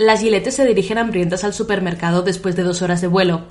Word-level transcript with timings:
Las 0.00 0.22
giletes 0.22 0.54
se 0.54 0.64
dirigen 0.64 0.96
hambrientas 0.96 1.44
al 1.44 1.52
supermercado 1.52 2.22
después 2.22 2.56
de 2.56 2.62
dos 2.62 2.80
horas 2.80 3.02
de 3.02 3.06
vuelo. 3.06 3.42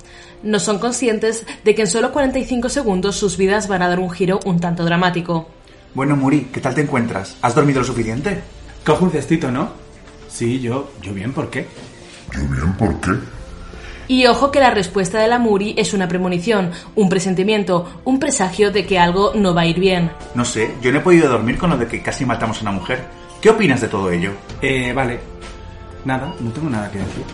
No 0.42 0.58
son 0.58 0.80
conscientes 0.80 1.46
de 1.62 1.76
que 1.76 1.82
en 1.82 1.86
solo 1.86 2.10
45 2.10 2.68
segundos 2.68 3.14
sus 3.14 3.36
vidas 3.36 3.68
van 3.68 3.82
a 3.82 3.88
dar 3.88 4.00
un 4.00 4.10
giro 4.10 4.40
un 4.44 4.58
tanto 4.58 4.84
dramático. 4.84 5.46
Bueno, 5.94 6.16
Muri, 6.16 6.48
¿qué 6.52 6.60
tal 6.60 6.74
te 6.74 6.80
encuentras? 6.80 7.36
¿Has 7.40 7.54
dormido 7.54 7.78
lo 7.78 7.86
suficiente? 7.86 8.40
Coge 8.84 9.04
un 9.04 9.12
cestito, 9.12 9.52
¿no? 9.52 9.70
Sí, 10.28 10.58
yo, 10.58 10.90
yo 11.00 11.14
bien, 11.14 11.32
¿por 11.32 11.50
qué? 11.50 11.68
Yo 12.34 12.40
bien, 12.40 12.72
¿por 12.72 12.98
qué? 12.98 13.12
Y 14.08 14.26
ojo 14.26 14.50
que 14.50 14.58
la 14.58 14.70
respuesta 14.70 15.20
de 15.20 15.28
la 15.28 15.38
Muri 15.38 15.76
es 15.78 15.94
una 15.94 16.08
premonición, 16.08 16.72
un 16.96 17.08
presentimiento, 17.08 18.00
un 18.04 18.18
presagio 18.18 18.72
de 18.72 18.86
que 18.86 18.98
algo 18.98 19.34
no 19.36 19.54
va 19.54 19.60
a 19.60 19.66
ir 19.66 19.78
bien. 19.78 20.10
No 20.34 20.44
sé, 20.44 20.74
yo 20.82 20.90
no 20.90 20.98
he 20.98 21.02
podido 21.02 21.28
dormir 21.28 21.58
con 21.58 21.70
lo 21.70 21.78
de 21.78 21.86
que 21.86 22.02
casi 22.02 22.24
matamos 22.26 22.58
a 22.58 22.62
una 22.62 22.72
mujer. 22.72 23.04
¿Qué 23.40 23.50
opinas 23.50 23.80
de 23.80 23.86
todo 23.86 24.10
ello? 24.10 24.32
Eh, 24.60 24.92
vale. 24.92 25.38
Nada, 26.04 26.32
no 26.40 26.50
tengo 26.50 26.70
nada 26.70 26.90
que 26.90 26.98
decir. 26.98 27.24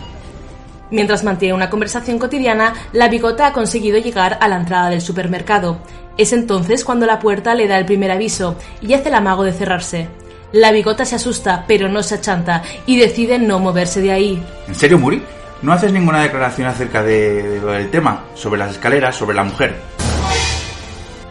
Mientras 0.89 1.23
mantiene 1.23 1.53
una 1.53 1.69
conversación 1.69 2.17
cotidiana, 2.17 2.73
la 2.93 3.09
bigota 3.09 3.47
ha 3.47 3.53
conseguido 3.53 3.97
llegar 3.97 4.37
a 4.41 4.47
la 4.47 4.57
entrada 4.57 4.89
del 4.89 5.01
supermercado. 5.01 5.79
Es 6.17 6.31
entonces 6.33 6.85
cuando 6.85 7.05
la 7.05 7.19
puerta 7.19 7.55
le 7.55 7.67
da 7.67 7.77
el 7.77 7.85
primer 7.85 8.11
aviso 8.11 8.55
y 8.81 8.93
hace 8.93 9.09
el 9.09 9.15
amago 9.15 9.43
de 9.43 9.53
cerrarse. 9.53 10.07
La 10.53 10.71
bigota 10.71 11.03
se 11.03 11.15
asusta, 11.15 11.65
pero 11.67 11.89
no 11.89 12.01
se 12.03 12.15
achanta 12.15 12.63
y 12.85 12.97
decide 12.97 13.37
no 13.37 13.59
moverse 13.59 14.01
de 14.01 14.11
ahí. 14.11 14.43
¿En 14.67 14.75
serio, 14.75 14.97
Muri? 14.97 15.21
¿No 15.61 15.73
haces 15.73 15.91
ninguna 15.91 16.21
declaración 16.21 16.67
acerca 16.67 17.03
de, 17.03 17.59
de 17.59 17.59
del 17.59 17.91
tema? 17.91 18.23
Sobre 18.33 18.59
las 18.59 18.71
escaleras, 18.71 19.15
sobre 19.15 19.35
la 19.35 19.43
mujer. 19.43 19.75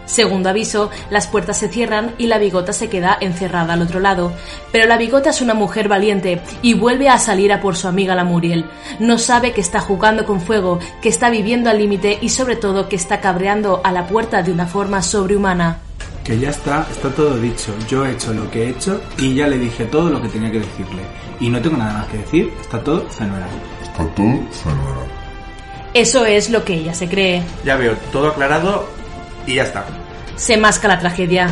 Segundo 0.06 0.48
aviso, 0.48 0.90
las 1.10 1.26
puertas 1.26 1.58
se 1.58 1.68
cierran 1.68 2.14
y 2.16 2.28
la 2.28 2.38
bigota 2.38 2.72
se 2.72 2.88
queda 2.88 3.18
encerrada 3.20 3.74
al 3.74 3.82
otro 3.82 4.00
lado. 4.00 4.32
Pero 4.72 4.86
la 4.86 4.96
bigota 4.96 5.30
es 5.30 5.42
una 5.42 5.52
mujer 5.52 5.88
valiente 5.88 6.40
y 6.62 6.74
vuelve 6.74 7.08
a 7.08 7.18
salir 7.18 7.52
a 7.52 7.60
por 7.60 7.76
su 7.76 7.88
amiga 7.88 8.14
la 8.14 8.24
Muriel. 8.24 8.64
No 9.00 9.18
sabe 9.18 9.52
que 9.52 9.60
está 9.60 9.80
jugando 9.80 10.24
con 10.24 10.40
fuego, 10.40 10.78
que 11.02 11.08
está 11.08 11.28
viviendo 11.28 11.68
al 11.68 11.78
límite 11.78 12.18
y 12.22 12.28
sobre 12.30 12.56
todo 12.56 12.88
que 12.88 12.96
está 12.96 13.20
cabreando 13.20 13.80
a 13.84 13.92
la 13.92 14.06
puerta 14.06 14.42
de 14.42 14.52
una 14.52 14.66
forma 14.66 15.02
sobrehumana. 15.02 15.78
Que 16.22 16.38
ya 16.38 16.50
está, 16.50 16.86
está 16.90 17.08
todo 17.10 17.36
dicho. 17.38 17.74
Yo 17.88 18.04
he 18.04 18.12
hecho 18.12 18.32
lo 18.32 18.50
que 18.50 18.64
he 18.64 18.70
hecho 18.70 19.00
y 19.18 19.34
ya 19.34 19.46
le 19.46 19.58
dije 19.58 19.84
todo 19.84 20.10
lo 20.10 20.22
que 20.22 20.28
tenía 20.28 20.50
que 20.50 20.60
decirle. 20.60 21.02
Y 21.40 21.48
no 21.48 21.60
tengo 21.60 21.76
nada 21.76 21.98
más 21.98 22.06
que 22.08 22.18
decir, 22.18 22.52
está 22.60 22.82
todo 22.82 23.08
fenomenal. 23.10 23.50
Está 23.82 24.04
todo 24.14 24.40
fenomenal. 24.50 25.06
Eso 25.94 26.26
es 26.26 26.50
lo 26.50 26.64
que 26.64 26.74
ella 26.74 26.94
se 26.94 27.08
cree. 27.08 27.42
Ya 27.64 27.76
veo, 27.76 27.96
todo 28.12 28.28
aclarado 28.28 28.86
y 29.46 29.54
ya 29.54 29.62
está. 29.62 29.84
Se 30.36 30.56
masca 30.56 30.88
la 30.88 30.98
tragedia. 30.98 31.46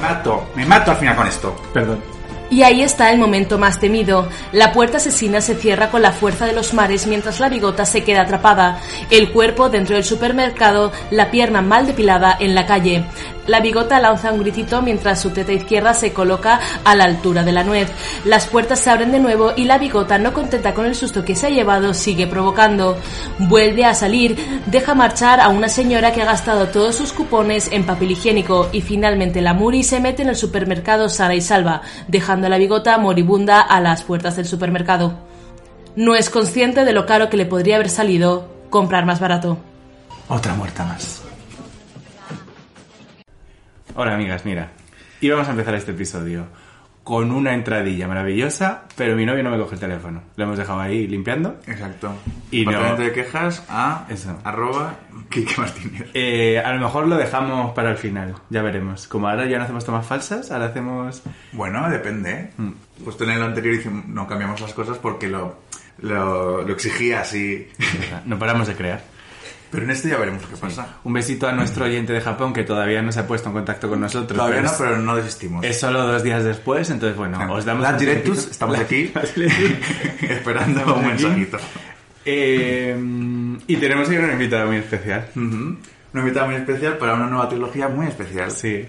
Me 0.00 0.08
mato, 0.08 0.46
me 0.56 0.66
mato 0.66 0.90
al 0.90 0.96
final 0.96 1.16
con 1.16 1.26
esto. 1.26 1.56
Perdón. 1.72 2.12
Y 2.52 2.64
ahí 2.64 2.82
está 2.82 3.10
el 3.10 3.18
momento 3.18 3.56
más 3.56 3.80
temido. 3.80 4.28
La 4.52 4.72
puerta 4.72 4.98
asesina 4.98 5.40
se 5.40 5.54
cierra 5.54 5.90
con 5.90 6.02
la 6.02 6.12
fuerza 6.12 6.44
de 6.44 6.52
los 6.52 6.74
mares 6.74 7.06
mientras 7.06 7.40
la 7.40 7.48
bigota 7.48 7.86
se 7.86 8.04
queda 8.04 8.22
atrapada. 8.22 8.78
El 9.08 9.32
cuerpo 9.32 9.70
dentro 9.70 9.94
del 9.94 10.04
supermercado, 10.04 10.92
la 11.10 11.30
pierna 11.30 11.62
mal 11.62 11.86
depilada 11.86 12.36
en 12.38 12.54
la 12.54 12.66
calle. 12.66 13.06
La 13.46 13.60
bigota 13.60 13.98
lanza 13.98 14.32
un 14.32 14.40
gritito 14.40 14.82
mientras 14.82 15.20
su 15.20 15.30
teta 15.30 15.52
izquierda 15.52 15.94
se 15.94 16.12
coloca 16.12 16.60
a 16.84 16.94
la 16.94 17.04
altura 17.04 17.42
de 17.42 17.50
la 17.50 17.64
nuez. 17.64 17.90
Las 18.24 18.46
puertas 18.46 18.78
se 18.78 18.90
abren 18.90 19.10
de 19.10 19.18
nuevo 19.18 19.52
y 19.56 19.64
la 19.64 19.78
bigota, 19.78 20.16
no 20.18 20.32
contenta 20.32 20.74
con 20.74 20.86
el 20.86 20.94
susto 20.94 21.24
que 21.24 21.34
se 21.34 21.48
ha 21.48 21.50
llevado, 21.50 21.92
sigue 21.92 22.28
provocando. 22.28 22.96
Vuelve 23.38 23.84
a 23.84 23.94
salir, 23.94 24.36
deja 24.66 24.94
marchar 24.94 25.40
a 25.40 25.48
una 25.48 25.68
señora 25.68 26.12
que 26.12 26.22
ha 26.22 26.26
gastado 26.26 26.68
todos 26.68 26.94
sus 26.94 27.12
cupones 27.12 27.68
en 27.72 27.84
papel 27.84 28.12
higiénico 28.12 28.68
y 28.72 28.80
finalmente 28.80 29.40
la 29.40 29.54
Muri 29.54 29.82
se 29.82 29.98
mete 29.98 30.22
en 30.22 30.28
el 30.28 30.36
supermercado 30.36 31.08
Sara 31.08 31.34
y 31.34 31.40
Salva, 31.40 31.82
dejando 32.06 32.46
a 32.46 32.50
la 32.50 32.58
bigota 32.58 32.96
moribunda 32.98 33.60
a 33.60 33.80
las 33.80 34.04
puertas 34.04 34.36
del 34.36 34.46
supermercado. 34.46 35.14
No 35.96 36.14
es 36.14 36.30
consciente 36.30 36.84
de 36.84 36.92
lo 36.92 37.06
caro 37.06 37.28
que 37.28 37.36
le 37.36 37.46
podría 37.46 37.74
haber 37.74 37.90
salido 37.90 38.48
comprar 38.70 39.04
más 39.04 39.18
barato. 39.18 39.58
Otra 40.28 40.54
muerta 40.54 40.84
más. 40.84 41.21
Hola 43.94 44.14
amigas, 44.14 44.44
mira. 44.44 44.70
Íbamos 45.20 45.48
a 45.48 45.50
empezar 45.52 45.74
este 45.74 45.92
episodio 45.92 46.46
con 47.04 47.32
una 47.32 47.52
entradilla 47.54 48.06
maravillosa, 48.06 48.84
pero 48.96 49.16
mi 49.16 49.26
novio 49.26 49.42
no 49.42 49.50
me 49.50 49.58
coge 49.58 49.74
el 49.74 49.80
teléfono. 49.80 50.22
Lo 50.36 50.44
hemos 50.44 50.56
dejado 50.56 50.80
ahí 50.80 51.06
limpiando. 51.08 51.56
Exacto. 51.66 52.14
Y 52.50 52.64
no- 52.64 52.96
de 52.96 53.12
quejas 53.12 53.64
a 53.68 54.06
Eso. 54.08 54.38
arroba 54.44 54.94
Kike 55.28 55.54
Martínez. 55.60 56.10
Eh, 56.14 56.60
a 56.64 56.72
lo 56.74 56.80
mejor 56.80 57.06
lo 57.08 57.16
dejamos 57.16 57.72
para 57.72 57.90
el 57.90 57.96
final, 57.96 58.34
ya 58.50 58.62
veremos. 58.62 59.08
Como 59.08 59.28
ahora 59.28 59.46
ya 59.46 59.58
no 59.58 59.64
hacemos 59.64 59.84
tomas 59.84 60.06
falsas, 60.06 60.50
ahora 60.52 60.66
hacemos... 60.66 61.22
Bueno, 61.52 61.88
depende. 61.90 62.30
¿eh? 62.32 62.50
Mm. 62.56 62.70
Justo 63.04 63.24
en 63.24 63.30
el 63.30 63.42
anterior 63.42 63.74
hicimos- 63.74 64.06
no 64.06 64.26
cambiamos 64.28 64.60
las 64.60 64.72
cosas 64.72 64.98
porque 64.98 65.26
lo, 65.28 65.56
lo, 65.98 66.62
lo 66.62 66.72
exigía 66.72 67.20
así. 67.22 67.68
No 68.26 68.38
paramos 68.38 68.68
de 68.68 68.74
crear. 68.74 69.02
Pero 69.72 69.84
en 69.84 69.90
este 69.90 70.10
ya 70.10 70.18
veremos 70.18 70.42
qué 70.44 70.54
pasa. 70.56 70.98
Un 71.02 71.14
besito 71.14 71.48
a 71.48 71.52
nuestro 71.52 71.86
oyente 71.86 72.12
de 72.12 72.20
Japón 72.20 72.52
que 72.52 72.62
todavía 72.62 73.00
no 73.02 73.10
se 73.10 73.20
ha 73.20 73.26
puesto 73.26 73.48
en 73.48 73.54
contacto 73.54 73.88
con 73.88 74.00
nosotros. 74.00 74.36
Todavía 74.38 74.60
no, 74.60 74.70
pero 74.78 74.98
no 74.98 75.16
desistimos. 75.16 75.64
Es 75.64 75.80
solo 75.80 76.06
dos 76.06 76.22
días 76.22 76.44
después, 76.44 76.90
entonces 76.90 77.16
bueno, 77.16 77.38
os 77.52 77.64
damos... 77.64 77.82
Las 77.82 77.98
directus, 77.98 78.48
estamos 78.50 78.76
La- 78.76 78.84
aquí 78.84 79.10
esperando 80.20 80.80
Estamos 80.80 80.98
un 80.98 81.10
aquí. 81.10 81.22
mensajito. 81.24 81.58
Eh, 82.24 82.96
y 83.66 83.76
tenemos 83.76 84.08
una 84.08 84.32
invitada 84.32 84.66
muy 84.66 84.76
especial. 84.76 85.26
Una 85.34 86.20
invitada 86.20 86.46
muy 86.46 86.56
especial 86.56 86.98
para 86.98 87.14
una 87.14 87.26
nueva 87.26 87.48
trilogía 87.48 87.88
muy 87.88 88.06
especial. 88.06 88.50
Sí. 88.50 88.86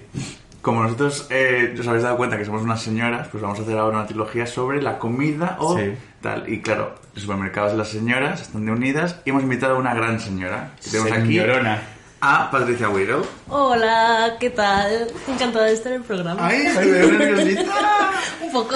Como 0.63 0.81
nosotros 0.81 1.27
eh, 1.29 1.75
os 1.77 1.85
habéis 1.87 2.03
dado 2.03 2.15
cuenta 2.17 2.37
que 2.37 2.45
somos 2.45 2.61
unas 2.63 2.81
señoras, 2.81 3.27
pues 3.29 3.43
vamos 3.43 3.59
a 3.59 3.63
hacer 3.63 3.77
ahora 3.77 3.97
una 3.97 4.07
trilogía 4.07 4.47
sobre 4.47 4.81
la 4.81 4.97
comida 4.97 5.57
o 5.59 5.77
Sí. 5.77 5.93
tal. 6.21 6.47
Y 6.47 6.61
claro, 6.61 6.95
los 7.13 7.21
supermercados 7.21 7.73
de 7.73 7.77
las 7.77 7.89
señoras 7.89 8.41
están 8.41 8.65
de 8.65 8.71
unidas 8.71 9.19
y 9.25 9.31
hemos 9.31 9.43
invitado 9.43 9.75
a 9.75 9.77
una 9.77 9.93
gran 9.93 10.19
señora. 10.21 10.71
Que 10.81 10.89
tenemos 10.89 11.11
Señorona. 11.11 11.73
aquí 11.73 11.83
a 12.21 12.49
Patricia 12.49 12.87
Guiro. 12.87 13.27
Hola, 13.49 14.37
¿qué 14.39 14.49
tal? 14.51 15.07
Encantada 15.27 15.65
de 15.65 15.73
estar 15.73 15.91
en 15.91 15.97
el 15.99 16.05
programa. 16.07 16.47
¡Ay, 16.47 16.63
me 16.77 16.85
veo 16.91 17.11
nerviosita! 17.11 18.11
Un 18.41 18.51
poco. 18.53 18.75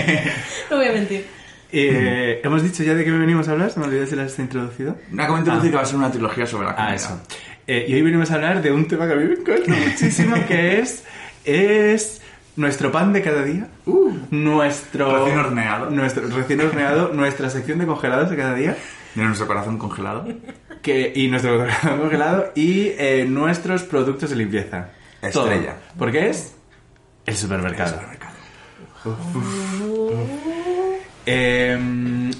no 0.70 0.76
voy 0.76 0.86
a 0.88 0.92
mentir. 0.92 1.26
Eh, 1.72 2.40
¿Hemos 2.44 2.62
dicho 2.62 2.82
ya 2.84 2.92
de 2.94 3.02
qué 3.02 3.10
venimos 3.10 3.48
a 3.48 3.52
hablar? 3.52 3.70
Se 3.70 3.80
me 3.80 3.86
olvidó 3.86 4.06
si 4.06 4.14
las 4.14 4.26
está 4.30 4.42
introducido. 4.42 4.96
Me 5.10 5.22
acabo 5.22 5.36
de 5.36 5.40
introducir 5.40 5.70
que 5.70 5.76
va 5.76 5.82
a 5.82 5.86
ser 5.86 5.96
una 5.96 6.10
trilogía 6.12 6.46
sobre 6.46 6.66
la 6.66 6.74
comida. 6.76 6.90
Ah, 6.92 6.94
eso. 6.94 7.20
Eh, 7.66 7.86
y 7.88 7.94
hoy 7.94 8.02
venimos 8.02 8.30
a 8.30 8.34
hablar 8.34 8.62
de 8.62 8.72
un 8.72 8.86
tema 8.86 9.06
que 9.06 9.14
a 9.14 9.16
mí 9.16 9.24
me 9.24 9.34
encanta 9.34 9.72
muchísimo, 9.72 10.36
que 10.46 10.80
es, 10.80 11.04
es 11.44 12.20
nuestro 12.56 12.92
pan 12.92 13.12
de 13.12 13.22
cada 13.22 13.42
día. 13.42 13.68
nuestro... 14.30 15.24
Recién 15.24 15.38
horneado. 15.38 15.90
Nuestro, 15.90 16.28
recién 16.28 16.60
horneado, 16.60 17.08
nuestra 17.14 17.48
sección 17.48 17.78
de 17.78 17.86
congelados 17.86 18.30
de 18.30 18.36
cada 18.36 18.54
día. 18.54 18.76
De 19.14 19.22
nuestro 19.22 19.46
corazón 19.46 19.78
congelado. 19.78 20.26
Que, 20.82 21.12
y 21.14 21.28
nuestro 21.28 21.56
corazón 21.58 22.00
congelado 22.00 22.52
y 22.54 22.88
eh, 22.98 23.24
nuestros 23.28 23.84
productos 23.84 24.30
de 24.30 24.36
limpieza. 24.36 24.90
Estrella. 25.22 25.76
Todo. 25.76 25.98
Porque 25.98 26.28
es 26.28 26.54
el 27.24 27.36
supermercado. 27.36 27.98
Eh, 31.26 31.78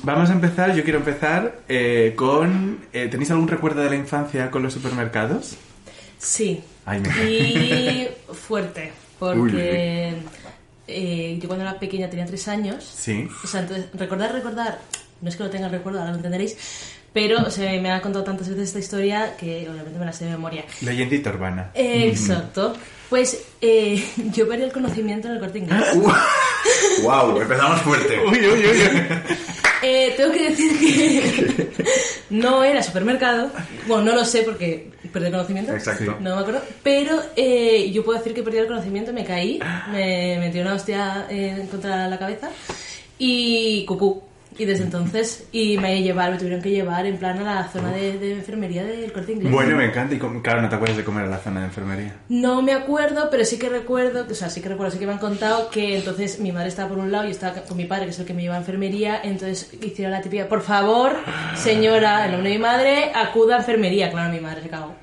vamos 0.03 0.31
a 0.31 0.33
empezar, 0.33 0.75
yo 0.75 0.83
quiero 0.85 0.99
empezar 0.99 1.61
eh, 1.69 2.13
con... 2.17 2.81
eh, 2.93 3.09
¿Tenéis 3.11 3.31
algún 3.31 3.49
recuerdo 3.49 3.83
de 3.83 3.91
la 3.91 3.97
infancia 3.97 4.51
con 4.51 4.63
los 4.63 4.73
supermercados? 4.73 5.57
Sí. 6.19 6.63
Ay, 6.85 7.01
me- 7.01 7.31
Y 7.31 8.09
fuerte, 8.33 8.93
porque 9.19 10.15
eh, 10.87 11.39
yo 11.41 11.49
cuando 11.49 11.65
era 11.65 11.79
pequeña 11.79 12.11
tenía 12.11 12.27
tres 12.27 12.47
años. 12.49 12.85
Sí. 12.85 13.27
O 13.43 13.47
sea, 13.47 13.61
entonces, 13.61 13.87
recordar, 13.95 14.33
recordar, 14.33 14.79
no 15.23 15.29
es 15.29 15.37
que 15.37 15.45
lo 15.45 15.51
tenga 15.51 15.67
el 15.67 15.73
recuerdo, 15.73 15.99
ahora 16.01 16.11
lo 16.11 16.17
entenderéis, 16.19 16.57
pero 17.15 17.49
se 17.51 17.81
me 17.81 17.91
ha 17.91 18.03
contado 18.03 18.25
tantas 18.25 18.49
veces 18.49 18.65
esta 18.65 18.81
historia 18.81 19.37
que 19.39 19.67
obviamente 19.71 19.99
me 19.99 20.05
la 20.05 20.13
sé 20.13 20.27
de 20.27 20.33
memoria. 20.33 20.65
Leyendita 20.83 21.31
urbana. 21.31 21.71
Eh, 21.73 22.09
Exacto. 22.09 22.75
Pues 23.09 23.45
eh, 23.61 24.05
yo 24.35 24.49
perdí 24.49 24.65
el 24.65 24.73
conocimiento 24.73 25.29
en 25.29 25.35
el 25.35 25.41
corte 25.41 25.61
inglés. 25.61 25.85
¡Wow! 27.03 27.41
Empezamos 27.41 27.81
fuerte. 27.83 28.19
Uy, 28.27 28.39
uy, 28.41 28.67
uy, 28.67 28.67
uy. 28.67 29.03
Eh, 29.87 30.15
tengo 30.17 30.33
que 30.33 30.49
decir 30.49 30.79
que 30.79 31.71
no 32.31 32.65
era 32.65 32.83
supermercado. 32.83 33.51
Bueno, 33.87 34.05
no 34.05 34.15
lo 34.15 34.25
sé 34.25 34.43
porque 34.43 34.91
perdí 35.13 35.27
el 35.27 35.33
conocimiento. 35.33 35.75
Exacto. 35.75 36.17
No 36.21 36.37
me 36.37 36.41
acuerdo. 36.41 36.63
Pero 36.83 37.21
eh, 37.37 37.91
yo 37.93 38.03
puedo 38.03 38.17
decir 38.17 38.33
que 38.33 38.43
perdí 38.43 38.57
el 38.59 38.67
conocimiento, 38.67 39.13
me 39.13 39.27
caí, 39.27 39.61
me 39.93 40.39
metí 40.39 40.59
una 40.59 40.73
hostia 40.73 41.27
eh, 41.29 41.67
contra 41.71 42.09
la 42.09 42.19
cabeza 42.19 42.49
y 43.19 43.85
cucú. 43.85 44.23
Y 44.57 44.65
desde 44.67 44.85
entonces, 44.85 45.49
y 45.51 45.79
me 45.79 46.01
llevar, 46.03 46.31
me 46.31 46.39
tuvieron 46.39 46.63
que 46.63 46.71
llevar 46.71 47.07
en 47.07 47.17
plan 47.17 47.39
a 47.39 47.55
la 47.63 47.69
zona 47.69 47.91
de, 47.91 48.19
de 48.19 48.33
enfermería 48.35 48.85
del 48.85 49.13
corte 49.13 49.33
inglés. 49.33 49.51
Bueno, 49.53 49.77
me 49.77 49.87
encanta. 49.87 50.15
Y 50.15 50.19
claro, 50.19 50.63
no 50.63 50.69
te 50.69 50.77
acuerdas 50.77 50.97
de 50.97 51.03
comer 51.05 51.25
en 51.25 51.31
la 51.33 51.39
zona 51.39 51.61
de 51.61 51.67
enfermería. 51.67 52.15
No 52.29 52.63
me 52.63 52.73
acuerdo, 52.73 53.29
pero 53.31 53.45
sí 53.45 53.59
que 53.59 53.69
recuerdo, 53.69 54.27
o 54.31 54.35
sea, 54.35 54.49
sí 54.51 54.61
que 54.61 54.69
recuerdo, 54.69 54.93
sí 54.93 54.99
que 55.01 55.07
me 55.07 55.13
han 55.13 55.19
contado 55.19 55.71
que 55.71 55.97
entonces 55.99 56.39
mi 56.39 56.53
madre 56.53 56.69
estaba 56.69 56.89
por 56.89 56.99
un 56.99 57.11
lado 57.11 57.27
y 57.27 57.33
estaba 57.33 57.55
con 57.63 57.77
mi 57.77 57.87
padre, 57.87 58.05
que 58.05 58.11
es 58.13 58.19
el 58.21 58.27
que 58.27 58.35
me 58.35 58.43
lleva 58.43 58.55
a 58.55 58.59
enfermería, 58.59 59.21
entonces 59.25 59.73
hicieron 59.83 60.13
la 60.13 60.21
típica, 60.23 60.47
por 60.47 60.63
favor, 60.63 61.17
señora, 61.57 62.27
en 62.27 62.33
nombre 62.33 62.51
de 62.51 62.57
mi 62.57 62.63
madre, 62.63 63.11
acuda 63.15 63.57
a 63.57 63.59
enfermería. 63.59 64.11
Claro, 64.11 64.33
mi 64.33 64.41
madre 64.41 64.63
se 64.63 64.69
cagó. 64.71 64.95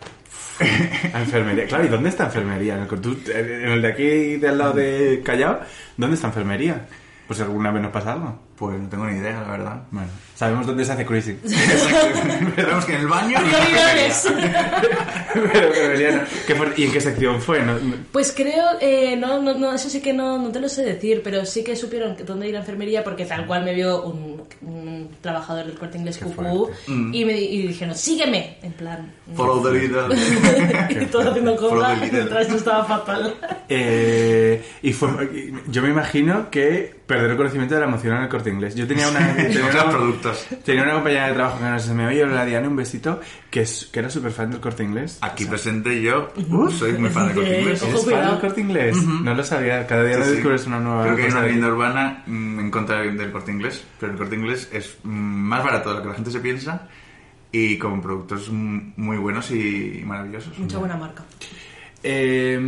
A 1.14 1.20
enfermería. 1.20 1.66
Claro, 1.66 1.86
¿y 1.86 1.88
dónde 1.88 2.10
está 2.10 2.26
enfermería? 2.26 2.76
En 2.76 2.82
el, 2.84 2.88
tú- 2.88 3.18
en 3.34 3.68
el 3.72 3.82
de 3.82 3.88
aquí, 3.88 4.38
de 4.38 4.48
al 4.48 4.58
lado 4.58 4.74
de 4.74 5.22
Callao, 5.26 5.60
¿dónde 5.98 6.16
está 6.16 6.28
enfermería? 6.28 6.86
Pues 7.28 7.40
alguna 7.42 7.72
vez 7.72 7.82
nos 7.82 7.92
pasa 7.92 8.14
algo. 8.14 8.40
Pues 8.62 8.80
no 8.80 8.88
tengo 8.90 9.08
ni 9.08 9.18
idea, 9.18 9.42
la 9.42 9.50
verdad. 9.50 9.82
Bueno, 9.90 10.08
sabemos 10.36 10.68
dónde 10.68 10.86
se 10.86 10.92
hace 10.92 11.04
cruising. 11.04 11.40
Sabemos 12.56 12.86
que 12.86 12.94
en 12.94 13.00
el 13.02 13.08
baño... 13.08 13.40
Prioridades. 13.40 14.28
Pero 15.34 15.68
enfermería 15.68 16.12
no. 16.18 16.22
¿Qué 16.46 16.54
fue- 16.56 16.74
¿Y 16.78 16.84
en 16.84 16.92
qué 16.92 17.02
sección 17.02 17.42
fue? 17.42 17.62
No- 17.64 17.80
no- 17.80 17.96
Pues 18.12 18.32
creo, 18.36 18.66
eh, 18.80 19.16
no, 19.18 19.42
no, 19.42 19.56
no, 19.56 19.74
eso 19.74 19.90
sí 19.90 20.00
que 20.00 20.14
no, 20.14 20.38
no 20.38 20.52
te 20.52 20.60
lo 20.60 20.70
sé 20.70 20.84
decir, 20.84 21.22
pero 21.24 21.44
sí 21.44 21.64
que 21.64 21.76
supieron 21.76 22.16
dónde 22.24 22.50
ir 22.50 22.56
a 22.56 22.60
enfermería 22.60 23.04
porque 23.04 23.26
tal 23.26 23.48
cual 23.48 23.64
me 23.66 23.74
vio 23.74 24.04
un, 24.04 24.44
un 24.62 25.10
trabajador 25.22 25.66
del 25.66 25.80
corte 25.80 25.98
inglés 25.98 26.20
cucú 26.20 26.70
y 26.88 27.26
me 27.26 27.34
y 27.42 27.66
dijeron, 27.68 27.96
sígueme, 27.96 28.58
en 28.62 28.74
plan. 28.74 29.12
Follow 29.36 29.64
the 29.64 29.72
leader. 29.80 30.06
y 31.02 31.06
todo 31.08 31.32
haciendo 31.32 31.56
cola 31.56 31.96
mientras 32.00 32.48
yo 32.48 32.58
estaba 32.58 32.86
fatal. 32.86 33.36
Eh, 33.70 34.64
y 34.84 34.94
fue, 34.94 35.52
yo 35.68 35.82
me 35.82 35.90
imagino 35.90 36.52
que 36.52 36.94
perder 37.08 37.32
el 37.32 37.38
conocimiento 37.38 37.74
de 37.76 37.82
la 37.82 37.88
emoción 37.88 38.16
en 38.18 38.24
el 38.24 38.30
corte 38.30 38.51
inglés. 38.52 38.76
Yo 38.76 38.88
tenía 38.88 39.08
una, 39.10 39.36
tenía 39.36 39.66
Otros 39.66 39.84
una, 39.84 39.90
productos. 39.92 40.46
tenía 40.64 40.84
una 40.84 40.94
compañera 40.94 41.28
de 41.28 41.34
trabajo 41.34 41.58
que 41.60 41.64
no 41.66 41.80
se 41.80 41.94
me 41.94 42.08
oye, 42.08 42.26
la 42.26 42.46
Diana, 42.46 42.68
un 42.68 42.76
besito, 42.76 43.20
que, 43.50 43.62
es, 43.62 43.90
que 43.92 44.00
era 44.00 44.10
súper 44.10 44.32
fan 44.32 44.52
del 44.52 44.60
corte 44.60 44.84
inglés. 44.84 45.18
Aquí 45.22 45.46
presente 45.46 46.02
yo 46.02 46.30
soy 46.78 46.94
muy 46.94 47.10
fan 47.10 47.30
de 47.30 47.34
corte 47.36 47.60
inglés. 47.60 47.82
¿Eres 47.84 48.06
fan 48.06 48.26
del 48.32 48.40
corte 48.40 48.62
inglés? 48.62 48.98
No 49.04 49.34
lo 49.34 49.44
sabía, 49.44 49.86
cada 49.88 50.04
día 50.04 50.14
Sí, 50.14 50.20
lo 50.20 50.26
sí. 50.26 50.32
descubres 50.34 50.68
una 50.68 50.80
nueva 50.80 51.04
Creo 51.04 51.16
que 51.16 51.22
hay 51.24 51.28
cosa 51.28 51.38
una 51.40 51.48
leyenda 51.48 51.68
urbana 51.70 52.24
mm, 52.28 52.60
en 52.60 52.72
contra 52.72 53.02
del 53.02 53.32
corte 53.32 53.52
inglés, 53.52 53.84
pero 54.00 54.12
el 54.12 54.18
corte 54.18 54.36
inglés 54.36 54.70
es 54.72 54.98
mm, 55.04 55.10
más 55.10 55.64
barato 55.64 55.90
de 55.90 55.96
lo 55.98 56.02
que 56.04 56.08
la 56.10 56.16
gente 56.16 56.32
se 56.32 56.40
piensa 56.40 56.88
y 57.52 57.78
con 57.78 58.02
productos 58.02 58.50
muy 58.50 59.18
buenos 59.18 59.52
y 59.52 60.02
maravillosos. 60.06 60.58
Mucha 60.58 60.78
buena 60.78 60.96
marca. 60.96 61.24
Eh, 62.04 62.60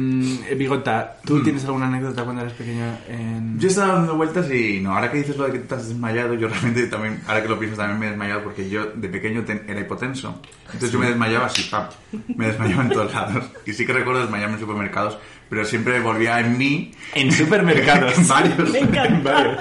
Bigota, 0.56 1.18
¿tú 1.26 1.42
tienes 1.42 1.66
alguna 1.66 1.88
anécdota 1.88 2.24
cuando 2.24 2.44
eras 2.44 2.54
pequeño 2.54 2.84
en... 3.10 3.60
Yo 3.60 3.68
estaba 3.68 3.94
dando 3.96 4.16
vueltas 4.16 4.50
y 4.52 4.80
no, 4.80 4.94
ahora 4.94 5.12
que 5.12 5.18
dices 5.18 5.36
lo 5.38 5.46
de 5.46 5.54
que 5.54 5.60
te 5.60 5.74
has 5.76 5.88
desmayado, 5.90 6.36
yo 6.36 6.48
realmente 6.48 6.86
también, 6.88 7.20
ahora 7.28 7.42
que 7.42 7.50
lo 7.50 7.58
pienso, 7.58 7.76
también 7.78 8.00
me 8.00 8.06
he 8.06 8.10
desmayado 8.10 8.44
porque 8.44 8.70
yo 8.70 8.86
de 8.94 9.10
pequeño 9.10 9.44
ten- 9.44 9.64
era 9.68 9.80
hipotenso. 9.80 10.40
Entonces 10.68 10.92
yo 10.92 11.00
me 11.00 11.08
desmayaba 11.08 11.48
así, 11.48 11.64
pam, 11.64 11.88
me 12.36 12.48
desmayaba 12.48 12.84
en 12.84 12.90
todos 12.90 13.14
lados. 13.14 13.46
Y 13.66 13.74
sí 13.74 13.86
que 13.86 13.94
recuerdo 13.94 14.22
desmayarme 14.22 14.56
en 14.56 14.60
supermercados, 14.60 15.18
pero 15.50 15.66
siempre 15.66 16.00
volvía 16.00 16.40
en 16.40 16.58
mí. 16.58 16.92
En 17.16 17.32
supermercados. 17.32 18.14
En 18.18 18.28
varios. 18.28 18.72
Me 18.72 18.80
encanta. 18.80 19.06
En 19.08 19.24
varios. 19.24 19.58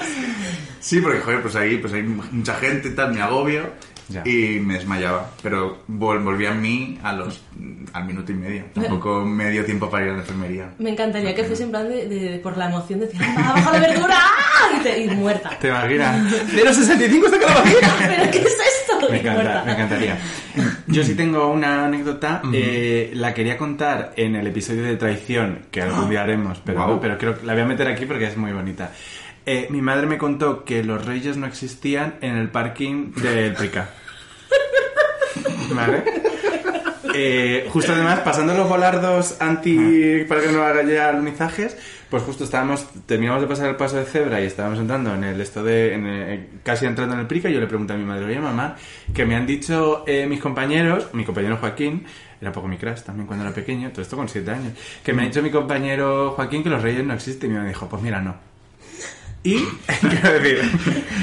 Sí, 0.80 1.00
porque 1.00 1.20
joder, 1.20 1.40
pues 1.42 1.54
ahí 1.56 1.78
pues 1.78 1.92
hay 1.94 2.02
mucha 2.02 2.54
gente 2.56 2.88
y 2.88 2.94
tal, 2.94 3.14
me 3.14 3.22
agobio 3.22 3.70
Ya. 4.08 4.22
y 4.26 4.60
me 4.60 4.74
desmayaba. 4.74 5.30
Pero 5.42 5.78
vol- 5.88 6.22
volvía 6.22 6.50
a 6.50 6.54
mí 6.54 6.98
a 7.02 7.12
los, 7.12 7.40
al 7.92 8.04
minuto 8.04 8.32
y 8.32 8.34
medio. 8.34 8.64
Tampoco 8.74 9.24
me 9.24 9.50
dio 9.50 9.64
tiempo 9.64 9.88
para 9.88 10.04
ir 10.04 10.10
a 10.10 10.14
la 10.14 10.20
enfermería. 10.20 10.70
Me 10.78 10.90
encantaría 10.90 11.34
que 11.34 11.44
fuese 11.44 11.62
en 11.64 11.70
plan 11.70 11.88
de, 11.88 12.08
de- 12.08 12.38
por 12.38 12.56
la 12.56 12.68
emoción 12.68 13.00
de 13.00 13.06
decir, 13.06 13.20
¡ah, 13.24 13.52
baja 13.56 13.72
la 13.72 13.78
verdura! 13.80 14.16
Y, 14.76 14.80
te- 14.82 15.00
y 15.04 15.08
muerta. 15.10 15.50
¿Te 15.60 15.68
imaginas? 15.68 16.32
¡Cero 16.50 16.72
65 16.72 17.26
está 17.26 17.38
calabacera! 17.40 17.88
¿Pero 17.98 18.30
qué 18.30 18.38
es 18.38 18.46
esto? 18.46 19.10
Me 19.10 19.18
encanta, 19.20 19.62
me 19.66 19.72
encantaría. 19.72 20.18
Yo 20.86 21.02
sí 21.02 21.14
tengo 21.14 21.48
una 21.48 21.86
anécdota, 21.86 22.40
eh, 22.52 23.10
la 23.14 23.34
quería 23.34 23.58
contar 23.58 24.12
en 24.16 24.36
el 24.36 24.46
episodio 24.46 24.84
de 24.84 24.96
traición, 24.96 25.62
que 25.70 25.82
algún 25.82 26.08
día 26.10 26.22
haremos, 26.22 26.60
pero, 26.64 26.84
Guau. 26.84 27.00
pero 27.00 27.18
creo 27.18 27.38
que 27.38 27.44
la 27.46 27.54
voy 27.54 27.62
a 27.62 27.66
meter 27.66 27.88
aquí 27.88 28.06
porque 28.06 28.26
es 28.26 28.36
muy 28.36 28.52
bonita. 28.52 28.92
Eh, 29.46 29.66
mi 29.70 29.82
madre 29.82 30.06
me 30.06 30.18
contó 30.18 30.64
que 30.64 30.84
los 30.84 31.04
reyes 31.04 31.36
no 31.36 31.46
existían 31.46 32.14
en 32.20 32.36
el 32.36 32.48
parking 32.48 33.12
del 33.14 33.54
Prica. 33.54 33.90
¿Vale? 35.74 36.04
Eh, 37.14 37.66
justo 37.70 37.92
además, 37.92 38.20
pasando 38.20 38.54
los 38.54 38.68
volardos 38.68 39.36
anti 39.40 40.24
para 40.28 40.40
que 40.40 40.48
no 40.52 40.62
haga 40.62 40.82
ya 40.82 41.08
alunizajes, 41.10 41.76
pues 42.08 42.22
justo 42.22 42.44
estábamos, 42.44 42.86
terminamos 43.06 43.42
de 43.42 43.48
pasar 43.48 43.68
el 43.68 43.76
paso 43.76 43.96
de 43.96 44.04
cebra 44.04 44.40
y 44.40 44.46
estábamos 44.46 44.78
entrando 44.78 45.14
en 45.14 45.24
el 45.24 45.40
esto 45.40 45.62
de, 45.62 45.94
en 45.94 46.06
el- 46.06 46.48
casi 46.62 46.86
entrando 46.86 47.14
en 47.14 47.20
el 47.20 47.26
prica 47.26 47.50
y 47.50 47.54
yo 47.54 47.60
le 47.60 47.66
pregunté 47.66 47.92
a 47.94 47.96
mi 47.96 48.04
madre, 48.04 48.24
oye 48.26 48.38
mamá, 48.38 48.76
que 49.12 49.26
me 49.26 49.34
han 49.34 49.46
dicho 49.46 50.04
eh, 50.06 50.26
mis 50.26 50.40
compañeros, 50.40 51.08
mi 51.12 51.24
compañero 51.24 51.56
Joaquín, 51.58 52.04
era 52.40 52.50
un 52.50 52.54
poco 52.54 52.68
mi 52.68 52.76
crush 52.78 53.00
también 53.00 53.26
cuando 53.26 53.44
era 53.44 53.54
pequeño, 53.54 53.90
todo 53.90 54.02
esto 54.02 54.16
con 54.16 54.28
siete 54.28 54.50
años, 54.50 54.72
que 55.04 55.12
me 55.12 55.22
ha 55.22 55.24
dicho 55.26 55.42
mi 55.42 55.50
compañero 55.50 56.30
Joaquín 56.30 56.62
que 56.62 56.70
los 56.70 56.80
reyes 56.82 57.04
no 57.04 57.12
existen 57.14 57.50
y 57.50 57.52
mi 57.52 57.56
mamá 57.58 57.68
dijo, 57.68 57.88
pues 57.88 58.00
mira, 58.02 58.20
no. 58.20 58.51
Y, 59.44 59.56
quiero 60.00 60.32
decir, 60.40 60.70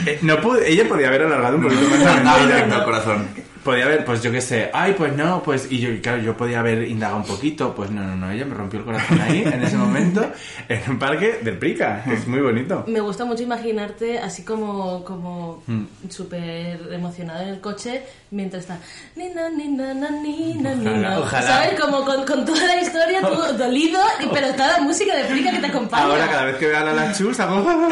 eh, 0.06 0.19
no 0.21 0.42
pude, 0.42 0.69
ella 0.69 0.88
podía 0.88 1.07
haber 1.07 1.24
alargado 1.24 1.56
un 1.57 1.63
poquito 1.63 1.88
más 1.89 2.00
la 2.00 2.13
mentira. 2.16 2.45
directo 2.45 2.75
al 2.75 2.83
corazón. 2.83 3.27
Podía 3.64 3.86
haber, 3.86 4.06
pues 4.06 4.24
yo 4.24 4.32
qué 4.32 4.42
sé, 4.42 4.70
ay, 4.74 4.94
pues 4.98 5.16
no, 5.16 5.44
pues, 5.44 5.68
y 5.70 5.80
yo, 5.80 5.90
claro, 6.02 6.22
yo 6.22 6.36
podía 6.38 6.60
haber 6.62 6.84
indagado 6.88 7.18
un 7.20 7.26
poquito, 7.26 7.76
pues 7.76 7.92
no, 7.92 8.02
no, 8.04 8.16
no, 8.16 8.32
ella 8.32 8.46
me 8.46 8.56
rompió 8.56 8.80
el 8.80 8.86
corazón 8.86 9.20
ahí, 9.22 9.42
en 9.46 9.62
ese 9.64 9.76
momento, 9.78 10.32
en 10.70 10.82
un 10.92 10.98
parque 11.00 11.40
del 11.44 11.58
Prica, 11.58 12.04
es 12.10 12.26
muy 12.28 12.40
bonito. 12.40 12.86
Me 12.88 13.00
gusta 13.02 13.26
mucho 13.26 13.44
imaginarte 13.44 14.18
así 14.20 14.44
como, 14.44 15.04
como 15.04 15.62
Mm. 15.68 15.84
súper 16.10 16.80
emocionado 16.92 17.42
en 17.44 17.50
el 17.50 17.60
coche 17.60 18.02
mientras 18.32 18.62
está 18.64 18.80
nina, 19.16 19.50
nina, 19.50 19.94
na, 19.94 20.10
nina, 20.10 20.74
nina. 20.76 21.20
ojalá. 21.20 21.46
¿Sabes? 21.48 21.80
Como 21.80 22.06
con, 22.06 22.26
con 22.26 22.46
toda 22.46 22.66
la 22.66 22.82
historia, 22.82 23.22
tú 23.22 23.36
dolido, 23.58 24.00
y- 24.24 24.28
pero 24.34 24.48
está 24.48 24.68
la 24.78 24.80
música 24.82 25.16
de 25.16 25.26
Prica 25.26 25.52
que 25.52 25.60
te 25.60 25.68
acompaña. 25.68 26.04
Ahora 26.06 26.28
cada 26.30 26.46
vez 26.46 26.56
que 26.58 26.68
vea 26.68 26.82
a 26.82 26.94
la 26.94 27.12
chus 27.18 27.40
hago... 27.40 27.90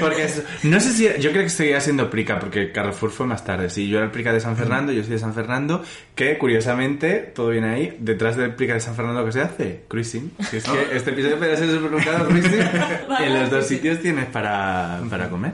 porque 0.00 0.24
es- 0.24 0.42
no 0.62 0.80
sé 0.80 0.92
si... 0.92 1.04
Yo 1.20 1.30
creo 1.32 1.42
que 1.42 1.48
seguía 1.50 1.80
siendo 1.80 2.08
Prica, 2.10 2.38
porque 2.38 2.72
Carrefour 2.72 3.10
fue 3.10 3.26
más 3.26 3.44
tarde. 3.44 3.68
Sí, 3.70 3.88
yo 3.88 3.98
era 3.98 4.06
el 4.06 4.12
Prica 4.12 4.32
de 4.32 4.40
San 4.40 4.56
Fernando, 4.56 4.69
yo 4.70 5.02
soy 5.02 5.12
de 5.12 5.18
San 5.18 5.34
Fernando, 5.34 5.82
que 6.14 6.38
curiosamente, 6.38 7.32
todo 7.34 7.48
viene 7.48 7.68
ahí, 7.70 7.96
detrás 8.00 8.36
del 8.36 8.54
Prica 8.54 8.74
de 8.74 8.80
San 8.80 8.94
Fernando 8.94 9.24
que 9.24 9.32
se 9.32 9.40
hace, 9.40 9.80
cruising. 9.88 10.32
Si 10.50 10.58
es 10.58 10.64
que 10.64 10.86
este 10.96 11.10
episodio 11.10 11.36
podría 11.36 11.56
ser 11.56 11.70
supermercado 11.70 12.26
cruising, 12.28 12.60
en 13.20 13.40
los 13.40 13.50
dos 13.50 13.66
sitios 13.66 14.00
tienes 14.00 14.26
para, 14.26 15.00
para 15.10 15.28
comer. 15.28 15.52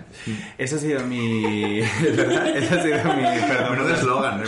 Eso 0.59 0.77
ha 0.77 0.79
sido 0.79 1.01
mi... 1.07 1.81
¿verdad? 2.17 2.57
Eso 2.57 2.75
ha 2.79 2.83
sido 2.83 2.97
mi... 3.15 3.23
Perdón. 3.23 3.73
Menudo 3.73 3.95
eslogan, 3.95 4.41
¿eh? 4.41 4.45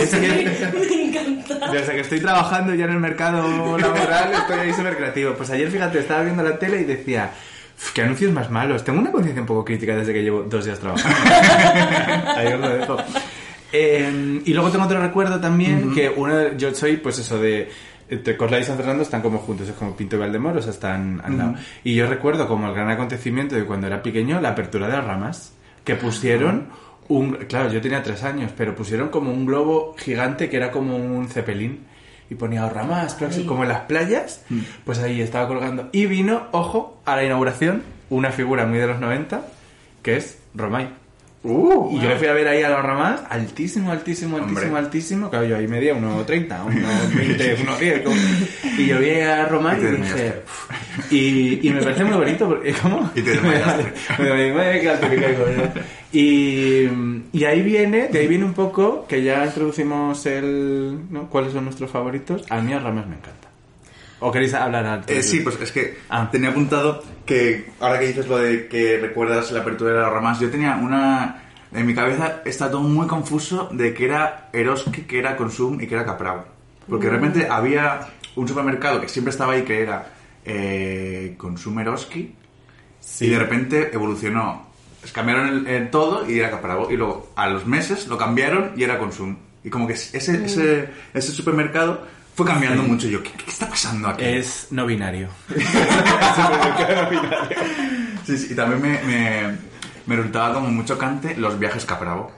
Es 0.00 0.10
que... 0.14 0.72
Me 0.72 1.02
encanta. 1.02 1.70
Desde 1.72 1.92
que 1.92 2.00
estoy 2.00 2.20
trabajando 2.20 2.74
ya 2.74 2.84
en 2.84 2.92
el 2.92 3.00
mercado 3.00 3.78
laboral, 3.78 4.32
estoy 4.32 4.58
ahí 4.60 4.72
súper 4.72 4.96
creativo. 4.96 5.34
Pues 5.34 5.50
ayer, 5.50 5.70
fíjate, 5.70 5.98
estaba 5.98 6.22
viendo 6.22 6.42
la 6.42 6.58
tele 6.58 6.80
y 6.80 6.84
decía, 6.84 7.30
"Uf, 7.32 7.61
qué 7.94 8.02
anuncios 8.02 8.32
más 8.32 8.50
malos. 8.50 8.84
Tengo 8.84 9.00
una 9.00 9.12
conciencia 9.12 9.40
un 9.40 9.46
poco 9.46 9.64
crítica 9.64 9.96
desde 9.96 10.12
que 10.12 10.22
llevo 10.22 10.42
dos 10.42 10.64
días 10.64 10.78
trabajando. 10.78 11.18
ahí 12.36 12.52
os 12.52 12.60
lo 12.60 12.68
dejo. 12.68 12.96
Eh, 13.72 14.42
y 14.44 14.52
luego 14.52 14.70
tengo 14.70 14.84
otro 14.84 15.00
recuerdo 15.00 15.40
también, 15.40 15.94
que 15.94 16.08
uno 16.08 16.52
yo 16.56 16.74
soy, 16.74 16.98
pues 16.98 17.18
eso, 17.18 17.38
de... 17.38 17.70
Corla 18.36 18.58
y 18.58 18.64
San 18.64 18.76
Fernando 18.76 19.02
están 19.02 19.22
como 19.22 19.38
juntos, 19.38 19.66
es 19.66 19.74
como 19.74 19.96
Pinto 19.96 20.16
y 20.16 20.18
Valdemoro, 20.18 20.58
o 20.58 20.62
sea, 20.62 20.72
están 20.72 21.22
al 21.24 21.38
lado. 21.38 21.54
Y 21.82 21.94
yo 21.94 22.06
recuerdo 22.06 22.46
como 22.46 22.68
el 22.68 22.74
gran 22.74 22.90
acontecimiento 22.90 23.54
de 23.54 23.64
cuando 23.64 23.86
era 23.86 24.02
pequeño, 24.02 24.38
la 24.38 24.50
apertura 24.50 24.86
de 24.86 24.92
las 24.92 25.04
ramas, 25.06 25.54
que 25.82 25.94
pusieron 25.94 26.66
un... 27.08 27.32
Claro, 27.48 27.72
yo 27.72 27.80
tenía 27.80 28.02
tres 28.02 28.22
años, 28.22 28.52
pero 28.54 28.74
pusieron 28.74 29.08
como 29.08 29.32
un 29.32 29.46
globo 29.46 29.94
gigante 29.96 30.50
que 30.50 30.58
era 30.58 30.70
como 30.70 30.96
un 30.96 31.26
cepelín. 31.28 31.86
Y 32.32 32.34
ponía 32.34 32.66
ramas, 32.66 33.14
próximo", 33.14 33.46
como 33.46 33.62
en 33.62 33.68
las 33.68 33.80
playas, 33.80 34.42
pues 34.86 34.98
ahí 35.00 35.20
estaba 35.20 35.46
colgando. 35.46 35.90
Y 35.92 36.06
vino, 36.06 36.46
ojo, 36.52 37.02
a 37.04 37.14
la 37.14 37.24
inauguración, 37.24 37.82
una 38.08 38.30
figura 38.30 38.64
muy 38.64 38.78
de 38.78 38.86
los 38.86 39.00
90, 39.00 39.42
que 40.02 40.16
es 40.16 40.38
Romay. 40.54 41.01
Y 41.44 42.00
yo 42.00 42.08
le 42.08 42.16
fui 42.16 42.28
a 42.28 42.32
ver 42.32 42.46
ahí 42.46 42.62
a 42.62 42.70
los 42.70 42.82
ramas, 42.82 43.22
altísimo, 43.28 43.90
altísimo, 43.90 44.36
altísimo, 44.36 44.60
Hombre. 44.66 44.78
altísimo. 44.78 45.30
Claro, 45.30 45.44
yo 45.46 45.56
ahí 45.56 45.66
medía 45.66 45.92
1,30, 45.94 46.48
1,20, 46.48 47.56
1,10. 47.56 48.02
como- 48.04 48.16
Y 48.78 48.86
yo 48.86 48.98
vi 49.00 49.10
a 49.20 49.46
Romay 49.46 49.80
Y 49.82 49.86
dije... 49.96 50.32
Y, 51.10 51.66
y 51.68 51.70
me 51.72 51.82
parece 51.82 52.04
muy 52.04 52.16
bonito, 52.16 52.48
porque... 52.48 52.72
¿Cómo? 52.82 53.10
Y 53.14 53.22
te 53.22 53.32
y 57.32 57.44
ahí 57.44 57.62
viene, 57.62 58.08
de 58.08 58.18
ahí 58.20 58.26
viene 58.28 58.44
un 58.44 58.54
poco, 58.54 59.06
que 59.08 59.22
ya 59.22 59.44
introducimos 59.44 60.24
el... 60.26 60.96
¿no? 61.10 61.28
¿Cuáles 61.28 61.52
son 61.52 61.64
nuestros 61.64 61.90
favoritos? 61.90 62.44
A 62.50 62.60
mí 62.60 62.72
a 62.72 62.78
ramas 62.78 63.06
me 63.06 63.16
encanta. 63.16 63.48
¿O 64.22 64.30
queréis 64.30 64.54
hablar 64.54 64.86
al 64.86 65.04
Eh, 65.08 65.22
sí, 65.22 65.40
pues 65.40 65.60
es 65.60 65.72
que 65.72 65.98
Ah. 66.08 66.28
tenía 66.30 66.50
apuntado 66.50 67.02
que 67.26 67.70
ahora 67.80 67.98
que 67.98 68.06
dices 68.06 68.28
lo 68.28 68.38
de 68.38 68.68
que 68.68 68.98
recuerdas 68.98 69.50
la 69.50 69.60
apertura 69.60 69.92
de 69.92 69.98
las 70.00 70.12
ramas, 70.12 70.38
yo 70.40 70.48
tenía 70.50 70.76
una... 70.76 71.42
En 71.72 71.86
mi 71.86 71.94
cabeza 71.94 72.42
está 72.44 72.70
todo 72.70 72.82
muy 72.82 73.06
confuso 73.06 73.68
de 73.72 73.94
que 73.94 74.04
era 74.04 74.48
Eroski, 74.52 75.02
que 75.02 75.18
era 75.18 75.36
Consum 75.36 75.80
y 75.80 75.86
que 75.86 75.94
era 75.94 76.04
Capravo. 76.04 76.44
Porque 76.88 77.08
realmente 77.08 77.48
había 77.48 78.08
un 78.36 78.46
supermercado 78.46 79.00
que 79.00 79.08
siempre 79.08 79.30
estaba 79.30 79.54
ahí 79.54 79.62
que 79.62 79.82
era 79.82 80.12
eh, 80.44 81.34
Consum 81.38 81.78
Eroski 81.80 82.34
y 83.20 83.28
de 83.28 83.38
repente 83.38 83.90
evolucionó 83.92 84.70
cambiaron 85.12 85.48
el, 85.48 85.66
el 85.66 85.90
todo 85.90 86.30
y 86.30 86.38
era 86.38 86.50
Capravo. 86.50 86.90
Y 86.90 86.96
luego 86.96 87.32
a 87.34 87.48
los 87.48 87.66
meses 87.66 88.06
lo 88.06 88.16
cambiaron 88.16 88.72
y 88.76 88.84
era 88.84 88.98
Consum. 88.98 89.36
Y 89.64 89.70
como 89.70 89.86
que 89.86 89.94
ese, 89.94 90.44
ese, 90.44 90.88
ese 91.12 91.32
supermercado 91.32 92.06
fue 92.34 92.46
cambiando 92.46 92.82
mucho. 92.82 93.06
Y 93.08 93.10
yo, 93.12 93.22
¿qué, 93.22 93.30
qué 93.32 93.50
está 93.50 93.68
pasando 93.68 94.08
aquí? 94.08 94.24
Es 94.24 94.68
no 94.70 94.86
binario. 94.86 95.28
Sí, 98.24 98.38
sí, 98.38 98.52
y 98.52 98.54
también 98.54 98.80
me, 98.80 99.02
me, 99.02 99.56
me 100.06 100.16
resultaba 100.16 100.54
como 100.54 100.68
muy 100.68 100.84
chocante 100.84 101.36
los 101.36 101.58
viajes 101.58 101.84
Capravo. 101.84 102.30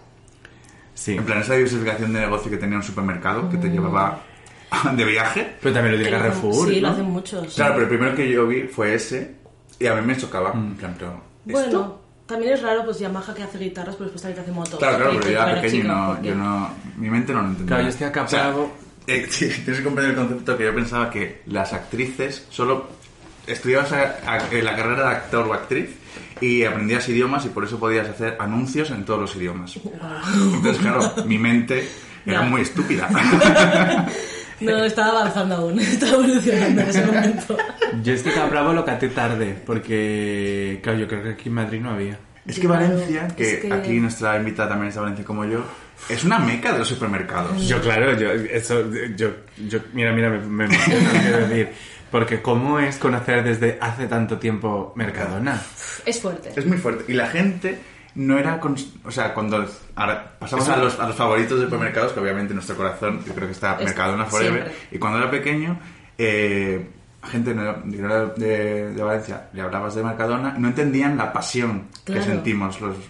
Sí. 0.94 1.16
En 1.16 1.24
plan, 1.24 1.40
esa 1.40 1.54
diversificación 1.54 2.12
de 2.12 2.20
negocio 2.20 2.50
que 2.50 2.56
tenía 2.56 2.76
un 2.76 2.82
supermercado 2.82 3.48
que 3.50 3.56
te 3.58 3.68
llevaba 3.68 4.20
de 4.96 5.04
viaje. 5.04 5.56
Pero 5.60 5.74
también 5.74 5.92
lo 5.92 5.98
Que 5.98 6.04
tiene 6.04 6.18
lo 6.18 6.24
Carrefour, 6.24 6.68
Sí, 6.68 6.80
lo 6.80 6.88
¿no? 6.88 6.94
hacen 6.94 7.04
muchos. 7.06 7.54
Claro, 7.54 7.74
pero 7.74 7.82
el 7.84 7.88
primero 7.88 8.14
que 8.16 8.30
yo 8.30 8.46
vi 8.46 8.62
fue 8.62 8.94
ese 8.94 9.34
y 9.78 9.86
a 9.86 9.94
mí 9.94 10.02
me 10.06 10.16
chocaba. 10.16 10.52
En 10.54 10.74
plan, 10.76 10.94
pero, 10.98 11.20
Bueno, 11.44 11.66
¿esto? 11.66 12.00
también 12.26 12.52
es 12.54 12.62
raro, 12.62 12.84
pues 12.84 12.98
Yamaha 13.00 13.34
que 13.34 13.42
hace 13.42 13.58
guitarras, 13.58 13.96
pero 13.96 14.04
después 14.10 14.22
también 14.22 14.42
hace 14.42 14.52
motos. 14.52 14.78
Claro, 14.78 14.96
claro, 14.96 15.10
Que- 15.12 15.18
pero 15.18 15.26
que 15.28 15.32
yo 15.34 15.42
era 15.42 15.60
pequeño 15.60 15.84
y 15.84 15.86
no, 15.88 16.22
yo 16.22 16.34
no, 16.36 16.70
mi 16.96 17.10
mente 17.10 17.32
no 17.32 17.42
lo 17.42 17.48
entendía. 17.48 17.66
Claro, 17.68 17.82
yo 17.82 17.88
estoy 17.88 18.06
acá 18.06 18.22
O 18.22 18.28
sea. 18.28 18.54
Eh, 19.06 19.26
sí, 19.30 19.48
tienes 19.48 19.78
que 19.78 19.84
comprender 19.84 20.14
el 20.14 20.16
concepto 20.20 20.56
que 20.56 20.64
yo 20.64 20.74
pensaba 20.74 21.10
que 21.10 21.42
las 21.46 21.72
actrices 21.72 22.46
solo 22.50 22.88
estudiabas 23.46 23.92
a- 23.92 24.16
a- 24.26 24.52
la 24.62 24.76
carrera 24.76 25.08
de 25.10 25.16
actor 25.16 25.46
o 25.46 25.52
actriz 25.54 25.90
y 26.40 26.64
aprendías 26.64 27.08
idiomas 27.08 27.44
y 27.46 27.48
por 27.48 27.64
eso 27.64 27.78
podías 27.78 28.08
hacer 28.08 28.36
anuncios 28.40 28.90
en 28.90 29.04
todos 29.04 29.20
los 29.20 29.36
idiomas. 29.36 29.76
Entonces, 29.76 30.78
claro, 30.78 31.12
mi 31.26 31.38
mente 31.38 31.88
era 32.26 32.42
muy 32.42 32.62
estúpida. 32.62 33.08
No, 34.60 34.84
estaba 34.84 35.20
avanzando 35.20 35.56
aún, 35.56 35.78
estaba 35.80 36.12
evolucionando 36.12 36.80
en 36.82 36.88
ese 36.88 37.04
momento. 37.04 37.56
Yo 38.04 38.12
este 38.14 38.32
Capravo 38.32 38.72
lo 38.72 38.84
caté 38.84 39.08
tarde, 39.08 39.56
porque, 39.66 40.78
claro, 40.82 41.00
yo 41.00 41.08
creo 41.08 41.22
que 41.24 41.30
aquí 41.30 41.48
en 41.48 41.54
Madrid 41.56 41.80
no 41.80 41.90
había. 41.90 42.18
Es 42.46 42.60
que 42.60 42.66
Valencia, 42.68 43.26
que, 43.36 43.54
es 43.54 43.60
que- 43.60 43.72
aquí 43.72 43.94
nuestra 43.98 44.36
invitada 44.38 44.68
también 44.70 44.88
es 44.90 44.94
de 44.94 45.00
Valencia 45.00 45.24
como 45.24 45.44
yo, 45.44 45.64
es 46.08 46.24
una 46.24 46.38
meca 46.38 46.72
de 46.72 46.78
los 46.80 46.88
supermercados. 46.88 47.66
Yo, 47.66 47.80
claro, 47.80 48.16
yo, 48.18 48.30
eso, 48.32 48.84
yo, 49.16 49.30
yo, 49.68 49.78
mira, 49.92 50.12
mira, 50.12 50.30
me, 50.30 50.38
me 50.38 50.64
emociona, 50.66 51.10
quiero 51.20 51.38
decir, 51.48 51.68
porque 52.10 52.40
¿cómo 52.42 52.78
es 52.78 52.96
conocer 52.98 53.42
desde 53.42 53.78
hace 53.80 54.06
tanto 54.06 54.38
tiempo 54.38 54.92
Mercadona? 54.96 55.60
Es 56.04 56.20
fuerte. 56.20 56.52
Es 56.54 56.66
muy 56.66 56.76
fuerte. 56.78 57.04
Y 57.08 57.14
la 57.14 57.26
gente 57.28 57.78
no 58.16 58.38
era... 58.38 58.60
cons- 58.60 58.92
O 59.04 59.10
sea, 59.10 59.34
cuando 59.34 59.66
ahora 59.96 60.36
pasamos 60.38 60.68
a 60.68 60.76
los, 60.76 61.00
a 61.00 61.06
los 61.08 61.16
favoritos 61.16 61.58
de 61.58 61.64
supermercados, 61.64 62.12
que 62.12 62.20
obviamente 62.20 62.52
en 62.52 62.56
nuestro 62.56 62.76
corazón 62.76 63.24
yo 63.26 63.34
creo 63.34 63.48
que 63.48 63.52
está 63.54 63.74
Es- 63.78 63.84
Mercadona 63.86 64.26
Forever. 64.26 64.62
siempre. 64.64 64.86
Y 64.92 64.98
cuando 64.98 65.18
era 65.18 65.30
pequeño, 65.30 65.80
eh, 66.18 66.86
gente 67.24 67.50
era 67.52 68.26
de, 68.36 68.92
de 68.92 69.02
Valencia, 69.02 69.48
le 69.54 69.62
hablabas 69.62 69.94
de 69.94 70.04
Mercadona, 70.04 70.54
no 70.58 70.68
entendían 70.68 71.16
la 71.16 71.32
pasión 71.32 71.88
Claro. 72.04 72.20
que 72.20 72.26
sentimos 72.28 72.80
los, 72.80 72.96
de 72.98 73.04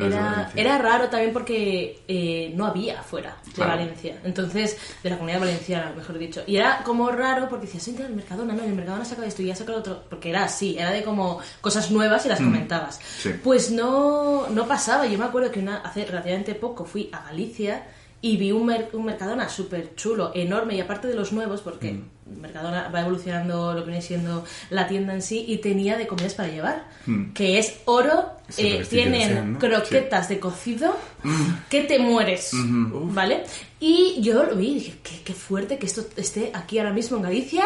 Era, 0.00 0.50
era 0.54 0.78
raro 0.78 1.08
también 1.08 1.32
porque 1.32 2.02
eh, 2.08 2.52
no 2.54 2.66
había 2.66 3.02
fuera 3.02 3.36
de 3.44 3.52
Claro. 3.52 3.72
Valencia. 3.72 4.20
Entonces, 4.24 4.76
de 5.02 5.10
la 5.10 5.16
comunidad 5.16 5.40
valenciana, 5.40 5.92
mejor 5.96 6.18
dicho. 6.18 6.42
Y 6.46 6.56
era 6.56 6.82
como 6.84 7.10
raro 7.10 7.48
porque 7.48 7.66
decías, 7.66 7.88
entra 7.88 8.06
el 8.06 8.14
Mercadona, 8.14 8.52
no, 8.52 8.62
el 8.64 8.74
Mercadona 8.74 9.04
saca 9.04 9.24
esto 9.24 9.42
y 9.42 9.46
ya 9.46 9.56
saca 9.56 9.72
otro. 9.72 10.04
Porque 10.08 10.30
era 10.30 10.44
así, 10.44 10.76
era 10.78 10.90
de 10.90 11.02
como 11.02 11.40
cosas 11.60 11.90
nuevas 11.90 12.24
y 12.26 12.28
las 12.28 12.38
comentabas. 12.40 12.98
Mm. 12.98 13.02
Sí. 13.22 13.30
Pues 13.42 13.70
no, 13.70 14.48
no 14.48 14.66
pasaba. 14.66 15.06
Yo 15.06 15.18
me 15.18 15.24
acuerdo 15.24 15.50
que 15.50 15.60
una, 15.60 15.78
hace 15.78 16.04
relativamente 16.04 16.54
poco 16.54 16.84
fui 16.84 17.08
a 17.12 17.22
Galicia 17.24 17.86
y 18.22 18.36
vi 18.38 18.50
un, 18.52 18.66
mer- 18.66 18.88
un 18.92 19.04
Mercadona 19.04 19.48
súper 19.48 19.94
chulo, 19.94 20.32
enorme, 20.34 20.74
y 20.76 20.80
aparte 20.80 21.06
de 21.08 21.14
los 21.14 21.32
nuevos, 21.32 21.60
porque 21.60 21.92
Mm. 21.92 22.40
Mercadona 22.40 22.88
va 22.88 23.02
evolucionando 23.02 23.72
lo 23.72 23.80
que 23.84 23.90
viene 23.90 24.02
siendo 24.02 24.44
la 24.70 24.88
tienda 24.88 25.14
en 25.14 25.22
sí, 25.22 25.44
y 25.46 25.58
tenía 25.58 25.96
de 25.96 26.08
comidas 26.08 26.34
para 26.34 26.48
llevar, 26.48 26.84
Mm. 27.06 27.32
que 27.34 27.58
es 27.58 27.76
oro, 27.84 28.32
eh, 28.58 28.84
tienen 28.90 29.54
croquetas 29.56 30.28
de 30.28 30.40
cocido 30.40 30.96
Mm. 31.22 31.52
que 31.70 31.82
te 31.84 31.98
mueres, 32.00 32.50
¿vale? 32.52 33.44
Y 33.78 34.20
yo 34.22 34.42
lo 34.44 34.56
vi 34.56 34.70
y 34.70 34.74
dije, 34.74 34.94
qué, 35.04 35.22
qué 35.22 35.34
fuerte 35.34 35.78
que 35.78 35.86
esto 35.86 36.04
esté 36.16 36.50
aquí 36.52 36.78
ahora 36.78 36.92
mismo 36.92 37.16
en 37.18 37.22
Galicia, 37.24 37.64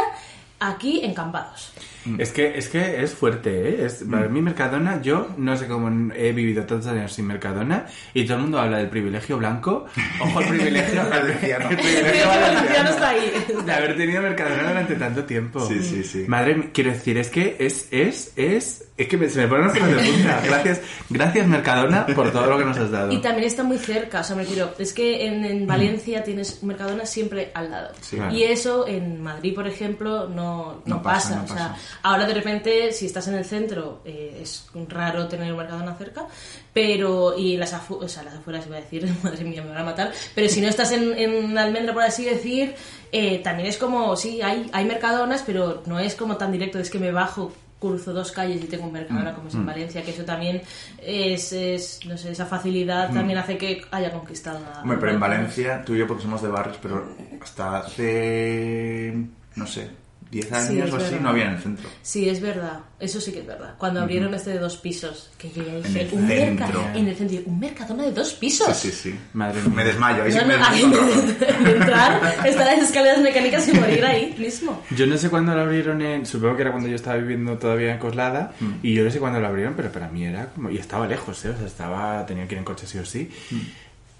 aquí 0.58 1.00
encampados. 1.04 1.70
Es 2.18 2.30
que, 2.30 2.56
es 2.56 2.68
que 2.68 3.02
es 3.02 3.12
fuerte, 3.12 3.50
¿eh? 3.50 3.84
Es, 3.84 4.04
para 4.10 4.28
mí 4.28 4.40
Mercadona, 4.40 5.02
yo 5.02 5.34
no 5.36 5.56
sé 5.56 5.66
cómo 5.66 6.12
he 6.14 6.32
vivido 6.32 6.64
tantos 6.64 6.86
años 6.88 7.12
sin 7.12 7.26
Mercadona 7.26 7.86
y 8.14 8.24
todo 8.24 8.36
el 8.36 8.42
mundo 8.44 8.58
habla 8.58 8.78
del 8.78 8.88
privilegio 8.88 9.36
blanco. 9.36 9.86
Ojo, 10.20 10.40
el 10.40 10.48
privilegio 10.48 11.02
Valenciano. 11.08 11.70
el 11.70 11.76
privilegio 11.76 12.26
valenciano 12.26 12.60
valenciano 12.60 12.90
está 12.90 13.08
ahí. 13.10 13.32
de 13.64 13.72
haber 13.72 13.96
tenido 13.96 14.22
Mercadona 14.22 14.68
durante 14.68 14.94
tanto 14.96 15.24
tiempo. 15.24 15.60
Sí, 15.66 15.80
sí, 15.82 16.02
sí. 16.02 16.24
Madre 16.26 16.70
quiero 16.72 16.90
decir, 16.90 17.18
es 17.18 17.28
que 17.28 17.56
es, 17.58 17.88
es, 17.90 18.32
es, 18.36 18.89
es 19.02 19.08
que 19.08 19.16
me- 19.16 19.28
se 19.28 19.40
me 19.40 19.48
ponen 19.48 19.64
los 19.64 19.72
pelos 19.72 19.90
de 19.90 20.10
punta. 20.12 20.40
Gracias, 20.44 20.80
gracias 21.08 21.46
Mercadona 21.46 22.06
por 22.06 22.30
todo 22.32 22.46
lo 22.46 22.58
que 22.58 22.64
nos 22.64 22.76
has 22.78 22.90
dado. 22.90 23.10
Y 23.12 23.18
también 23.18 23.46
está 23.46 23.62
muy 23.62 23.78
cerca, 23.78 24.20
o 24.20 24.24
sea, 24.24 24.36
me 24.36 24.42
refiero, 24.42 24.72
es 24.78 24.92
que 24.92 25.26
en, 25.26 25.44
en 25.44 25.66
Valencia 25.66 26.22
tienes 26.22 26.62
Mercadona 26.62 27.06
siempre 27.06 27.50
al 27.54 27.70
lado. 27.70 27.92
Sí. 28.00 28.16
Claro. 28.16 28.34
Y 28.34 28.42
eso 28.44 28.86
en 28.86 29.22
Madrid, 29.22 29.54
por 29.54 29.66
ejemplo, 29.66 30.28
no, 30.28 30.82
no, 30.84 30.96
No 30.96 31.02
pasa, 31.02 31.28
pasa. 31.30 31.36
no 31.36 31.44
O 31.44 31.46
sea, 31.46 31.68
pasa. 31.72 31.98
ahora 32.02 32.26
de 32.26 32.34
repente, 32.34 32.92
si 32.92 33.06
estás 33.06 33.26
en 33.28 33.34
el 33.34 33.44
centro, 33.44 34.02
eh, 34.04 34.38
es 34.42 34.66
raro 34.88 35.26
tener 35.28 35.50
un 35.52 35.58
Mercadona 35.58 35.94
cerca, 35.96 36.26
pero, 36.72 37.36
y 37.36 37.56
las, 37.56 37.72
afu 37.72 37.94
o 37.96 38.08
sea, 38.08 38.22
las 38.22 38.34
afueras 38.34 38.66
iba 38.66 38.76
a 38.76 38.80
decir, 38.80 39.08
madre 39.22 39.44
mía, 39.44 39.62
me 39.62 39.70
van 39.70 39.78
a 39.78 39.84
matar, 39.84 40.12
pero 40.34 40.48
si 40.48 40.60
no 40.60 40.68
estás 40.68 40.92
en, 40.92 41.18
en 41.18 41.56
almendra, 41.58 41.92
por 41.94 42.02
así 42.02 42.24
decir, 42.24 42.74
eh, 43.12 43.38
también 43.42 43.68
es 43.68 43.76
como, 43.76 44.16
sí, 44.16 44.40
hay, 44.42 44.68
hay 44.72 44.84
Mercadonas, 44.84 45.42
pero 45.44 45.82
no 45.86 45.98
es 45.98 46.14
como 46.14 46.36
tan 46.36 46.52
directo, 46.52 46.78
es 46.78 46.90
que 46.90 46.98
me 46.98 47.10
bajo 47.12 47.52
cruzo 47.80 48.12
dos 48.12 48.30
calles 48.30 48.62
y 48.62 48.66
tengo 48.68 48.84
un 48.84 48.90
Mm, 48.90 48.94
Mercadona 48.94 49.34
como 49.34 49.48
es 49.48 49.54
en 49.54 49.66
Valencia, 49.66 50.02
que 50.04 50.10
eso 50.12 50.24
también 50.24 50.62
es, 51.02 51.52
es, 51.52 52.00
no 52.06 52.16
sé, 52.16 52.30
esa 52.30 52.46
facilidad 52.46 53.12
también 53.12 53.38
hace 53.38 53.56
que 53.58 53.82
haya 53.90 54.12
conquistado 54.12 54.58
a 54.58 54.80
Mm. 54.80 54.82
Hombre, 54.82 54.98
pero 54.98 55.12
en. 55.12 55.20
Valencia, 55.20 55.82
tú 55.84 55.94
y 55.94 55.98
yo 55.98 56.06
porque 56.06 56.22
somos 56.22 56.42
de 56.42 56.48
barrios, 56.48 56.78
pero 56.80 57.16
hasta 57.42 57.78
hace, 57.78 59.12
no 59.56 59.66
sé, 59.66 59.90
10 60.30 60.46
Sí, 60.46 60.54
años 60.54 60.92
o 60.92 60.96
así 60.96 61.04
verdad. 61.06 61.20
no 61.20 61.28
había 61.30 61.44
en 61.46 61.54
el 61.54 61.58
centro. 61.60 61.88
Sí, 62.02 62.28
es 62.28 62.40
verdad. 62.40 62.80
Eso 63.00 63.20
sí 63.20 63.32
que 63.32 63.40
es 63.40 63.46
verdad. 63.46 63.74
Cuando 63.78 64.00
abrieron 64.00 64.32
este 64.34 64.50
de 64.50 64.58
dos 64.60 64.76
pisos, 64.76 65.30
que 65.36 65.50
yo 65.50 65.62
ya 65.64 65.74
dije, 65.76 66.08
un 66.12 66.28
centro. 66.28 66.70
merca- 66.70 66.96
en 66.96 67.08
el 67.08 67.16
centro, 67.16 67.38
un 67.46 67.58
mercadona 67.58 68.04
de 68.04 68.12
dos 68.12 68.32
pisos. 68.34 68.76
Sí, 68.76 68.90
sí, 68.92 69.10
sí. 69.10 69.18
Madre 69.32 69.60
mía. 69.62 69.72
Me 69.74 69.84
desmayo, 69.84 70.22
ahí 70.22 70.30
sí 70.32 70.38
me 70.46 70.56
no, 70.56 70.64
ahí 70.64 70.80
desmayo. 70.82 71.22
de 71.64 71.70
entrar, 71.72 72.46
estar 72.46 72.72
en 72.72 72.78
las 72.80 72.88
escaleras 72.90 73.18
mecánicas 73.20 73.66
y 73.68 73.72
morir 73.72 74.04
ahí 74.04 74.34
mismo. 74.38 74.82
Yo 74.96 75.06
no 75.06 75.16
sé 75.18 75.30
cuándo 75.30 75.54
lo 75.54 75.62
abrieron 75.62 76.00
en... 76.02 76.24
Supongo 76.26 76.54
que 76.56 76.62
era 76.62 76.70
cuando 76.70 76.88
yo 76.88 76.94
estaba 76.96 77.16
viviendo 77.16 77.58
todavía 77.58 77.92
en 77.92 77.98
Coslada. 77.98 78.52
Y 78.82 78.94
yo 78.94 79.04
no 79.04 79.10
sé 79.10 79.18
cuándo 79.18 79.40
lo 79.40 79.48
abrieron, 79.48 79.74
pero 79.74 79.90
para 79.90 80.08
mí 80.08 80.24
era 80.24 80.46
como... 80.50 80.70
Y 80.70 80.78
estaba 80.78 81.06
lejos, 81.08 81.44
¿eh? 81.44 81.48
O 81.50 81.56
sea, 81.56 81.66
estaba... 81.66 82.24
Tenía 82.26 82.46
que 82.46 82.54
ir 82.54 82.58
en 82.60 82.64
coche 82.64 82.86
sí 82.86 82.98
o 82.98 83.04
sí. 83.04 83.28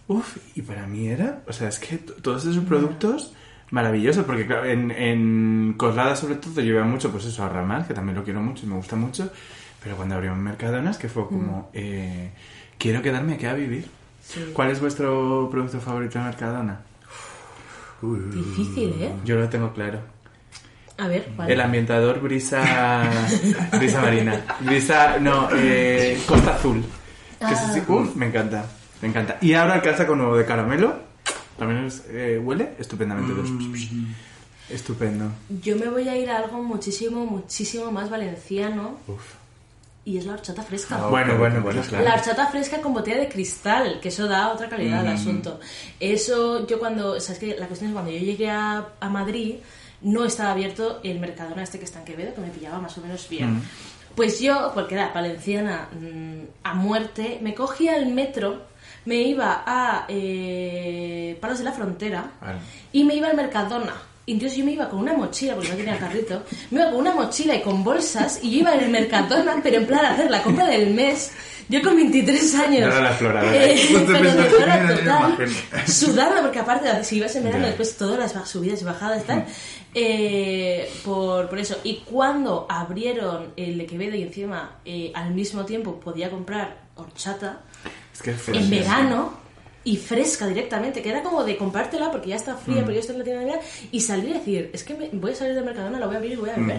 Uf, 0.09 0.39
y 0.57 0.63
para 0.63 0.87
mí 0.89 1.07
era... 1.09 1.43
O 1.47 1.53
sea, 1.53 1.69
es 1.69 1.79
que 1.79 1.99
todos 1.99 2.45
esos 2.47 2.65
productos... 2.65 3.33
Maravillosos, 3.71 4.25
porque 4.25 4.47
claro, 4.47 4.65
en, 4.67 4.91
en 4.91 5.75
Coslada 5.77 6.17
sobre 6.17 6.35
todo 6.37 6.61
yo 6.61 6.75
iba 6.75 6.85
mucho, 6.85 7.11
pues 7.11 7.25
eso, 7.27 7.45
a 7.45 7.49
Ramal, 7.49 7.87
que 7.87 7.95
también 7.95 8.17
lo 8.17 8.25
quiero 8.25 8.41
mucho 8.41 8.67
y 8.67 8.69
me 8.69 8.75
gusta 8.77 8.97
mucho. 8.97 9.31
Pero 9.83 9.97
cuando 9.97 10.15
abrieron 10.17 10.43
Mercadonas, 10.43 10.99
que 10.99 11.09
fue 11.09 11.27
como... 11.27 11.71
eh, 11.73 12.31
quiero 12.79 13.01
quedarme 13.01 13.35
aquí 13.35 13.47
a 13.47 13.55
vivir. 13.55 13.87
Sí. 14.23 14.51
¿Cuál 14.53 14.71
es 14.71 14.81
vuestro 14.81 15.49
producto 15.51 15.81
favorito 15.81 16.19
de 16.19 16.25
Mercadona? 16.27 16.81
Difícil, 18.03 18.95
¿eh? 19.01 19.13
Yo 19.25 19.37
lo 19.37 19.49
tengo 19.49 19.73
claro. 19.73 20.01
A 20.99 21.07
ver, 21.09 21.29
¿cuál? 21.37 21.51
El 21.51 21.61
ambientador 21.61 22.21
brisa 22.21 23.09
brisa 23.73 24.01
marina. 24.03 24.41
Brisa, 24.61 25.19
no, 25.19 25.49
eh, 25.55 26.21
Costa 26.27 26.55
Azul. 26.57 26.83
Que 27.39 27.53
ese 27.55 27.73
sí- 27.73 27.83
uf, 27.89 28.15
me 28.17 28.27
encanta, 28.27 28.65
me 29.01 29.09
encanta. 29.09 29.39
Y 29.41 29.55
ahora 29.55 29.77
el 29.77 29.83
casaco 29.83 30.15
nuevo 30.15 30.37
de 30.37 30.45
caramelo. 30.45 31.10
También 31.61 31.85
es, 31.87 32.03
eh, 32.09 32.41
huele 32.43 32.73
estupendamente. 32.79 33.33
Estupendo. 34.69 35.31
Yo 35.63 35.77
me 35.77 35.89
voy 35.89 36.09
a 36.09 36.17
ir 36.17 36.31
a 36.31 36.39
algo 36.39 36.63
muchísimo, 36.63 37.27
muchísimo 37.27 37.91
más 37.91 38.09
valenciano 38.09 38.99
Uf. 39.09 39.35
y 40.05 40.17
es 40.19 40.27
la 40.27 40.35
horchata 40.35 40.63
fresca. 40.63 40.97
Ah, 41.01 41.09
Bueno, 41.09 41.37
bueno, 41.39 41.61
bueno, 41.61 41.83
claro. 41.89 42.05
La 42.05 42.15
horchata 42.15 42.47
fresca 42.47 42.81
con 42.81 42.95
botella 42.95 43.19
de 43.19 43.29
cristal, 43.29 43.99
que 44.01 44.09
eso 44.09 44.29
da 44.29 44.53
otra 44.53 44.69
calidad 44.69 45.03
Mm. 45.03 45.07
al 45.09 45.15
asunto. 45.15 45.61
Eso, 45.99 46.67
yo 46.69 46.79
cuando, 46.79 47.13
o 47.13 47.21
sea, 47.21 47.35
es 47.35 47.41
que 47.41 47.57
la 47.59 47.67
cuestión 47.67 47.91
es 47.91 47.95
cuando 47.95 48.13
yo 48.13 48.19
llegué 48.19 48.49
a, 48.49 48.87
a 49.01 49.09
Madrid, 49.09 49.57
no 50.03 50.25
estaba 50.25 50.53
abierto 50.53 51.01
el 51.03 51.19
Mercadona 51.19 51.63
este 51.65 51.79
que 51.79 51.85
está 51.85 51.99
en 51.99 52.05
Quevedo, 52.05 52.35
que 52.35 52.41
me 52.41 52.49
pillaba 52.49 52.79
más 52.81 52.97
o 52.97 53.01
menos 53.01 53.29
bien. 53.29 53.57
Mm. 53.57 53.63
Pues 54.15 54.41
yo, 54.41 54.71
porque 54.75 54.95
era 54.95 55.13
valenciana 55.13 55.89
mm, 55.93 56.43
a 56.65 56.75
muerte, 56.75 57.39
me 57.43 57.55
cogía 57.55 57.97
el 57.97 58.13
metro, 58.15 58.63
me 59.05 59.17
iba 59.23 59.63
a 59.67 60.05
eh, 60.09 61.37
Palos 61.41 61.59
de 61.59 61.65
la 61.65 61.73
Frontera 61.73 62.31
Vale. 62.41 62.59
y 62.93 63.05
me 63.05 63.15
iba 63.15 63.29
al 63.29 63.37
Mercadona. 63.37 63.95
Y 64.27 64.35
entonces 64.35 64.59
yo 64.59 64.65
me 64.65 64.73
iba 64.73 64.89
con 64.89 65.01
una 65.01 65.15
mochila, 65.15 65.55
porque 65.55 65.71
no 65.71 65.77
tenía 65.77 65.99
carrito, 65.99 66.43
me 66.71 66.81
iba 66.81 66.91
con 66.91 67.01
una 67.01 67.13
mochila 67.13 67.57
y 67.57 67.63
con 67.63 67.83
bolsas, 67.83 68.39
y 68.43 68.51
yo 68.53 68.59
iba 68.61 68.75
en 68.75 68.85
el 68.85 68.91
Mercadona, 68.91 69.57
pero 69.63 69.79
en 69.79 69.87
plan 69.87 70.05
a 70.05 70.11
hacer 70.13 70.31
la 70.31 70.43
compra 70.43 70.67
del 70.69 70.95
mes. 70.95 71.33
Yo 71.69 71.81
con 71.83 71.97
23 71.97 72.55
años. 72.57 72.81
No 72.81 72.87
era 72.93 73.01
la 73.01 73.11
exploradora. 73.11 73.57
Eh, 73.57 73.87
Pues 73.93 74.07
te 74.07 74.13
pero 74.13 74.33
de 74.35 74.43
flora 74.45 74.89
total, 74.97 75.37
sudando, 75.87 76.43
porque 76.43 76.59
aparte, 76.59 77.05
si 77.05 77.17
ibas 77.17 77.35
en 77.37 77.45
verano, 77.45 77.67
después 77.67 77.97
todas 77.97 78.19
las 78.35 78.49
subidas 78.49 78.83
y 78.83 78.85
bajadas, 78.85 79.25
tal. 79.25 79.47
eh, 79.95 80.91
por, 81.05 81.49
por 81.49 81.59
eso. 81.59 81.77
Y 81.85 81.97
cuando 82.05 82.67
abrieron 82.69 83.53
el 83.57 83.79
de 83.79 83.87
Quevedo 83.87 84.17
y 84.17 84.23
encima 84.23 84.79
eh, 84.85 85.13
al 85.15 85.33
mismo 85.33 85.65
tiempo 85.65 85.99
podía 86.01 86.29
comprar 86.31 86.83
horchata, 86.97 87.61
Es 88.21 88.23
que 88.23 88.31
es 88.33 88.49
en 88.49 88.55
fresco. 88.69 88.71
verano 88.71 89.41
y 89.83 89.97
fresca 89.97 90.47
directamente, 90.47 91.01
que 91.03 91.09
era 91.11 91.23
como 91.23 91.43
de 91.43 91.57
comprártela 91.57 92.11
porque 92.11 92.29
ya 92.29 92.37
está 92.37 92.55
fría, 92.57 92.81
porque 92.83 92.95
yo 92.95 93.01
estoy 93.01 93.15
en 93.15 93.19
la 93.21 93.25
tienda 93.25 93.41
de 93.43 93.47
Navidad, 93.49 93.65
y 93.91 94.01
salir 94.01 94.29
y 94.31 94.33
decir, 94.35 94.71
es 94.75 94.85
que 94.85 94.95
me- 94.95 95.09
voy 95.13 95.33
a 95.33 95.35
salir 95.35 95.55
del 95.55 95.65
Mercadona, 95.65 95.99
la 95.99 96.07
voy 96.07 96.17
a 96.17 96.19
abrir 96.19 96.33
y 96.33 96.37
voy 96.37 96.51
a 96.51 96.55
beber. 96.57 96.77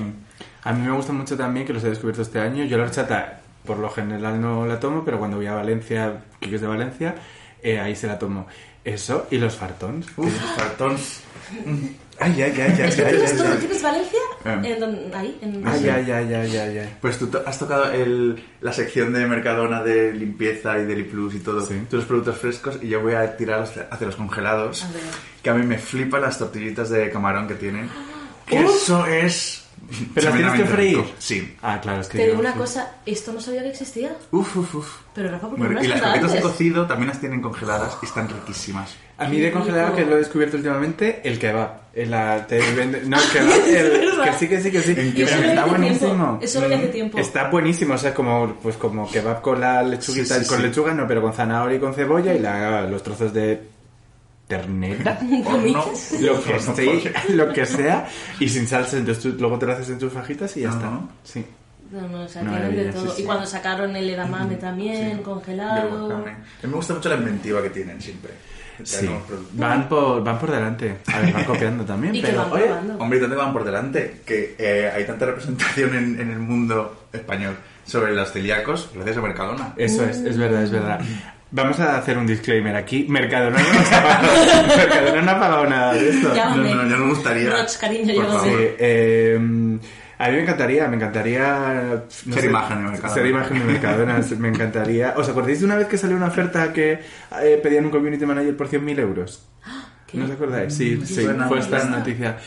A 0.64 0.72
mí 0.74 0.86
me 0.88 0.92
gusta 0.96 1.12
mucho 1.12 1.36
también, 1.36 1.66
que 1.66 1.74
los 1.74 1.84
he 1.84 1.90
descubierto 1.90 2.22
este 2.22 2.40
año. 2.40 2.64
Yo 2.66 2.78
la 2.78 2.84
horchata, 2.84 3.42
por 3.66 3.80
lo 3.80 3.90
general, 3.90 4.40
no 4.40 4.68
la 4.68 4.80
tomo, 4.80 5.04
pero 5.04 5.18
cuando 5.18 5.38
voy 5.38 5.48
a 5.48 5.54
Valencia, 5.54 6.22
que 6.40 6.54
es 6.54 6.62
de 6.62 6.68
Valencia, 6.68 7.16
eh, 7.64 7.80
ahí 7.80 7.96
se 7.96 8.06
la 8.06 8.20
tomo. 8.20 8.46
Eso 8.84 9.26
y 9.32 9.38
los 9.38 9.56
fartons. 9.56 10.06
Uf, 10.18 10.56
cartón. 10.58 10.96
Ay, 11.66 11.96
ay, 12.22 12.42
ay, 12.42 12.54
ay, 12.62 12.76
¿Es 12.88 12.96
que 12.96 13.06
ay, 13.06 13.12
tienes, 13.14 13.32
ay, 13.32 13.38
tú 13.38 13.44
ay. 13.52 13.58
tienes 13.60 13.82
Valencia? 13.84 14.20
En 14.46 14.80
don- 14.80 15.00
ahí, 15.14 15.38
en... 15.42 15.68
Ay, 15.68 15.90
ay, 15.90 16.12
ay, 16.12 16.34
ay, 16.34 16.58
ay, 16.58 16.78
ay. 16.80 16.98
Pues 17.02 17.18
tú 17.20 17.30
has 17.46 17.60
tocado 17.60 17.92
el, 17.92 18.42
la 18.62 18.72
sección 18.74 19.12
de 19.14 19.26
Mercadona 19.28 19.84
de 19.84 20.14
limpieza 20.14 20.78
y 20.80 20.86
Deli 20.86 21.04
Plus 21.04 21.36
y 21.36 21.40
todo, 21.40 21.62
Sí. 21.66 21.76
todos 21.90 22.04
los 22.04 22.06
productos 22.06 22.38
frescos 22.38 22.80
y 22.82 22.88
yo 22.88 23.02
voy 23.02 23.14
a 23.14 23.36
tirar 23.38 23.62
hacia 23.64 24.08
los 24.08 24.16
congelados, 24.16 24.84
A 24.84 24.92
ver. 24.92 25.02
que 25.44 25.50
a 25.50 25.54
mí 25.54 25.66
me 25.66 25.78
flipan 25.78 26.22
las 26.22 26.38
tortillitas 26.40 26.90
de 26.90 27.10
camarón 27.12 27.48
que 27.48 27.56
tienen. 27.56 27.90
Que 28.48 28.64
Uf. 28.64 28.76
eso 28.84 29.06
es... 29.06 29.61
¿Pero 30.14 30.30
las 30.30 30.36
tienes 30.38 30.54
que 30.54 30.66
freír? 30.66 30.98
rico. 30.98 31.12
Sí. 31.20 31.56
Ah, 31.62 31.80
claro, 31.82 32.02
es 32.02 32.08
que 32.08 32.18
Te 32.18 32.24
yo- 32.26 32.30
digo 32.32 32.40
una 32.42 32.54
cosa, 32.54 32.92
esto 33.06 33.32
no 33.34 33.40
sabía 33.42 33.62
que 33.64 33.70
existía. 33.70 34.16
Uf, 34.32 34.58
uf, 34.58 34.76
uf. 34.76 34.88
Pero 35.14 35.30
Rafa, 35.30 35.48
¿por 35.48 35.56
qué 35.58 35.64
Bueno, 35.64 35.80
no 35.80 35.84
y 35.86 35.88
las 35.88 36.02
croquetas 36.02 36.34
de 36.34 36.42
cocido 36.42 36.86
también 36.88 37.10
las 37.10 37.20
tienen 37.20 37.42
congeladas 37.42 37.98
y 38.02 38.06
están 38.06 38.30
riquísimas. 38.30 38.96
A 39.18 39.28
mí 39.28 39.40
de 39.40 39.52
congelado, 39.52 39.96
que 39.96 40.06
lo 40.06 40.16
he 40.16 40.20
descubierto 40.20 40.58
últimamente, 40.58 41.22
el 41.24 41.38
kebab. 41.38 41.82
El, 41.94 42.10
la, 42.10 42.48
te 42.48 42.60
vende- 42.74 43.02
no, 43.06 43.18
el 43.18 43.30
kebab, 43.34 43.68
el- 43.68 44.24
que 44.24 44.34
sí, 44.40 44.48
que 44.48 44.62
sí, 44.62 44.72
que 44.72 44.82
sí. 44.82 44.96
¿En 44.98 45.14
Y 45.16 45.22
eso 45.22 45.36
Pero 45.36 45.36
lo 45.36 45.42
vi 45.42 45.48
está 45.50 45.62
hace 45.62 45.70
buenísimo. 45.70 46.10
tiempo. 46.14 46.40
Eso 46.42 46.62
lo 46.62 46.68
vi 46.70 46.74
hace 46.74 46.88
tiempo. 46.88 47.18
Está 47.20 47.50
buenísimo, 47.50 47.94
o 47.94 47.98
sea, 47.98 48.14
como, 48.14 48.56
pues 48.64 48.78
como 48.78 49.12
kebab 49.12 49.42
con 49.42 49.60
la 49.60 49.84
lechuguita, 49.84 50.36
Sí, 50.36 50.44
sí, 50.44 50.48
con 50.48 50.58
sí. 50.58 50.64
lechuga 50.64 50.94
no, 50.94 51.06
pero 51.08 51.22
con 51.22 51.34
zanahoria 51.34 51.78
y 51.78 51.80
con 51.80 51.94
cebolla 51.94 52.34
y 52.34 52.40
la, 52.40 52.84
los 52.84 53.04
trozos 53.04 53.34
de 53.34 53.62
ternera. 54.52 55.18
¿Gomitas? 55.22 56.16
lo 56.20 56.44
que 56.44 56.60
sea, 56.60 57.24
lo 57.30 57.54
que 57.54 57.66
sea 57.66 58.08
y 58.40 58.50
sin 58.50 58.68
salsa, 58.68 58.98
entonces 58.98 59.24
tú 59.24 59.36
luego 59.40 59.58
te 59.58 59.66
lo 59.66 59.72
haces 59.74 59.90
en 59.90 59.98
tus 60.00 60.12
fajitas 60.12 60.56
y 60.58 60.62
ya 60.62 60.70
está. 60.70 60.92
Sí. 61.24 61.46
No, 61.92 62.08
no, 62.08 62.24
o 62.24 62.28
sea, 62.28 62.42
de 62.44 62.86
todo. 62.92 63.08
sí, 63.08 63.14
sí. 63.18 63.22
Y 63.22 63.26
cuando 63.26 63.46
sacaron 63.46 63.96
el 63.96 64.10
edamame 64.10 64.56
también, 64.56 65.18
Sí. 65.18 65.24
congelado. 65.24 66.16
A 66.16 66.18
mí 66.20 66.26
me 66.64 66.70
gusta 66.74 66.94
mucho 66.94 67.10
la 67.10 67.16
inventiva 67.16 67.62
que 67.62 67.70
tienen 67.70 68.02
siempre. 68.02 68.32
Sí. 68.84 69.10
Van 69.54 69.88
por, 69.88 70.24
van 70.24 70.40
por 70.40 70.52
delante. 70.52 70.98
A 71.14 71.20
ver, 71.20 71.34
van 71.34 71.44
copiando 71.46 71.84
también, 71.86 72.16
Y 72.16 72.22
pero 72.22 72.38
van 72.40 72.52
oye. 72.54 72.72
Hombre, 73.00 73.20
¿y 73.20 73.22
dónde 73.22 73.36
van 73.36 73.54
por 73.54 73.64
delante? 73.64 74.22
Que 74.26 74.56
eh, 74.58 74.92
hay 74.94 75.06
tanta 75.06 75.26
representación 75.28 75.96
en, 75.96 76.20
en 76.20 76.32
el 76.32 76.40
mundo 76.40 77.08
español 77.14 77.56
sobre 77.86 78.14
los 78.16 78.32
celíacos 78.32 78.90
gracias 78.94 79.18
a 79.18 79.22
Mercadona. 79.22 79.74
Eso 79.78 80.04
es, 80.06 80.18
es 80.20 80.38
verdad, 80.38 80.64
es 80.64 80.72
verdad. 80.72 81.00
Vamos 81.54 81.80
a 81.82 81.98
hacer 81.98 82.18
un 82.18 82.26
disclaimer 82.26 82.76
aquí. 82.76 83.06
Mercadona 83.10 83.62
no 83.62 83.74
nos 83.74 83.92
ha 83.92 84.02
pagado, 84.04 84.68
Mercadona 84.78 85.22
no 85.22 85.32
ha 85.32 85.40
pagado 85.40 85.66
nada 85.68 85.94
de 85.94 86.10
esto. 86.10 86.34
Ya, 86.34 86.56
No, 86.56 86.84
no, 86.86 86.98
me 86.98 87.10
gustaría. 87.14 87.50
Roch, 87.50 87.78
cariño, 87.78 88.14
Por 88.16 88.24
yo 88.24 88.32
favor. 88.32 88.44
Sí, 88.48 88.54
eh, 88.80 89.80
a 90.18 90.28
mí 90.30 90.36
me 90.36 90.42
encantaría, 90.44 90.88
me 90.88 90.96
encantaría... 90.96 92.04
no 92.26 92.34
Ser 92.34 92.44
sé, 92.44 92.50
imagen 92.50 92.78
de 92.78 92.84
Mercadona. 92.92 93.14
Ser 93.14 93.26
imagen 93.26 93.60
de 93.60 93.66
Mercadona, 93.66 94.20
me 94.38 94.48
encantaría... 94.48 95.14
¿Os 95.18 95.28
acordáis 95.28 95.60
de 95.60 95.66
una 95.66 95.76
vez 95.76 95.88
que 95.88 95.98
salió 95.98 96.16
una 96.16 96.28
oferta 96.28 96.72
que 96.72 97.00
eh, 97.42 97.60
pedían 97.62 97.86
un 97.86 97.92
community 97.92 98.26
manager 98.26 98.56
por 98.56 98.70
100.000 98.70 99.00
euros? 99.00 99.46
¿Qué? 100.08 100.18
¿No 100.18 100.26
os 100.26 100.32
acordáis? 100.32 100.74
Sí, 100.74 100.98
Me 101.00 101.06
sí, 101.06 101.28
fue 101.48 101.60
esta 101.60 101.84
noticia. 101.86 102.38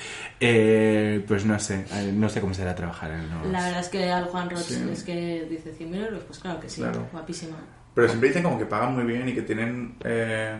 Eh, 0.40 1.24
pues 1.26 1.44
no 1.44 1.58
sé, 1.58 1.84
eh, 1.92 2.10
no 2.14 2.28
sé 2.28 2.40
cómo 2.40 2.54
será 2.54 2.74
trabajar 2.74 3.10
en 3.12 3.28
los... 3.30 3.46
La 3.48 3.64
verdad 3.64 3.80
es 3.80 3.88
que 3.88 4.10
al 4.10 4.24
Juan 4.26 4.50
Roch 4.50 4.60
Sí. 4.60 4.82
es 4.92 5.02
que 5.02 5.46
dice 5.48 5.72
100.000 5.78 6.06
euros, 6.06 6.22
pues 6.26 6.38
claro 6.38 6.60
que 6.60 6.68
sí, 6.68 6.80
Claro. 6.80 7.08
guapísima. 7.12 7.56
Pero 7.94 8.08
siempre 8.08 8.28
dicen 8.28 8.42
como 8.42 8.58
que 8.58 8.66
pagan 8.66 8.94
muy 8.94 9.04
bien 9.04 9.28
y 9.28 9.32
que 9.34 9.42
tienen... 9.42 9.94
Eh, 10.04 10.58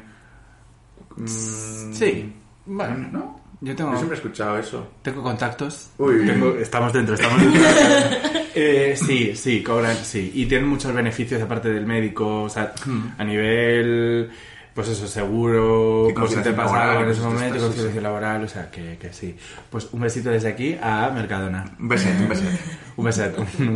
mm, 1.17 1.93
Sí, 1.93 2.33
bueno, 2.67 3.09
¿No? 3.13 3.41
yo 3.61 3.75
tengo... 3.75 3.91
Yo 3.93 3.97
siempre 3.99 4.17
he 4.17 4.21
escuchado 4.21 4.59
eso. 4.59 4.89
Tengo 5.03 5.23
contactos. 5.23 5.91
Uy. 5.99 6.27
Tengo- 6.27 6.57
estamos 6.57 6.93
dentro, 6.93 7.15
estamos 7.15 7.41
dentro. 7.41 7.63
Eh, 8.57 8.95
sí, 8.97 9.35
sí, 9.35 9.65
cobran, 9.65 9.97
sí. 9.97 10.31
Y 10.33 10.47
tienen 10.47 10.69
muchos 10.69 10.95
beneficios 10.95 11.43
aparte 11.43 11.71
del 11.71 11.87
médico, 11.87 12.45
o 12.45 12.49
sea, 12.49 12.73
a 13.19 13.25
nivel, 13.25 14.31
pues 14.73 14.87
eso, 14.91 15.09
seguro, 15.09 16.07
si 16.29 16.37
te 16.37 16.53
pasa 16.53 17.01
en 17.01 17.09
ese 17.09 17.21
momento, 17.23 17.59
conciliación 17.59 17.95
sí. 17.95 18.01
laboral, 18.01 18.45
o 18.45 18.49
sea, 18.49 18.71
que, 18.71 18.97
que 18.97 19.13
sí. 19.13 19.35
Pues 19.69 19.89
un 19.91 19.99
besito 20.03 20.31
desde 20.31 20.51
aquí 20.51 20.79
a 20.81 21.11
Mercadona. 21.13 21.65
Un 21.81 21.89
besete, 21.89 22.23
un 22.23 22.29
besete. 22.29 22.59
Un 22.97 23.05
besito. 23.05 23.43
Un, 23.59 23.67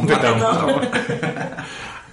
un 0.00 0.06
petón. 0.06 0.34
Petón. 0.38 0.80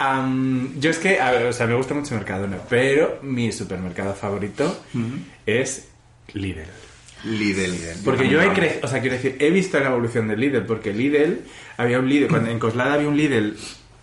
Am, 0.03 0.79
yo 0.79 0.89
es 0.89 0.97
que, 0.97 1.19
a 1.19 1.29
ver, 1.29 1.45
o 1.45 1.53
sea, 1.53 1.67
me 1.67 1.75
gusta 1.75 1.93
mucho 1.93 2.15
Mercadona, 2.15 2.57
pero 2.67 3.19
mi 3.21 3.51
supermercado 3.51 4.15
favorito 4.15 4.83
es 5.45 5.89
Lidl. 6.33 6.65
Lidl. 7.23 8.03
Porque 8.03 8.27
yo 8.27 8.41
he 8.41 8.51
crecido, 8.51 8.81
o 8.83 8.87
sea, 8.87 8.99
quiero 8.99 9.15
decir, 9.17 9.35
he 9.39 9.51
visto 9.51 9.79
la 9.79 9.89
evolución 9.89 10.27
del 10.27 10.39
Lidl, 10.39 10.65
porque 10.65 10.91
Lidl, 10.91 11.41
había 11.77 11.99
un 11.99 12.09
Lidl, 12.09 12.29
cuando 12.29 12.49
en 12.49 12.57
Coslada 12.57 12.95
había 12.95 13.09
un 13.09 13.15
Lidl 13.15 13.55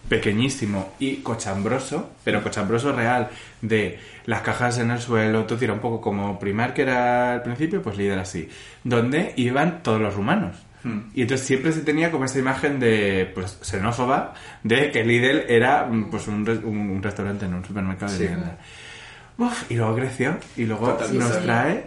pequeñísimo 0.08 0.94
y 1.00 1.16
cochambroso, 1.16 2.10
pero 2.22 2.44
cochambroso 2.44 2.92
real, 2.92 3.30
de 3.60 3.98
las 4.24 4.42
cajas 4.42 4.78
en 4.78 4.92
el 4.92 5.00
suelo, 5.00 5.46
todo 5.46 5.58
era 5.60 5.72
un 5.72 5.80
poco 5.80 6.00
como 6.00 6.38
Primar 6.38 6.74
que 6.74 6.82
era 6.82 7.32
al 7.32 7.42
principio, 7.42 7.82
pues 7.82 7.96
Lidl 7.96 8.20
así, 8.20 8.48
donde 8.84 9.32
iban 9.34 9.82
todos 9.82 10.00
los 10.00 10.14
rumanos. 10.14 10.67
Hmm. 10.84 11.00
Y 11.14 11.22
entonces 11.22 11.46
siempre 11.46 11.72
se 11.72 11.80
tenía 11.80 12.10
como 12.10 12.24
esta 12.24 12.38
imagen 12.38 12.78
de, 12.78 13.30
pues, 13.34 13.58
xenófoba, 13.62 14.34
de 14.62 14.90
que 14.92 15.04
Lidl 15.04 15.44
era, 15.48 15.86
mm, 15.86 16.10
pues, 16.10 16.28
un, 16.28 16.48
un- 16.64 16.90
un 16.90 17.02
restaurante, 17.02 17.46
en 17.46 17.54
un 17.54 17.64
supermercado 17.64 18.12
de 18.12 18.18
Sí. 18.18 18.24
mierda. 18.24 18.58
Uf, 19.38 19.70
y 19.70 19.74
luego 19.74 19.94
creció, 19.96 20.36
y 20.56 20.64
luego 20.64 20.86
nos 20.88 20.98
total. 21.10 21.42
trae 21.42 21.84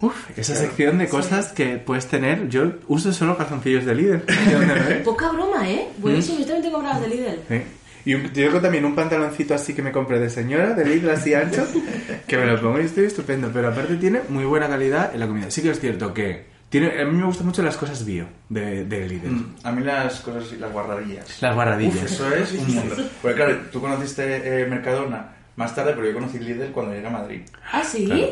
Uf, 0.00 0.30
esa 0.38 0.52
Claro. 0.52 0.68
sección 0.68 0.98
de 0.98 1.08
cosas 1.08 1.48
que 1.52 1.76
puedes 1.78 2.06
tener. 2.06 2.48
Yo 2.48 2.72
uso 2.86 3.12
solo 3.12 3.36
calzoncillos 3.36 3.84
de 3.84 3.94
líder. 3.96 4.24
¿De 4.26 4.52
dónde 4.54 4.76
lo 4.76 4.84
ves? 4.84 4.98
Poca 5.02 5.32
broma, 5.32 5.68
¿eh? 5.68 5.88
Buenísimo, 5.98 6.38
yo 6.38 6.44
también 6.44 6.62
tengo 6.62 6.78
bragas 6.78 7.00
de 7.00 7.08
Lidl. 7.08 7.40
Sí. 7.48 7.62
Y 8.04 8.14
un- 8.14 8.22
yo 8.32 8.46
tengo 8.46 8.60
también 8.60 8.84
un 8.84 8.94
pantaloncito 8.94 9.54
así 9.54 9.74
que 9.74 9.82
me 9.82 9.90
compré 9.90 10.20
de 10.20 10.30
señora, 10.30 10.72
de 10.74 10.84
Lidl 10.84 11.10
así 11.10 11.34
ancho, 11.34 11.66
que 12.28 12.36
me 12.36 12.46
lo 12.46 12.60
pongo 12.60 12.80
y 12.80 12.84
estoy 12.84 13.06
estupendo. 13.06 13.50
Pero 13.52 13.68
aparte 13.70 13.96
tiene 13.96 14.20
muy 14.28 14.44
buena 14.44 14.68
calidad 14.68 15.12
en 15.12 15.18
la 15.18 15.26
comida. 15.26 15.50
Sí 15.50 15.62
que 15.62 15.70
es 15.70 15.80
cierto 15.80 16.14
que 16.14 16.44
tiene, 16.68 17.00
a 17.00 17.04
mí 17.04 17.16
me 17.16 17.24
gustan 17.24 17.46
mucho 17.46 17.62
las 17.62 17.76
cosas 17.76 18.04
bio 18.04 18.26
de, 18.48 18.84
de 18.84 19.08
Lidl. 19.08 19.30
Mm, 19.30 19.54
A 19.62 19.72
mí 19.72 19.82
las 19.82 20.20
cosas, 20.20 20.52
las 20.58 20.72
guarradillas. 20.72 21.40
Las 21.42 21.54
guarradillas. 21.54 21.96
Uf, 22.20 22.32
eso 22.32 22.34
es 22.34 22.52
un 22.52 22.74
mundo. 22.74 22.96
Porque 23.22 23.36
claro, 23.36 23.56
tú 23.72 23.80
conociste 23.80 24.62
eh, 24.62 24.66
Mercadona 24.66 25.34
más 25.56 25.74
tarde, 25.74 25.92
pero 25.94 26.06
yo 26.08 26.14
conocí 26.14 26.38
Lidl 26.38 26.70
cuando 26.72 26.94
llegué 26.94 27.06
a 27.06 27.10
Madrid. 27.10 27.40
¿Ah, 27.72 27.82
sí? 27.82 28.04
Claro. 28.06 28.26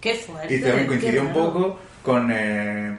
Qué 0.00 0.14
fuerte. 0.14 0.54
Y 0.56 0.60
también 0.60 0.86
coincidió 0.86 1.22
un 1.22 1.32
poco 1.32 1.78
con 2.02 2.30
eh, 2.32 2.96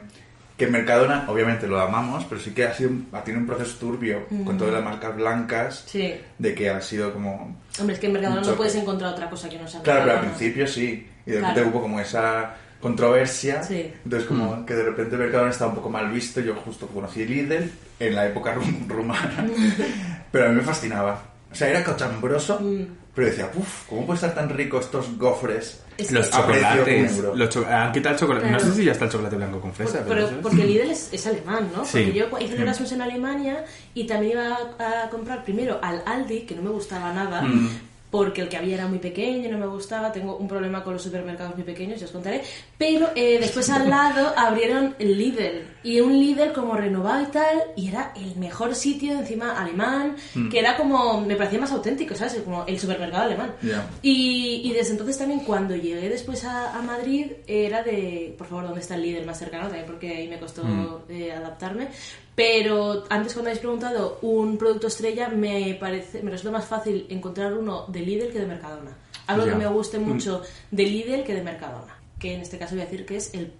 que 0.57 0.67
Mercadona, 0.67 1.25
obviamente 1.27 1.67
lo 1.67 1.79
amamos, 1.81 2.25
pero 2.29 2.39
sí 2.39 2.51
que 2.51 2.63
ha 2.65 2.73
sido 2.73 2.91
un- 2.91 3.07
ha 3.11 3.23
tenido 3.23 3.41
un 3.41 3.47
proceso 3.47 3.77
turbio 3.77 4.25
con 4.45 4.57
todas 4.57 4.73
las 4.73 4.83
marcas 4.83 5.15
blancas, 5.15 5.83
Sí. 5.87 6.13
de 6.37 6.53
que 6.55 6.69
ha 6.69 6.79
sido 6.81 7.11
como... 7.11 7.57
Hombre, 7.79 7.95
es 7.95 7.99
que 7.99 8.07
en 8.07 8.13
Mercadona 8.13 8.41
no 8.41 8.55
puedes 8.55 8.75
encontrar 8.75 9.13
otra 9.13 9.29
cosa 9.29 9.49
que 9.49 9.57
no 9.59 9.67
sea 9.67 9.81
Claro, 9.81 10.01
pero 10.05 10.13
al 10.19 10.25
principio 10.25 10.65
sí, 10.67 11.07
y 11.25 11.31
de 11.31 11.37
repente 11.39 11.61
Claro. 11.61 11.69
hubo 11.73 11.81
como 11.81 11.99
esa 11.99 12.55
controversia, 12.89 13.63
Sí. 13.63 13.91
entonces 14.03 14.27
como 14.27 14.65
que 14.65 14.73
de 14.75 14.83
repente 14.83 15.17
Mercadona 15.17 15.49
estaba 15.51 15.71
un 15.71 15.75
poco 15.77 15.89
mal 15.89 16.09
visto, 16.11 16.39
yo 16.39 16.53
justo 16.55 16.87
conocí 16.87 17.25
Lidl 17.25 17.69
en 17.99 18.15
la 18.15 18.27
época 18.27 18.53
rum- 18.55 18.87
rumana, 18.87 19.45
pero 20.31 20.45
a 20.45 20.49
mí 20.49 20.55
me 20.55 20.61
fascinaba. 20.61 21.23
O 21.51 21.55
sea, 21.55 21.69
era 21.69 21.83
cochambroso, 21.83 22.59
Mm. 22.59 22.85
pero 23.15 23.27
decía, 23.27 23.49
uff, 23.55 23.87
¿cómo 23.87 24.05
puede 24.05 24.15
estar 24.17 24.35
tan 24.35 24.49
rico 24.49 24.79
estos 24.79 25.17
gofres? 25.17 25.81
Es 25.97 26.11
Los 26.11 26.29
chocolates. 26.29 27.13
un. 27.19 27.39
Los 27.39 27.49
cho- 27.49 27.65
han 27.65 27.91
quitado 27.93 28.13
el 28.15 28.19
chocolate. 28.19 28.47
Claro. 28.49 28.63
No 28.65 28.69
sé 28.71 28.75
si 28.77 28.83
ya 28.85 28.91
está 28.91 29.05
el 29.05 29.11
chocolate 29.11 29.35
blanco 29.37 29.61
con 29.61 29.73
fresa. 29.73 29.99
Por- 29.99 30.07
pero 30.15 30.27
pero 30.27 30.41
porque 30.41 30.65
Lidl 30.65 30.91
es, 30.91 31.09
es 31.13 31.25
alemán, 31.25 31.69
¿no? 31.75 31.85
Sí. 31.85 32.03
Porque 32.03 32.13
yo 32.19 32.45
hice 32.45 32.55
el 32.55 32.61
Erasmus 32.63 32.91
en 32.91 33.01
Alemania 33.01 33.63
y 33.93 34.05
también 34.05 34.33
iba 34.33 34.57
a, 34.77 35.03
a 35.05 35.09
comprar 35.09 35.43
primero 35.45 35.79
al 35.81 36.03
Aldi, 36.05 36.41
que 36.41 36.55
no 36.55 36.61
me 36.63 36.69
gustaba 36.71 37.13
nada, 37.13 37.41
Mm. 37.43 37.69
Porque 38.15 38.41
el 38.41 38.49
que 38.49 38.57
había 38.57 38.75
era 38.75 38.87
muy 38.87 38.99
pequeño 38.99 39.51
no 39.51 39.57
me 39.57 39.67
gustaba. 39.67 40.11
Tengo 40.11 40.37
un 40.37 40.47
problema 40.47 40.83
con 40.83 40.93
los 40.93 41.01
supermercados 41.03 41.55
muy 41.55 41.63
pequeños, 41.65 41.99
ya 41.99 42.05
os 42.05 42.11
contaré. 42.11 42.41
Pero 42.77 43.09
eh, 43.15 43.37
después 43.41 43.69
al 43.69 43.89
lado 43.89 44.33
abrieron 44.37 44.95
el 44.99 45.17
Lidl. 45.17 45.67
Y 45.83 45.99
un 45.99 46.13
Lidl 46.19 46.51
como 46.53 46.75
renovado 46.75 47.21
y 47.23 47.25
tal. 47.27 47.63
Y 47.75 47.89
era 47.89 48.13
el 48.15 48.35
mejor 48.37 48.73
sitio, 48.75 49.11
encima 49.13 49.59
alemán, 49.61 50.15
Mm. 50.33 50.49
que 50.49 50.59
era 50.59 50.75
como. 50.77 51.21
Me 51.21 51.35
parecía 51.35 51.59
más 51.59 51.71
auténtico, 51.71 52.15
¿sabes? 52.15 52.35
Como 52.43 52.65
el 52.65 52.79
supermercado 52.79 53.23
alemán. 53.23 53.53
Y, 54.01 54.61
y 54.63 54.73
desde 54.73 54.91
entonces 54.91 55.17
también, 55.17 55.41
cuando 55.41 55.75
llegué 55.75 56.09
después 56.09 56.43
a, 56.45 56.75
a 56.77 56.81
Madrid, 56.81 57.31
era 57.47 57.83
de. 57.83 58.33
Por 58.37 58.47
favor, 58.47 58.65
¿dónde 58.65 58.81
está 58.81 58.95
el 58.95 59.01
Lidl 59.03 59.25
más 59.25 59.37
cercano? 59.39 59.65
También 59.65 59.85
porque 59.85 60.09
ahí 60.15 60.27
me 60.27 60.39
costó 60.39 60.63
Mm. 60.63 60.97
eh, 61.09 61.31
adaptarme. 61.31 61.87
Pero 62.35 63.05
antes, 63.09 63.33
cuando 63.33 63.49
habéis 63.49 63.59
preguntado 63.61 64.19
un 64.21 64.57
producto 64.57 64.87
estrella, 64.87 65.29
me 65.29 65.77
parece 65.79 66.21
me 66.21 66.31
resulta 66.31 66.57
más 66.57 66.65
fácil 66.67 67.05
encontrar 67.09 67.53
uno 67.53 67.85
de 67.87 68.01
Lidl 68.01 68.31
que 68.31 68.39
de 68.39 68.45
Mercadona. 68.45 68.91
Algo 69.27 69.45
Ya. 69.45 69.53
que 69.53 69.57
me 69.57 69.67
guste 69.67 69.99
mucho 69.99 70.41
de 70.69 70.83
Lidl 70.83 71.23
que 71.23 71.33
de 71.33 71.41
Mercadona. 71.43 71.95
Que 72.19 72.33
en 72.35 72.41
este 72.41 72.57
caso 72.57 72.75
voy 72.75 72.81
a 72.81 72.85
decir 72.85 73.05
que 73.05 73.15
es 73.17 73.33
el, 73.33 73.53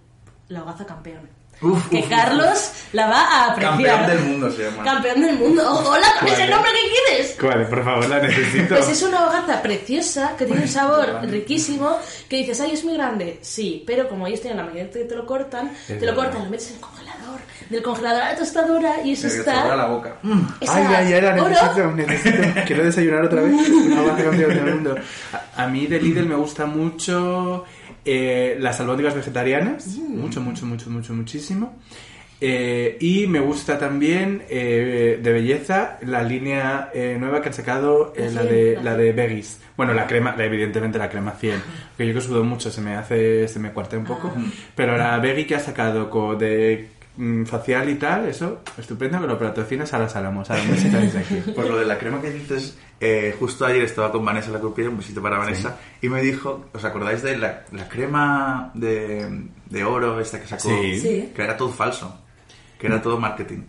la 0.48 0.62
hogaza 0.62 0.84
campeón. 0.84 1.28
Uf, 1.62 1.88
que 1.88 2.00
uf, 2.00 2.08
Carlos 2.10 2.70
la 2.92 3.06
va 3.08 3.20
a 3.22 3.52
apreciar. 3.52 3.76
Campeón 3.78 4.06
del 4.08 4.18
mundo 4.28 4.52
se 4.52 4.64
llama. 4.64 4.84
Campeón 4.84 5.20
del 5.22 5.38
mundo. 5.38 5.62
¡Hola! 5.88 6.06
¿Cuál 6.20 6.32
es 6.34 6.38
el 6.40 6.50
nombre 6.50 6.70
que 6.70 6.90
quieres? 7.14 7.36
¿Cuál? 7.40 7.66
Por 7.68 7.82
favor, 7.82 8.08
la 8.10 8.20
necesito. 8.20 8.74
Pues 8.74 8.88
es 8.90 9.02
una 9.02 9.26
hogaza 9.26 9.62
preciosa 9.62 10.34
que 10.36 10.44
tiene 10.44 10.60
un 10.62 10.68
sabor 10.68 11.18
riquísimo 11.22 11.96
que 12.28 12.36
dices, 12.36 12.60
ay, 12.60 12.72
es 12.72 12.84
muy 12.84 12.92
grande. 12.92 13.38
Sí, 13.40 13.82
pero 13.86 14.06
como 14.06 14.26
ellos 14.26 14.42
tienen 14.42 14.58
la 14.58 14.64
máquina 14.64 14.90
que 14.90 15.04
te 15.06 15.14
lo 15.16 15.24
cortan, 15.24 15.68
Es 15.70 15.86
te 15.86 15.94
lo 15.94 16.00
verdad. 16.12 16.24
cortan, 16.24 16.44
lo 16.44 16.50
metes 16.50 16.68
en 16.68 16.74
el 16.74 16.80
congelador, 17.26 17.40
del 17.70 17.82
congelador 17.82 18.22
a 18.22 18.32
la 18.32 18.38
tostadora 18.38 18.92
y 19.04 19.12
eso 19.12 19.26
está. 19.26 19.74
la 19.76 19.86
boca. 19.86 20.16
esa 20.60 20.76
Ay, 20.76 20.84
ay, 21.06 21.12
ay, 21.14 21.20
la 21.22 21.34
necesito, 21.34 21.92
necesito. 21.92 22.42
Quiero 22.66 22.84
desayunar 22.84 23.24
otra 23.24 23.42
vez. 23.42 23.54
Campeón 24.24 24.48
del 24.54 24.74
mundo. 24.74 24.94
A, 25.56 25.64
a 25.64 25.68
mí 25.68 25.86
de 25.86 26.00
Lidl 26.00 26.26
me 26.26 26.34
gusta 26.36 26.66
mucho 26.66 27.64
eh, 28.04 28.56
las 28.60 28.78
albóndigas 28.80 29.14
vegetarianas. 29.14 29.86
Mucho, 29.96 30.40
mucho, 30.40 30.64
mucho, 30.66 30.88
mucho, 30.90 31.12
muchísimo. 31.12 31.76
Eh, 32.38 32.98
y 33.00 33.26
me 33.28 33.40
gusta 33.40 33.78
también 33.78 34.42
eh, 34.50 35.18
de 35.22 35.32
belleza 35.32 35.96
la 36.02 36.22
línea 36.22 36.90
eh, 36.92 37.16
nueva 37.18 37.40
que 37.40 37.48
han 37.48 37.54
sacado, 37.54 38.12
eh, 38.14 38.30
La 38.34 38.42
de, 38.42 38.78
la 38.82 38.94
de 38.94 39.12
Veggies. 39.12 39.58
Bueno, 39.74 39.94
la 39.94 40.06
crema, 40.06 40.34
la- 40.36 40.44
evidentemente 40.44 40.98
la 40.98 41.08
crema 41.08 41.32
100. 41.32 41.62
Que 41.96 42.06
yo 42.06 42.12
que 42.12 42.20
sudo 42.20 42.44
mucho, 42.44 42.70
se 42.70 42.82
me 42.82 42.94
hace, 42.94 43.48
se 43.48 43.58
me 43.58 43.70
cuartea 43.70 43.98
un 43.98 44.04
poco. 44.04 44.30
Ah. 44.36 44.40
Pero 44.74 44.98
la 44.98 45.18
Veggie 45.18 45.46
que 45.46 45.54
ha 45.54 45.60
sacado 45.60 46.10
de 46.36 46.88
mm, 46.95 46.95
facial 47.46 47.88
y 47.88 47.94
tal, 47.96 48.26
eso, 48.28 48.60
estupendo, 48.78 49.20
que 49.20 49.26
lo 49.26 49.38
patrocinas 49.38 49.92
a 49.94 49.98
las 49.98 50.14
Álamos. 50.16 50.50
A 50.50 50.54
ver 50.54 50.76
si 50.78 50.86
estáis 50.88 51.14
aquí. 51.16 51.42
Pues 51.54 51.68
lo 51.68 51.78
de 51.78 51.86
la 51.86 51.98
crema 51.98 52.20
que 52.20 52.30
dices, 52.30 52.76
eh, 53.00 53.34
justo 53.38 53.64
ayer 53.64 53.82
estaba 53.82 54.12
con 54.12 54.24
Vanessa 54.24 54.50
la 54.50 54.58
crupiera, 54.60 54.90
un 54.90 54.98
besito 54.98 55.22
para 55.22 55.38
Vanessa, 55.38 55.78
y 56.02 56.08
me 56.08 56.20
dijo, 56.22 56.66
¿os 56.72 56.84
acordáis 56.84 57.22
de 57.22 57.36
la, 57.38 57.64
la 57.72 57.88
crema 57.88 58.70
de, 58.74 59.46
de 59.70 59.84
oro 59.84 60.20
esta 60.20 60.40
que 60.40 60.46
sacó? 60.46 60.68
Sí. 60.68 61.00
Sí. 61.00 61.32
Que 61.34 61.42
era 61.42 61.56
todo 61.56 61.70
falso, 61.70 62.18
que 62.78 62.86
era 62.86 63.00
todo 63.00 63.18
marketing. 63.18 63.62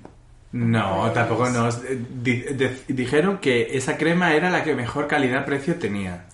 No, 0.53 1.11
tampoco 1.13 1.49
nos. 1.49 1.83
eh, 1.83 1.99
di- 2.23 2.41
de- 2.41 2.77
dijeron 2.87 3.37
que 3.39 3.77
esa 3.77 3.97
crema 3.97 4.33
era 4.33 4.49
la 4.49 4.63
que 4.63 4.73
mejor 4.75 5.07
calidad-precio 5.07 5.75
tenía. 5.75 6.25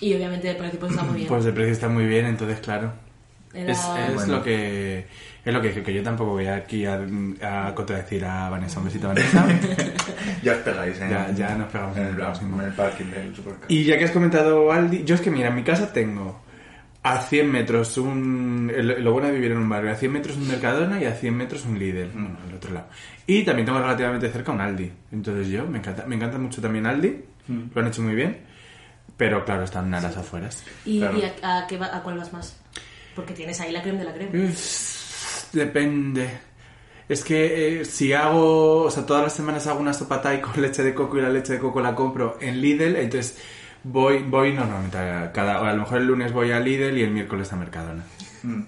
Y 0.00 0.14
obviamente 0.14 0.50
el 0.50 0.56
precio 0.56 0.78
pues, 0.80 0.92
está 0.92 1.04
muy 1.04 1.16
bien. 1.16 1.28
Pues 1.28 1.44
de 1.44 1.52
precio 1.52 1.72
está 1.72 1.88
muy 1.88 2.06
bien, 2.06 2.26
entonces 2.26 2.58
claro. 2.60 2.92
Era- 3.54 3.72
Es, 3.72 3.78
es 3.78 4.14
Bueno. 4.14 4.36
lo 4.38 4.42
que 4.42 5.06
es 5.46 5.54
lo 5.54 5.62
que 5.62 5.68
dije, 5.68 5.82
que 5.82 5.94
yo 5.94 6.02
tampoco 6.02 6.32
voy 6.32 6.46
aquí 6.46 6.84
a, 6.84 7.00
a 7.42 7.74
contradecir 7.74 8.24
a 8.24 8.50
Vanessa. 8.50 8.78
Un 8.80 8.86
besito, 8.86 9.08
Vanessa. 9.08 9.46
Ya 10.42 10.52
os 10.52 10.58
pegáis, 10.58 11.00
¿eh? 11.00 11.06
Ya- 11.10 11.30
ya 11.32 11.54
nos 11.56 11.70
pegamos 11.72 11.96
en 11.96 12.02
el, 12.04 12.08
el 12.10 12.16
próximo. 12.16 12.60
en 12.60 12.66
el 12.68 12.72
parking 12.74 13.04
del 13.06 13.34
supermercado. 13.34 13.66
y 13.72 13.84
ya 13.84 13.96
que 13.98 14.04
has 14.04 14.10
comentado 14.10 14.70
Aldi, 14.72 15.04
yo 15.04 15.14
es 15.14 15.20
que 15.20 15.30
mira, 15.30 15.48
en 15.48 15.54
mi 15.54 15.62
casa 15.64 15.92
tengo 15.92 16.42
a 17.02 17.18
100 17.20 17.50
metros 17.50 17.96
un... 17.98 18.70
el- 18.74 19.02
Lo 19.02 19.12
bueno 19.12 19.28
de 19.28 19.34
vivir 19.34 19.52
en 19.52 19.58
un 19.58 19.68
barrio, 19.68 19.92
a 19.92 19.94
100 19.94 20.12
metros 20.12 20.36
un 20.36 20.48
Mercadona 20.48 21.00
y 21.00 21.04
a 21.04 21.12
100 21.14 21.34
metros 21.36 21.64
un 21.64 21.78
Lidl, 21.78 22.10
bueno, 22.12 22.36
al 22.46 22.54
otro 22.54 22.72
lado. 22.74 22.88
Y 23.26 23.44
también 23.44 23.66
tengo 23.66 23.78
relativamente 23.78 24.28
cerca 24.30 24.52
un 24.52 24.60
Aldi. 24.60 24.90
Entonces 25.12 25.48
yo, 25.48 25.64
me 25.66 25.78
encanta, 25.78 26.04
me 26.06 26.16
encanta 26.16 26.38
mucho 26.38 26.60
también 26.60 26.86
Aldi, 26.86 27.16
lo 27.74 27.80
han 27.80 27.86
hecho 27.88 28.02
muy 28.02 28.14
bien, 28.14 28.38
pero 29.16 29.44
claro, 29.44 29.62
están 29.64 29.92
a 29.94 30.00
las 30.00 30.16
afueras. 30.16 30.64
¿Y, 30.84 30.98
Claro. 31.00 31.18
y 31.18 31.22
a, 31.42 31.58
a 31.58 31.66
qué 31.66 31.76
va- 31.78 31.96
a 31.96 32.02
cuál 32.02 32.18
vas 32.18 32.32
más? 32.32 32.60
Porque 33.14 33.32
tienes 33.34 33.60
ahí 33.60 33.72
la 33.72 33.82
crema 33.82 34.00
de 34.00 34.04
la 34.04 34.12
crema. 34.14 34.30
Depende. 35.52 36.28
Es 37.08 37.22
que 37.22 37.80
eh, 37.80 37.84
si 37.84 38.12
hago, 38.12 38.82
o 38.82 38.90
sea, 38.90 39.06
todas 39.06 39.22
las 39.22 39.32
semanas 39.32 39.66
hago 39.68 39.78
una 39.80 39.92
sopa 39.92 40.20
Thai 40.20 40.40
con 40.40 40.52
leche 40.60 40.82
de 40.82 40.94
coco 40.94 41.18
y 41.18 41.22
la 41.22 41.28
leche 41.30 41.54
de 41.54 41.58
coco 41.58 41.80
la 41.80 41.94
compro 41.94 42.36
en 42.40 42.60
Lidl, 42.60 42.96
entonces 42.96 43.38
voy, 43.84 44.22
voy 44.24 44.52
normalmente 44.52 44.98
a 44.98 45.30
cada, 45.32 45.60
o 45.62 45.64
a 45.64 45.72
lo 45.72 45.80
mejor 45.82 45.98
el 45.98 46.06
lunes 46.06 46.32
voy 46.32 46.50
a 46.50 46.58
Lidl 46.58 46.98
y 46.98 47.02
el 47.02 47.10
miércoles 47.12 47.52
a 47.52 47.56
Mercadona. 47.56 48.02
Mm. 48.42 48.62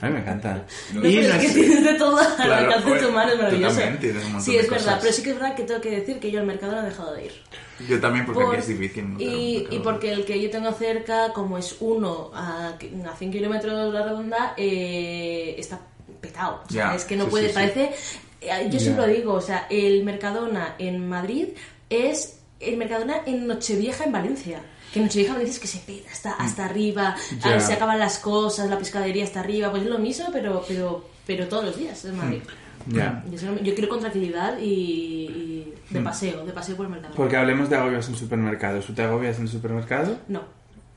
A 0.00 0.06
mí 0.06 0.12
me 0.14 0.20
encanta. 0.20 0.64
No, 0.94 1.06
y 1.06 1.16
pero 1.16 1.28
no 1.28 1.34
es 1.40 1.46
que 1.46 1.52
tienes 1.60 1.84
de 1.84 1.94
todo 1.94 2.16
al 2.18 2.34
Claro, 2.36 2.66
alcance 2.66 2.90
de 2.94 3.00
tu 3.00 3.12
mano, 3.12 3.32
es 3.32 3.38
maravilloso. 3.38 3.80
sí, 4.40 4.52
de 4.52 4.58
es 4.60 4.70
verdad, 4.70 4.84
cosas. 4.86 4.98
pero 5.02 5.12
sí 5.12 5.22
que 5.22 5.30
es 5.30 5.36
verdad 5.38 5.54
que 5.54 5.62
tengo 5.64 5.80
que 5.82 5.90
decir 5.90 6.18
que 6.18 6.30
yo 6.32 6.40
al 6.40 6.46
mercado 6.46 6.72
no 6.72 6.80
he 6.80 6.84
dejado 6.86 7.14
de 7.14 7.26
ir. 7.26 7.32
Yo 7.88 8.00
también, 8.00 8.24
porque 8.24 8.42
Por- 8.42 8.54
aquí 8.56 8.60
es 8.62 8.68
difícil. 8.68 9.14
y, 9.20 9.66
y 9.70 9.78
porque 9.80 10.10
el 10.12 10.24
que 10.24 10.40
yo 10.40 10.50
tengo 10.50 10.72
cerca, 10.72 11.32
como 11.34 11.58
es 11.58 11.76
uno 11.80 12.30
a, 12.34 12.70
a 12.70 13.16
100 13.16 13.30
kilómetros 13.30 13.92
la 13.92 14.02
redonda, 14.02 14.54
eh, 14.56 15.54
está 15.58 15.80
petado. 16.26 16.62
O 16.66 16.72
sea, 16.72 16.90
Ya, 16.90 16.94
es 16.94 17.04
que 17.04 17.16
no 17.16 17.24
sí, 17.24 17.30
puede, 17.30 17.48
sí, 17.48 17.54
parece... 17.54 17.90
eh, 18.40 18.68
Yo 18.70 18.78
siempre 18.80 19.06
lo 19.06 19.12
digo, 19.12 19.32
o 19.34 19.40
sea, 19.40 19.66
el 19.70 20.04
Mercadona 20.04 20.74
en 20.78 21.08
Madrid 21.08 21.48
es 21.90 22.38
el 22.60 22.76
Mercadona 22.76 23.16
en 23.26 23.46
Nochevieja 23.46 24.04
en 24.04 24.12
Valencia. 24.12 24.60
Que 24.92 25.00
en 25.00 25.06
Nochevieja 25.06 25.32
en 25.32 25.38
Valencia 25.40 25.54
es 25.56 25.60
que 25.60 25.78
se 25.78 25.78
peta 25.84 26.08
hasta, 26.12 26.32
hasta 26.32 26.64
arriba, 26.64 27.14
Ya. 27.44 27.56
ah, 27.56 27.60
se 27.60 27.72
acaban 27.74 27.98
las 27.98 28.18
cosas, 28.18 28.68
la 28.70 28.78
pescadería 28.78 29.24
está 29.24 29.40
arriba, 29.40 29.70
pues 29.70 29.82
es 29.82 29.88
lo 29.88 29.98
mismo, 29.98 30.26
pero, 30.32 30.64
pero, 30.68 31.04
pero 31.26 31.46
todos 31.48 31.64
los 31.64 31.76
días 31.76 32.04
en 32.04 32.16
Madrid. 32.16 32.42
Ya. 32.86 33.24
Yo, 33.30 33.38
solo- 33.38 33.60
yo 33.62 33.74
quiero 33.74 33.88
con 33.88 34.00
tranquilidad 34.00 34.58
y, 34.58 34.64
y 34.70 35.74
de 35.90 36.00
paseo, 36.00 36.44
de 36.44 36.52
paseo 36.52 36.76
por 36.76 36.84
el 36.86 36.92
Mercadona. 36.92 37.16
Porque 37.16 37.36
hablemos 37.36 37.70
de 37.70 37.76
agobios 37.76 38.08
en 38.08 38.14
supermercados. 38.16 38.84
¿Tú 38.86 38.92
te 38.92 39.02
agobias 39.02 39.38
en 39.38 39.48
supermercado? 39.48 40.18
No. 40.28 40.42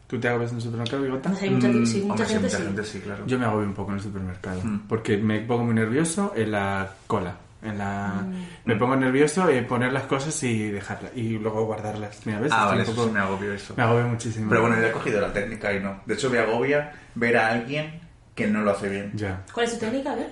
¿Tú 0.08 0.20
te 0.20 0.30
agobias 0.30 0.54
en 0.54 0.62
supermercado, 0.62 1.04
Bigota? 1.04 1.30
No 1.30 1.36
sé, 1.36 1.46
hay 1.46 1.52
mucha, 1.52 1.68
Mm, 1.68 1.86
sí, 1.86 2.02
mucha 2.02 2.12
hombre, 2.24 2.26
sí, 2.28 2.34
gente 2.34 2.46
mucha 2.48 2.58
sí. 2.58 2.64
gente 2.64 2.84
sí, 2.86 3.00
claro. 3.02 3.26
Yo 3.28 3.40
me 3.40 3.46
agobio 3.46 3.68
un 3.68 3.74
poco 3.74 3.92
en 3.92 3.98
el 3.98 4.04
supermercado 4.04 4.62
Mm. 4.64 4.80
porque 4.88 5.18
me 5.18 5.40
pongo 5.42 5.66
muy 5.66 5.76
nervioso 5.76 6.34
en 6.36 6.52
la 6.52 6.90
cola. 7.08 7.36
En 7.62 7.78
la... 7.78 8.24
Mm. 8.26 8.46
Me 8.66 8.76
pongo 8.78 8.96
nervioso 8.96 9.50
en 9.50 9.66
poner 9.68 9.92
las 9.92 10.04
cosas 10.04 10.42
y 10.44 10.70
dejarlas 10.70 11.12
y 11.16 11.38
luego 11.40 11.66
guardarlas. 11.66 12.22
Mira, 12.26 12.40
¿ves? 12.40 12.52
Ah, 12.54 12.56
Estoy 12.56 12.68
vale, 12.70 12.84
un 12.84 12.90
eso 12.90 12.96
poco- 12.96 13.12
me 13.14 13.20
agobio 13.20 13.54
eso. 13.54 13.74
Me 13.76 13.84
agobio 13.84 14.08
muchísimo. 14.08 14.48
Pero 14.50 14.62
bueno, 14.62 14.80
yo 14.80 14.86
he 14.88 14.92
cogido 14.92 15.20
la 15.20 15.34
técnica 15.34 15.74
y 15.74 15.80
no. 15.82 16.00
De 16.06 16.14
hecho, 16.14 16.30
me 16.30 16.38
agobia 16.40 16.94
ver 17.16 17.36
a 17.38 17.50
alguien 17.50 18.00
que 18.36 18.48
no 18.48 18.62
lo 18.62 18.72
hace 18.72 18.88
bien. 18.88 19.12
Ya. 19.16 19.44
¿Cuál 19.52 19.66
es 19.66 19.74
tu 19.74 19.80
técnica? 19.80 20.12
A 20.14 20.16
ver. 20.16 20.30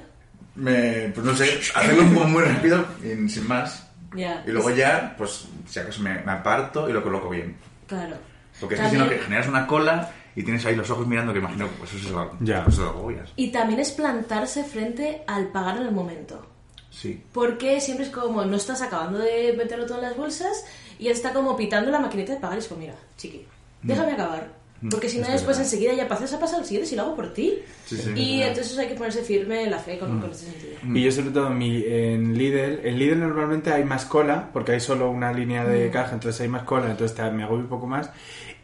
Me, 0.56 1.12
pues 1.14 1.26
no 1.26 1.36
sé, 1.36 1.60
hacerlo 1.76 2.04
como 2.14 2.26
muy 2.30 2.44
rápido 2.44 2.86
y 3.04 3.28
sin 3.28 3.46
más. 3.48 3.90
Ya. 4.16 4.42
Y 4.48 4.52
luego 4.52 4.70
ya, 4.70 5.16
pues, 5.18 5.48
si 5.68 5.80
acaso 5.80 6.02
me, 6.02 6.22
me 6.24 6.32
aparto 6.32 6.88
y 6.88 6.94
lo 6.94 7.04
coloco 7.04 7.28
bien. 7.30 7.58
Claro. 7.88 8.16
Porque 8.60 8.76
es 8.76 8.82
que 8.82 8.90
si 8.90 8.96
También- 8.98 9.04
no, 9.04 9.18
que 9.18 9.24
generas 9.26 9.48
una 9.48 9.68
cola 9.68 10.12
y 10.36 10.44
tienes 10.44 10.66
ahí 10.66 10.76
los 10.76 10.90
ojos 10.90 11.08
mirando 11.08 11.34
que 11.34 11.40
imagino, 11.40 11.68
pues 11.78 11.94
eso 11.94 12.08
se 12.10 12.14
va. 12.14 12.32
Ya. 12.40 12.64
Pues 12.64 12.76
eso 12.76 12.94
lo. 12.94 13.32
Y 13.36 13.52
también 13.52 13.80
es 13.80 13.92
plantarse 13.92 14.64
frente 14.64 15.22
al 15.28 15.48
pagar 15.48 15.78
en 15.78 15.84
el 15.84 15.92
momento. 15.92 16.46
Sí. 16.90 17.22
Porque 17.34 17.82
siempre 17.82 18.06
es 18.06 18.12
como, 18.12 18.46
no 18.46 18.56
estás 18.56 18.82
acabando 18.82 19.20
de 19.20 19.54
meterlo 19.58 19.86
todo 19.86 19.98
en 19.98 20.04
las 20.06 20.16
bolsas 20.18 20.66
y 20.98 21.10
está 21.10 21.34
como 21.34 21.58
pitando 21.58 21.92
la 21.92 22.00
maquinita 22.00 22.34
de 22.34 22.40
pagar 22.40 22.58
y 22.58 22.60
es 22.62 22.68
como, 22.68 22.80
mira, 22.82 22.96
chiqui, 23.18 23.46
déjame 23.84 24.14
acabar. 24.14 24.66
Porque 24.92 25.10
si 25.10 25.18
no, 25.18 25.24
es 25.26 25.32
después 25.32 25.58
verdad. 25.58 25.74
enseguida 25.74 25.94
ya 25.94 26.08
pasas 26.08 26.32
a 26.34 26.40
pasar 26.40 26.60
al 26.60 26.66
siguiente 26.66 26.88
si 26.90 26.96
lo 26.96 27.04
hago 27.04 27.16
por 27.16 27.34
ti. 27.34 27.60
Sí, 27.86 27.98
sí, 27.98 28.12
y 28.16 28.42
es 28.42 28.50
entonces 28.50 28.78
hay 28.78 28.88
que 28.90 28.94
ponerse 28.96 29.24
firme 29.24 29.64
en 29.64 29.72
la 29.72 29.80
fe 29.80 29.98
con, 29.98 30.20
con 30.22 30.30
ese 30.30 30.46
sentido. 30.52 30.74
Y 30.94 31.02
yo 31.04 31.12
sobre 31.12 31.32
todo 31.32 31.48
en, 31.48 31.58
mi, 31.58 31.84
en 31.84 32.38
Lidl, 32.38 32.86
en 32.86 33.00
Lidl 33.00 33.20
normalmente 33.20 33.72
hay 33.74 33.84
más 33.84 34.06
cola, 34.06 34.50
porque 34.54 34.74
hay 34.74 34.80
solo 34.80 35.10
una 35.10 35.32
línea 35.34 35.64
Mm. 35.64 35.68
de 35.70 35.90
caja, 35.90 36.14
entonces 36.14 36.40
hay 36.42 36.50
más 36.50 36.64
cola, 36.64 36.92
entonces 36.92 37.16
te- 37.18 37.32
me 37.32 37.44
agobio 37.44 37.64
un 37.64 37.70
poco 37.70 37.88
más. 37.88 38.12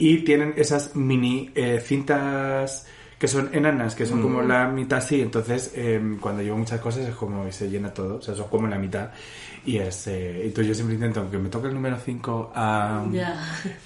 Y 0.02 0.24
tienen 0.24 0.54
esas 0.58 0.96
mini 0.96 1.52
eh, 1.54 1.80
cintas 1.80 2.88
que 3.20 3.28
son 3.28 3.50
enanas, 3.54 3.94
que 3.94 4.08
son 4.08 4.18
Mm. 4.20 4.24
como 4.24 4.42
la 4.42 4.68
mitad 4.68 4.98
así, 4.98 5.22
entonces 5.22 5.74
eh, 5.76 6.02
cuando 6.20 6.42
llevo 6.42 6.58
muchas 6.58 6.80
cosas 6.82 7.08
es 7.08 7.14
como 7.14 7.48
y 7.48 7.52
se 7.52 7.70
llena 7.70 7.94
todo, 7.94 8.16
o 8.16 8.22
sea, 8.22 8.34
son 8.34 8.48
como 8.48 8.68
la 8.68 8.80
mitad. 8.80 9.12
Y 9.64 9.78
es, 9.78 10.08
eh, 10.08 10.42
entonces 10.46 10.68
yo 10.70 10.74
siempre 10.74 10.96
intento, 10.96 11.20
aunque 11.20 11.38
me 11.38 11.48
toque 11.48 11.68
el 11.68 11.76
número 11.76 11.96
5, 12.04 12.52
Ya. 13.12 13.40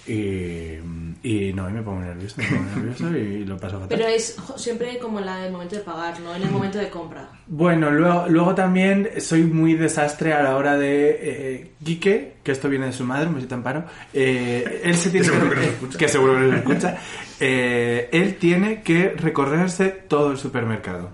y, 0.07 0.77
y 1.21 1.51
no, 1.53 1.69
y 1.69 1.73
me 1.73 1.81
pongo 1.81 1.99
nervioso, 2.01 2.35
me 2.37 2.45
pongo 2.47 2.63
nervioso 2.75 3.09
y 3.17 3.43
lo 3.45 3.57
paso 3.57 3.79
fatal. 3.81 3.89
Pero 3.97 4.07
es 4.07 4.37
siempre 4.55 4.97
como 4.99 5.19
la 5.19 5.39
del 5.39 5.51
momento 5.51 5.75
de 5.75 5.81
pagar, 5.81 6.17
no 6.21 6.33
en 6.33 6.43
el 6.43 6.49
momento 6.51 6.77
de 6.77 6.89
compra. 6.89 7.29
Bueno, 7.47 7.91
luego, 7.91 8.25
luego 8.29 8.55
también 8.55 9.09
soy 9.19 9.43
muy 9.43 9.73
desastre 9.75 10.33
a 10.33 10.41
la 10.43 10.55
hora 10.55 10.77
de 10.77 11.19
eh, 11.21 11.71
Quique, 11.83 12.37
que 12.41 12.51
esto 12.53 12.69
viene 12.69 12.85
de 12.85 12.93
su 12.93 13.03
madre, 13.03 13.27
un 13.27 13.35
besito 13.35 13.55
amparo. 13.55 13.83
Eh, 14.13 14.81
él 14.83 14.95
se 14.95 15.09
tiene 15.09 15.25
seguro 15.25 15.49
que, 15.49 15.55
que 15.55 15.61
nos 15.61 15.69
escucha. 15.73 15.97
que 15.97 16.07
seguro 16.07 16.33
que 16.35 16.39
nos 16.39 16.55
escucha. 16.59 16.97
Eh, 17.41 18.09
él 18.13 18.37
tiene 18.37 18.81
que 18.81 19.09
recorrerse 19.09 19.89
todo 19.89 20.31
el 20.31 20.37
supermercado. 20.37 21.09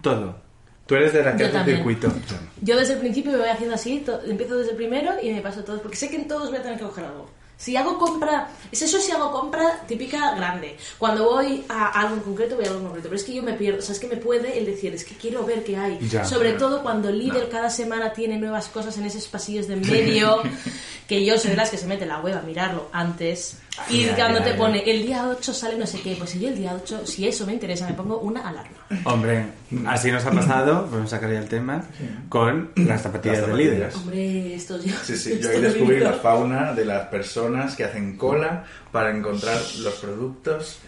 Todo. 0.00 0.41
Tú 0.92 0.96
eres 0.96 1.14
de 1.14 1.22
la 1.24 1.32
que 1.32 1.38
Yo 1.38 1.46
hace 1.46 1.54
también. 1.54 1.76
circuito. 1.78 2.08
Yo 2.08 2.36
no. 2.36 2.50
Yo 2.60 2.76
desde 2.76 2.92
el 2.92 2.98
principio 2.98 3.32
me 3.32 3.38
voy 3.38 3.48
haciendo 3.48 3.76
así, 3.76 4.04
empiezo 4.26 4.58
desde 4.58 4.72
el 4.72 4.76
primero 4.76 5.14
y 5.22 5.30
me 5.30 5.40
paso 5.40 5.64
todos, 5.64 5.80
porque 5.80 5.96
sé 5.96 6.10
que 6.10 6.16
en 6.16 6.28
todos 6.28 6.50
voy 6.50 6.58
a 6.58 6.62
tener 6.62 6.76
que 6.76 6.84
coger 6.84 7.06
algo. 7.06 7.30
Si 7.56 7.74
hago 7.78 7.96
compra, 7.96 8.50
es 8.70 8.82
eso 8.82 9.00
si 9.00 9.10
hago 9.10 9.32
compra 9.32 9.84
típica 9.88 10.34
grande. 10.34 10.76
Cuando 10.98 11.24
voy 11.24 11.64
a 11.70 11.98
algo 11.98 12.16
en 12.16 12.20
concreto, 12.20 12.56
voy 12.56 12.66
a 12.66 12.68
algo 12.68 12.80
en 12.80 12.84
concreto. 12.88 13.08
Pero 13.08 13.16
es 13.16 13.24
que 13.24 13.32
yo 13.32 13.42
me 13.42 13.54
pierdo, 13.54 13.78
o 13.78 13.82
sea, 13.82 13.94
es 13.94 14.00
que 14.00 14.06
me 14.06 14.18
puede 14.18 14.58
el 14.58 14.66
decir, 14.66 14.92
es 14.92 15.02
que 15.02 15.14
quiero 15.14 15.46
ver 15.46 15.64
qué 15.64 15.78
hay. 15.78 15.98
Ya. 16.10 16.26
Sobre 16.26 16.52
todo 16.52 16.82
cuando 16.82 17.10
Lidl 17.10 17.48
cada 17.50 17.70
semana 17.70 18.12
tiene 18.12 18.36
nuevas 18.36 18.68
cosas 18.68 18.98
en 18.98 19.04
esos 19.04 19.28
pasillos 19.28 19.68
de 19.68 19.74
en 19.74 19.80
medio, 19.90 20.42
que 21.08 21.24
yo 21.24 21.38
soy 21.38 21.52
de 21.52 21.56
las 21.56 21.70
que 21.70 21.78
se 21.78 21.86
mete 21.86 22.04
la 22.04 22.20
web 22.20 22.36
a 22.36 22.42
mirarlo 22.42 22.90
antes. 22.92 23.61
Y 23.88 24.04
Ya, 24.04 24.14
cuando 24.16 24.38
ya, 24.40 24.44
te 24.44 24.50
ya. 24.50 24.56
pone 24.58 24.82
el 24.90 25.02
día 25.06 25.28
8 25.28 25.54
sale 25.54 25.78
no 25.78 25.86
sé 25.86 26.00
qué, 26.02 26.14
pues 26.16 26.30
si 26.30 26.38
yo 26.40 26.48
el 26.48 26.56
día 26.56 26.74
8, 26.74 27.06
si 27.06 27.26
eso 27.26 27.46
me 27.46 27.54
interesa, 27.54 27.86
me 27.88 27.94
pongo 27.94 28.18
una 28.18 28.46
alarma. 28.46 28.76
Hombre, 29.04 29.46
así 29.86 30.10
nos 30.12 30.24
ha 30.26 30.30
pasado, 30.30 30.88
vamos 30.90 31.06
a 31.12 31.16
sacar 31.16 31.32
ya 31.32 31.38
el 31.38 31.48
tema, 31.48 31.82
con 32.28 32.70
las 32.76 33.00
zapatillas 33.02 33.38
Las 33.38 33.46
de 33.48 33.54
líder. 33.56 33.72
zapatillas. 33.90 33.96
Hombre, 33.96 34.54
esto 34.54 34.78
yo. 34.82 34.92
Sí, 35.02 35.16
sí, 35.16 35.38
yo 35.42 35.48
ahí 35.50 35.60
descubrí 35.62 36.00
la 36.00 36.12
fauna 36.14 36.74
de 36.74 36.84
las 36.84 37.06
personas 37.08 37.74
que 37.74 37.84
hacen 37.84 38.16
cola 38.18 38.64
para 38.92 39.10
encontrar 39.16 39.58
los 39.78 39.94
productos 39.94 40.78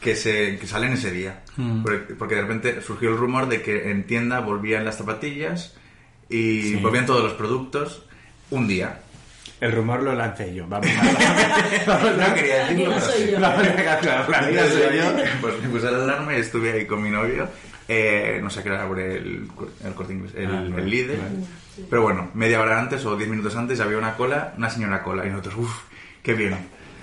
que, 0.00 0.16
se, 0.16 0.58
que 0.58 0.66
salen 0.66 0.92
ese 0.94 1.12
día. 1.12 1.40
Porque, 1.82 2.14
porque 2.14 2.34
de 2.34 2.42
repente 2.42 2.82
surgió 2.82 3.10
el 3.10 3.16
rumor 3.16 3.48
de 3.48 3.62
que 3.62 3.90
en 3.92 4.06
tienda 4.08 4.40
volvían 4.40 4.84
las 4.84 4.96
zapatillas 4.98 5.74
y 6.28 6.62
Sí. 6.62 6.76
volvían 6.82 7.06
todos 7.06 7.22
los 7.22 7.34
productos 7.34 8.02
un 8.50 8.66
día. 8.66 8.98
El 9.60 9.72
rumor 9.72 10.02
lo 10.02 10.14
lancé 10.14 10.52
yo, 10.54 10.66
vamos 10.68 10.88
a... 10.88 11.02
vamos 11.86 12.08
a- 12.08 12.28
No 12.28 12.34
quería 12.34 12.68
Que 12.68 12.74
decirlo, 12.74 12.94
no 12.94 13.00
soy 13.00 13.30
yo. 13.30 13.38
La 13.40 13.54
amiga 13.54 14.66
soy 14.68 14.96
yo. 14.98 15.04
Pues 15.40 15.62
me 15.62 15.68
puse 15.68 15.90
la 15.90 16.02
alarma 16.02 16.34
y 16.36 16.40
estuve 16.40 16.72
ahí 16.72 16.86
con 16.86 17.02
mi 17.02 17.10
novio. 17.10 17.48
Eh, 17.88 18.40
no 18.42 18.50
sé 18.50 18.62
qué 18.62 18.70
era 18.70 18.86
por 18.86 18.98
el, 18.98 19.46
el 19.84 19.94
corte 19.94 20.12
inglés, 20.14 20.32
el, 20.36 20.46
Ah, 20.54 20.64
el 20.78 20.90
líder. 20.90 21.18
vale. 21.18 21.46
Pero 21.90 22.02
bueno, 22.02 22.30
media 22.34 22.60
hora 22.60 22.78
antes 22.78 23.04
o 23.04 23.16
diez 23.16 23.28
minutos 23.28 23.54
antes 23.56 23.80
había 23.80 23.98
una 23.98 24.14
cola, 24.16 24.54
una 24.56 24.70
señora 24.70 25.02
cola. 25.02 25.26
Y 25.26 25.30
nosotros, 25.30 25.56
uff, 25.58 25.80
qué 26.22 26.34
bien. 26.34 26.56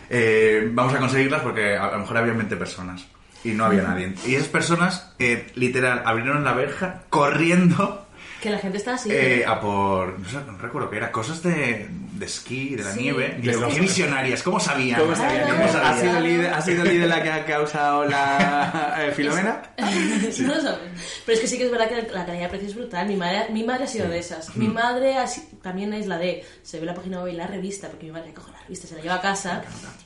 Eh, 0.09 0.67
vamos 0.71 0.93
a 0.93 0.97
conseguirlas 0.97 1.41
porque 1.41 1.75
a, 1.77 1.85
a 1.85 1.91
lo 1.93 1.99
mejor 1.99 2.17
había 2.17 2.33
20 2.33 2.55
personas. 2.57 3.05
Y 3.43 3.51
no 3.51 3.65
había 3.65 3.81
nadie. 3.83 4.13
Y 4.27 4.35
esas 4.35 4.49
personas, 4.49 5.13
eh, 5.19 5.47
literal, 5.55 6.03
abrieron 6.05 6.43
la 6.43 6.53
verja 6.53 7.03
corriendo 7.09 8.07
Que 8.41 8.49
la 8.51 8.59
gente 8.59 8.77
está 8.77 8.93
así. 8.95 9.09
eh, 9.11 9.43
a 9.47 9.59
por. 9.59 10.19
No 10.19 10.29
sé, 10.29 10.37
no 10.45 10.57
recuerdo 10.57 10.89
qué 10.89 10.97
era. 10.97 11.11
Cosas 11.11 11.41
de, 11.43 11.87
de 12.21 12.27
esquí, 12.27 12.75
de 12.75 12.83
la 12.83 12.93
Sí. 12.93 13.01
nieve. 13.01 13.37
Y 13.41 13.47
De 13.47 13.53
los- 13.57 13.73
qué 13.73 13.81
visionarias, 13.81 14.41
¿cómo 14.43 14.59
sabían? 14.59 15.01
¿Cómo 15.01 15.13
sabían? 15.15 15.49
¿Cómo 15.49 15.65
no. 15.65 15.71
sabían? 15.71 15.93
¿Ha 15.93 15.99
sido 15.99 16.19
líder, 16.21 16.53
¿Ha 16.53 16.61
sido 16.61 16.83
líder 16.85 17.09
la 17.09 17.21
que 17.21 17.29
ha 17.31 17.45
causado 17.45 18.05
la 18.05 18.95
eh, 19.07 19.11
Filomena? 19.11 19.61
No 19.77 20.55
lo 20.55 20.61
sabes. 20.61 20.79
Pero 21.25 21.35
es 21.35 21.39
que 21.41 21.47
sí 21.47 21.57
que 21.57 21.65
es 21.65 21.71
verdad 21.71 21.89
que 21.89 21.95
la 22.13 22.25
calidad 22.25 22.43
de 22.43 22.49
precio 22.49 22.67
es 22.69 22.75
brutal. 22.75 23.07
Mi 23.07 23.17
madre, 23.17 23.47
mi 23.51 23.63
madre 23.63 23.83
ha 23.83 23.87
sido 23.87 24.07
de 24.07 24.19
esas. 24.19 24.55
Mi 24.55 24.67
madre 24.67 25.17
ha 25.17 25.25
también 25.61 25.93
es 25.93 26.07
la 26.07 26.17
de. 26.17 26.45
Se 26.63 26.79
ve 26.79 26.85
la 26.85 26.93
página 26.93 27.21
web 27.23 27.33
y 27.33 27.35
la 27.35 27.47
revista, 27.47 27.89
porque 27.89 28.05
mi 28.05 28.11
madre 28.11 28.33
coge 28.33 28.51
la 28.51 28.59
revista, 28.61 28.87
se 28.87 28.95
la 28.95 29.01
lleva 29.01 29.15
a 29.15 29.21
casa 29.21 29.63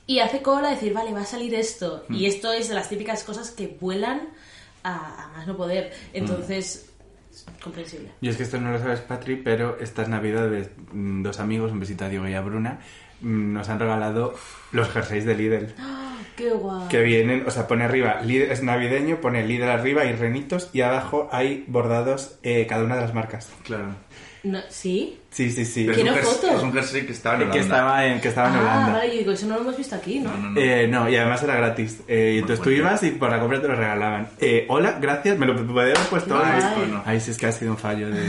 y 0.08 0.19
hace 0.19 0.41
cola 0.41 0.69
a 0.69 0.71
decir, 0.71 0.93
vale, 0.93 1.12
va 1.13 1.21
a 1.21 1.25
salir 1.25 1.54
esto. 1.54 2.06
Y 2.10 2.25
esto 2.25 2.51
es 2.54 2.69
de 2.69 2.75
las 2.75 2.89
típicas 2.89 3.23
cosas 3.23 3.51
que 3.51 3.78
vuelan 3.80 4.30
a, 4.84 5.25
a 5.25 5.28
más 5.36 5.45
no 5.47 5.56
poder. 5.58 5.93
Entonces, 6.13 6.75
es 6.75 6.86
comprensible. 7.62 8.12
Yo 8.21 8.32
es 8.32 8.38
que 8.38 8.43
esto 8.43 8.60
no 8.60 8.71
lo 8.71 8.80
sabes, 8.80 9.02
Patri, 9.02 9.36
pero 9.36 9.78
estas 9.80 10.08
navidades 10.10 10.69
mm, 10.91 11.24
dos 11.24 11.39
amigos, 11.39 11.71
un 11.71 11.80
besito 11.80 12.06
a 12.06 12.10
Diego 12.10 12.28
y 12.28 12.34
a 12.34 12.41
Bruna, 12.41 12.80
mm, 13.21 13.54
nos 13.54 13.69
han 13.69 13.80
regalado 13.80 14.34
los 14.71 14.89
jerseys 14.89 15.26
de 15.26 15.36
Lidl. 15.36 15.74
¡Ah, 15.80 16.17
¡Qué 16.36 16.52
guay! 16.52 16.88
Que 16.88 17.02
vienen, 17.02 17.43
o 17.48 17.52
sea, 17.52 17.67
pone 17.67 17.84
arriba, 17.84 18.21
Lidl 18.21 18.52
es 18.52 18.63
navideño, 18.63 19.21
pone 19.21 19.45
Lidl 19.45 19.69
arriba 19.69 20.06
y 20.06 20.13
renitos 20.13 20.69
y 20.74 20.82
abajo 20.82 21.30
hay 21.32 21.65
bordados 21.67 22.39
eh, 22.43 22.65
cada 22.67 22.84
una 22.84 22.95
de 22.95 23.02
las 23.02 23.13
marcas. 23.13 23.52
Claro. 23.63 23.95
No, 24.43 24.60
¿Sí? 24.69 25.19
Sí, 25.36 25.52
sí, 25.52 25.65
sí. 25.65 25.84
Pero 25.86 25.98
es, 26.15 26.26
un 26.26 26.32
foto. 26.34 26.48
es 26.56 26.63
un 26.63 26.71
jersey 26.71 27.06
que 27.06 27.12
estaba 27.12 27.36
en 27.36 27.41
Que 27.52 27.58
Holanda. 27.60 27.76
estaba 27.76 28.06
en, 28.06 28.21
que 28.21 28.28
estaba 28.30 28.48
en 28.48 28.56
ah, 28.56 28.60
Holanda. 28.62 28.93
vale, 28.93 29.08
yo 29.12 29.17
digo, 29.19 29.32
eso 29.34 29.48
no 29.48 29.56
lo 29.56 29.62
hemos 29.63 29.78
visto 29.78 29.93
aquí, 29.93 30.19
¿no? 30.21 30.32
No, 30.32 30.38
no, 30.38 30.50
no. 30.52 30.62
Eh, 30.62 30.88
no, 30.88 31.10
y 31.10 31.15
además 31.17 31.43
era 31.43 31.56
gratis. 31.58 32.00
Eh, 32.08 32.34
y 32.36 32.38
entonces 32.39 32.63
tú 32.63 32.69
ibas 32.69 33.04
y 33.04 33.12
por 33.12 33.30
la 33.30 33.41
compra 33.41 33.62
te 33.62 33.67
lo 33.67 33.76
regalaban. 33.76 34.30
Eh, 34.39 34.65
hola, 34.69 34.98
gracias, 35.02 35.38
me 35.38 35.45
lo 35.45 35.54
podía 35.67 35.82
haber 35.82 35.98
puesto 36.10 36.41
antes. 36.41 36.63
Bueno. 36.78 37.04
Ay, 37.06 37.19
sí, 37.19 37.32
es 37.32 37.38
que 37.38 37.48
ha 37.48 37.52
sido 37.52 37.71
un 37.71 37.78
fallo 37.78 38.10
de... 38.10 38.21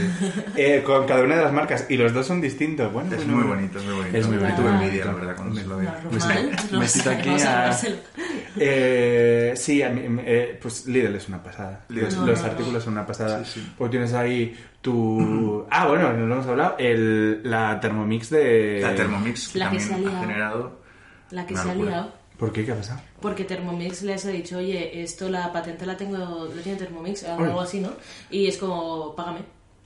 Eh, 0.57 0.83
con 0.83 1.05
cada 1.05 1.21
una 1.23 1.37
de 1.37 1.43
las 1.43 1.53
marcas. 1.53 1.85
Y 1.87 1.95
los 1.95 2.13
dos 2.13 2.27
son 2.27 2.41
distintos. 2.41 2.91
Bueno, 2.91 3.15
Es 3.15 3.25
muy 3.25 3.43
bonito, 3.45 3.79
es 3.79 3.85
muy 3.85 3.93
bonito. 3.95 4.17
Es 4.17 4.27
muy 4.27 4.37
bonito. 4.37 4.61
Tuve 4.61 4.69
envidia, 4.69 5.05
la 5.05 5.13
verdad, 5.13 5.35
cuando 5.37 5.55
se 5.55 5.65
lo 5.65 5.77
vi. 5.77 5.85
Normal. 5.85 6.49
Me 6.73 6.79
besito 6.79 7.09
aquí 7.11 7.29
a. 7.29 7.71
Eh, 8.59 9.53
sí, 9.55 9.81
a 9.81 9.89
mí, 9.89 10.01
eh, 10.25 10.59
pues 10.61 10.87
Lidl 10.87 11.15
es 11.15 11.27
una 11.27 11.41
pasada. 11.41 11.85
Lidl. 11.89 12.05
Los, 12.05 12.17
No, 12.17 12.25
los 12.27 12.39
no, 12.39 12.45
no. 12.45 12.51
artículos 12.51 12.83
son 12.83 12.93
una 12.93 13.05
pasada. 13.05 13.45
Sí, 13.45 13.61
sí. 13.61 13.73
Pues 13.77 13.91
tienes 13.91 14.13
ahí 14.13 14.57
tu... 14.81 15.65
Ah, 15.69 15.87
bueno, 15.87 16.11
no 16.13 16.25
lo 16.25 16.35
hemos 16.35 16.47
hablado. 16.47 16.75
El, 16.79 16.96
la 16.97 17.79
Thermomix 17.79 18.29
de... 18.29 18.79
La 18.81 18.95
Thermomix 18.95 19.49
que 19.49 19.59
La 19.59 19.69
que 19.69 19.79
se 19.79 19.93
ha 19.93 19.95
ha 19.95 19.99
liado. 19.99 20.19
generado... 20.19 20.79
La 21.31 21.45
que 21.45 21.53
una 21.53 21.63
se 21.63 21.69
ha 21.71 21.75
liado. 21.75 22.11
¿Por 22.37 22.53
qué? 22.53 22.65
¿Qué 22.65 22.71
ha 22.71 22.75
pasado? 22.75 23.01
Porque 23.21 23.43
Thermomix 23.45 24.03
les 24.03 24.25
ha 24.25 24.29
dicho, 24.29 24.57
oye, 24.59 25.01
esto 25.01 25.27
la 25.29 25.51
patente 25.51 25.85
la 25.85 25.97
tengo, 25.97 26.47
la 26.55 26.61
tiene 26.61 26.77
Thermomix, 26.77 27.23
o 27.23 27.33
algo 27.33 27.61
así, 27.61 27.79
¿no? 27.79 27.91
Y 28.29 28.47
es 28.47 28.57
como, 28.57 29.15
págame. 29.15 29.39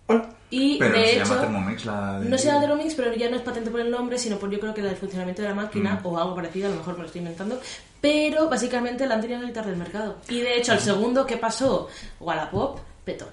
Hola. 0.07 0.29
Y 0.49 0.77
Pero 0.77 0.91
de 0.93 0.99
no 0.99 1.05
se 1.05 1.13
hecho, 1.15 1.23
llama 1.29 1.41
Thermomix 1.41 1.85
la 1.85 2.19
de... 2.19 2.29
no 2.29 2.37
se 2.37 2.47
llama 2.47 2.59
Thermomix, 2.61 2.93
pero 2.95 3.13
ya 3.15 3.29
no 3.29 3.37
es 3.37 3.41
patente 3.41 3.71
por 3.71 3.79
el 3.79 3.89
nombre, 3.89 4.17
sino 4.17 4.37
por 4.37 4.51
yo 4.51 4.59
creo 4.59 4.73
que 4.73 4.81
el 4.81 4.95
funcionamiento 4.97 5.41
de 5.41 5.47
la 5.47 5.55
máquina 5.55 5.99
Mm. 6.03 6.07
o 6.07 6.17
algo 6.19 6.35
parecido, 6.35 6.67
a 6.67 6.71
lo 6.71 6.75
mejor 6.77 6.95
me 6.95 6.99
lo 7.01 7.05
estoy 7.05 7.19
inventando. 7.19 7.61
Pero 8.01 8.49
básicamente 8.49 9.07
la 9.07 9.15
han 9.15 9.21
tenido 9.21 9.39
que 9.39 9.47
quitar 9.47 9.65
del 9.65 9.77
mercado. 9.77 10.17
Y 10.27 10.41
de 10.41 10.57
hecho, 10.57 10.73
al 10.73 10.79
segundo 10.81 11.25
que 11.25 11.37
pasó, 11.37 11.87
Wallapop 12.19 12.79
petó. 13.05 13.29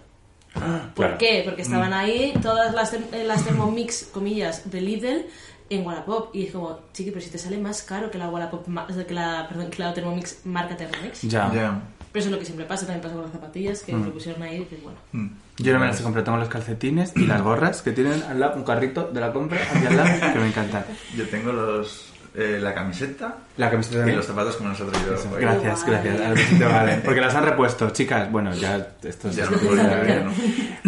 ¿Por 0.55 0.63
Ah, 0.63 0.91
Claro. 0.95 1.19
qué? 1.19 1.43
Porque 1.45 1.63
Mm. 1.63 1.67
estaban 1.67 1.93
ahí 1.93 2.33
todas 2.43 2.75
las, 2.75 2.93
eh, 2.95 3.01
las 3.27 3.45
Thermomix, 3.45 4.09
comillas, 4.13 4.71
de 4.71 4.81
Lidl 4.81 5.27
en 5.71 5.87
Wallapop. 5.87 6.35
Y 6.35 6.47
es 6.47 6.53
como, 6.53 6.81
chiqui, 6.93 7.11
pero 7.11 7.23
si 7.25 7.31
te 7.31 7.39
sale 7.39 7.59
más 7.59 7.83
caro 7.83 8.11
que 8.11 8.19
la 8.19 8.29
Wallapop, 8.29 8.67
que 9.07 9.15
la, 9.15 9.47
perdón, 9.49 9.71
que 9.71 9.83
la 9.83 9.93
Thermomix 9.95 10.45
marca 10.47 10.77
Thermomix. 10.77 11.23
Ya. 11.23 11.53
Ya. 11.55 11.81
Pero 12.11 12.21
eso 12.21 12.29
es 12.29 12.33
lo 12.33 12.39
que 12.39 12.47
siempre 12.47 12.65
pasa, 12.65 12.87
también 12.87 13.03
pasa 13.03 13.15
con 13.15 13.25
las 13.25 13.33
zapatillas, 13.33 13.83
que 13.83 13.93
lo 13.93 14.11
pusieron 14.13 14.43
ahí 14.43 14.57
y 14.57 14.59
dices, 14.61 14.83
bueno. 14.83 14.99
Mm. 15.13 15.29
Yo 15.59 15.73
no 15.75 15.79
me 15.81 15.87
las 15.87 16.01
he 16.01 16.03
comprado, 16.03 16.25
tengo 16.25 16.39
los 16.39 16.49
calcetines 16.49 17.13
y 17.15 17.27
las 17.27 17.43
gorras 17.43 17.83
que 17.83 17.93
tienen 17.93 18.23
al 18.23 18.41
lado, 18.41 18.57
un 18.57 18.65
carrito 18.65 19.11
de 19.13 19.21
la 19.21 19.31
compra 19.33 19.61
hacia 19.61 19.89
al 19.91 19.97
lado, 19.97 20.33
que 20.33 20.39
me 20.39 20.47
encantan. 20.49 20.85
Yo 21.17 21.29
tengo 21.29 21.53
los... 21.53 22.07
eh, 22.39 22.59
la 22.61 22.73
camiseta 22.75 23.37
La 23.57 23.71
camiseta 23.71 24.09
y 24.11 24.15
los 24.15 24.25
zapatos 24.27 24.57
que 24.57 24.63
me 24.65 24.71
los 24.71 24.81
ha 24.81 24.87
traído. 24.87 25.15
Eso, 25.15 25.31
hoy. 25.35 25.41
Gracias, 25.41 25.85
gracias. 25.85 26.21
Al 26.21 26.35
besito 26.35 26.69
vale. 26.69 27.01
Porque 27.05 27.21
las 27.21 27.35
han 27.35 27.45
repuesto, 27.45 27.91
chicas. 27.91 28.31
Bueno, 28.31 28.55
ya 28.55 28.77
esto 29.03 29.29
es 29.29 29.37
Ya 29.37 29.47
no 29.47 29.57
es- 29.57 29.63
puedo 29.63 29.77
ya, 29.77 30.05
ya 30.07 30.21
no. 30.25 30.31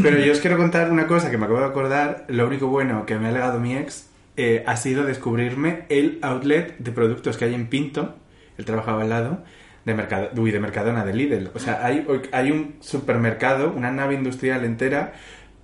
Pero 0.02 0.18
yo 0.18 0.32
os 0.32 0.40
quiero 0.40 0.56
contar 0.56 0.90
una 0.90 1.06
cosa 1.06 1.30
que 1.30 1.36
me 1.38 1.44
acabo 1.46 1.60
de 1.60 1.66
acordar. 1.66 2.24
Lo 2.28 2.46
único 2.46 2.68
bueno 2.68 3.04
que 3.06 3.18
me 3.18 3.28
ha 3.28 3.32
legado 3.32 3.58
mi 3.60 3.76
ex 3.76 4.06
eh, 4.36 4.62
ha 4.66 4.76
sido 4.76 5.04
descubrirme 5.04 5.84
el 5.88 6.18
outlet 6.22 6.78
de 6.78 6.92
productos 6.92 7.36
que 7.36 7.46
hay 7.46 7.54
en 7.54 7.66
Pinto. 7.68 8.14
Él 8.56 8.64
trabajaba 8.64 9.02
al 9.02 9.08
lado 9.10 9.42
de 9.84 9.94
Mercado, 9.94 10.28
uy, 10.36 10.50
de 10.50 10.60
Mercadona, 10.60 11.04
de 11.04 11.14
Lidl. 11.14 11.50
O 11.54 11.58
sea, 11.58 11.84
hay, 11.84 12.06
hay 12.32 12.50
un 12.50 12.76
supermercado, 12.80 13.72
una 13.74 13.90
nave 13.90 14.14
industrial 14.14 14.64
entera 14.64 15.14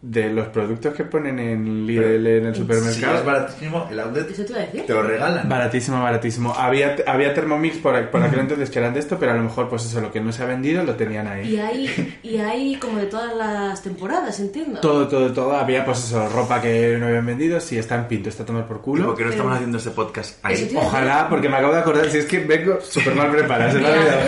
de 0.09 0.31
los 0.31 0.47
productos 0.49 0.95
que 0.95 1.03
ponen 1.05 1.39
en 1.41 1.85
Lidl 1.87 2.27
en 2.27 2.47
el 2.47 2.55
Si 2.55 2.61
supermercado. 2.61 3.19
es 3.19 3.25
baratísimo, 3.25 3.89
el 3.91 3.99
outlet 4.01 4.31
¿Eso 4.31 4.45
te 4.45 4.53
iba 4.53 4.61
a 4.61 4.65
decir? 4.67 4.87
te 4.87 4.93
lo 4.95 5.03
regalan. 5.03 5.49
Baratísimo, 5.49 6.01
baratísimo. 6.03 6.55
Había, 6.55 6.95
había 7.07 7.35
Thermomix 7.35 7.79
por, 7.79 8.09
por 8.11 8.23
aquel 8.23 8.39
entonces 8.41 8.71
que 8.71 8.79
eran 8.79 8.95
de 8.95 9.01
esto, 9.01 9.19
pero 9.19 9.33
a 9.33 9.35
lo 9.35 9.43
mejor, 9.43 9.69
pues 9.69 9.85
eso, 9.85 10.01
lo 10.01 10.13
que 10.13 10.21
no 10.21 10.31
se 10.33 10.43
ha 10.45 10.47
vendido 10.47 10.85
lo 10.85 10.95
tenían 10.95 11.27
ahí. 11.27 11.55
Y 11.55 11.59
hay, 11.59 12.19
y 12.23 12.37
hay 12.39 12.77
como 12.77 12.99
de 12.99 13.07
todas 13.07 13.35
las 13.35 13.83
temporadas, 13.83 14.39
entiendo. 14.39 14.81
Todo, 14.81 15.09
todo, 15.09 15.33
todo. 15.33 15.57
Había, 15.57 15.85
pues 15.85 15.99
eso, 16.05 16.29
ropa 16.29 16.61
que 16.63 16.97
no 17.01 17.07
habían 17.07 17.27
vendido. 17.27 17.59
Si 17.59 17.77
está 17.77 17.97
en 17.97 18.05
pinto, 18.07 18.29
está 18.29 18.45
a 18.45 18.47
tomar 18.47 18.67
por 18.67 18.77
¿Y 18.77 18.81
culo. 18.81 19.07
por 19.07 19.17
qué 19.17 19.25
no 19.25 19.31
estamos 19.31 19.55
haciendo 19.55 19.79
este 19.79 19.91
podcast 19.91 20.39
ahí? 20.45 20.71
Ojalá, 20.77 21.29
porque 21.29 21.49
me 21.49 21.57
acabo 21.57 21.73
de 21.73 21.81
acordar. 21.81 22.09
Si 22.11 22.19
es 22.19 22.27
que 22.27 22.39
vengo 22.39 22.79
súper 22.81 23.15
mal 23.17 23.31
preparado, 23.31 23.73
se 23.73 23.79
me 23.81 23.87
ha 23.89 23.91
olvidado. 23.93 24.21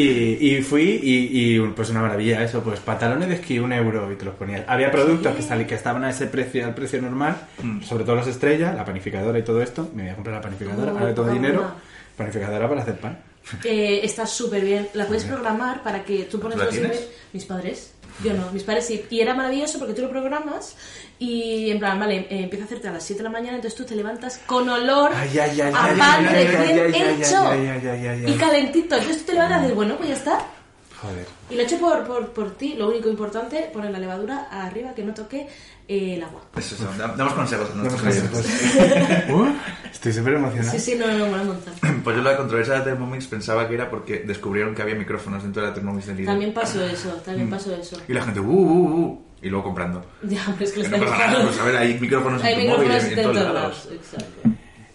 Y, 0.00 0.56
y 0.56 0.62
fui 0.62 1.00
y, 1.02 1.56
y, 1.56 1.60
pues 1.74 1.90
una 1.90 2.00
maravilla 2.02 2.42
eso, 2.42 2.62
pues 2.62 2.80
pantalones 2.80 3.28
de 3.28 3.34
esquí 3.34 3.58
un 3.58 3.72
euro 3.72 4.10
y 4.12 4.16
te 4.16 4.24
los 4.24 4.34
ponías. 4.34 4.62
Había 4.66 4.90
productos 4.90 5.34
que, 5.36 5.42
sali- 5.42 5.66
que 5.66 5.74
estaban 5.74 6.04
a 6.04 6.10
ese 6.10 6.26
precio, 6.26 6.64
al 6.64 6.74
precio 6.74 7.00
normal, 7.02 7.36
Mm. 7.62 7.82
sobre 7.82 8.04
todo 8.04 8.16
los 8.16 8.26
estrellas, 8.26 8.74
la 8.74 8.84
panificadora 8.84 9.38
y 9.38 9.42
todo 9.42 9.60
esto. 9.62 9.90
Me 9.94 10.02
voy 10.04 10.12
a 10.12 10.14
comprar 10.14 10.36
la 10.36 10.42
panificadora, 10.42 10.92
ahora 10.92 11.06
que 11.08 11.12
tengo 11.12 11.22
poca 11.28 11.32
dinero, 11.34 11.70
panificadora 12.16 12.68
para 12.68 12.82
hacer 12.82 12.98
pan. 12.98 13.18
Eh, 13.64 14.00
está 14.04 14.26
súper 14.26 14.64
bien. 14.64 14.88
La 14.94 15.06
puedes 15.06 15.24
programar 15.24 15.82
para 15.82 16.04
que 16.04 16.24
tú 16.24 16.38
pones 16.38 16.58
¿La 16.58 16.64
los 16.66 16.74
tienes? 16.74 17.08
Mis 17.32 17.44
padres. 17.46 17.94
Yo 18.22 18.34
no, 18.34 18.50
mis 18.52 18.62
padres 18.62 18.86
sí. 18.86 19.04
Y 19.10 19.20
era 19.20 19.34
maravilloso 19.34 19.78
porque 19.78 19.94
tú 19.94 20.02
lo 20.02 20.10
programas 20.10 20.76
y 21.18 21.70
en 21.70 21.78
plan, 21.78 21.98
vale, 21.98 22.26
eh, 22.30 22.44
empieza 22.44 22.64
a 22.64 22.66
hacerte 22.66 22.88
a 22.88 22.92
las 22.92 23.04
7 23.04 23.18
de 23.18 23.24
la 23.24 23.30
mañana, 23.30 23.56
entonces 23.56 23.76
tú 23.76 23.84
te 23.84 23.94
levantas 23.94 24.38
con 24.46 24.68
olor 24.68 25.10
Ay, 25.14 25.38
ay, 25.38 25.60
ay, 25.60 25.72
a 25.74 25.94
pan 25.96 26.28
recién 26.30 26.94
hecho 26.94 27.44
y 28.26 28.32
calentito. 28.34 28.96
Entonces 28.96 29.18
tú 29.18 29.26
te 29.26 29.32
levantas 29.34 29.58
y 29.58 29.62
dices, 29.62 29.76
bueno, 29.76 29.96
pues 29.96 30.08
ya 30.08 30.14
está. 30.16 30.46
Joder. 31.00 31.26
Y 31.48 31.54
lo 31.54 31.62
he 31.62 31.64
hecho 31.64 31.78
por, 31.78 32.06
por, 32.06 32.32
por 32.32 32.56
ti. 32.56 32.74
Lo 32.74 32.88
único 32.88 33.08
importante, 33.08 33.70
poner 33.72 33.90
la 33.90 33.98
levadura 33.98 34.48
arriba 34.50 34.94
que 34.94 35.02
no 35.02 35.14
toque 35.14 35.48
eh, 35.92 36.14
el 36.14 36.22
agua. 36.22 36.40
Eso, 36.56 36.74
eso, 36.76 36.84
da- 36.98 37.14
damos 37.16 37.34
consejos 37.34 37.68
a 37.70 37.74
nuestros. 37.74 38.16
Uh, 39.28 39.46
estoy 39.92 40.12
súper 40.12 40.34
emocionado. 40.34 40.70
Sí, 40.72 40.78
sí, 40.78 40.94
no, 40.96 41.06
no, 41.06 41.26
mola 41.26 41.42
un 41.42 41.48
montón. 41.48 41.74
Pues 42.04 42.16
yo 42.16 42.22
la 42.22 42.36
controversia 42.36 42.74
de 42.76 42.80
Thermomix 42.82 43.26
pensaba 43.26 43.68
que 43.68 43.74
era 43.74 43.90
porque 43.90 44.20
descubrieron 44.20 44.74
que 44.74 44.82
había 44.82 44.94
micrófonos 44.94 45.42
dentro 45.42 45.62
de 45.62 45.68
la 45.68 45.74
Thermomix 45.74 46.06
del 46.06 46.16
Lidl. 46.16 46.26
También 46.26 46.52
pasó 46.54 46.84
eso, 46.84 47.10
también 47.24 47.48
Mm. 47.48 47.50
pasó 47.50 47.74
eso. 47.74 47.96
Y 48.08 48.12
la 48.12 48.22
gente, 48.22 48.40
uh, 48.40 48.44
uh, 48.44 49.00
uh, 49.06 49.22
y 49.42 49.48
luego 49.48 49.64
comprando. 49.64 50.04
Ya, 50.22 50.42
pero 50.58 50.64
es 50.64 50.72
que 50.72 50.82
Que 50.82 50.88
los 50.88 51.00
no 51.00 51.06
pasa 51.06 51.26
nada, 51.26 51.44
pues 51.44 51.58
a 51.58 51.64
ver, 51.64 51.76
hay 51.76 51.98
micrófonos 51.98 52.42
Hay 52.44 52.54
en 52.54 52.60
tu 52.60 52.66
móvil, 52.76 52.90
en, 52.92 53.02
de 53.02 53.08
en 53.14 53.22
todos 53.22 53.34
lados. 53.36 53.54
lados. 53.54 53.88
Exacto. 53.92 54.50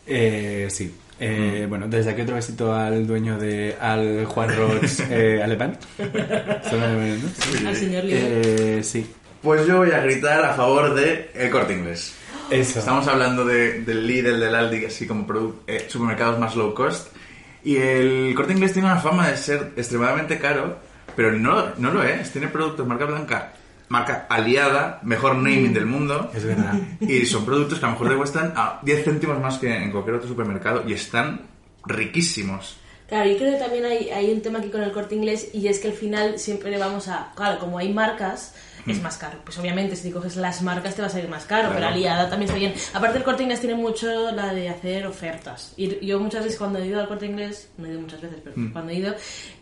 Eh, 0.07 0.67
sí. 0.69 0.95
Eh, 1.19 1.65
Bueno, 1.69 1.87
desde 1.87 2.11
aquí 2.11 2.21
otro 2.21 2.35
besito 2.35 2.73
al 2.73 3.05
dueño 3.07 3.37
de... 3.37 3.75
al 3.79 4.25
Juan 4.25 4.49
Roch 4.57 4.99
eh, 5.09 5.41
alemán. 5.43 5.77
Son 5.97 6.81
alemanes, 6.81 7.19
¿no? 7.63 7.69
Al 7.69 7.75
señor 7.75 8.03
Líder. 8.03 8.41
Eh, 8.79 8.83
sí. 8.83 9.05
Pues 9.45 9.67
yo 9.67 9.77
voy 9.77 9.91
a 9.91 9.99
gritar 9.99 10.43
a 10.43 10.55
favor 10.55 10.95
de 10.95 11.29
el 11.35 11.51
corte 11.51 11.73
inglés. 11.73 12.15
Eso. 12.49 12.79
Estamos 12.79 13.07
hablando 13.07 13.45
de, 13.45 13.81
del 13.81 14.07
Lidl, 14.07 14.39
del 14.39 14.55
Aldi, 14.55 14.85
así 14.85 15.05
como 15.05 15.27
eh, 15.67 15.85
supermercados 15.87 16.39
más 16.39 16.55
low 16.55 16.73
cost. 16.73 17.15
Y 17.63 17.75
el 17.77 18.33
corte 18.35 18.53
inglés 18.53 18.73
tiene 18.73 18.87
una 18.87 18.97
fama 18.97 19.27
de 19.27 19.37
ser 19.37 19.73
extremadamente 19.77 20.39
caro, 20.39 20.79
pero 21.15 21.31
no, 21.31 21.75
no 21.77 21.91
lo 21.91 22.01
es. 22.01 22.31
Tiene 22.31 22.47
productos 22.47 22.87
marca 22.87 23.05
blanca, 23.05 23.53
marca 23.87 24.25
aliada, 24.31 24.99
mejor 25.03 25.35
naming 25.35 25.75
del 25.75 25.85
mundo. 25.85 26.31
Es 26.33 26.43
verdad. 26.43 26.73
Y 27.01 27.27
son 27.27 27.45
productos 27.45 27.77
que 27.77 27.85
a 27.85 27.89
lo 27.89 27.93
mejor 27.93 28.09
te 28.09 28.15
cuestan 28.15 28.53
a 28.55 28.79
10 28.81 29.03
céntimos 29.03 29.39
más 29.39 29.59
que 29.59 29.71
en 29.77 29.91
cualquier 29.91 30.15
otro 30.15 30.27
supermercado 30.27 30.83
y 30.87 30.93
están 30.93 31.41
riquísimos. 31.85 32.77
Claro, 33.07 33.29
yo 33.29 33.37
creo 33.37 33.51
que 33.51 33.59
también 33.59 33.85
hay, 33.85 34.09
hay 34.09 34.31
un 34.31 34.41
tema 34.41 34.57
aquí 34.57 34.69
con 34.69 34.81
el 34.81 34.91
corte 34.91 35.13
inglés 35.13 35.49
y 35.53 35.67
es 35.67 35.77
que 35.77 35.89
al 35.89 35.93
final 35.93 36.39
siempre 36.39 36.75
vamos 36.79 37.07
a. 37.07 37.31
Claro, 37.35 37.59
como 37.59 37.77
hay 37.77 37.93
marcas, 37.93 38.55
es 38.87 39.01
más 39.01 39.17
caro. 39.17 39.39
Pues 39.43 39.57
obviamente, 39.57 39.95
si 39.95 40.03
te 40.09 40.11
coges 40.11 40.35
las 40.35 40.61
marcas 40.61 40.95
te 40.95 41.01
va 41.01 41.07
a 41.07 41.11
salir 41.11 41.29
más 41.29 41.45
caro, 41.45 41.63
Claro. 41.69 41.75
pero 41.75 41.87
aliada 41.87 42.29
también 42.29 42.49
está 42.49 42.59
bien. 42.59 42.73
Aparte, 42.93 43.17
el 43.17 43.23
corte 43.23 43.43
inglés 43.43 43.59
tiene 43.59 43.75
mucho 43.75 44.31
la 44.31 44.53
de 44.53 44.69
hacer 44.69 45.05
ofertas. 45.07 45.73
Y 45.77 46.05
yo 46.05 46.19
muchas 46.19 46.43
veces 46.43 46.57
cuando 46.59 46.79
he 46.79 46.85
ido 46.87 46.99
al 46.99 47.07
corte 47.07 47.25
inglés, 47.25 47.69
no 47.77 47.85
he 47.87 47.91
ido 47.91 48.01
muchas 48.01 48.21
veces, 48.21 48.39
pero 48.43 48.55
cuando 48.71 48.91
he 48.91 48.95
ido, 48.95 49.15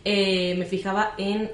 eh, 0.04 0.54
me 0.58 0.66
fijaba 0.66 1.14
en 1.18 1.50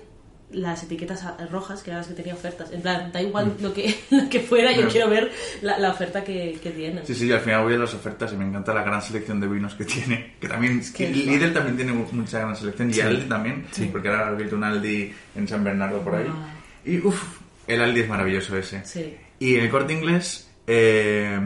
las 0.52 0.82
etiquetas 0.82 1.24
rojas, 1.48 1.80
que 1.84 1.90
eran 1.90 2.00
las 2.00 2.08
que 2.08 2.14
tenía 2.14 2.34
ofertas. 2.34 2.72
En 2.72 2.82
plan, 2.82 3.12
da 3.12 3.22
igual 3.22 3.54
lo, 3.60 3.72
que, 3.72 3.94
lo 4.10 4.28
que 4.28 4.40
fuera, 4.40 4.72
yo 4.72 4.88
quiero 4.88 5.08
ver 5.08 5.30
la, 5.62 5.78
la 5.78 5.90
oferta 5.92 6.24
que, 6.24 6.58
que 6.60 6.70
tienen. 6.70 7.06
Sí, 7.06 7.14
sí, 7.14 7.28
yo 7.28 7.36
al 7.36 7.40
final 7.42 7.62
voy 7.62 7.74
a 7.74 7.78
las 7.78 7.94
ofertas 7.94 8.32
y 8.32 8.36
me 8.36 8.44
encanta 8.44 8.74
la 8.74 8.82
gran 8.82 9.00
selección 9.00 9.38
de 9.38 9.46
vinos 9.46 9.74
que 9.76 9.84
tiene. 9.84 10.32
Que 10.40 10.48
también, 10.48 10.82
que 10.92 11.08
es 11.08 11.16
Lidl 11.16 11.52
también 11.52 11.76
tiene 11.76 11.92
mu- 11.92 12.06
mucha 12.10 12.40
gran 12.40 12.56
selección 12.56 12.92
y 12.92 12.98
Aldi 13.00 13.26
también, 13.28 13.64
porque 13.92 14.08
ahora 14.08 14.22
he 14.22 14.28
abierto 14.30 14.56
un 14.56 14.64
Aldi 14.64 15.12
en 15.36 15.46
San 15.46 15.62
Bernardo 15.62 16.00
por 16.00 16.16
ahí. 16.16 16.26
Ah. 16.28 16.52
Y 16.84 16.98
uff, 16.98 17.38
el 17.74 17.80
Aldi 17.82 18.00
es 18.00 18.08
maravilloso 18.08 18.56
ese. 18.56 18.84
Sí. 18.84 19.16
Y 19.38 19.56
en 19.56 19.64
el 19.64 19.70
corte 19.70 19.92
inglés 19.92 20.50
eh, 20.66 21.38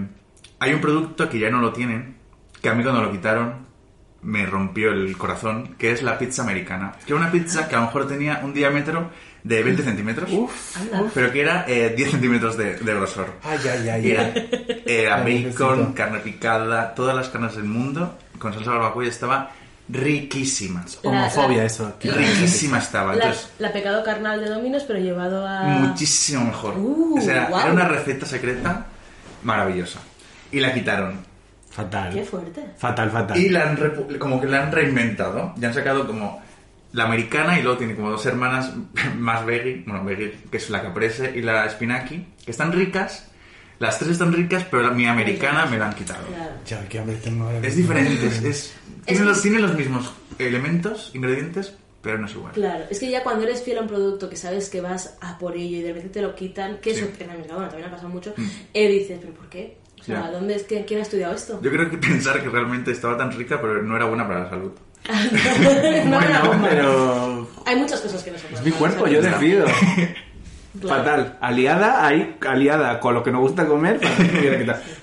hay 0.58 0.72
un 0.72 0.80
producto 0.80 1.28
que 1.28 1.38
ya 1.38 1.50
no 1.50 1.60
lo 1.60 1.72
tienen, 1.72 2.16
que 2.60 2.68
a 2.68 2.74
mí 2.74 2.82
cuando 2.82 3.02
lo 3.02 3.10
quitaron 3.12 3.64
me 4.22 4.46
rompió 4.46 4.90
el 4.90 5.16
corazón, 5.18 5.74
que 5.78 5.92
es 5.92 6.02
la 6.02 6.16
pizza 6.16 6.42
americana. 6.42 6.92
Que 7.06 7.12
era 7.12 7.20
una 7.20 7.30
pizza 7.30 7.68
que 7.68 7.74
a 7.76 7.80
lo 7.80 7.86
mejor 7.86 8.08
tenía 8.08 8.40
un 8.42 8.54
diámetro 8.54 9.10
de 9.42 9.62
20 9.62 9.82
centímetros, 9.82 10.30
Anda. 10.80 11.10
pero 11.12 11.30
que 11.30 11.42
era 11.42 11.66
eh, 11.68 11.92
10 11.94 12.10
centímetros 12.12 12.56
de, 12.56 12.76
de 12.76 12.94
grosor. 12.94 13.26
Ay, 13.42 13.58
ay, 13.70 13.88
ay. 13.90 14.10
Era, 14.12 14.22
ay. 14.34 14.82
era 14.86 15.16
Ay, 15.22 15.44
bacon, 15.44 15.70
necesito. 15.78 15.94
carne 15.94 16.18
picada, 16.20 16.94
todas 16.94 17.14
las 17.14 17.28
carnes 17.28 17.54
del 17.54 17.64
mundo, 17.64 18.18
con 18.38 18.54
salsa 18.54 18.70
barbacoa 18.70 19.04
y 19.04 19.08
estaba 19.08 19.50
riquísima. 19.88 20.84
Homofobia, 21.02 21.58
La- 21.58 21.64
eso. 21.64 21.94
Riquísima 22.02 22.78
estaba. 22.78 23.14
La, 23.14 23.24
Entonces, 23.24 23.50
la 23.58 23.72
pecado 23.72 24.02
carnal 24.04 24.40
de 24.40 24.48
Dominos, 24.50 24.84
pero 24.86 24.98
llevado 24.98 25.46
a. 25.46 25.64
muchísimo 25.64 26.44
mejor. 26.44 26.78
Uh, 26.78 27.18
O 27.18 27.20
sea, 27.20 27.46
guau. 27.46 27.62
era 27.62 27.72
una 27.72 27.88
receta 27.88 28.26
secreta 28.26 28.86
maravillosa. 29.42 30.00
Y 30.52 30.60
la 30.60 30.72
quitaron. 30.72 31.18
Fatal. 31.70 32.12
Qué 32.12 32.24
fuerte. 32.24 32.64
Fatal, 32.78 33.10
fatal. 33.10 33.36
Y 33.36 33.48
la 33.48 33.70
han 33.70 33.78
como 34.18 34.40
que 34.40 34.46
la 34.46 34.62
han 34.64 34.72
reinventado. 34.72 35.52
Ya 35.56 35.68
han 35.68 35.74
sacado 35.74 36.06
como 36.06 36.40
la 36.92 37.04
americana 37.04 37.58
y 37.58 37.62
luego 37.62 37.76
tiene 37.78 37.96
como 37.96 38.10
dos 38.10 38.24
hermanas 38.26 38.70
más 39.18 39.44
veggie, 39.44 39.82
bueno, 39.86 40.04
veggie, 40.04 40.38
que 40.50 40.58
es 40.58 40.70
la 40.70 40.80
caprese 40.82 41.32
y 41.34 41.42
la 41.42 41.68
spinaki, 41.68 42.24
que 42.44 42.50
están 42.50 42.70
ricas. 42.72 43.26
Las 43.84 43.98
tres 43.98 44.12
están 44.12 44.32
ricas, 44.32 44.64
pero 44.70 44.82
la, 44.82 44.90
mi 44.90 45.06
americana 45.06 45.66
me 45.66 45.78
la 45.78 45.88
han 45.88 45.94
quitado. 45.94 46.26
Claro. 46.26 46.52
Ya, 46.66 46.88
qué 46.88 46.98
hambre 46.98 47.16
tengo 47.16 47.44
ahora 47.44 47.58
Es 47.62 47.76
diferente, 47.76 48.26
es, 48.26 48.42
es- 48.42 48.74
tiene, 49.04 49.20
que 49.20 49.26
los, 49.26 49.42
tiene 49.42 49.58
los 49.60 49.74
mismos 49.74 50.12
elementos, 50.38 51.10
ingredientes, 51.14 51.74
pero 52.00 52.18
no 52.18 52.26
es 52.26 52.32
igual. 52.32 52.52
Claro, 52.52 52.84
es 52.90 52.98
que 52.98 53.10
ya 53.10 53.22
cuando 53.22 53.44
eres 53.44 53.62
fiel 53.62 53.78
a 53.78 53.82
un 53.82 53.88
producto 53.88 54.28
que 54.30 54.36
sabes 54.36 54.70
que 54.70 54.80
vas 54.80 55.16
a 55.20 55.38
por 55.38 55.54
ello 55.56 55.76
y 55.76 55.82
de 55.82 55.88
repente 55.92 56.08
te 56.14 56.22
lo 56.22 56.34
quitan, 56.34 56.78
que 56.78 56.94
Sí. 56.94 57.02
Mm. 57.02 57.04
eso 57.04 57.24
en 57.24 57.30
el 57.30 57.38
Mercadona 57.38 57.68
también 57.68 57.88
ha 57.88 57.92
pasado 57.92 58.08
mucho, 58.08 58.34
eh, 58.72 58.88
dices, 58.88 59.18
¿pero 59.20 59.34
por 59.34 59.48
qué? 59.50 59.76
O 60.00 60.04
sea. 60.04 60.30
¿dónde 60.30 60.54
es 60.56 60.62
que, 60.64 60.84
¿quién 60.84 61.00
ha 61.00 61.02
estudiado 61.02 61.34
esto? 61.34 61.60
Yo 61.62 61.70
creo 61.70 61.90
que 61.90 61.96
pensar 61.98 62.42
que 62.42 62.48
realmente 62.50 62.90
estaba 62.92 63.16
tan 63.16 63.32
rica, 63.32 63.58
pero 63.60 63.82
no 63.82 63.96
era 63.96 64.04
buena 64.06 64.26
para 64.26 64.44
la 64.44 64.50
salud. 64.50 64.72
No, 66.06 66.20
no, 66.20 66.46
Bueno, 66.46 66.66
pero... 66.68 67.50
Hay 67.66 67.76
muchas 67.76 68.00
cosas 68.00 68.22
que 68.22 68.30
no 68.30 68.38
se 68.38 68.52
Es 68.54 68.62
mi 68.62 68.70
cuerpo, 68.70 69.06
yo 69.06 69.20
decido. 69.22 69.66
Claro. 70.80 71.04
Fatal. 71.04 71.38
Aliada, 71.40 72.06
ahí, 72.06 72.36
aliada 72.46 72.98
con 72.98 73.14
lo 73.14 73.22
que 73.22 73.30
nos 73.30 73.40
gusta 73.40 73.66
comer. 73.66 74.00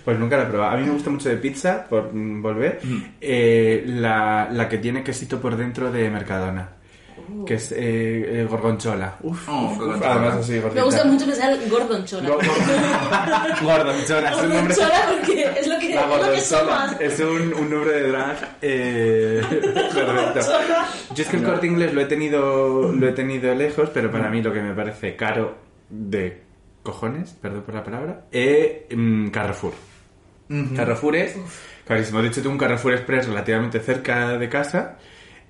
Pues 0.03 0.17
nunca 0.17 0.35
la 0.37 0.43
he 0.43 0.45
probado. 0.47 0.71
A 0.71 0.77
mí 0.77 0.85
me 0.85 0.91
gusta 0.93 1.09
mucho 1.09 1.29
de 1.29 1.37
pizza, 1.37 1.85
por 1.87 2.13
mm, 2.13 2.41
volver, 2.41 2.79
eh, 3.21 3.83
la, 3.85 4.49
la 4.51 4.67
que 4.67 4.79
tiene 4.79 5.03
quesito 5.03 5.39
por 5.39 5.55
dentro 5.55 5.91
de 5.91 6.09
Mercadona. 6.09 6.69
Que 7.45 7.53
es 7.55 7.71
eh, 7.71 7.77
eh, 8.41 8.47
gorgonzola. 8.49 9.15
Uf, 9.21 9.47
Oh, 9.49 9.51
uf, 9.65 9.71
uf, 9.71 9.77
gorgonzola. 9.77 10.11
además 10.13 10.35
así, 10.37 10.61
Me 10.73 10.81
gusta 10.81 11.03
mucho 11.05 11.25
que 11.25 11.35
sea 11.35 11.51
el 11.51 11.69
Gordon 11.69 12.05
Chola. 12.05 12.29
Go- 12.29 12.35
go- 12.35 12.41
Gorgonzola, 13.61 14.31
es 14.31 14.37
un 14.37 14.49
nombre... 14.53 14.75
Chola 14.75 15.01
porque 15.17 15.43
es 15.59 15.67
lo 15.67 15.79
que, 15.79 15.89
La 15.95 16.01
es 16.01 16.07
lo 16.07 16.13
que 16.15 16.17
gorgonzola 16.19 16.87
somos. 16.87 17.01
es 17.01 17.19
un, 17.19 17.53
un 17.53 17.69
nombre 17.69 17.91
de 17.91 18.07
drag 18.09 18.57
eh, 18.61 19.41
perfecto. 19.93 20.51
Yo 21.15 21.23
es 21.23 21.29
que 21.29 21.37
el 21.37 21.43
corte 21.43 21.67
inglés 21.67 21.93
lo 21.93 22.01
he 22.01 22.05
tenido 22.05 22.91
lo 22.91 23.07
he 23.07 23.11
tenido 23.13 23.53
lejos, 23.55 23.89
pero 23.93 24.11
para 24.11 24.29
mí 24.29 24.41
lo 24.41 24.51
que 24.53 24.61
me 24.61 24.73
parece 24.73 25.15
caro 25.15 25.55
de 25.89 26.41
cojones, 26.83 27.31
perdón 27.41 27.61
por 27.63 27.75
la 27.75 27.83
palabra, 27.83 28.25
es 28.31 28.83
mm, 28.95 29.27
Carrefour. 29.29 29.73
Carrefour 30.75 31.15
es 31.15 31.35
carísimo. 31.87 32.21
De 32.21 32.27
hecho, 32.27 32.41
tengo 32.41 32.51
un 32.53 32.57
Carrefour 32.59 32.93
Express 32.93 33.27
relativamente 33.27 33.79
cerca 33.79 34.37
de 34.37 34.49
casa. 34.49 34.97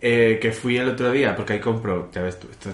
Eh, 0.01 0.39
que 0.41 0.51
fui 0.51 0.77
el 0.77 0.89
otro 0.89 1.11
día, 1.11 1.35
porque 1.35 1.53
ahí 1.53 1.59
compro, 1.59 2.09
ya 2.11 2.21
ves 2.23 2.39
tú, 2.39 2.47
esto 2.49 2.71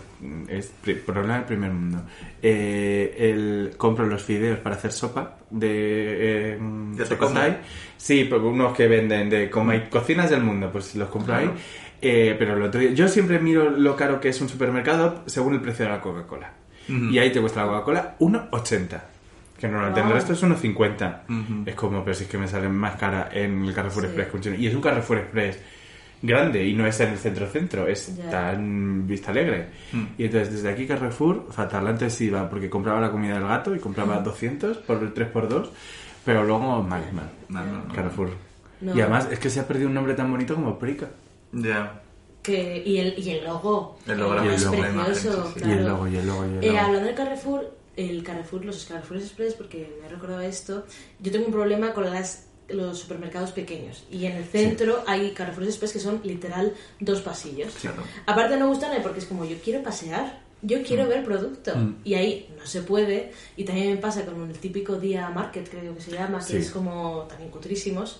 es 0.47 0.67
pri- 0.81 0.95
problema 0.95 1.35
del 1.35 1.43
primer 1.43 1.71
mundo. 1.71 2.01
Eh, 2.41 3.15
el, 3.19 3.73
compro 3.77 4.05
los 4.05 4.23
fideos 4.23 4.59
para 4.59 4.75
hacer 4.75 4.91
sopa 4.91 5.37
de 5.49 6.53
eh, 6.53 6.57
¿De? 6.59 7.57
Sí, 7.97 8.25
porque 8.29 8.45
unos 8.47 8.73
que 8.75 8.87
venden 8.87 9.29
de 9.29 9.49
como 9.49 9.71
hay 9.71 9.81
cocinas 9.89 10.29
del 10.29 10.41
mundo, 10.43 10.69
pues 10.71 10.95
los 10.95 11.09
compro 11.09 11.35
ahí. 11.35 11.49
Eh, 12.01 12.35
pero 12.37 12.55
el 12.55 12.61
otro 12.61 12.79
día, 12.79 12.91
yo 12.91 13.07
siempre 13.07 13.39
miro 13.39 13.69
lo 13.71 13.95
caro 13.95 14.19
que 14.19 14.29
es 14.29 14.39
un 14.39 14.47
supermercado 14.47 15.23
según 15.25 15.55
el 15.55 15.61
precio 15.61 15.85
de 15.85 15.91
la 15.91 15.99
Coca-Cola. 16.01 16.51
Y 16.87 17.17
ahí 17.19 17.31
te 17.33 17.41
cuesta 17.41 17.65
la 17.65 17.71
Coca-Cola 17.71 18.15
1,80. 18.19 19.01
Que 19.59 19.67
normalmente 19.67 19.99
en 19.99 20.05
el 20.05 20.11
Wow. 20.13 20.19
resto 20.21 20.33
es 20.33 20.43
1,50. 20.43 21.65
Es 21.65 21.75
como, 21.75 22.03
pero 22.03 22.13
si 22.13 22.23
es 22.25 22.29
que 22.29 22.37
me 22.37 22.47
sale 22.47 22.69
más 22.69 22.95
cara 22.95 23.29
en 23.33 23.65
el 23.65 23.73
Carrefour 23.73 24.03
Sí. 24.07 24.09
Express. 24.21 24.59
Y 24.59 24.67
es 24.67 24.75
un 24.75 24.81
Carrefour 24.81 25.17
Express 25.17 25.59
grande 26.21 26.65
y 26.65 26.73
no 26.73 26.86
es 26.88 26.99
en 26.99 27.10
el 27.12 27.17
centro-centro, 27.17 27.88
es 27.88 28.12
tan 28.32 29.06
Vista 29.08 29.32
Alegre. 29.32 29.67
Mm. 29.91 30.03
Y 30.17 30.25
entonces 30.25 30.53
desde 30.53 30.69
aquí 30.69 30.86
Carrefour, 30.88 31.47
fatal. 31.51 31.88
Antes 31.88 32.19
iba 32.21 32.49
porque 32.49 32.69
compraba 32.69 32.99
la 33.01 33.12
comida 33.12 33.36
del 33.36 33.47
gato 33.47 33.75
y 33.75 33.80
compraba 33.80 34.19
200 34.19 34.77
por 34.80 34.97
el 35.03 35.13
3x2, 35.13 35.69
pero 36.25 36.43
luego 36.43 36.82
mal, 36.84 37.03
mal. 37.13 37.30
No, 37.49 37.63
no, 37.65 37.86
no. 37.88 37.93
Carrefour. 37.93 38.30
No. 38.82 38.95
Y 38.95 39.01
además 39.01 39.27
es 39.32 39.39
que 39.39 39.49
se 39.49 39.60
ha 39.60 39.67
perdido 39.67 39.88
un 39.89 39.93
nombre 39.95 40.13
tan 40.13 40.32
bonito 40.32 40.56
como 40.56 40.77
Prica. 40.77 41.08
Ya. 41.51 42.01
Que, 42.43 42.82
y, 42.86 42.97
el, 42.99 43.17
y 43.17 43.32
el 43.32 43.43
logo. 43.45 43.97
El 44.08 44.19
logo, 44.19 44.36
la 44.36 44.43
imagen, 44.45 45.03
precioso. 45.06 45.51
sí, 45.53 45.60
sí. 45.62 45.67
Y 45.67 45.71
el 45.71 45.77
claro. 45.80 45.93
logo, 45.95 46.08
y 46.08 46.15
el 46.17 46.27
logo, 46.27 46.45
y 46.45 46.49
el 46.49 46.63
Eh, 46.63 46.67
logo. 46.67 46.80
hablando 46.80 47.06
del 47.08 47.15
Carrefour, 47.15 47.73
el 47.97 48.23
Carrefour, 48.23 48.63
los 48.65 48.86
Carrefour 48.86 49.17
Express, 49.17 49.53
porque 49.56 49.97
me 49.99 50.06
he 50.08 50.10
recordado 50.10 50.41
esto, 50.41 50.86
yo 51.19 51.32
tengo 51.32 51.47
un 51.47 51.51
problema 51.51 51.93
con 51.93 52.06
las 52.06 52.46
los 52.69 52.99
supermercados 52.99 53.51
pequeños 53.51 54.03
y 54.12 54.25
en 54.25 54.34
el 54.38 54.43
centro 54.45 55.03
hay 55.08 55.32
Carrefour 55.32 55.63
Express 55.63 55.93
que 55.93 55.99
son 55.99 56.19
literal 56.23 56.73
dos 56.99 57.21
pasillos. 57.21 57.73
Claro. 57.82 58.03
Aparte 58.25 58.58
no 58.58 58.67
gustan 58.67 58.91
porque 59.01 59.19
es 59.19 59.25
como 59.25 59.45
yo 59.45 59.56
quiero 59.63 59.82
pasear, 59.84 60.41
yo 60.62 60.82
quiero 60.84 61.06
Mm. 61.06 61.10
ver 61.10 61.23
producto 61.23 61.71
y 62.03 62.15
ahí 62.15 62.49
no 62.60 62.65
se 62.65 62.82
puede 62.82 63.32
y 63.56 63.63
también 63.63 63.91
me 63.91 63.97
pasa 63.97 64.25
con 64.25 64.49
el 64.49 64.58
típico 64.58 64.95
día 64.95 65.30
market 65.30 65.69
creo 65.69 65.93
que 65.95 66.01
se 66.01 66.12
llama 66.12 66.39
que 66.39 66.43
Sí. 66.45 66.58
es 66.58 66.71
como 66.71 67.21
también 67.30 67.51
cutrísimos 67.51 68.19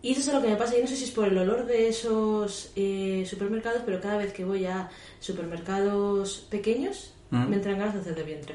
y 0.00 0.12
eso 0.12 0.20
es 0.20 0.32
lo 0.34 0.40
que 0.42 0.48
me 0.48 0.56
pasa. 0.56 0.74
Yo 0.74 0.82
no 0.82 0.86
sé 0.86 0.96
si 0.96 1.04
es 1.04 1.10
por 1.10 1.26
el 1.26 1.36
olor 1.38 1.66
de 1.66 1.88
esos 1.88 2.70
eh, 2.76 3.26
supermercados, 3.28 3.82
pero 3.84 4.00
cada 4.00 4.18
vez 4.18 4.32
que 4.32 4.44
voy 4.44 4.64
a 4.66 4.88
supermercados 5.20 6.46
pequeños, 6.50 7.10
Mm. 7.30 7.48
me 7.48 7.56
entran 7.56 7.78
ganas 7.78 7.94
de 7.94 8.00
hacer 8.00 8.14
de 8.14 8.22
vientre. 8.22 8.54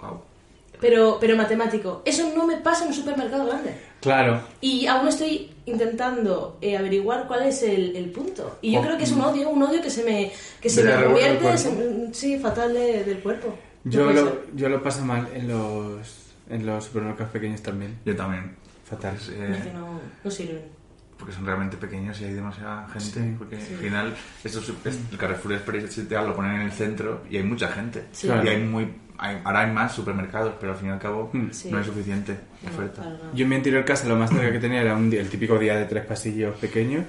Wow. 0.00 0.20
Pero, 0.80 1.18
pero 1.20 1.36
matemático. 1.36 2.02
Eso 2.04 2.32
no 2.36 2.46
me 2.46 2.56
pasa 2.58 2.82
en 2.84 2.88
un 2.88 2.94
supermercado 2.94 3.46
grande. 3.46 3.74
Claro. 4.00 4.40
Y 4.60 4.86
aún 4.86 5.08
estoy 5.08 5.50
intentando 5.66 6.58
eh, 6.60 6.76
averiguar 6.76 7.26
cuál 7.26 7.42
es 7.46 7.62
el, 7.62 7.96
el 7.96 8.10
punto. 8.10 8.58
Y 8.62 8.72
yo 8.72 8.80
Oh. 8.80 8.82
creo 8.82 8.98
que 8.98 9.04
es 9.04 9.12
un 9.12 9.20
odio, 9.22 9.48
un 9.50 9.62
odio 9.62 9.80
que 9.82 9.90
se 9.90 10.04
me, 10.04 10.30
que 10.60 10.68
se 10.68 10.84
me 10.84 11.04
convierte, 11.04 11.58
se- 11.58 12.08
sí, 12.14 12.38
fatal 12.38 12.72
de- 12.74 13.04
del 13.04 13.18
cuerpo. 13.20 13.54
Yo 13.84 14.10
lo, 14.12 14.42
yo 14.54 14.68
lo 14.68 14.82
paso 14.82 15.04
mal 15.04 15.28
en 15.34 15.48
los, 15.48 16.06
en 16.50 16.66
los 16.66 16.84
supermercados 16.84 17.32
pequeños 17.32 17.62
también. 17.62 17.98
Yo 18.04 18.14
también. 18.16 18.56
Fatal. 18.84 19.16
Es, 19.16 19.28
Es 19.28 19.34
eh, 19.34 19.60
que 19.64 19.72
no, 19.72 20.00
no 20.22 20.30
sirven. 20.30 20.62
Porque 21.18 21.32
son 21.32 21.46
realmente 21.46 21.76
pequeños 21.76 22.20
y 22.20 22.24
hay 22.24 22.34
demasiada 22.34 22.86
gente. 22.88 23.20
Sí. 23.20 23.34
Porque 23.38 23.56
al 23.56 23.62
final, 23.62 24.14
eso 24.44 24.60
es- 24.60 24.72
es- 24.84 24.98
el 25.10 25.16
Carrefour 25.18 25.52
Express 25.54 25.84
etc., 25.98 26.10
lo 26.26 26.34
ponen 26.36 26.56
en 26.56 26.62
el 26.62 26.72
centro 26.72 27.22
y 27.30 27.36
hay 27.38 27.42
mucha 27.42 27.68
gente. 27.68 28.04
Sí. 28.12 28.26
Y 28.26 28.30
Claro. 28.30 28.50
hay 28.50 28.62
muy, 28.62 28.88
hay- 29.18 29.38
ahora 29.44 29.60
hay 29.60 29.72
más 29.72 29.94
supermercados, 29.94 30.54
pero 30.60 30.72
al 30.72 30.78
fin 30.78 30.88
y 30.88 30.92
al 30.92 30.98
cabo 30.98 31.30
Mm. 31.32 31.50
Sí. 31.52 31.70
no 31.70 31.80
es 31.80 31.86
suficiente 31.86 32.36
No, 32.62 32.70
oferta. 32.70 33.02
Yo 33.34 33.44
en 33.44 33.48
mi 33.48 33.56
anterior 33.56 33.84
casa 33.84 34.06
lo 34.08 34.16
más 34.16 34.30
cerca 34.30 34.52
que 34.52 34.58
tenía 34.58 34.82
era 34.82 34.94
un 34.94 35.08
día- 35.08 35.20
el 35.22 35.28
típico 35.30 35.58
día 35.58 35.76
de 35.76 35.86
tres 35.86 36.04
pasillos 36.04 36.54
pequeños 36.56 37.04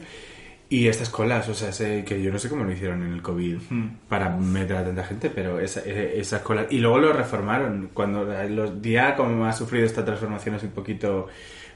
y 0.70 0.88
estas 0.88 1.10
colas, 1.10 1.48
o 1.50 1.54
sea, 1.54 1.72
sé 1.72 2.04
que 2.06 2.22
yo 2.22 2.32
no 2.32 2.40
sé 2.40 2.48
cómo 2.50 2.64
lo 2.64 2.72
hicieron 2.72 3.02
en 3.04 3.12
el 3.14 3.22
COVID 3.22 3.58
Hmm. 3.70 3.88
para 4.10 4.30
meter 4.30 4.78
a 4.78 4.84
tanta 4.86 5.04
gente, 5.04 5.30
pero 5.30 5.60
esa- 5.60 5.82
eh, 5.86 6.14
esas 6.20 6.42
colas... 6.42 6.68
Y 6.70 6.80
luego 6.80 6.98
lo 7.00 7.14
reformaron, 7.14 7.90
cuando 7.94 8.26
los 8.50 8.82
días 8.82 9.16
como 9.16 9.46
ha 9.46 9.52
sufrido 9.54 9.86
esta 9.86 10.04
transformación 10.06 10.56
es 10.56 10.64
un 10.64 10.72
poquito... 10.72 11.28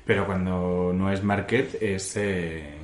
Pero 0.06 0.26
cuando 0.26 0.92
no 0.94 1.12
es 1.12 1.24
market 1.24 1.82
es... 1.82 2.16
eh, 2.18 2.76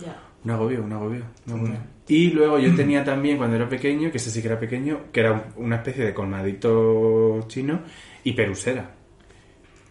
Ya. 0.00 0.16
un 0.44 0.50
agobio, 0.52 0.82
un 0.82 0.92
agobio, 0.92 1.22
un 1.46 1.52
agobio. 1.52 1.78
Y 2.08 2.30
luego 2.30 2.58
yo 2.58 2.74
tenía 2.74 3.04
también, 3.04 3.36
cuando 3.36 3.54
era 3.56 3.68
pequeño, 3.68 4.10
que 4.10 4.16
ese 4.16 4.30
sí 4.30 4.40
que 4.42 4.48
era 4.48 4.58
pequeño, 4.58 5.02
que 5.12 5.20
era 5.20 5.32
un- 5.32 5.64
una 5.64 5.76
especie 5.76 6.04
de 6.04 6.12
colmadito 6.14 7.44
chino 7.48 7.80
y 8.24 8.32
perusera. 8.32 8.90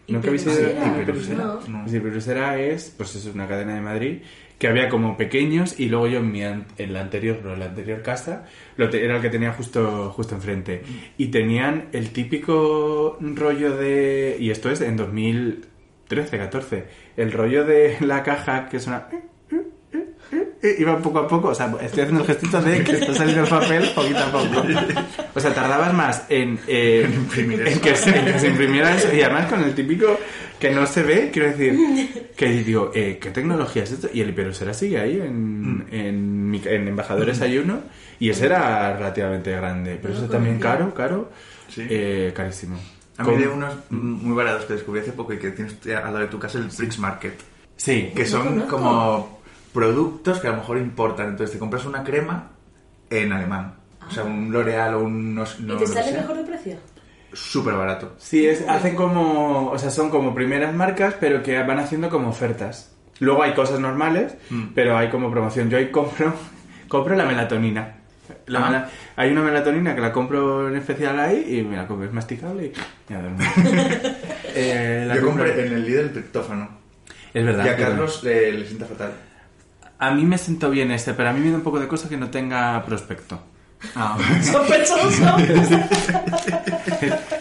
¿Nunca 0.08 0.26
habéis 0.28 0.44
ido 0.44 0.54
Hiperusera? 1.02 1.44
No. 1.68 1.82
Pues 1.84 1.94
Hiperusera 1.94 2.58
es, 2.60 2.92
pues 2.96 3.14
es 3.14 3.26
una 3.26 3.46
cadena 3.46 3.74
de 3.76 3.80
Madrid 3.80 4.18
que 4.58 4.66
había 4.68 4.88
como 4.90 5.16
pequeños 5.16 5.78
y 5.78 5.88
luego 5.88 6.08
yo 6.08 6.18
en, 6.18 6.32
mi 6.32 6.42
an- 6.42 6.66
en 6.78 6.92
la 6.92 7.00
anterior, 7.00 7.40
no, 7.44 7.54
en 7.54 7.60
la 7.60 7.66
anterior 7.66 8.02
casa, 8.02 8.44
lo 8.76 8.90
te- 8.90 9.02
era 9.04 9.16
el 9.16 9.22
que 9.22 9.30
tenía 9.30 9.52
justo, 9.52 10.10
justo 10.10 10.34
enfrente. 10.34 10.82
Y 11.16 11.28
tenían 11.28 11.86
el 11.92 12.10
típico 12.10 13.16
rollo 13.20 13.76
de, 13.76 14.36
y 14.38 14.50
esto 14.50 14.68
es 14.70 14.80
en 14.80 14.96
2013, 16.10 16.38
14, 16.38 16.84
el 17.16 17.32
rollo 17.32 17.64
de 17.64 17.96
la 18.00 18.22
caja 18.22 18.68
que 18.68 18.80
suena... 18.80 19.06
eh, 20.62 20.76
iba 20.78 20.98
poco 20.98 21.20
a 21.20 21.28
poco, 21.28 21.48
o 21.48 21.54
sea, 21.54 21.66
estoy 21.80 22.02
haciendo 22.02 22.20
el 22.20 22.26
gestito 22.26 22.60
de 22.60 22.82
que 22.84 22.92
está 22.92 23.14
saliendo 23.14 23.44
el 23.44 23.48
papel 23.48 23.88
poquito 23.94 24.18
a 24.18 24.30
poco. 24.32 24.62
O 25.34 25.40
sea, 25.40 25.54
tardabas 25.54 25.94
más 25.94 26.24
en, 26.28 26.58
eh, 26.66 27.02
En 27.06 27.14
imprimir 27.14 27.66
en 27.66 27.80
que, 27.80 27.94
se- 27.94 28.16
en 28.18 28.24
que 28.26 28.38
se 28.38 28.48
imprimiera 28.48 28.94
eso. 28.94 29.14
Y 29.14 29.22
además 29.22 29.46
con 29.46 29.62
el 29.62 29.74
típico 29.74 30.18
que 30.58 30.70
no 30.72 30.86
se 30.86 31.02
ve, 31.02 31.30
quiero 31.32 31.48
decir, 31.50 32.30
que 32.36 32.46
digo, 32.50 32.90
eh, 32.94 33.18
¿qué 33.20 33.30
tecnología 33.30 33.84
es 33.84 33.92
esto? 33.92 34.08
Y 34.12 34.20
el 34.20 34.28
hiperusera 34.30 34.74
sigue 34.74 34.98
ahí 35.00 35.14
en, 35.20 35.86
en, 35.90 36.50
mi- 36.50 36.62
en 36.64 36.88
Embajadores 36.88 37.40
hay 37.40 37.56
uno 37.58 37.80
y 38.18 38.28
ese 38.28 38.46
era 38.46 38.94
relativamente 38.96 39.50
grande, 39.52 39.98
pero 40.02 40.12
eso 40.14 40.28
también 40.28 40.58
caro, 40.58 40.92
caro, 40.92 41.30
Sí. 41.68 41.86
eh, 41.88 42.32
carísimo. 42.34 42.78
A 43.20 43.24
mí 43.24 43.36
de 43.36 43.48
unos 43.48 43.74
muy 43.90 44.34
baratos 44.34 44.64
que 44.64 44.72
descubrí 44.74 45.00
hace 45.00 45.12
poco 45.12 45.32
y 45.32 45.38
que 45.38 45.50
tienes 45.50 45.76
al 45.86 46.04
lado 46.04 46.18
de 46.18 46.26
tu 46.28 46.38
casa, 46.38 46.58
el 46.58 46.68
Bricks 46.68 46.98
Market. 46.98 47.34
Sí, 47.76 48.12
Que 48.14 48.26
son 48.26 48.60
como 48.62 49.40
productos 49.72 50.40
que 50.40 50.48
a 50.48 50.50
lo 50.52 50.58
mejor 50.58 50.78
importan. 50.78 51.28
Entonces 51.30 51.54
te 51.54 51.58
compras 51.58 51.84
una 51.86 52.02
crema 52.04 52.50
en 53.08 53.32
alemán. 53.32 53.74
O 54.06 54.10
sea, 54.12 54.24
un 54.24 54.50
L'Oreal 54.52 54.94
o 54.94 55.00
un... 55.04 55.34
No, 55.34 55.44
¿Y 55.44 55.62
no, 55.62 55.74
te 55.76 55.80
lo 55.84 55.86
que 55.86 55.86
sale 55.86 56.12
mejor 56.12 56.36
de 56.36 56.44
precio? 56.44 56.76
Súper 57.32 57.74
barato. 57.74 58.14
Sí, 58.18 58.44
es, 58.46 58.66
hacen 58.68 58.96
como, 58.96 59.70
o 59.70 59.78
sea, 59.78 59.90
son 59.90 60.10
como 60.10 60.34
primeras 60.34 60.74
marcas, 60.74 61.14
pero 61.20 61.42
que 61.42 61.62
van 61.62 61.78
haciendo 61.78 62.10
como 62.10 62.28
ofertas. 62.30 62.92
Luego 63.20 63.42
hay 63.42 63.54
cosas 63.54 63.78
normales, 63.78 64.34
Mm. 64.50 64.68
pero 64.74 64.96
hay 64.96 65.10
como 65.10 65.30
promoción. 65.30 65.70
Yo 65.70 65.78
ahí 65.78 65.90
compro, 65.92 66.34
compro 66.88 67.14
la 67.14 67.24
melatonina. 67.26 67.99
La 68.46 68.58
Ah. 68.60 68.70
mela- 68.70 68.88
hay 69.16 69.30
una 69.32 69.42
melatonina 69.42 69.94
que 69.94 70.00
la 70.00 70.12
compro 70.12 70.68
en 70.68 70.76
especial 70.76 71.18
ahí 71.20 71.58
y 71.58 71.62
me 71.62 71.76
la 71.76 71.86
compro, 71.86 72.06
es 72.06 72.12
masticable 72.12 72.66
y 72.66 72.72
ya 73.12 73.20
duermo. 73.20 73.38
Eh, 74.54 75.04
la 75.06 75.14
Yo 75.14 75.20
compro- 75.22 75.44
compré 75.46 75.66
en 75.66 75.72
el 75.74 75.84
líder 75.86 76.04
el 76.06 76.12
triptófano. 76.12 76.68
Es 77.32 77.44
verdad. 77.44 77.64
Y 77.64 77.68
a. 77.68 77.76
Carlos 77.76 78.24
le, 78.24 78.52
le 78.52 78.66
sienta 78.66 78.84
fatal. 78.86 79.12
A 79.98 80.10
mí 80.12 80.24
me 80.24 80.38
siento 80.38 80.70
bien 80.70 80.90
este, 80.90 81.12
pero 81.14 81.28
a 81.28 81.32
mí 81.32 81.40
me 81.40 81.50
da 81.50 81.56
un 81.56 81.62
poco 81.62 81.78
de 81.78 81.86
cosa 81.86 82.08
que 82.08 82.16
no 82.16 82.30
tenga 82.30 82.84
prospecto. 82.84 83.40
Ah, 83.94 84.16
Sospechoso. 84.42 85.36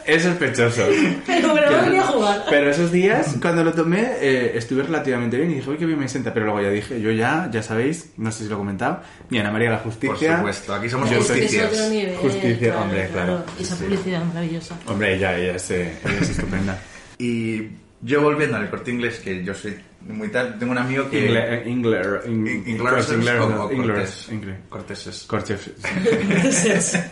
Es 0.06 0.24
sospechoso. 0.24 0.84
Pero 1.28 1.54
me 1.54 1.62
lo 1.62 1.68
voy 1.68 1.76
a 1.76 1.82
venir 1.84 2.00
a 2.00 2.04
jugar. 2.08 2.46
Pero 2.50 2.72
esos 2.72 2.92
días, 2.92 3.36
cuando 3.42 3.64
lo 3.64 3.74
tomé, 3.74 4.02
eh, 4.22 4.54
estuve 4.58 4.84
relativamente 4.84 5.38
bien 5.38 5.52
y 5.52 5.56
dije, 5.56 5.70
uy, 5.70 5.78
qué 5.78 5.86
bien 5.86 6.00
me 6.00 6.08
sienta. 6.08 6.34
Pero 6.34 6.46
luego 6.48 6.62
ya 6.62 6.70
dije, 6.70 7.00
yo 7.02 7.12
ya, 7.12 7.50
ya 7.52 7.62
sabéis, 7.62 8.12
no 8.18 8.32
sé 8.32 8.44
si 8.44 8.50
lo 8.50 8.56
he 8.56 8.58
comentado, 8.58 9.02
mi 9.30 9.38
Ana 9.40 9.52
María 9.52 9.70
la 9.70 9.84
por 9.84 9.92
Justicia. 9.92 10.38
supuesto, 10.38 10.74
aquí 10.74 10.90
somos 10.90 11.10
justicias. 11.10 11.90
nivel. 11.90 12.16
Justicia, 12.18 12.80
hombre, 12.80 13.10
claro. 13.12 13.44
Y 13.60 13.64
esa 13.64 13.76
Sí. 13.76 13.84
publicidad 13.84 14.24
maravillosa. 14.24 14.76
Hombre, 14.88 15.16
ella, 15.16 15.38
ella 15.38 15.56
es, 15.56 15.72
eh, 15.72 15.94
ella 16.06 16.18
es 16.22 16.30
estupenda. 16.30 16.80
Y 17.18 17.64
yo 18.02 18.22
volviendo 18.22 18.58
al 18.58 18.70
corte 18.70 18.92
inglés, 18.92 19.20
que 19.20 19.44
yo 19.44 19.54
soy 19.54 19.78
muy 20.08 20.30
tal, 20.30 20.58
tengo 20.58 20.72
un 20.72 20.78
amigo 20.78 21.10
que... 21.10 21.30
Ingle- 21.30 21.68
Ingler, 21.68 22.22
in- 22.28 22.48
In- 22.48 22.78
Cortes 22.78 23.10
Ingleses 23.12 23.12
Ingleses, 23.12 23.42
o- 23.42 23.64
o 23.66 23.72
Inglers, 23.72 24.30
cortés. 24.70 25.26
Corteses. 25.28 25.76
Cortes. 25.78 27.02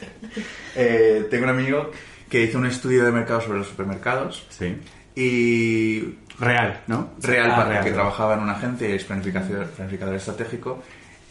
Eh, 0.76 1.28
tengo 1.32 1.46
un 1.46 1.50
amigo 1.50 1.92
que 2.30 2.44
hizo 2.44 2.58
un 2.60 2.68
estudio 2.68 3.04
de 3.04 3.12
mercado 3.12 3.42
sobre 3.42 3.58
los 3.60 3.68
supermercados 3.68 4.46
Sí. 4.50 4.76
y 5.16 6.16
Real, 6.40 6.82
¿no? 6.86 7.14
real, 7.22 7.50
Ah, 7.52 7.56
para 7.56 7.70
real. 7.70 7.84
que 7.84 7.92
trabajaba 7.92 8.36
en 8.36 8.42
una 8.42 8.52
agencia 8.54 8.88
y 8.88 8.92
es 8.94 9.04
planificador, 9.06 9.66
planificador 9.72 10.16
estratégico 10.16 10.84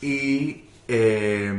y 0.03 0.63
eh, 0.89 1.53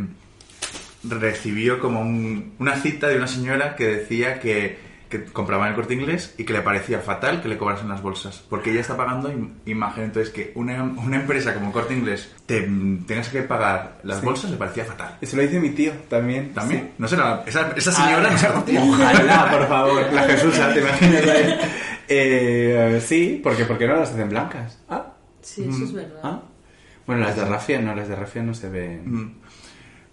recibió 1.03 1.79
como 1.79 2.01
un- 2.01 2.55
una 2.59 2.75
cita 2.75 3.07
de 3.07 3.15
una 3.17 3.27
señora 3.27 3.75
que 3.75 3.87
decía 3.87 4.39
que, 4.41 4.77
que 5.09 5.23
compraba 5.25 5.65
en 5.65 5.69
el 5.69 5.75
corte 5.75 5.93
inglés 5.93 6.33
y 6.37 6.43
que 6.43 6.53
le 6.53 6.61
parecía 6.61 6.99
fatal 6.99 7.41
que 7.41 7.47
le 7.47 7.57
cobrasen 7.57 7.87
las 7.89 8.01
bolsas 8.01 8.43
porque 8.49 8.71
ella 8.71 8.81
está 8.81 8.97
pagando 8.97 9.31
im- 9.31 9.51
imagen 9.65 10.05
entonces 10.05 10.33
que 10.33 10.51
una, 10.55 10.83
una 10.83 11.15
empresa 11.17 11.53
como 11.53 11.71
corte 11.71 11.93
inglés 11.93 12.33
te 12.45 12.61
tengas 13.07 13.29
que 13.29 13.41
pagar 13.43 13.99
las 14.03 14.19
Sí. 14.19 14.25
bolsas 14.25 14.51
le 14.51 14.57
parecía 14.57 14.85
fatal 14.85 15.17
Eso 15.21 15.35
lo 15.37 15.41
dice 15.43 15.59
mi 15.59 15.69
tío 15.69 15.91
también. 16.09 16.53
también 16.53 16.91
no 16.97 17.07
sé 17.07 17.15
la- 17.17 17.43
esa, 17.45 17.71
esa 17.75 17.91
señora 17.91 18.29
Ah, 18.29 18.63
no. 18.67 18.81
Ojalá, 18.93 19.51
por 19.51 19.67
favor. 19.67 20.13
La 20.13 20.23
Jesusa, 20.23 20.73
¿te 20.73 20.79
imaginas? 20.81 21.23
Eh, 22.09 23.01
sí, 23.05 23.41
porque 23.43 23.65
¿por 23.65 23.77
qué 23.77 23.85
no 23.87 23.97
las 23.97 24.11
hacen 24.11 24.29
blancas? 24.29 24.79
Ah, 24.89 25.13
Sí, 25.41 25.67
eso 25.69 25.83
es 25.83 25.93
verdad. 25.93 26.19
ah. 26.23 26.41
Bueno, 27.05 27.23
las 27.25 27.35
de 27.35 27.45
Rafia 27.45 27.81
no, 27.81 27.93
las 27.95 28.07
de 28.07 28.15
Rafia 28.15 28.43
no 28.43 28.53
se 28.53 28.69
ven. 28.69 29.01
Mm. 29.05 29.33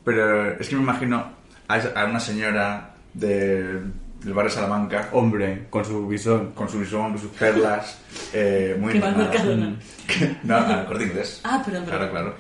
Pero 0.05 0.53
es 0.61 0.69
que 0.69 0.77
me 0.77 0.83
imagino 0.83 1.25
a, 1.69 1.79
esa- 1.79 1.93
a 2.01 2.05
una 2.07 2.21
señora 2.21 2.95
de, 3.15 3.81
del 4.25 4.33
barrio 4.35 4.51
Salamanca 4.51 5.09
Hombre, 5.13 5.67
con 5.71 5.85
su 5.85 6.07
visón. 6.09 6.53
con 6.55 6.69
su 6.69 6.79
visón, 6.81 7.11
con 7.13 7.19
sus 7.21 7.31
perlas, 7.33 7.99
eh, 8.33 8.77
muy 8.81 8.93
Que 8.95 9.01
va 9.01 9.09
al. 9.09 9.17
Mercadona. 9.17 9.77
No, 10.43 10.57
al 10.57 10.87
corte 10.87 11.05
inglés. 11.05 11.41
Ah, 11.45 11.63
perdón, 11.65 11.85
Claro, 11.85 11.99
perdón. 12.11 12.11
claro. 12.11 12.35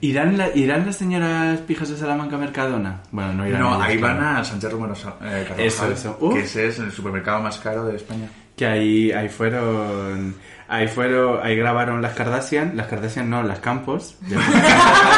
¿Irán, 0.00 0.36
la- 0.36 0.48
¿Irán 0.56 0.84
las 0.84 0.96
señoras 0.96 1.60
pijas 1.60 1.88
de 1.88 1.96
Salamanca 1.96 2.34
a 2.34 2.38
Mercadona? 2.40 3.02
Bueno, 3.12 3.32
no 3.34 3.46
irán. 3.46 3.60
No, 3.60 3.74
ellas, 3.76 3.86
ahí 3.88 3.96
van 3.98 4.16
claro. 4.18 4.38
al 4.38 4.44
Sánchez 4.44 4.72
Romero 4.72 4.94
eh, 4.94 5.44
Carvajal, 5.46 5.60
Eso, 5.60 5.90
eso. 5.92 6.18
Uh. 6.20 6.34
que 6.34 6.40
ese 6.40 6.66
es 6.66 6.78
el 6.80 6.90
supermercado 6.90 7.40
más 7.40 7.56
caro 7.58 7.84
de 7.84 7.94
España. 7.96 8.28
Que 8.56 8.66
ahí, 8.66 9.12
ahí 9.12 9.28
fueron... 9.28 10.34
Ahí 10.66 10.88
fueron... 10.88 11.38
Ahí 11.42 11.54
grabaron 11.56 12.02
las 12.02 12.14
Kardashian. 12.14 12.76
Las 12.76 12.88
Kardashian 12.88 13.30
no, 13.30 13.42
las 13.44 13.60
Campos. 13.60 14.16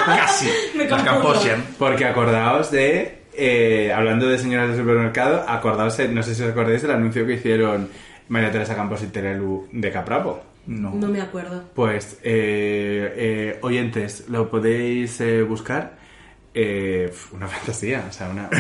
Casi. 0.06 0.50
Me 0.76 0.84
Las 0.86 1.02
confundo. 1.02 1.22
Camposian. 1.22 1.64
Porque 1.78 2.04
acordaos 2.04 2.70
de... 2.70 3.21
eh, 3.34 3.92
hablando 3.94 4.28
de 4.28 4.38
señoras 4.38 4.70
de 4.70 4.76
supermercado, 4.76 5.44
acordaos, 5.48 5.98
eh, 5.98 6.08
no 6.08 6.22
sé 6.22 6.34
si 6.34 6.42
os 6.42 6.50
acordáis 6.50 6.82
del 6.82 6.90
anuncio 6.90 7.26
que 7.26 7.34
hicieron 7.34 7.88
María 8.28 8.50
Teresa 8.50 8.74
Campos 8.74 9.02
y 9.02 9.06
Terelu 9.06 9.68
de 9.72 9.90
Caprapo. 9.90 10.42
No. 10.66 10.92
No 10.94 11.08
me 11.08 11.20
acuerdo. 11.20 11.64
Pues, 11.74 12.18
eh, 12.22 13.12
eh, 13.16 13.58
oyentes, 13.62 14.28
lo 14.28 14.48
podéis 14.48 15.20
eh, 15.20 15.42
buscar. 15.42 16.01
Eh, 16.54 17.10
una 17.32 17.48
fantasía, 17.48 18.04
o 18.08 18.12
sea, 18.12 18.28
una, 18.28 18.50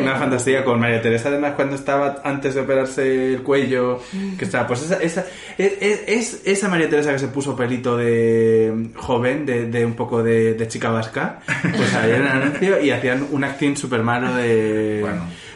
una- 0.00 0.16
fantasía 0.16 0.64
con 0.64 0.80
María 0.80 1.00
Teresa, 1.00 1.28
además, 1.28 1.52
cuando 1.54 1.76
estaba 1.76 2.20
antes 2.24 2.54
de 2.56 2.60
operarse 2.62 3.34
el 3.34 3.42
cuello, 3.42 4.00
que 4.38 4.44
estaba, 4.44 4.66
pues 4.66 4.82
esa, 4.82 4.96
esa, 5.00 5.24
es, 5.56 5.72
es- 5.80 6.00
es 6.08 6.40
esa 6.44 6.68
María 6.68 6.88
Teresa 6.88 7.12
que 7.12 7.20
se 7.20 7.28
puso 7.28 7.54
pelito 7.54 7.96
de 7.96 8.88
joven, 8.96 9.46
de, 9.46 9.66
de 9.66 9.86
un 9.86 9.94
poco 9.94 10.22
de, 10.22 10.66
chica 10.66 10.90
vasca, 10.90 11.40
pues 11.62 11.94
ahí 11.94 12.10
en 12.10 12.22
el 12.22 12.28
anuncio 12.28 12.80
y 12.80 12.90
hacían 12.90 13.26
un 13.30 13.44
acting 13.44 13.76
súper 13.76 14.02
malo 14.02 14.34
de... 14.34 15.00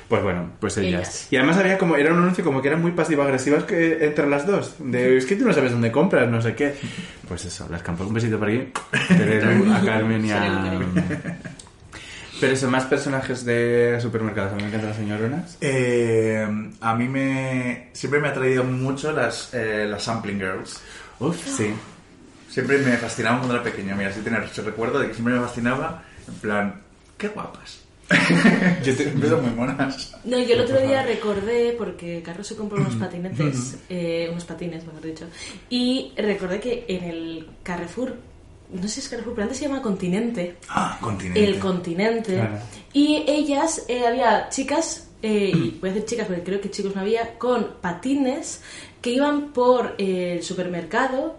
Pues 0.09 0.23
bueno, 0.23 0.51
pues 0.61 0.77
ellas. 0.77 1.01
Ellas. 1.01 1.29
Y 1.31 1.37
además 1.37 1.57
había 1.57 1.79
como, 1.79 1.97
era 1.97 2.13
un 2.13 2.21
anuncio 2.21 2.45
como 2.45 2.63
que 2.63 2.69
eran 2.69 2.81
muy 2.81 2.93
pasivo-agresivas 2.93 3.65
que 3.65 4.05
entre 4.05 4.29
las 4.29 4.47
dos. 4.47 4.77
De, 4.79 5.17
es 5.17 5.27
que 5.27 5.35
tú 5.37 5.45
no 5.45 5.53
sabes 5.53 5.73
dónde 5.73 5.91
compras, 5.91 6.29
no 6.29 6.41
sé 6.41 6.55
qué. 6.55 6.75
Pues 7.27 7.45
eso, 7.45 7.67
las 7.71 7.83
campos. 7.83 8.07
Un 8.07 8.15
besito 8.15 8.39
por 8.39 8.49
aquí. 8.49 8.71
A 8.93 9.81
Carmen 9.85 10.25
y 10.25 10.31
a... 10.31 10.79
Pero 12.39 12.53
eso, 12.53 12.71
más 12.71 12.85
personajes 12.85 13.45
de 13.45 13.99
supermercados. 14.01 14.53
A 14.53 14.57
mí 14.57 14.63
me 14.63 14.69
encantan 14.69 14.91
las 14.91 14.99
señoronas. 14.99 15.59
Eh, 15.61 16.47
a 16.81 16.95
mí 16.95 17.09
me 17.09 17.89
siempre 17.93 18.21
me 18.21 18.29
ha 18.29 18.35
traído 18.35 18.63
mucho 18.63 19.11
las, 19.11 19.55
eh, 19.55 19.87
las 19.89 20.05
sampling 20.05 20.39
girls. 20.39 20.81
Uf, 21.19 21.37
sí. 21.37 21.73
Siempre 22.51 22.79
me 22.79 22.97
fascinaba 22.99 23.39
cuando 23.39 23.55
era 23.55 23.65
pequeño. 23.65 23.97
Mira, 23.97 24.13
sí 24.13 24.21
tener 24.21 24.43
ese 24.45 24.63
recuerdo 24.63 24.99
de 24.99 25.09
que 25.09 25.15
siempre 25.15 25.35
me 25.35 25.41
fascinaba, 25.41 26.03
en 26.29 26.35
plan, 26.35 26.75
qué 27.17 27.29
guapas. 27.29 27.86
Yo 28.85 28.95
te- 28.97 29.29
son 29.29 29.43
muy 29.43 29.51
monas. 29.51 30.15
No, 30.25 30.39
yo 30.39 30.55
el 30.55 30.61
otro 30.61 30.81
día 30.81 31.03
recordé, 31.03 31.75
porque 31.77 32.23
Carlos 32.25 32.47
se 32.47 32.55
compró 32.57 32.81
unos 32.81 32.95
patinetes, 32.97 33.79
eh, 33.89 34.29
unos 34.31 34.45
patines, 34.45 34.85
mejor 34.87 35.03
dicho, 35.03 35.25
y 35.71 36.13
recordé 36.17 36.61
que 36.61 36.85
en 36.89 37.05
el 37.05 37.49
Carrefour, 37.63 38.15
no 38.73 38.83
sé 38.83 38.89
si 38.89 39.01
es 39.01 39.09
Carrefour, 39.09 39.35
pero 39.35 39.43
antes 39.45 39.59
se 39.59 39.67
llama 39.67 39.83
Continente, 39.83 40.57
Ah, 40.69 40.99
continente. 41.01 41.45
el 41.45 41.59
continente, 41.59 42.35
Claro. 42.35 42.59
y 42.93 43.25
ellas, 43.27 43.85
eh, 43.89 44.07
había 44.07 44.49
chicas, 44.51 45.09
eh, 45.23 45.51
y 45.55 45.71
voy 45.81 45.91
a 45.91 45.93
decir 45.95 46.09
chicas 46.09 46.27
porque 46.29 46.43
creo 46.45 46.61
que 46.61 46.71
chicos 46.71 46.95
no 46.95 47.01
había, 47.01 47.37
con 47.39 47.75
patines 47.81 48.61
que 49.03 49.11
iban 49.11 49.53
por 49.53 49.95
eh, 49.99 50.35
el 50.37 50.43
supermercado 50.45 51.37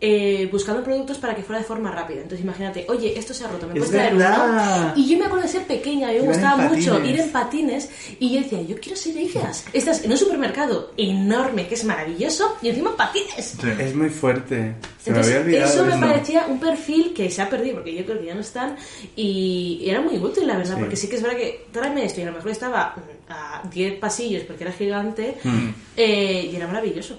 eh, 0.00 0.48
buscando 0.52 0.82
productos 0.84 1.16
para 1.18 1.34
que 1.34 1.42
fuera 1.42 1.60
de 1.60 1.64
forma 1.66 1.90
rápida. 1.90 2.18
Entonces 2.18 2.40
imagínate, 2.44 2.84
oye, 2.88 3.18
esto 3.18 3.32
se 3.32 3.44
ha 3.44 3.48
roto, 3.48 3.66
¿me 3.66 3.72
Es 3.72 3.78
puedes 3.78 3.90
traer 3.92 4.14
uno? 4.14 4.92
Y 4.94 5.08
yo 5.08 5.18
me 5.18 5.24
acuerdo 5.24 5.44
de 5.46 5.52
ser 5.52 5.62
pequeña, 5.62 6.08
a 6.08 6.12
mí 6.12 6.18
me 6.20 6.26
gustaba 6.26 6.56
mucho 6.68 7.02
ir 7.02 7.18
en 7.18 7.30
patines 7.30 7.88
y 8.20 8.34
yo 8.34 8.40
decía, 8.42 8.60
yo 8.62 8.76
quiero 8.78 8.96
ser 8.96 9.16
ellas. 9.16 9.64
Estás 9.72 10.04
en 10.04 10.10
un 10.12 10.18
supermercado 10.18 10.92
enorme 10.98 11.66
que 11.66 11.74
es 11.76 11.84
maravilloso 11.84 12.56
y 12.60 12.68
encima 12.68 12.94
patines. 12.96 13.56
Sí. 13.60 13.68
Es 13.78 13.94
muy 13.94 14.10
fuerte. 14.10 14.74
Se 15.02 15.10
me 15.12 15.18
Entonces, 15.18 15.34
había 15.36 15.40
olvidado 15.46 15.72
eso 15.72 15.84
me 15.86 15.90
eso. 15.92 16.00
parecía 16.00 16.46
un 16.48 16.60
perfil 16.60 17.14
que 17.14 17.30
se 17.30 17.40
ha 17.40 17.48
perdido 17.48 17.76
porque 17.76 17.94
yo 17.94 18.04
creo 18.04 18.18
que 18.20 18.26
ya 18.26 18.34
no 18.34 18.40
están 18.40 18.76
y 19.14 19.84
era 19.88 20.00
muy 20.00 20.18
útil, 20.18 20.46
la 20.46 20.56
verdad, 20.56 20.74
Sí. 20.74 20.80
porque 20.80 20.96
sí 20.96 21.08
que 21.08 21.16
es 21.16 21.22
verdad 21.22 21.36
que 21.38 21.66
tráeme 21.72 22.04
esto 22.04 22.20
y 22.20 22.24
a 22.24 22.26
lo 22.26 22.32
mejor 22.32 22.50
estaba 22.50 22.94
a 23.28 23.62
10 23.72 23.98
pasillos 23.98 24.42
porque 24.44 24.64
era 24.64 24.72
gigante 24.72 25.36
Mm. 25.42 25.68
eh, 25.96 26.50
y 26.52 26.56
era 26.56 26.66
maravilloso. 26.66 27.18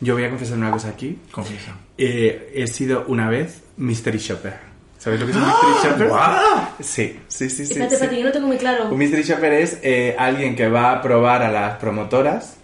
Yo 0.00 0.14
voy 0.14 0.24
a 0.24 0.28
confesar 0.30 0.58
una 0.58 0.70
cosa 0.70 0.88
aquí. 0.90 1.18
Confiesa. 1.30 1.72
Eh, 1.96 2.52
he 2.54 2.66
sido 2.68 3.04
una 3.08 3.28
vez 3.28 3.62
Mystery 3.76 4.18
Shopper. 4.18 4.54
¿Sabéis 4.98 5.20
lo 5.20 5.26
que 5.26 5.32
es 5.32 5.38
un 5.38 5.46
Mystery 5.46 5.72
Shopper? 5.90 6.08
¡Guau! 6.08 6.66
Sí, 6.80 7.20
sí, 7.28 7.50
sí, 7.50 7.56
sí. 7.56 7.62
Espérate, 7.72 7.90
sí. 7.90 7.94
espérate, 7.96 8.18
yo 8.20 8.26
no 8.26 8.32
tengo 8.32 8.46
muy 8.46 8.56
claro. 8.58 8.88
Un 8.90 8.98
Mystery 8.98 9.22
Shopper 9.22 9.52
es 9.52 9.78
eh, 9.82 10.14
alguien 10.18 10.54
que 10.56 10.68
va 10.68 10.92
a 10.92 11.02
probar 11.02 11.42
a 11.42 11.50
las 11.50 11.76
promotoras. 11.78 12.54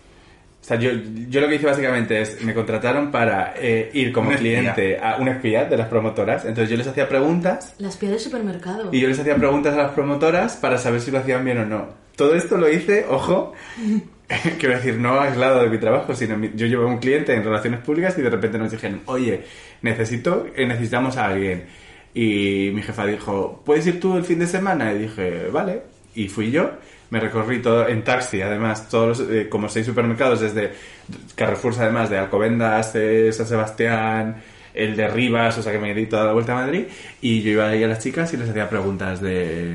O 0.62 0.66
sea, 0.66 0.78
yo, 0.78 0.91
yo 1.28 1.41
lo 1.43 1.49
que 1.49 1.57
hice 1.57 1.66
básicamente 1.66 2.22
es, 2.22 2.41
me 2.43 2.55
contrataron 2.55 3.11
para 3.11 3.53
eh, 3.59 3.91
ir 3.93 4.12
como 4.12 4.28
Un 4.28 4.35
espía. 4.37 4.61
cliente 4.61 4.99
a 4.99 5.16
un 5.16 5.28
espía 5.28 5.66
de 5.66 5.76
las 5.76 5.89
promotoras. 5.89 6.45
Entonces 6.47 6.70
yo 6.70 6.76
les 6.78 6.87
hacía 6.87 7.07
preguntas 7.09 7.74
Las 7.78 7.97
piedras 7.99 8.22
del 8.22 8.32
supermercado. 8.32 8.89
y 8.91 8.99
yo 9.01 9.09
les 9.09 9.18
hacía 9.18 9.37
preguntas 9.37 9.74
a 9.74 9.76
las 9.76 9.91
promotoras 9.93 10.57
para 10.57 10.78
saber 10.78 11.03
si 11.03 11.11
lo 11.11 11.18
hacían 11.18 11.45
bien 11.45 11.59
o 11.59 11.66
no. 11.66 11.89
Todo 12.16 12.35
esto 12.35 12.57
lo 12.57 12.70
hice, 12.70 13.05
ojo, 13.11 13.53
quiero 14.59 14.77
decir, 14.77 14.97
no 14.99 15.20
aislado 15.20 15.62
de 15.62 15.68
mi 15.68 15.79
trabajo, 15.79 16.14
sino 16.14 16.37
mi- 16.37 16.51
yo 16.55 16.66
llevo 16.66 16.85
a 16.85 16.87
un 16.87 16.99
cliente 16.99 17.35
en 17.35 17.45
relaciones 17.45 17.81
públicas 17.81 18.16
y 18.18 18.22
de 18.22 18.31
repente 18.31 18.59
nos 18.59 18.70
dijeron, 18.70 19.01
oye, 19.07 19.43
necesito, 19.83 20.47
eh, 20.57 20.66
necesitamos 20.66 21.16
a 21.16 21.27
alguien. 21.27 21.64
Y 22.14 22.70
mi 22.72 22.81
jefa 22.83 23.05
dijo, 23.07 23.62
¿puedes 23.66 23.87
ir 23.87 24.01
tú 24.01 24.16
el 24.16 24.25
fin 24.25 24.39
de 24.39 24.47
semana? 24.47 24.93
Y 24.93 24.99
dije, 25.01 25.49
vale. 25.53 25.83
Y 26.14 26.29
fui 26.29 26.51
yo, 26.51 26.70
me 27.11 27.18
recorrí 27.20 27.61
todo 27.61 27.89
en 27.89 28.05
taxi, 28.05 28.41
además, 28.41 28.89
todos 28.89 29.18
los, 29.20 29.31
eh, 29.31 29.49
como 29.49 29.68
seis 29.68 29.85
supermercados, 29.85 30.41
desde 30.41 30.72
Carrefour, 31.35 31.75
además, 31.79 32.09
de 32.09 32.18
Alcobendas, 32.18 32.93
eh, 32.95 33.33
San 33.33 33.47
Sebastián, 33.47 34.37
el 34.72 34.95
de 34.97 35.09
Rivas, 35.09 35.59
o 35.59 35.62
sea 35.62 35.72
que 35.72 35.79
me 35.81 35.93
di 35.93 36.07
toda 36.07 36.25
la 36.25 36.33
vuelta 36.33 36.53
a 36.53 36.62
Madrid, 36.64 36.85
y 37.20 37.43
yo 37.43 37.51
iba 37.51 37.68
ahí 37.68 37.83
a 37.83 37.89
las 37.89 37.99
chicas 37.99 38.33
y 38.33 38.37
les 38.37 38.49
hacía 38.49 38.68
preguntas 38.68 39.20
de... 39.20 39.75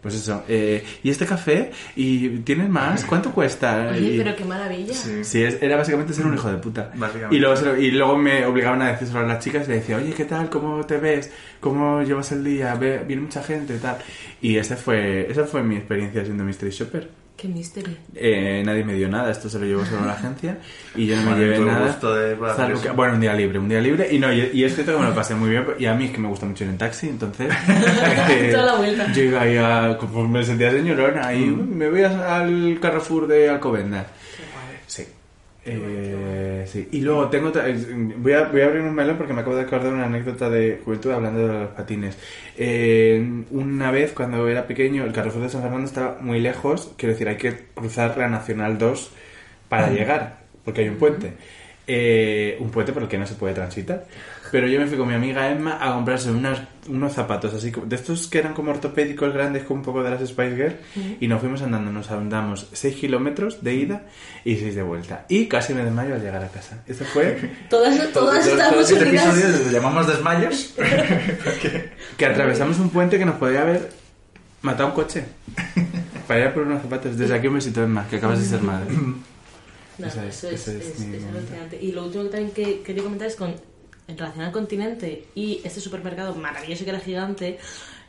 Pues 0.00 0.14
eso, 0.14 0.44
eh, 0.48 0.82
¿y 1.02 1.10
este 1.10 1.26
café? 1.26 1.70
¿Y 1.94 2.38
tienes 2.38 2.70
más? 2.70 3.04
¿Cuánto 3.04 3.32
cuesta? 3.32 3.90
Oye, 3.92 4.14
Y- 4.14 4.18
pero 4.18 4.34
qué 4.34 4.44
maravilla. 4.46 4.94
Sí, 4.94 5.42
es- 5.42 5.62
era 5.62 5.76
básicamente 5.76 6.14
ser 6.14 6.24
un 6.26 6.32
hijo 6.34 6.50
de 6.50 6.56
puta. 6.56 6.90
Y 7.30 7.38
luego, 7.38 7.54
se 7.56 7.64
lo- 7.66 7.76
y 7.76 7.90
luego 7.90 8.16
me 8.16 8.46
obligaban 8.46 8.80
a 8.80 8.92
decírselo 8.92 9.20
a 9.20 9.22
las 9.24 9.44
chicas 9.44 9.66
y 9.66 9.70
le 9.72 9.76
decía, 9.76 9.98
oye, 9.98 10.12
¿qué 10.14 10.24
tal? 10.24 10.48
¿Cómo 10.48 10.86
te 10.86 10.96
ves? 10.96 11.30
¿Cómo 11.60 12.02
llevas 12.02 12.32
el 12.32 12.42
día? 12.44 12.74
Ve- 12.76 13.04
Viene 13.06 13.22
mucha 13.22 13.42
gente 13.42 13.74
y 13.74 13.78
tal. 13.78 13.98
Y 14.40 14.56
ese 14.56 14.76
fue, 14.76 15.30
esa 15.30 15.44
fue 15.44 15.62
mi 15.62 15.76
experiencia 15.76 16.24
siendo 16.24 16.44
Mystery 16.44 16.70
Shopper. 16.70 17.19
Qué 17.40 17.48
misterio. 17.48 17.94
Eh, 18.14 18.62
nadie 18.66 18.84
me 18.84 18.92
dio 18.94 19.08
nada, 19.08 19.30
esto 19.30 19.48
se 19.48 19.58
lo 19.58 19.64
llevó 19.64 19.82
solo 19.86 20.04
la 20.04 20.12
agencia 20.12 20.58
y 20.94 21.06
yo 21.06 21.16
no 21.16 21.22
me 21.22 21.28
Bueno, 21.30 21.40
llevé 21.42 21.58
nada. 21.60 21.86
de 21.86 22.36
salvo 22.54 22.82
que- 22.82 22.90
bueno, 22.90 23.14
un 23.14 23.20
día 23.20 23.32
libre, 23.32 23.58
un 23.58 23.68
día 23.68 23.80
libre. 23.80 24.08
Y 24.14 24.18
no, 24.18 24.30
y, 24.30 24.50
y 24.52 24.64
es 24.64 24.74
cierto 24.74 24.92
que 24.92 24.98
me 24.98 25.06
lo 25.08 25.14
pasé 25.14 25.34
muy 25.34 25.48
bien. 25.48 25.64
Y 25.78 25.86
a 25.86 25.94
mí 25.94 26.04
es 26.06 26.10
que 26.10 26.18
me 26.18 26.28
gusta 26.28 26.44
mucho 26.44 26.64
ir 26.64 26.70
en 26.70 26.76
taxi, 26.76 27.08
entonces. 27.08 27.50
eh, 28.28 28.50
Toda 28.52 28.66
la 28.66 28.74
vuelta. 28.74 29.10
Yo 29.12 29.22
iba 29.22 29.40
ahí 29.40 29.56
a. 29.56 29.96
Como 29.98 30.28
me 30.28 30.44
sentía 30.44 30.70
señorona 30.70 31.32
y 31.32 31.46
me 31.46 31.88
voy 31.88 32.02
a- 32.02 32.36
al 32.36 32.78
Carrefour 32.80 33.26
de 33.26 33.48
Alcobendas. 33.48 34.06
Sí. 34.86 35.04
Eh, 35.72 36.64
sí. 36.66 36.88
Y 36.92 37.00
luego 37.02 37.28
tengo 37.30 37.48
otra- 37.48 37.64
voy, 38.16 38.32
a, 38.32 38.44
voy 38.48 38.60
a 38.62 38.66
abrir 38.66 38.82
un 38.82 38.94
melón 38.94 39.16
porque 39.16 39.32
me 39.32 39.42
acabo 39.42 39.54
de 39.56 39.62
acordar 39.62 39.92
una 39.92 40.06
anécdota 40.06 40.50
de 40.50 40.80
juventud 40.84 41.12
hablando 41.12 41.46
de 41.46 41.60
los 41.60 41.70
patines. 41.70 42.18
Eh, 42.56 43.44
una 43.50 43.90
vez 43.92 44.12
cuando 44.12 44.48
era 44.48 44.66
pequeño 44.66 45.04
el 45.04 45.12
Carrefour 45.12 45.42
de 45.42 45.48
San 45.48 45.62
Fernando 45.62 45.86
estaba 45.86 46.18
muy 46.20 46.40
lejos, 46.40 46.92
quiero 46.96 47.12
decir, 47.12 47.28
hay 47.28 47.36
que 47.36 47.56
cruzar 47.74 48.16
la 48.18 48.28
Nacional 48.28 48.78
2 48.78 49.12
para 49.68 49.90
llegar, 49.90 50.40
porque 50.64 50.82
hay 50.82 50.88
un 50.88 50.96
puente. 50.96 51.34
Eh, 51.86 52.56
un 52.60 52.70
puente 52.70 52.92
por 52.92 53.02
el 53.02 53.08
que 53.08 53.18
no 53.18 53.26
se 53.26 53.34
puede 53.34 53.54
transitar. 53.54 54.06
Pero 54.50 54.66
yo 54.66 54.80
me 54.80 54.86
fui 54.86 54.96
con 54.98 55.06
mi 55.08 55.14
amiga 55.14 55.48
Emma 55.50 55.78
a 55.80 55.92
comprarse 55.94 56.30
unas, 56.30 56.60
unos 56.88 57.12
zapatos 57.12 57.54
así, 57.54 57.72
de 57.84 57.94
estos 57.96 58.26
que 58.26 58.38
eran 58.38 58.52
como 58.54 58.70
ortopédicos 58.72 59.32
grandes, 59.32 59.62
con 59.64 59.78
un 59.78 59.82
poco 59.84 60.02
de 60.02 60.10
las 60.10 60.20
Spice 60.28 60.56
Girls, 60.56 60.74
y 61.20 61.28
nos 61.28 61.40
fuimos 61.40 61.62
andando, 61.62 61.90
nos 61.92 62.10
andamos 62.10 62.66
6 62.72 62.96
kilómetros 62.96 63.62
de 63.62 63.74
ida 63.74 64.02
y 64.44 64.56
6 64.56 64.74
de 64.74 64.82
vuelta. 64.82 65.24
Y 65.28 65.46
casi 65.46 65.72
me 65.74 65.84
desmayo 65.84 66.14
al 66.14 66.20
llegar 66.22 66.42
a 66.42 66.48
casa. 66.48 66.82
Eso 66.86 67.04
fue 67.04 67.50
Todas, 67.70 67.96
todas 68.12 68.12
Todos- 68.12 68.46
estamos 68.46 68.72
todos 68.74 68.90
este 68.90 69.04
unidas. 69.08 69.26
episodio 69.36 69.64
lo 69.66 69.70
llamamos 69.70 70.06
desmayos. 70.08 70.74
que 72.16 72.26
atravesamos 72.26 72.78
un 72.78 72.90
puente 72.90 73.18
que 73.18 73.24
nos 73.24 73.36
podía 73.36 73.62
haber 73.62 73.90
matado 74.62 74.88
un 74.90 74.94
coche. 74.94 75.24
Para 76.26 76.40
ir 76.40 76.46
a 76.46 76.54
por 76.54 76.62
unos 76.64 76.82
zapatos. 76.82 77.16
Desde 77.16 77.34
aquí 77.34 77.46
un 77.48 77.54
besito, 77.54 77.82
Emma, 77.82 78.06
que 78.08 78.16
acabas 78.16 78.38
de 78.40 78.44
ser 78.46 78.62
madre. 78.62 78.86
No, 79.98 80.06
Ese 80.06 80.28
es- 80.28 80.44
eso 80.44 80.48
es, 80.48 80.68
es 80.68 81.00
es- 81.00 81.24
alucinante. 81.24 81.78
Y 81.80 81.92
lo 81.92 82.04
último 82.06 82.24
que 82.24 82.30
también 82.30 82.50
que 82.52 82.80
quería 82.82 83.02
comentar 83.02 83.28
es 83.28 83.36
con 83.36 83.54
en 84.10 84.18
relación 84.18 84.44
al 84.44 84.52
continente 84.52 85.26
y 85.34 85.60
este 85.64 85.80
supermercado 85.80 86.34
maravilloso 86.34 86.84
que 86.84 86.90
era 86.90 87.00
gigante. 87.00 87.58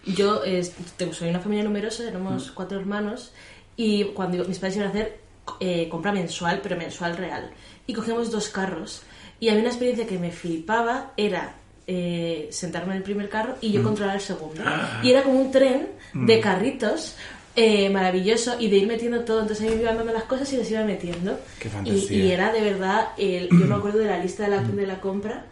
Yo 0.06 0.44
eh, 0.44 0.64
soy 1.12 1.30
una 1.30 1.40
familia 1.40 1.64
numerosa, 1.64 2.08
éramos 2.08 2.50
Mm. 2.50 2.54
cuatro 2.56 2.80
hermanos 2.80 3.32
y 3.78 4.06
cuando 4.06 4.44
mis 4.46 4.58
padres 4.60 4.76
iban 4.78 4.88
a 4.88 4.92
hacer 4.92 5.20
eh, 5.60 5.88
compra 5.90 6.12
mensual, 6.12 6.60
pero 6.64 6.76
mensual 6.78 7.18
real. 7.18 7.52
Y 7.88 7.94
cogíamos 7.94 8.32
dos 8.32 8.50
carros 8.50 9.02
y 9.40 9.50
había 9.50 9.62
una 9.62 9.70
experiencia 9.70 10.06
que 10.08 10.18
me 10.20 10.32
flipaba, 10.32 11.14
era 11.18 11.56
eh, 11.88 12.48
sentarme 12.52 12.92
en 12.94 12.98
el 12.98 13.04
primer 13.04 13.28
carro 13.28 13.56
y 13.60 13.70
Mm. 13.70 13.72
yo 13.74 13.84
controlar 13.84 14.16
el 14.16 14.22
segundo. 14.22 14.62
Ah. 14.66 15.02
Y 15.04 15.12
era 15.12 15.24
como 15.24 15.40
un 15.42 15.52
tren 15.52 15.88
de 16.14 16.40
carritos 16.40 17.16
eh, 17.56 17.90
maravilloso 17.90 18.56
y 18.60 18.70
de 18.70 18.78
ir 18.78 18.88
metiendo 18.88 19.22
todo. 19.26 19.42
Entonces 19.42 19.66
a 19.68 19.70
mí 19.70 19.76
me 19.76 19.82
iban 19.82 19.98
dando 19.98 20.14
las 20.14 20.24
cosas 20.24 20.52
y 20.54 20.58
les 20.58 20.72
iba 20.72 20.84
metiendo. 20.86 21.38
Qué 21.60 21.70
Y-. 21.84 22.14
Y, 22.14 22.32
era 22.32 22.54
de 22.54 22.62
verdad, 22.62 23.10
el, 23.18 23.50
yo 23.50 23.66
me 23.66 23.76
acuerdo 23.76 23.98
de 24.00 24.06
la 24.06 24.20
lista 24.20 24.44
de 24.44 24.50
la, 24.52 24.62
de 24.64 24.88
la 24.88 25.02
compra, 25.02 25.46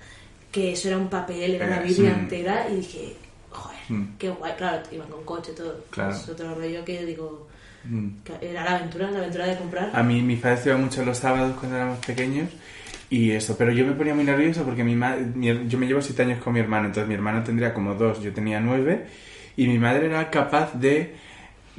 que 0.51 0.71
eso 0.73 0.87
era 0.87 0.97
un 0.97 1.09
papel, 1.09 1.55
era 1.55 1.65
una 1.67 1.81
Eh, 1.81 1.83
Biblia 1.87 2.13
sí. 2.13 2.19
entera 2.19 2.67
y 2.71 2.75
dije, 2.77 3.15
joder, 3.51 3.77
Mm. 3.89 4.03
qué 4.17 4.29
guay. 4.29 4.53
Claro, 4.57 4.81
iban 4.91 5.07
con 5.09 5.23
coche 5.23 5.51
todo. 5.53 5.83
Claro. 5.89 6.11
Es 6.11 6.27
otro 6.29 6.55
rollo 6.55 6.83
que 6.85 7.05
digo, 7.05 7.47
Mm. 7.83 8.07
que 8.23 8.49
era 8.51 8.63
la 8.65 8.75
aventura, 8.77 9.09
la 9.11 9.19
aventura 9.19 9.45
de 9.45 9.57
comprar. 9.57 9.91
A 9.93 10.03
mí 10.03 10.21
mis 10.21 10.39
padres 10.39 10.65
iban 10.65 10.81
mucho 10.83 11.03
los 11.05 11.17
sábados 11.17 11.55
cuando 11.59 11.77
éramos 11.77 11.99
pequeños 12.05 12.49
y 13.09 13.31
eso, 13.31 13.55
pero 13.57 13.71
yo 13.71 13.85
me 13.85 13.93
ponía 13.93 14.13
muy 14.13 14.23
nervioso 14.25 14.63
porque 14.63 14.83
mi 14.83 14.95
ma- 14.95 15.15
mi- 15.15 15.67
yo 15.67 15.77
me 15.77 15.87
llevo 15.87 16.01
siete 16.01 16.23
años 16.23 16.41
con 16.43 16.53
mi 16.53 16.59
hermano, 16.59 16.87
entonces 16.87 17.07
mi 17.07 17.13
hermano 17.15 17.43
tendría 17.43 17.73
como 17.73 17.93
dos, 17.95 18.21
yo 18.21 18.31
tenía 18.33 18.59
nueve 18.59 19.05
y 19.55 19.67
mi 19.67 19.79
madre 19.79 20.07
era 20.07 20.29
capaz 20.29 20.73
de 20.73 21.15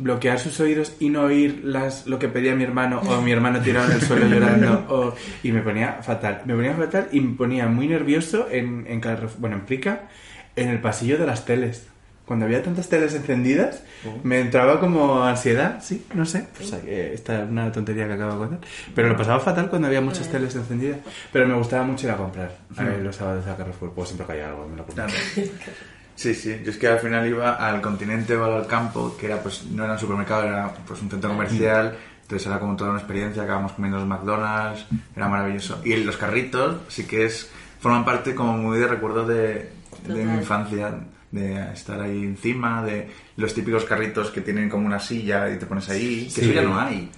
bloquear 0.02 0.38
sus 0.38 0.58
oídos 0.60 0.94
y 1.00 1.08
no 1.10 1.22
oír 1.22 1.62
las, 1.64 2.06
lo 2.06 2.18
que 2.18 2.28
pedía 2.28 2.54
mi 2.54 2.64
hermano 2.64 3.00
o 3.00 3.20
mi 3.20 3.32
hermano 3.32 3.60
tirado 3.60 3.90
en 3.90 3.96
el 3.96 4.02
suelo 4.02 4.26
llorando 4.26 4.86
o, 4.88 5.14
y 5.42 5.52
me 5.52 5.60
ponía 5.60 6.00
fatal, 6.02 6.42
me 6.44 6.54
ponía 6.54 6.74
fatal 6.74 7.08
y 7.12 7.20
me 7.20 7.36
ponía 7.36 7.66
muy 7.68 7.88
nervioso 7.88 8.48
en, 8.50 8.86
en 8.86 9.00
bueno, 9.38 9.56
en 9.56 9.62
Prica, 9.62 10.08
en 10.56 10.68
el 10.68 10.80
pasillo 10.80 11.18
de 11.18 11.26
las 11.26 11.44
teles. 11.44 11.86
Cuando 12.24 12.46
había 12.46 12.62
tantas 12.62 12.88
teles 12.88 13.12
encendidas, 13.14 13.82
me 14.22 14.38
entraba 14.38 14.78
como 14.78 15.24
ansiedad, 15.24 15.82
sí, 15.82 16.06
no 16.14 16.24
sé. 16.24 16.46
O 16.60 16.62
sea, 16.62 16.80
que 16.80 17.12
esta 17.12 17.42
es 17.42 17.50
una 17.50 17.72
tontería 17.72 18.06
que 18.06 18.12
acabo 18.12 18.34
de 18.34 18.38
contar. 18.38 18.68
Pero 18.94 19.08
lo 19.08 19.16
pasaba 19.16 19.40
fatal 19.40 19.68
cuando 19.68 19.88
había 19.88 20.00
muchas 20.00 20.28
teles 20.28 20.54
encendidas. 20.54 20.98
Pero 21.32 21.48
me 21.48 21.54
gustaba 21.54 21.82
mucho 21.82 22.06
ir 22.06 22.12
a 22.12 22.16
comprar 22.16 22.56
eh, 22.78 23.00
los 23.02 23.16
sábados 23.16 23.44
a 23.48 23.56
Carrefour. 23.56 23.92
Pues 23.92 24.10
siempre 24.10 24.28
caía 24.28 24.46
algo, 24.48 24.68
me 24.68 24.76
lo 24.76 24.82
apuntaba. 24.82 25.10
Sí, 26.20 26.34
sí. 26.34 26.60
Yo 26.62 26.70
es 26.70 26.76
que 26.76 26.86
al 26.86 26.98
final 26.98 27.26
iba 27.26 27.54
al 27.54 27.80
continente 27.80 28.36
o 28.36 28.44
al 28.44 28.66
campo, 28.66 29.16
que 29.18 29.24
era 29.26 29.42
pues 29.42 29.64
no 29.70 29.84
era 29.84 29.94
un 29.94 29.98
supermercado, 29.98 30.44
era 30.44 30.70
pues 30.86 31.00
un 31.00 31.08
centro 31.08 31.30
comercial. 31.30 31.96
Entonces 32.22 32.46
era 32.46 32.58
como 32.60 32.76
toda 32.76 32.90
una 32.90 32.98
experiencia, 32.98 33.42
acabamos 33.42 33.72
comiendo 33.72 33.98
los 33.98 34.06
McDonald's, 34.06 34.84
era 35.16 35.28
maravilloso. 35.28 35.80
Y 35.82 35.96
los 35.96 36.18
carritos 36.18 36.76
sí 36.88 37.06
que 37.06 37.24
es 37.24 37.50
forman 37.80 38.04
parte 38.04 38.34
como 38.34 38.52
muy 38.58 38.78
de 38.78 38.86
recuerdo 38.86 39.26
de, 39.26 39.70
de 40.06 40.24
mi 40.26 40.34
infancia, 40.34 40.94
de 41.30 41.72
estar 41.72 41.98
ahí 42.02 42.22
encima, 42.24 42.84
de 42.84 43.08
los 43.36 43.54
típicos 43.54 43.84
carritos 43.84 44.30
que 44.30 44.42
tienen 44.42 44.68
como 44.68 44.84
una 44.86 45.00
silla 45.00 45.48
y 45.50 45.58
te 45.58 45.64
pones 45.64 45.88
ahí, 45.88 46.24
que 46.26 46.30
Sí. 46.30 46.40
eso 46.42 46.52
ya 46.52 46.62
no 46.62 46.78
hay. 46.78 47.10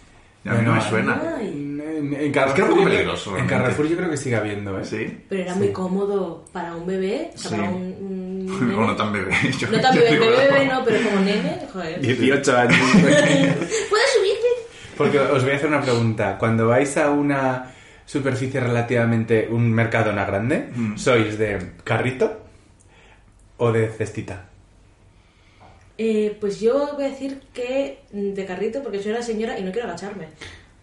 A 0.44 0.54
mí 0.54 0.58
no, 0.64 0.70
No 0.70 0.74
me 0.74 0.80
suena. 0.88 1.22
Ay, 1.38 1.48
En, 1.48 2.12
en 2.14 2.14
Es 2.14 2.32
que 2.32 2.38
era 2.38 2.46
un 2.46 2.52
Carrefour, 2.52 2.68
poco 2.68 2.68
yo 2.80 2.84
creo- 2.84 2.84
peligroso, 2.96 3.36
en. 3.36 3.46
Carrefour 3.46 3.86
yo 3.88 3.96
creo 3.96 4.10
que 4.10 4.16
sigue 4.16 4.36
habiendo, 4.36 4.78
¿eh? 4.78 4.84
Sí. 4.84 5.18
pero 5.28 5.42
era 5.42 5.52
Sí. 5.52 5.58
muy 5.58 5.68
cómodo 5.72 6.44
para 6.52 6.74
un 6.74 6.86
bebé, 6.86 7.30
o 7.34 7.38
sea, 7.38 7.50
Sí. 7.50 7.56
para 7.56 7.68
un, 7.70 7.96
no 8.46 8.96
tan 8.96 9.12
bebé. 9.12 9.34
Yo- 9.58 9.70
No 9.70 9.80
tan 9.80 9.94
bebé, 9.94 10.18
bebé, 10.18 10.36
bebé 10.50 10.66
no, 10.66 10.84
pero 10.84 11.02
como 11.08 11.20
nene, 11.20 11.58
joder. 11.72 12.00
18 12.00 12.56
años. 12.56 12.76
¿Puedes 12.92 14.10
subirte? 14.12 14.48
Porque 14.96 15.18
os 15.18 15.42
voy 15.42 15.52
a 15.52 15.56
hacer 15.56 15.68
una 15.68 15.80
pregunta. 15.82 16.36
Cuando 16.38 16.68
vais 16.68 16.96
a 16.96 17.10
una 17.10 17.72
superficie 18.06 18.60
relativamente, 18.60 19.48
un 19.50 19.70
mercado 19.72 20.12
no 20.12 20.24
grande, 20.26 20.68
Mm. 20.74 20.96
¿sois 20.98 21.38
de 21.38 21.72
carrito 21.84 22.40
o 23.58 23.72
de 23.72 23.88
cestita? 23.88 24.48
Eh, 25.98 26.36
pues 26.40 26.58
yo 26.60 26.94
voy 26.94 27.04
a 27.04 27.08
decir 27.08 27.42
que 27.52 28.00
de 28.12 28.44
carrito 28.46 28.82
porque 28.82 29.02
soy 29.02 29.12
una 29.12 29.22
señora 29.22 29.58
y 29.58 29.62
no 29.62 29.70
quiero 29.72 29.88
agacharme. 29.88 30.26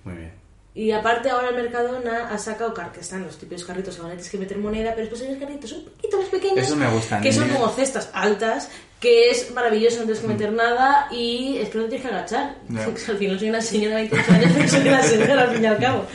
Muy 0.04 0.16
bien. 0.16 0.32
Y 0.76 0.92
aparte 0.92 1.30
ahora 1.30 1.50
el 1.50 1.56
Mercadona 1.56 2.30
ha 2.30 2.38
sacado 2.38 2.74
car 2.74 2.92
que 2.92 3.00
están 3.00 3.24
los 3.24 3.38
típicos 3.38 3.66
carritos 3.66 3.96
que 3.96 4.02
van 4.02 4.12
a 4.12 4.14
tienes 4.14 4.30
que 4.30 4.38
meter 4.38 4.58
moneda, 4.60 4.92
pero 4.92 5.02
después 5.02 5.22
hay 5.22 5.30
unos 5.30 5.40
carritos 5.40 5.72
un 5.72 5.86
poquito 5.86 6.18
más 6.20 6.30
pequeños. 6.30 6.58
Eso 6.60 6.76
me 6.76 6.88
gusta, 6.90 7.20
Que 7.22 7.34
son 7.34 7.48
¿no? 7.48 7.56
como 7.56 7.70
cestas 7.70 8.10
altas, 8.14 8.70
que 9.00 9.32
es 9.32 9.52
maravilloso, 9.52 9.98
no 9.98 10.04
tienes 10.04 10.22
que 10.22 10.28
meter 10.28 10.54
nada 10.54 11.08
y 11.12 11.58
es 11.58 11.70
que 11.70 11.78
no 11.80 11.84
te 11.86 11.90
tienes 11.90 12.08
que 12.08 12.14
agachar. 12.14 12.56
Ya. 12.70 12.86
al 13.08 13.18
final 13.18 13.40
soy 13.40 13.50
una 13.50 13.62
señora 13.62 13.96
de 13.96 14.02
28 14.10 14.32
años, 14.32 14.52
pero 14.54 14.70
soy 14.70 14.88
una 14.88 15.04
señora 15.04 15.42
al 15.42 15.50
fin 15.54 15.64
y 15.64 15.68
al 15.68 15.80
cabo. 15.80 16.06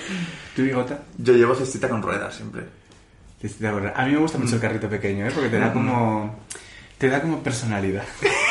¿Tú, 0.55 0.62
Bigota? 0.62 1.02
Yo 1.18 1.32
llevo 1.34 1.55
cestita 1.57 1.88
con 1.88 2.00
ruedas 2.00 2.34
siempre. 2.36 2.62
Cestita 3.42 3.72
gorda. 3.72 3.92
A 3.96 4.07
mí 4.07 4.12
me 4.12 4.18
gusta 4.18 4.38
mucho 4.38 4.55
el 4.55 4.61
carrito 4.61 4.88
pequeño, 4.88 5.26
¿eh? 5.26 5.30
Porque 5.34 5.50
te 5.50 5.59
da 5.59 5.72
como... 5.72 6.38
Te 6.96 7.09
da 7.09 7.20
como 7.20 7.42
personalidad. 7.42 8.05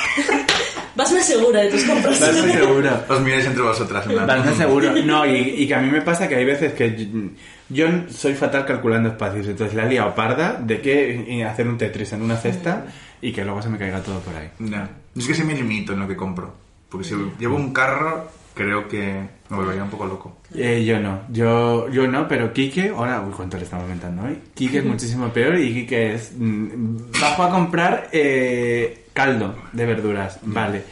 Vas 0.95 1.11
más 1.11 1.25
segura 1.25 1.61
de 1.61 1.69
tus 1.71 1.83
compras. 1.85 2.19
Vas 2.19 2.41
muy 2.41 2.51
seguro. 2.51 2.91
Os 3.09 3.21
miráis 3.21 3.45
entre 3.45 3.63
vosotras. 3.63 4.05
en 4.05 4.11
plan, 4.13 4.27
Vas 4.27 4.45
muy 4.45 4.53
seguro. 4.55 4.91
No, 5.03 5.25
y, 5.25 5.35
y 5.37 5.67
que 5.67 5.75
a 5.75 5.79
mí 5.81 5.89
me 5.89 6.01
pasa 6.01 6.27
que 6.27 6.35
hay 6.35 6.45
veces 6.45 6.73
que 6.73 6.95
yo, 6.95 7.29
yo 7.69 7.87
soy 8.09 8.33
fatal 8.35 8.65
calculando 8.65 9.09
espacios. 9.09 9.47
Entonces 9.47 9.75
la 9.75 9.85
he 9.85 9.89
liado 9.89 10.13
parda 10.13 10.59
de 10.61 10.81
que 10.81 11.43
hacer 11.49 11.67
un 11.67 11.77
Tetris 11.77 12.13
en 12.13 12.21
una 12.21 12.37
cesta 12.37 12.85
y 13.21 13.31
que 13.31 13.43
luego 13.43 13.61
se 13.61 13.69
me 13.69 13.77
caiga 13.77 14.01
todo 14.01 14.19
por 14.19 14.35
ahí. 14.35 14.49
Yo 14.59 14.77
es 15.17 15.27
que 15.27 15.33
sí 15.33 15.43
me 15.43 15.55
limito 15.55 15.93
en 15.93 15.99
lo 16.01 16.07
que 16.07 16.15
compro. 16.15 16.53
Porque 16.89 17.07
si 17.07 17.15
llevo 17.39 17.55
un 17.55 17.73
carro, 17.73 18.29
creo 18.53 18.87
que 18.87 19.21
me 19.49 19.57
volvería 19.57 19.83
un 19.83 19.89
poco 19.89 20.05
loco. 20.05 20.37
Eh, 20.55 20.83
yo 20.85 20.99
no, 20.99 21.21
yo, 21.29 21.89
yo 21.89 22.07
no, 22.07 22.27
pero 22.27 22.53
Quique, 22.53 22.89
ahora, 22.89 23.21
uy, 23.21 23.33
cuánto 23.35 23.57
le 23.57 23.63
estamos 23.63 23.83
aumentando 23.83 24.23
hoy. 24.23 24.39
Quique 24.53 24.79
es 24.79 24.85
muchísimo 24.85 25.29
peor 25.29 25.57
y 25.59 25.73
Quique 25.73 26.13
es. 26.15 26.31
mm, 26.37 27.11
bajo 27.21 27.43
a 27.43 27.49
comprar 27.49 28.09
eh, 28.11 29.05
caldo 29.13 29.55
de 29.71 29.85
verduras, 29.85 30.39
vale. 30.43 30.83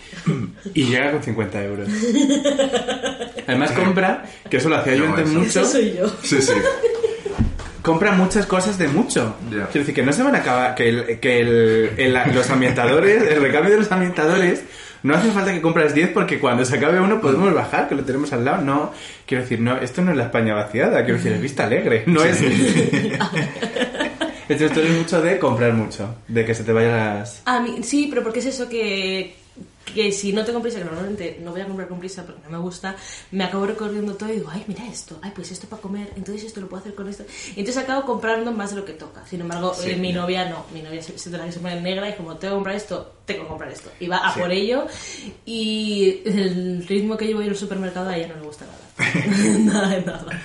Y 0.73 0.85
llega 0.85 1.11
con 1.11 1.23
50 1.23 1.63
euros. 1.63 1.87
Además, 3.47 3.71
compra, 3.71 4.23
que 4.49 4.57
eso 4.57 4.69
lo 4.69 4.77
hacía 4.77 4.95
yo 4.95 5.05
antes 5.07 5.27
eso- 5.29 5.39
mucho. 5.39 5.49
Eso 5.61 5.65
soy 5.65 5.93
yo. 5.97 6.07
Sí, 6.23 6.41
sí. 6.41 6.53
compra 7.81 8.11
muchas 8.11 8.45
cosas 8.45 8.77
de 8.77 8.87
mucho. 8.87 9.35
Quiero 9.49 9.67
decir 9.73 9.93
que 9.95 10.03
no 10.03 10.13
se 10.13 10.23
van 10.23 10.35
a 10.35 10.39
acabar, 10.39 10.75
que, 10.75 10.89
el- 10.89 11.19
que 11.19 11.39
el- 11.41 11.89
el- 11.97 12.17
los 12.33 12.49
ambientadores, 12.49 13.23
el 13.23 13.41
recambio 13.41 13.71
de 13.73 13.77
los 13.79 13.91
ambientadores, 13.91 14.63
no 15.03 15.15
hace 15.15 15.31
falta 15.31 15.51
que 15.51 15.61
compras 15.61 15.93
10 15.93 16.09
porque 16.09 16.39
cuando 16.39 16.65
se 16.65 16.77
acabe 16.77 16.99
uno 16.99 17.21
podemos 17.21 17.53
bajar, 17.53 17.87
que 17.89 17.95
lo 17.95 18.03
tenemos 18.03 18.31
al 18.33 18.45
lado. 18.45 18.61
No, 18.63 18.91
quiero 19.25 19.43
decir, 19.43 19.59
no, 19.59 19.77
esto 19.77 20.01
no 20.01 20.11
es 20.11 20.17
la 20.17 20.25
España 20.25 20.53
vaciada, 20.53 21.03
quiero 21.03 21.17
decir, 21.17 21.31
es 21.33 21.41
vista 21.41 21.63
alegre, 21.65 22.03
no 22.05 22.23
es... 22.23 22.41
Entonces 24.49 24.73
tú 24.73 24.81
eres 24.81 24.97
mucho 24.97 25.21
de 25.21 25.39
comprar 25.39 25.73
mucho, 25.73 26.15
de 26.27 26.43
que 26.43 26.53
se 26.53 26.65
te 26.65 26.73
vayan 26.73 26.91
las... 26.91 27.41
A 27.45 27.61
mí, 27.61 27.83
sí, 27.83 28.07
pero 28.09 28.21
porque 28.21 28.39
es 28.39 28.47
eso 28.47 28.67
que, 28.67 29.33
que 29.93 30.11
si 30.11 30.33
no 30.33 30.43
tengo 30.45 30.61
prisa, 30.61 30.79
que 30.79 30.85
normalmente 30.85 31.39
no 31.43 31.51
voy 31.51 31.61
a 31.61 31.65
comprar 31.65 31.87
con 31.87 31.99
prisa 31.99 32.23
porque 32.25 32.41
no 32.43 32.49
me 32.49 32.57
gusta, 32.57 32.95
me 33.31 33.43
acabo 33.43 33.65
recorriendo 33.65 34.15
todo 34.15 34.29
y 34.29 34.33
digo, 34.37 34.49
ay, 34.51 34.63
mira 34.67 34.85
esto, 34.87 35.19
ay, 35.21 35.31
pues 35.35 35.51
esto 35.51 35.67
para 35.67 35.81
comer, 35.81 36.11
entonces 36.15 36.43
esto 36.45 36.61
lo 36.61 36.67
puedo 36.67 36.81
hacer 36.81 36.95
con 36.95 37.07
esto. 37.07 37.23
Y 37.55 37.59
entonces 37.59 37.77
acabo 37.83 38.05
comprando 38.05 38.51
más 38.51 38.71
de 38.71 38.77
lo 38.77 38.85
que 38.85 38.93
toca. 38.93 39.25
Sin 39.27 39.41
embargo, 39.41 39.73
Sí, 39.73 39.91
eh, 39.91 39.95
mi 39.97 40.13
novia 40.13 40.49
no, 40.49 40.65
mi 40.73 40.81
novia 40.81 41.01
se, 41.01 41.17
se, 41.17 41.29
que 41.31 41.51
se 41.51 41.59
pone 41.59 41.79
negra 41.81 42.09
y 42.09 42.15
como 42.15 42.35
tengo 42.37 42.53
que 42.53 42.57
comprar 42.57 42.75
esto, 42.75 43.13
tengo 43.25 43.43
que 43.43 43.47
comprar 43.49 43.71
esto. 43.71 43.89
Y 43.99 44.07
va 44.07 44.17
a 44.17 44.33
Sí. 44.33 44.39
por 44.39 44.51
ello 44.51 44.85
y 45.45 46.21
el 46.25 46.85
ritmo 46.87 47.17
que 47.17 47.25
llevo 47.27 47.41
en 47.41 47.49
el 47.49 47.55
supermercado 47.55 48.09
a 48.09 48.17
ella 48.17 48.27
no 48.29 48.35
le 48.35 48.41
gusta 48.41 48.65
nada. 48.65 49.11
nada 49.59 49.89
de 49.89 50.01
nada. 50.01 50.41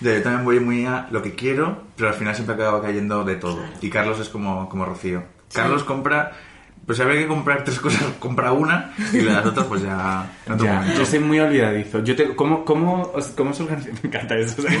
Yo 0.00 0.22
también 0.22 0.44
voy 0.44 0.60
muy 0.60 0.86
a 0.86 1.08
lo 1.10 1.22
que 1.22 1.34
quiero, 1.34 1.82
pero 1.96 2.08
al 2.08 2.14
final 2.14 2.34
siempre 2.34 2.54
acaba 2.54 2.80
cayendo 2.80 3.22
de 3.24 3.36
todo. 3.36 3.62
Y 3.82 3.90
Carlos 3.90 4.18
es 4.18 4.30
como, 4.30 4.68
como 4.68 4.86
Rocío. 4.86 5.22
Carlos 5.52 5.84
compra, 5.84 6.32
pues 6.90 6.96
si 6.96 7.04
habría 7.04 7.20
que 7.20 7.28
comprar 7.28 7.62
tres 7.62 7.78
cosas, 7.78 8.02
compra 8.18 8.50
una 8.50 8.92
y 9.12 9.20
las 9.20 9.46
otras 9.46 9.64
pues 9.66 9.82
ya... 9.82 10.26
Ya, 10.58 10.84
yo 10.98 11.06
soy 11.06 11.20
muy 11.20 11.38
olvidadizo. 11.38 12.02
Yo 12.02 12.16
te, 12.16 12.34
¿cómo, 12.34 12.64
cómo, 12.64 13.12
os- 13.14 13.28
¿Cómo 13.28 13.52
se 13.54 13.62
organiza? 13.62 13.90
Me 14.02 14.08
encanta 14.08 14.36
eso. 14.36 14.56
o 14.58 14.62
sea, 14.62 14.72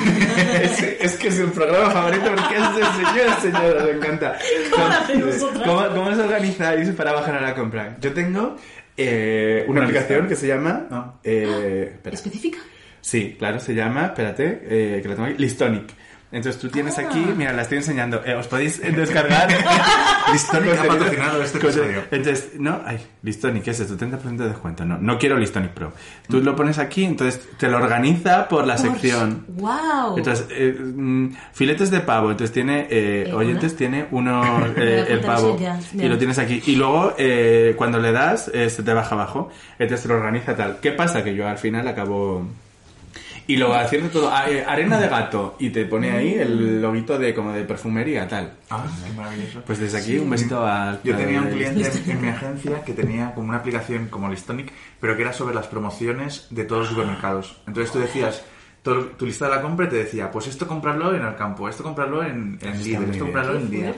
es, 0.60 0.82
es 0.82 1.16
que 1.16 1.28
es 1.28 1.38
un 1.38 1.50
programa 1.52 1.88
favorito 1.90 2.24
porque 2.34 2.56
es 2.56 2.74
de 2.74 2.82
señora, 3.06 3.36
señora, 3.40 3.84
me 3.84 3.90
encanta. 3.92 4.38
¿Cómo? 4.72 5.64
¿Cómo, 5.64 5.88
cómo 5.94 6.10
os 6.10 6.18
organizáis 6.18 6.88
para 6.90 7.12
bajar 7.12 7.36
a 7.36 7.40
la 7.42 7.54
compra? 7.54 7.96
Yo 8.00 8.12
tengo 8.12 8.56
eh, 8.96 9.64
una 9.68 9.78
Una 9.82 9.86
aplicación 9.88 10.18
lista. 10.22 10.28
que 10.30 10.34
se 10.36 10.46
llama... 10.48 10.86
Ah. 10.90 11.12
eh. 11.22 11.96
¿Específica? 12.10 12.58
Sí, 13.00 13.36
claro, 13.38 13.60
se 13.60 13.72
llama, 13.74 14.06
espérate, 14.06 14.62
eh, 14.64 14.98
que 15.00 15.08
la 15.08 15.14
tengo 15.14 15.28
aquí, 15.28 15.36
Listonic. 15.38 15.84
Entonces 16.32 16.60
tú 16.60 16.68
tienes 16.68 16.96
Ah. 16.98 17.02
aquí, 17.08 17.18
mira, 17.36 17.52
la 17.52 17.62
estoy 17.62 17.78
enseñando, 17.78 18.22
eh, 18.24 18.34
os 18.34 18.46
podéis 18.46 18.80
descargar. 18.80 19.48
Listonic 20.32 20.78
ha 20.78 20.84
patrocinado 20.84 21.42
este 21.42 21.58
episodio. 21.58 22.02
Entonces, 22.10 22.50
no, 22.58 22.80
ay, 22.86 22.98
Listonic, 23.22 23.64
¿qué 23.64 23.70
es 23.72 23.80
esto? 23.80 23.96
30% 23.96 24.36
de 24.44 24.48
descuento. 24.48 24.84
No, 24.84 24.96
no 24.98 25.18
quiero 25.18 25.36
Listonic 25.36 25.70
Pro. 25.72 25.92
Tú 26.28 26.40
lo 26.40 26.54
pones 26.54 26.78
aquí, 26.78 27.04
entonces 27.04 27.40
te 27.58 27.68
lo 27.68 27.78
organiza 27.78 28.46
por 28.48 28.66
la 28.66 28.78
sección. 28.78 29.44
¡Wow! 29.48 30.18
Entonces, 30.18 30.46
eh, 30.50 30.72
mm, 30.78 31.30
filetes 31.52 31.90
de 31.90 32.00
pavo, 32.00 32.30
entonces 32.30 32.52
tiene, 32.54 32.82
eh, 32.90 33.24
Eh, 33.28 33.32
oyentes, 33.34 33.72
una. 33.72 33.78
tiene 33.78 34.06
uno, 34.12 34.66
eh, 34.76 35.06
el 35.08 35.20
pavo, 35.20 35.58
y 35.94 36.08
lo 36.08 36.16
tienes 36.16 36.38
aquí. 36.38 36.62
Y 36.66 36.76
luego, 36.76 37.14
cuando 37.76 37.98
le 37.98 38.12
das, 38.12 38.44
se 38.44 38.82
te 38.82 38.92
baja 38.94 39.14
abajo, 39.16 39.50
entonces 39.78 40.02
te 40.06 40.08
lo 40.08 40.14
organiza 40.14 40.54
tal. 40.54 40.78
¿Qué 40.80 40.92
pasa? 40.92 41.24
Que 41.24 41.34
yo 41.34 41.48
al 41.48 41.58
final 41.58 41.88
acabo... 41.88 42.46
Y 43.46 43.56
lo 43.56 43.74
haciendo 43.74 44.08
todo, 44.10 44.30
eh, 44.48 44.64
arena 44.66 44.98
de 45.00 45.08
gato, 45.08 45.56
y 45.58 45.70
te 45.70 45.84
pone 45.86 46.10
ahí 46.12 46.34
el 46.34 46.80
loguito 46.80 47.18
de 47.18 47.34
como 47.34 47.52
de 47.52 47.64
perfumería, 47.64 48.28
tal. 48.28 48.52
Ah, 48.70 48.84
qué 49.04 49.12
maravilloso. 49.12 49.62
Pues 49.66 49.78
desde 49.80 49.98
aquí 49.98 50.18
un 50.18 50.30
besito 50.30 50.64
al... 50.64 51.00
Yo 51.02 51.16
tenía 51.16 51.40
un 51.42 51.48
cliente 51.48 51.90
en, 52.04 52.10
en 52.10 52.20
mi 52.22 52.28
agencia 52.28 52.82
que 52.84 52.92
tenía 52.92 53.34
como 53.34 53.48
una 53.48 53.58
aplicación 53.58 54.06
como 54.08 54.28
Listonic, 54.28 54.72
pero 55.00 55.16
que 55.16 55.22
era 55.22 55.32
sobre 55.32 55.54
las 55.54 55.66
promociones 55.66 56.46
de 56.50 56.64
todos 56.64 56.82
los 56.82 56.90
supermercados. 56.90 57.60
Entonces 57.66 57.92
tú 57.92 57.98
decías, 57.98 58.44
todo- 58.82 59.06
tu 59.06 59.26
lista 59.26 59.46
de 59.48 59.56
la 59.56 59.62
compra 59.62 59.86
y 59.86 59.88
te 59.88 59.96
decía, 59.96 60.30
pues 60.30 60.46
esto 60.46 60.66
comprarlo 60.68 61.12
en 61.14 61.24
el 61.24 61.34
campo, 61.34 61.68
esto 61.68 61.82
comprarlo 61.82 62.22
en, 62.22 62.58
en 62.62 62.82
Lidl, 62.84 63.10
esto 63.10 63.24
comprarlo 63.24 63.52
¡Qué 63.54 63.58
en 63.58 63.70
Día. 63.70 63.94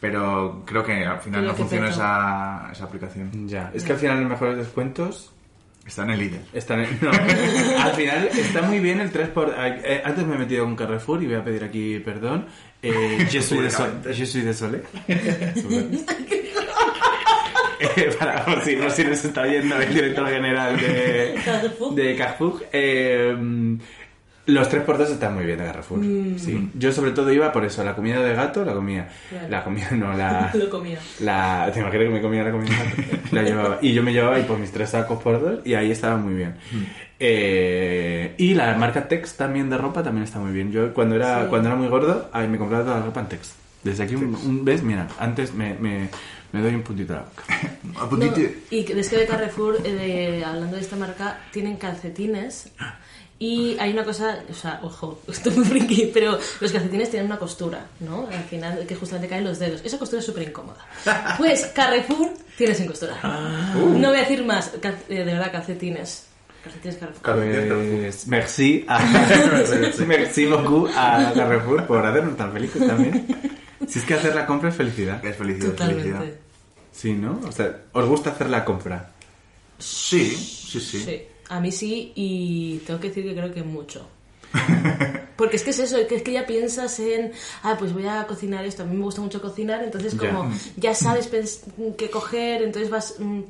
Pero 0.00 0.62
creo 0.66 0.84
que 0.84 1.04
al 1.04 1.20
final 1.20 1.46
no 1.46 1.54
funciona 1.54 1.88
esa, 1.88 2.68
esa 2.72 2.84
aplicación. 2.84 3.48
Ya, 3.48 3.70
es 3.72 3.84
que 3.84 3.92
al 3.92 3.98
final 3.98 4.20
los 4.20 4.30
mejores 4.30 4.56
descuentos 4.56 5.31
Está 5.86 6.04
en 6.04 6.10
el 6.10 6.18
Lidl. 6.20 6.38
Están 6.52 6.80
en- 6.80 6.98
no. 7.00 7.10
Al 7.80 7.92
final 7.94 8.28
está 8.32 8.62
muy 8.62 8.78
bien 8.78 9.00
el 9.00 9.10
3 9.10 9.28
por... 9.30 9.52
eh, 9.58 10.00
antes 10.04 10.24
me 10.26 10.36
he 10.36 10.38
metido 10.38 10.64
con 10.64 10.76
Carrefour 10.76 11.22
y 11.22 11.26
voy 11.26 11.34
a 11.34 11.44
pedir 11.44 11.64
aquí 11.64 11.98
perdón. 11.98 12.46
Eh, 12.82 13.26
je 13.30 13.40
suis 13.42 13.60
désolé. 13.60 13.92
Je 14.14 14.24
suis 14.26 14.44
désolé. 14.44 14.82
Eh, 17.96 18.14
para, 18.18 18.44
por, 18.44 18.62
si, 18.62 18.76
por 18.76 18.90
si 18.92 19.02
nos 19.04 19.24
está 19.24 19.42
oyendo 19.42 19.76
el 19.76 19.92
director 19.92 20.28
general 20.28 20.76
de 20.80 21.34
Carrefour. 21.44 21.94
de 21.96 22.16
Carrefour. 22.16 22.66
eh, 22.72 23.36
los 24.46 24.68
3x2 24.70 25.00
están 25.12 25.34
muy 25.34 25.44
bien 25.44 25.58
de 25.58 25.64
Carrefour. 25.66 26.00
Sí. 26.36 26.68
Yo 26.74 26.92
sobre 26.92 27.12
todo 27.12 27.30
iba 27.32 27.52
por 27.52 27.64
eso. 27.64 27.84
La 27.84 27.94
comida 27.94 28.20
de 28.20 28.34
gato 28.34 28.64
la 28.64 28.72
comía. 28.74 29.08
Claro. 29.30 29.48
La 29.48 29.62
comida 29.64 29.88
no, 29.92 30.12
la... 30.14 30.50
Lo 30.54 30.68
comía. 30.68 30.98
La, 31.20 31.70
te 31.72 31.78
imaginas 31.80 32.04
que 32.06 32.10
me 32.10 32.20
comía 32.20 32.42
la 32.42 32.50
comida 32.50 32.70
de 32.70 33.02
gato? 33.02 33.18
La 33.30 33.42
llevaba. 33.48 33.78
Y 33.80 33.92
yo 33.92 34.02
me 34.02 34.12
llevaba 34.12 34.36
ahí 34.36 34.42
por 34.42 34.58
mis 34.58 34.72
tres 34.72 34.90
sacos 34.90 35.22
por 35.22 35.40
dos 35.40 35.60
y 35.64 35.74
ahí 35.74 35.90
estaba 35.92 36.16
muy 36.16 36.34
bien. 36.34 36.54
Eh, 37.24 38.34
y 38.36 38.54
la 38.54 38.74
marca 38.74 39.06
Tex 39.06 39.34
también 39.36 39.70
de 39.70 39.78
ropa 39.78 40.02
también 40.02 40.24
está 40.24 40.38
muy 40.40 40.50
bien. 40.52 40.72
Yo 40.72 40.92
cuando 40.92 41.14
era, 41.14 41.42
Sí. 41.42 41.46
cuando 41.48 41.68
era 41.68 41.76
muy 41.76 41.88
gordo, 41.88 42.28
ahí 42.32 42.48
me 42.48 42.58
compraba 42.58 42.82
toda 42.84 42.98
la 42.98 43.06
ropa 43.06 43.20
en 43.20 43.26
Tex. 43.28 43.54
Desde 43.84 44.02
aquí, 44.04 44.14
un, 44.16 44.34
un- 44.34 44.64
¿ves? 44.64 44.82
Mira, 44.82 45.06
antes 45.20 45.54
me, 45.54 45.74
me, 45.74 46.08
me 46.52 46.60
doy 46.60 46.74
un 46.74 46.82
puntito 46.82 47.12
a 47.14 47.16
la 47.16 47.22
boca. 47.22 47.42
A 48.00 48.02
No, 48.04 48.10
puntito- 48.10 48.40
y 48.70 48.80
es 48.92 49.08
que 49.08 49.16
de 49.18 49.26
Carrefour, 49.26 49.78
eh, 49.84 49.92
de- 49.92 50.44
hablando 50.44 50.76
de 50.76 50.82
esta 50.82 50.96
marca, 50.96 51.38
tienen 51.52 51.76
calcetines. 51.76 52.70
Y 53.42 53.76
hay 53.80 53.92
una 53.92 54.04
cosa, 54.04 54.38
o 54.48 54.54
sea, 54.54 54.78
ojo, 54.84 55.20
esto 55.28 55.50
es 55.50 55.56
muy 55.56 55.66
friki, 55.66 56.12
pero 56.14 56.38
los 56.60 56.70
calcetines 56.70 57.10
tienen 57.10 57.26
una 57.26 57.40
costura, 57.40 57.86
¿no? 57.98 58.28
Al 58.30 58.44
final, 58.44 58.86
que 58.86 58.94
justamente 58.94 59.28
caen 59.28 59.42
los 59.42 59.58
dedos. 59.58 59.80
Esa 59.84 59.98
costura 59.98 60.20
es 60.20 60.26
súper 60.26 60.44
incómoda. 60.44 60.78
Pues 61.38 61.66
Carrefour 61.74 62.28
tiene 62.56 62.72
sin 62.72 62.86
costura. 62.86 63.18
No 63.74 64.10
voy 64.10 64.18
a 64.18 64.20
decir 64.20 64.44
más, 64.44 64.70
eh, 64.74 64.94
de 65.08 65.24
verdad, 65.24 65.50
calcetines. 65.50 66.26
Calcetines 66.62 66.98
Carrefour. 66.98 68.04
Pues 68.04 68.28
merci 68.28 68.84
a, 68.86 69.00
merci 70.06 70.46
beaucoup 70.46 70.88
a 70.94 71.32
Carrefour 71.34 71.84
por 71.88 72.06
hacernos 72.06 72.36
tan 72.36 72.52
felices 72.52 72.86
también. 72.86 73.26
Si 73.88 73.98
es 73.98 74.04
que 74.04 74.14
hacer 74.14 74.36
la 74.36 74.46
compra 74.46 74.68
es 74.68 74.76
felicidad. 74.76 75.24
Es 75.24 75.36
felicidad, 75.36 75.72
es 75.72 75.78
felicidad. 75.80 76.18
Totalmente. 76.18 76.38
Sí, 76.92 77.12
¿no? 77.14 77.40
O 77.44 77.50
sea, 77.50 77.76
¿os 77.90 78.06
gusta 78.06 78.30
hacer 78.30 78.48
la 78.50 78.64
compra? 78.64 79.10
Sí, 79.80 80.30
sí, 80.30 80.78
sí. 80.78 81.00
Sí, 81.00 81.22
a 81.48 81.60
mí 81.60 81.70
sí, 81.72 82.12
y 82.14 82.78
tengo 82.86 83.00
que 83.00 83.08
decir 83.08 83.24
que 83.24 83.34
creo 83.34 83.52
que 83.52 83.62
mucho. 83.62 84.06
Porque 85.36 85.56
es 85.56 85.62
que 85.62 85.70
es 85.70 85.78
eso, 85.78 85.96
que 86.06 86.16
es 86.16 86.22
que 86.22 86.32
ya 86.32 86.46
piensas 86.46 87.00
en, 87.00 87.32
ah, 87.62 87.76
pues 87.78 87.92
voy 87.92 88.06
a 88.06 88.26
cocinar 88.26 88.64
esto, 88.64 88.82
a 88.82 88.86
mí 88.86 88.94
me 88.96 89.02
gusta 89.04 89.20
mucho 89.22 89.40
cocinar, 89.40 89.82
entonces 89.82 90.16
Ya. 90.16 90.30
como 90.30 90.52
ya 90.76 90.94
sabes 90.94 91.32
pens- 91.32 91.62
qué 91.96 92.10
coger, 92.10 92.62
entonces 92.62 92.90
vas 92.90 93.14
mm, 93.18 93.40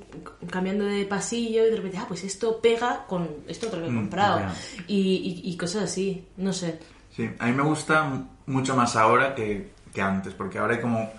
cambiando 0.49 0.85
de 0.85 1.05
pasillo 1.05 1.67
y 1.67 1.71
de 1.71 1.77
repente, 1.77 1.99
ah, 1.99 2.05
pues 2.07 2.23
esto 2.25 2.61
pega 2.61 3.05
con 3.09 3.29
esto 3.49 3.67
otro 3.67 3.81
que 3.81 3.89
he 3.89 3.91
Mm, 3.91 3.97
comprado. 3.97 4.39
ya. 4.41 4.55
Y, 4.87 5.41
y- 5.45 5.51
y 5.51 5.57
cosas 5.57 5.83
así, 5.85 6.25
no 6.37 6.53
sé. 6.53 6.79
Sí, 7.15 7.29
a 7.39 7.47
mí 7.47 7.53
me 7.53 7.63
gusta 7.65 8.25
mucho 8.47 8.75
más 8.77 8.95
ahora 8.97 9.35
que, 9.35 9.73
que 9.93 10.01
antes, 10.01 10.33
porque 10.35 10.59
ahora 10.59 10.77
hay 10.77 10.81
como, 10.81 11.11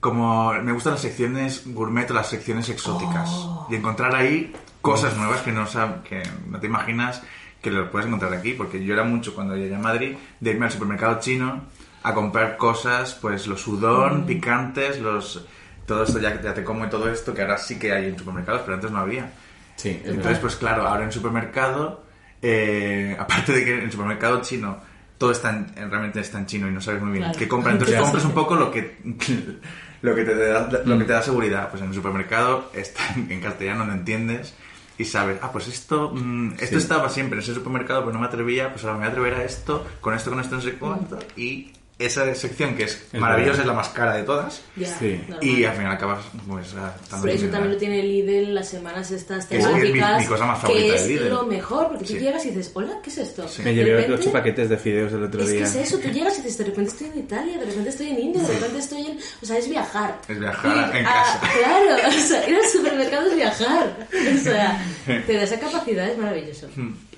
como... 0.00 0.52
Me 0.54 0.72
gustan 0.72 0.94
las 0.94 1.02
secciones 1.02 1.62
gourmet 1.66 2.10
o 2.10 2.14
las 2.14 2.28
secciones 2.28 2.68
exóticas. 2.68 3.28
Oh. 3.30 3.66
Y 3.70 3.76
encontrar 3.76 4.14
ahí 4.16 4.52
cosas 4.80 5.16
nuevas 5.16 5.40
que 5.42 5.52
no, 5.52 5.66
sab- 5.66 6.02
que 6.02 6.22
no 6.48 6.58
te 6.60 6.66
imaginas 6.66 7.22
que 7.62 7.70
lo 7.70 7.90
puedes 7.90 8.06
encontrar 8.06 8.32
aquí. 8.34 8.52
Porque 8.54 8.82
yo 8.84 8.94
era 8.94 9.04
mucho, 9.04 9.34
cuando 9.34 9.56
llegué 9.56 9.74
a 9.74 9.78
Madrid, 9.78 10.16
de 10.40 10.50
irme 10.50 10.66
al 10.66 10.72
supermercado 10.72 11.18
chino 11.20 11.64
a 12.02 12.14
comprar 12.14 12.56
cosas, 12.56 13.14
pues 13.20 13.46
los 13.46 13.66
Mm. 13.66 13.70
udon, 13.72 14.26
picantes, 14.26 14.98
los... 15.00 15.46
Todo 15.86 16.04
esto 16.04 16.20
ya, 16.20 16.40
ya 16.40 16.54
te 16.54 16.62
como 16.62 16.84
y 16.84 16.88
todo 16.88 17.10
esto, 17.10 17.34
que 17.34 17.42
ahora 17.42 17.58
sí 17.58 17.78
que 17.78 17.92
hay 17.92 18.06
en 18.06 18.16
supermercados, 18.18 18.62
pero 18.62 18.74
antes 18.74 18.90
no 18.92 18.98
había. 18.98 19.32
Sí, 19.76 20.00
es 20.04 20.10
Entonces, 20.10 20.38
pues 20.38 20.54
claro, 20.56 20.86
ahora 20.86 21.02
en 21.04 21.10
supermercado, 21.12 22.04
eh, 22.42 23.16
aparte 23.20 23.52
de 23.52 23.64
que 23.64 23.74
en 23.74 23.80
el 23.80 23.90
supermercado 23.90 24.40
chino 24.40 24.78
todo 25.18 25.32
está 25.32 25.50
en- 25.50 25.66
en- 25.76 25.90
realmente 25.90 26.20
está 26.20 26.38
en 26.38 26.46
chino 26.46 26.68
y 26.68 26.70
no 26.70 26.80
sabes 26.80 27.02
muy 27.02 27.10
bien 27.12 27.24
Claro. 27.24 27.38
qué 27.38 27.48
comprar, 27.48 27.72
entonces 27.74 27.96
compras 28.00 28.24
un 28.24 28.32
poco 28.32 28.54
lo 28.54 28.70
que 28.70 28.96
lo 30.02 30.14
que 30.14 30.24
te 30.24 30.34
da 30.34 30.68
lo 30.84 30.96
que 30.98 31.04
te 31.04 31.12
da 31.12 31.22
seguridad. 31.22 31.68
Pues 31.70 31.82
en 31.82 31.88
el 31.88 31.94
supermercado 31.94 32.70
está 32.72 33.02
en 33.16 33.40
castellano, 33.40 33.84
no 33.84 33.92
entiendes 33.92 34.54
y 35.00 35.04
sabes, 35.04 35.38
ah, 35.42 35.50
pues 35.52 35.66
esto 35.68 36.12
mm, 36.14 36.52
esto 36.54 36.66
Sí. 36.66 36.76
estaba 36.76 37.08
siempre 37.08 37.38
en 37.38 37.42
ese 37.42 37.54
supermercado, 37.54 38.00
pero 38.02 38.12
no 38.12 38.18
me 38.20 38.26
atrevía, 38.26 38.70
pues 38.72 38.84
ahora 38.84 38.94
me 38.94 39.00
voy 39.00 39.06
a 39.08 39.10
atrever 39.10 39.34
a 39.34 39.44
esto, 39.44 39.86
con 40.00 40.14
esto, 40.14 40.30
con 40.30 40.40
esto, 40.40 40.56
no 40.56 40.62
sé 40.62 40.74
cuánto 40.74 41.18
y 41.36 41.72
esa 42.00 42.34
sección 42.34 42.74
que 42.76 42.84
es, 42.84 43.02
Es 43.12 43.20
maravillosa 43.20 43.58
verdad. 43.58 43.60
es 43.62 43.66
la 43.68 43.72
más 43.74 43.88
cara 43.90 44.14
de 44.16 44.22
todas 44.24 44.62
Ya, 44.76 44.86
Sí. 44.98 45.20
y 45.42 45.64
al 45.64 45.76
final 45.76 45.92
acabas 45.92 46.24
pues 46.48 46.74
Pero 47.22 47.32
eso 47.34 47.46
también 47.48 47.72
lo 47.72 47.76
tiene 47.78 48.02
Lidl 48.02 48.54
las 48.54 48.68
semanas 48.68 49.10
estas 49.10 49.44
Es 49.44 49.48
que 49.50 49.58
es 49.58 49.66
mi- 49.66 49.72
temáticas. 49.92 50.20
mi 50.22 50.26
cosa 50.26 50.46
más 50.46 50.60
favorita 50.60 50.84
que 50.86 50.90
de 50.92 50.96
es 50.96 51.06
Lidl. 51.08 51.28
lo 51.28 51.42
mejor, 51.46 51.88
porque 51.88 52.04
tú 52.04 52.12
Sí. 52.14 52.18
llegas 52.18 52.44
y 52.46 52.48
dices, 52.50 52.70
hola, 52.74 52.98
¿qué 53.02 53.10
es 53.10 53.18
esto? 53.18 53.46
Sí. 53.48 53.62
Me 53.62 53.70
De 53.70 53.76
llevé 53.76 53.90
repente- 54.02 54.14
ocho 54.22 54.32
paquetes 54.32 54.68
de 54.68 54.76
fideos 54.78 55.12
el 55.12 55.24
otro 55.24 55.40
Es 55.42 55.46
que 55.48 55.52
día. 55.56 55.64
es 55.64 55.74
eso, 55.76 55.98
tú 55.98 56.08
llegas 56.08 56.38
y 56.38 56.42
dices, 56.42 56.58
de 56.58 56.64
repente 56.64 56.90
estoy 56.90 57.06
en 57.08 57.18
Italia, 57.18 57.58
de 57.58 57.66
repente 57.66 57.88
estoy 57.90 58.08
en 58.08 58.18
India, 58.20 58.42
de 58.42 58.54
repente 58.54 58.78
estoy 58.78 59.06
en... 59.06 59.18
O 59.42 59.46
sea, 59.46 59.58
es 59.58 59.68
viajar. 59.68 60.18
Es 60.28 60.40
viajar 60.40 60.90
Ir 60.90 60.96
en 60.96 61.06
a- 61.06 61.12
casa. 61.12 61.40
Claro, 61.58 62.08
o 62.08 62.12
sea, 62.12 62.48
ir 62.48 62.56
al 62.56 62.68
supermercado 62.68 63.28
es 63.30 63.36
viajar. 63.36 64.06
O 64.34 64.38
sea, 64.42 64.84
te 65.26 65.32
da 65.34 65.42
esa 65.42 65.60
capacidad, 65.60 66.08
es 66.08 66.16
maravilloso. 66.18 66.68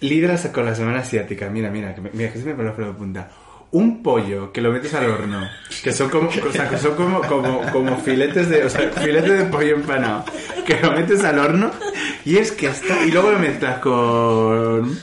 Lidl 0.01 0.37
sacó 0.39 0.63
la 0.63 0.75
semana 0.75 1.01
asiática. 1.01 1.49
Mira, 1.49 1.71
mira, 1.71 1.95
que 1.95 2.01
me, 2.01 2.11
mira, 2.13 2.33
que 2.33 2.39
se 2.41 2.45
me 2.45 2.55
pone 2.55 2.71
de 2.73 2.93
punta. 2.95 3.31
Un 3.73 4.03
pollo 4.03 4.53
que 4.53 4.61
lo 4.61 4.71
metes 4.71 4.93
al 4.93 5.09
horno, 5.09 5.49
que 5.83 5.93
son 5.95 6.11
como, 6.11 6.29
o 6.29 6.53
sea, 6.53 6.69
que 6.69 6.77
son 6.77 6.95
como, 6.95 7.23
como, 7.23 7.63
como 7.73 7.97
filetes 7.97 8.51
de, 8.51 8.65
o 8.65 8.69
sea, 8.71 8.91
filetes 8.91 9.39
de 9.39 9.45
pollo 9.47 9.77
empanado, 9.77 10.27
que 10.67 10.79
lo 10.81 10.93
metes 10.93 11.25
al 11.25 11.39
horno 11.39 11.71
y 12.27 12.37
es 12.37 12.53
que 12.53 12.67
está, 12.67 13.03
y 13.07 13.11
luego 13.11 13.31
lo 13.31 13.39
mezclas 13.39 13.79
con, 13.79 14.99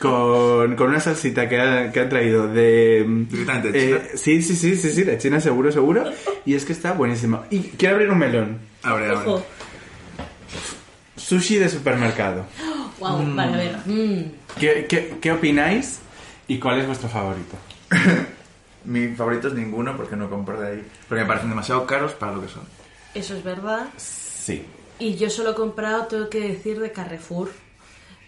con, 0.00 0.76
con 0.76 0.88
una 0.88 0.98
salsita 1.00 1.46
que, 1.46 1.60
ha- 1.60 1.92
que 1.92 2.00
han 2.00 2.08
traído 2.08 2.48
de, 2.48 3.04
de 3.06 3.36
China. 3.36 3.62
eh, 3.74 4.10
sí, 4.14 4.40
sí, 4.40 4.56
sí, 4.56 4.76
sí, 4.76 4.90
sí, 4.92 5.02
de 5.02 5.18
China 5.18 5.38
seguro, 5.38 5.70
seguro, 5.70 6.04
y 6.46 6.54
es 6.54 6.64
que 6.64 6.72
está 6.72 6.92
buenísimo. 6.92 7.44
Y 7.50 7.60
quiero 7.76 7.96
abrir 7.96 8.10
un 8.10 8.18
melón. 8.18 8.58
Abre, 8.82 9.10
abre. 9.10 9.42
Sushi 11.16 11.56
de 11.58 11.68
supermercado. 11.68 12.46
Wow, 12.98 13.34
vale, 13.34 13.52
a 13.52 13.56
ver. 13.58 13.76
mm. 13.84 14.24
¿Qué, 14.58 14.86
qué, 14.88 15.16
qué 15.20 15.32
opináis 15.32 15.98
y 16.48 16.58
cuál 16.58 16.80
es 16.80 16.86
vuestro 16.86 17.08
favorito? 17.10 17.56
Mi 18.84 19.08
favorito 19.08 19.48
es 19.48 19.54
ninguno 19.54 19.96
porque 19.96 20.16
no 20.16 20.30
compro 20.30 20.60
de 20.60 20.68
ahí. 20.68 20.86
Porque 21.08 21.22
me 21.22 21.28
parecen 21.28 21.48
demasiado 21.50 21.86
caros 21.86 22.12
para 22.12 22.32
lo 22.32 22.42
que 22.42 22.48
son. 22.48 22.62
Eso 23.14 23.34
es 23.36 23.42
verdad. 23.42 23.86
Sí. 23.96 24.64
Y 24.98 25.16
yo 25.16 25.28
solo 25.28 25.50
he 25.50 25.54
comprado, 25.54 26.06
tengo 26.06 26.30
que 26.30 26.40
decir, 26.40 26.78
de 26.80 26.92
Carrefour. 26.92 27.50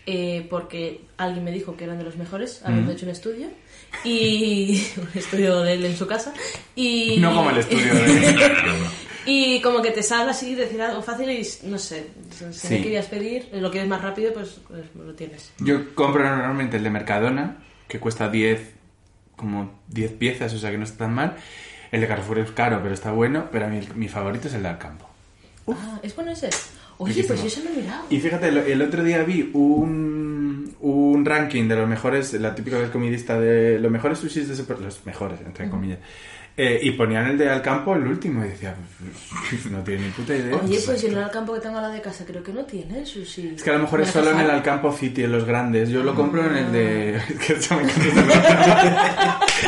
eh, 0.07 0.47
porque 0.51 1.03
alguien 1.19 1.45
me 1.45 1.53
dijo 1.53 1.77
que 1.77 1.85
eran 1.85 1.99
de 1.99 2.05
los 2.05 2.17
mejores, 2.17 2.63
habiendo 2.65 2.93
hecho 2.93 3.05
un 3.07 3.13
estudio. 3.13 3.49
Y. 4.05 4.87
un 4.97 5.09
estudio 5.15 5.61
de 5.61 5.75
él 5.75 5.85
en 5.85 5.97
su 5.97 6.07
casa. 6.07 6.33
Y. 6.75 7.19
No 7.19 7.35
como 7.35 7.51
el 7.51 7.59
estudio 7.59 7.95
de... 7.95 8.53
Y 9.31 9.61
como 9.61 9.83
que 9.83 9.91
te 9.91 10.03
sale 10.03 10.31
así 10.31 10.55
decir 10.55 10.81
algo 10.81 11.03
fácil 11.03 11.29
y 11.31 11.47
no 11.65 11.77
sé, 11.77 12.07
si 12.31 12.51
Sí. 12.69 12.75
me 12.75 12.83
querías 12.83 13.05
pedir, 13.07 13.51
lo 13.53 13.71
quieres 13.71 13.87
más 13.87 14.01
rápido, 14.01 14.33
pues, 14.33 14.59
pues 14.67 14.85
lo 14.97 15.13
tienes. 15.13 15.53
Yo 15.59 15.95
compro 15.95 16.25
normalmente 16.25 16.79
el 16.79 16.85
de 16.85 16.89
Mercadona, 16.89 17.59
que 17.87 18.01
cuesta 18.01 18.31
10, 18.31 18.59
como 19.39 19.81
10 19.89 20.13
piezas, 20.13 20.53
o 20.53 20.59
sea 20.59 20.71
que 20.71 20.77
no 20.77 20.85
está 20.85 21.07
tan 21.07 21.15
mal. 21.15 21.37
El 21.91 22.03
de 22.03 22.07
Carrefour 22.07 22.41
es 22.41 22.51
caro, 22.51 22.81
pero 22.83 22.93
está 22.93 23.13
bueno, 23.13 23.47
pero 23.51 23.65
a 23.65 23.69
mí 23.69 23.81
mi 23.95 24.09
favorito 24.09 24.49
es 24.49 24.55
el 24.55 24.63
de 24.63 24.69
Alcampo. 24.69 25.09
Ah, 25.69 25.99
¿es 26.03 26.15
bueno 26.15 26.33
ese? 26.33 26.51
Oye, 26.99 27.25
pues 27.25 27.41
yo 27.41 27.47
eso 27.47 27.63
no 27.65 27.71
he 27.71 27.83
mirado. 27.83 28.05
Y 28.11 28.21
fíjate, 28.21 28.49
el, 28.49 28.59
el 28.59 28.83
otro 28.83 29.03
día 29.05 29.23
vi 29.23 29.51
un, 29.55 30.75
un 30.81 31.25
ranking 31.25 31.69
de 31.69 31.77
los 31.77 31.89
mejores, 31.89 32.33
la 32.35 32.55
típica 32.55 32.91
comidista 32.91 33.41
de 33.41 33.79
los 33.79 33.91
mejores 33.91 34.19
sushis 34.19 34.49
de 34.49 34.57
super, 34.57 34.81
los 34.81 35.07
mejores, 35.07 35.41
entre 35.41 35.71
comillas. 35.71 36.01
Eh, 36.61 36.81
y 36.83 36.91
ponían 36.91 37.25
el 37.29 37.39
de 37.39 37.49
Alcampo 37.49 37.95
el 37.95 38.05
último 38.05 38.45
y 38.45 38.49
decía, 38.49 38.75
no 39.71 39.79
tiene 39.85 40.07
ni 40.07 40.11
puta 40.11 40.35
idea. 40.35 40.57
Oye, 40.57 40.81
pues 40.85 41.01
yo 41.01 41.07
en 41.09 41.19
el 41.19 41.31
campo 41.31 41.55
que 41.55 41.61
tengo 41.61 41.81
la 41.81 41.89
de 41.89 42.01
casa 42.01 42.25
creo 42.27 42.43
que 42.43 42.53
no 42.53 42.65
tiene 42.65 43.07
sushi. 43.07 43.55
Es 43.55 43.63
que 43.63 43.71
a 43.71 43.75
lo 43.75 43.79
mejor 43.81 44.01
Me 44.01 44.05
es 44.05 44.11
solo 44.11 44.33
en 44.33 44.41
el 44.41 44.51
Alcampo 44.51 44.93
City, 44.93 45.23
en 45.23 45.31
los 45.31 45.45
grandes. 45.45 45.89
Yo 45.89 46.03
lo 46.03 46.17
compro 46.17 46.45
en 46.45 46.57
el 46.57 46.73
de... 46.73 47.17
Ah. 47.21 47.25
Es 47.29 47.47
que 47.47 47.53
eso 47.53 47.77
me 47.77 47.83
encanta 47.85 48.03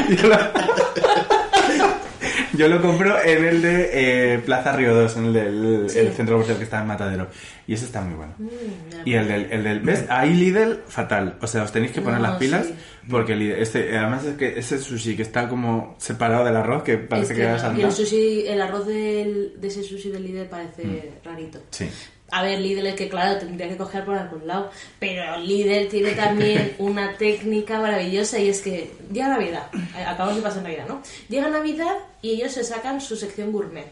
ese 0.08 0.16
Yo 0.16 0.28
lo... 0.28 0.36
Yo 2.54 2.68
lo 2.68 2.82
compro 2.82 3.22
en 3.22 3.44
el 3.44 3.62
de 3.62 3.90
eh, 4.34 4.38
Plaza 4.40 4.72
Río 4.72 4.92
2, 4.94 5.16
en 5.16 5.24
el 5.26 5.32
del 5.32 5.84
Sí. 5.88 5.98
el 6.00 6.12
centro 6.12 6.34
comercial 6.34 6.58
que 6.58 6.64
está 6.64 6.80
en 6.80 6.88
Matadero. 6.88 7.28
Y 7.66 7.74
ese 7.74 7.84
está 7.84 8.00
muy 8.00 8.16
bueno. 8.16 8.34
Mm. 8.38 8.48
Y 9.04 9.14
el 9.14 9.28
del, 9.28 9.46
el 9.52 9.62
del... 9.64 9.80
¿Ves? 9.80 10.04
Ahí 10.10 10.34
Lidl, 10.34 10.80
fatal. 10.88 11.36
O 11.40 11.46
sea, 11.46 11.62
os 11.62 11.72
tenéis 11.72 11.92
que 11.92 12.00
poner 12.00 12.20
No, 12.20 12.26
las 12.28 12.36
pilas 12.38 12.66
sí. 12.66 12.74
Porque 13.10 13.34
Lidl... 13.34 13.60
Este, 13.60 13.96
además 13.96 14.24
es 14.24 14.36
que 14.36 14.58
ese 14.58 14.78
sushi 14.78 15.16
que 15.16 15.22
está 15.22 15.48
como 15.48 15.96
separado 15.98 16.44
del 16.44 16.56
arroz, 16.56 16.82
que 16.82 16.98
parece 16.98 17.34
que, 17.34 17.40
que 17.40 17.46
era 17.46 17.72
no, 17.72 17.78
y 17.78 17.82
el 17.82 17.92
sushi, 17.92 18.46
el 18.46 18.60
arroz 18.60 18.86
del, 18.86 19.60
de 19.60 19.68
ese 19.68 19.82
sushi 19.82 20.10
del 20.10 20.22
líder 20.22 20.48
parece 20.48 21.12
rarito. 21.24 21.60
Sí. 21.70 21.88
A 22.32 22.42
ver, 22.42 22.60
Lidl 22.60 22.86
es 22.86 22.94
que 22.94 23.08
claro, 23.08 23.38
tendría 23.38 23.68
que 23.68 23.76
coger 23.76 24.04
por 24.04 24.16
algún 24.16 24.46
lado, 24.46 24.70
pero 24.98 25.36
Lidl 25.38 25.88
tiene 25.88 26.12
también 26.12 26.74
una 26.78 27.16
técnica 27.16 27.80
maravillosa 27.80 28.38
y 28.38 28.48
es 28.48 28.60
que 28.60 28.92
llega 29.12 29.28
Navidad, 29.28 29.68
eh, 29.74 30.04
acabamos 30.04 30.36
de 30.36 30.42
pasar 30.42 30.62
Navidad, 30.62 30.86
¿no? 30.86 31.02
Llega 31.28 31.48
Navidad 31.48 31.96
y 32.22 32.30
ellos 32.30 32.52
se 32.52 32.62
sacan 32.62 33.00
su 33.00 33.16
sección 33.16 33.50
gourmet. 33.50 33.90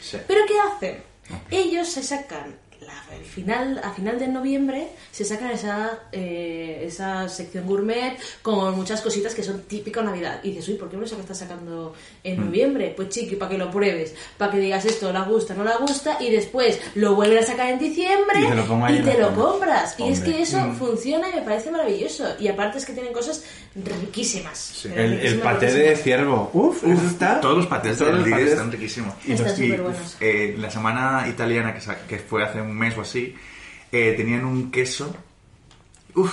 Sí. 0.00 0.18
¿Pero 0.26 0.40
qué 0.46 0.54
hacen? 0.60 1.02
Ellos 1.50 1.88
se 1.88 2.02
sacan, 2.02 2.54
la- 2.88 3.16
el 3.16 3.24
final, 3.24 3.80
a 3.84 3.92
final 3.92 4.18
de 4.18 4.28
noviembre, 4.28 4.88
se 5.12 5.24
sacan 5.24 5.50
esa, 5.50 6.00
eh, 6.12 6.82
esa 6.84 7.28
sección 7.28 7.66
gourmet 7.66 8.16
con 8.42 8.74
muchas 8.76 9.00
cositas 9.00 9.34
que 9.34 9.42
son 9.42 9.62
típico 9.62 10.02
Navidad. 10.02 10.40
Y 10.42 10.50
dices, 10.50 10.68
uy, 10.68 10.74
¿por 10.74 10.88
qué 10.90 10.96
me 10.96 11.06
lo 11.06 11.16
estás 11.20 11.38
sacando 11.38 11.94
en 12.24 12.44
noviembre? 12.44 12.92
Pues 12.96 13.08
chiqui, 13.10 13.36
para 13.36 13.50
que 13.52 13.58
lo 13.58 13.70
pruebes, 13.70 14.14
para 14.36 14.52
que 14.52 14.58
digas 14.58 14.84
esto, 14.84 15.12
la 15.12 15.22
gusta, 15.22 15.54
no 15.54 15.64
la 15.64 15.76
gusta, 15.76 16.16
y 16.20 16.30
después 16.30 16.80
lo 16.94 17.14
vuelven 17.14 17.38
a 17.38 17.46
sacar 17.46 17.70
en 17.70 17.78
diciembre 17.78 18.40
Y 18.42 18.46
te 18.46 18.54
lo 18.54 18.88
y 18.90 18.98
te 19.02 19.18
lo 19.18 19.34
compras. 19.34 19.94
Y 19.98 20.08
es 20.10 20.18
Hombre. 20.18 20.32
que 20.32 20.42
eso 20.42 20.72
funciona 20.78 21.28
y 21.30 21.34
me 21.36 21.42
parece 21.42 21.70
maravilloso. 21.70 22.24
Y 22.40 22.48
aparte 22.48 22.78
es 22.78 22.84
que 22.86 22.92
tienen 22.94 23.12
cosas 23.12 23.44
riquísimas. 24.00 24.80
Pero 24.82 24.94
El, 24.94 25.00
el 25.12 25.16
riquísimas, 25.20 25.54
paté 25.54 25.72
de 25.72 25.96
ciervo. 25.96 26.50
Uf, 26.52 26.84
eso 26.84 27.06
está... 27.06 27.40
Todos 27.40 27.56
los 27.58 27.66
patés 27.66 27.98
Todos 27.98 28.14
los 28.14 28.28
patés. 28.28 28.48
están 28.50 28.70
riquísimos. 28.72 29.14
Y, 29.26 29.36
superbuenos. 29.36 30.16
eh, 30.20 30.54
la 30.58 30.70
semana 30.70 31.26
italiana 31.28 31.74
que, 31.74 31.80
que 32.08 32.18
fue 32.18 32.44
hace 32.44 32.60
un 32.60 32.74
mes 32.78 32.96
o 32.96 33.02
así, 33.02 33.34
eh, 33.92 34.14
tenían 34.16 34.44
un 34.44 34.70
queso. 34.70 35.14
Uf, 36.14 36.32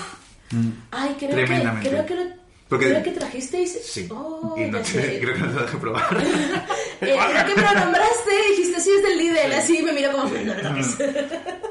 Ay, 0.92 1.16
creo 1.20 1.32
Tremendamente. 1.32 1.90
que, 1.90 1.96
creo 1.96 2.06
que, 2.06 2.16
lo- 2.16 2.36
Porque- 2.70 2.86
creo 2.90 3.04
que 3.04 3.12
trajisteis... 3.12 3.80
sí. 3.84 4.08
Oh, 4.12 4.56
y 4.58 4.70
no 4.70 4.78
te- 4.80 4.86
sé. 4.86 5.20
creo 5.22 5.34
que 5.34 5.40
no 5.42 5.48
te 5.48 5.54
lo 5.54 5.62
dejé 5.64 5.78
probar. 5.78 6.18
Eh, 7.02 7.14
es 7.14 7.44
que 7.44 7.56
me 7.56 7.62
lo 7.62 7.74
nombraste 7.74 8.32
y 8.48 8.52
dijiste, 8.56 8.80
sí, 8.80 8.90
es 8.96 9.04
del 9.04 9.18
Lidl, 9.18 9.52
así 9.54 9.84
me 9.84 9.92
miro 9.92 10.14
como... 10.14 10.30
Toques. 10.30 10.98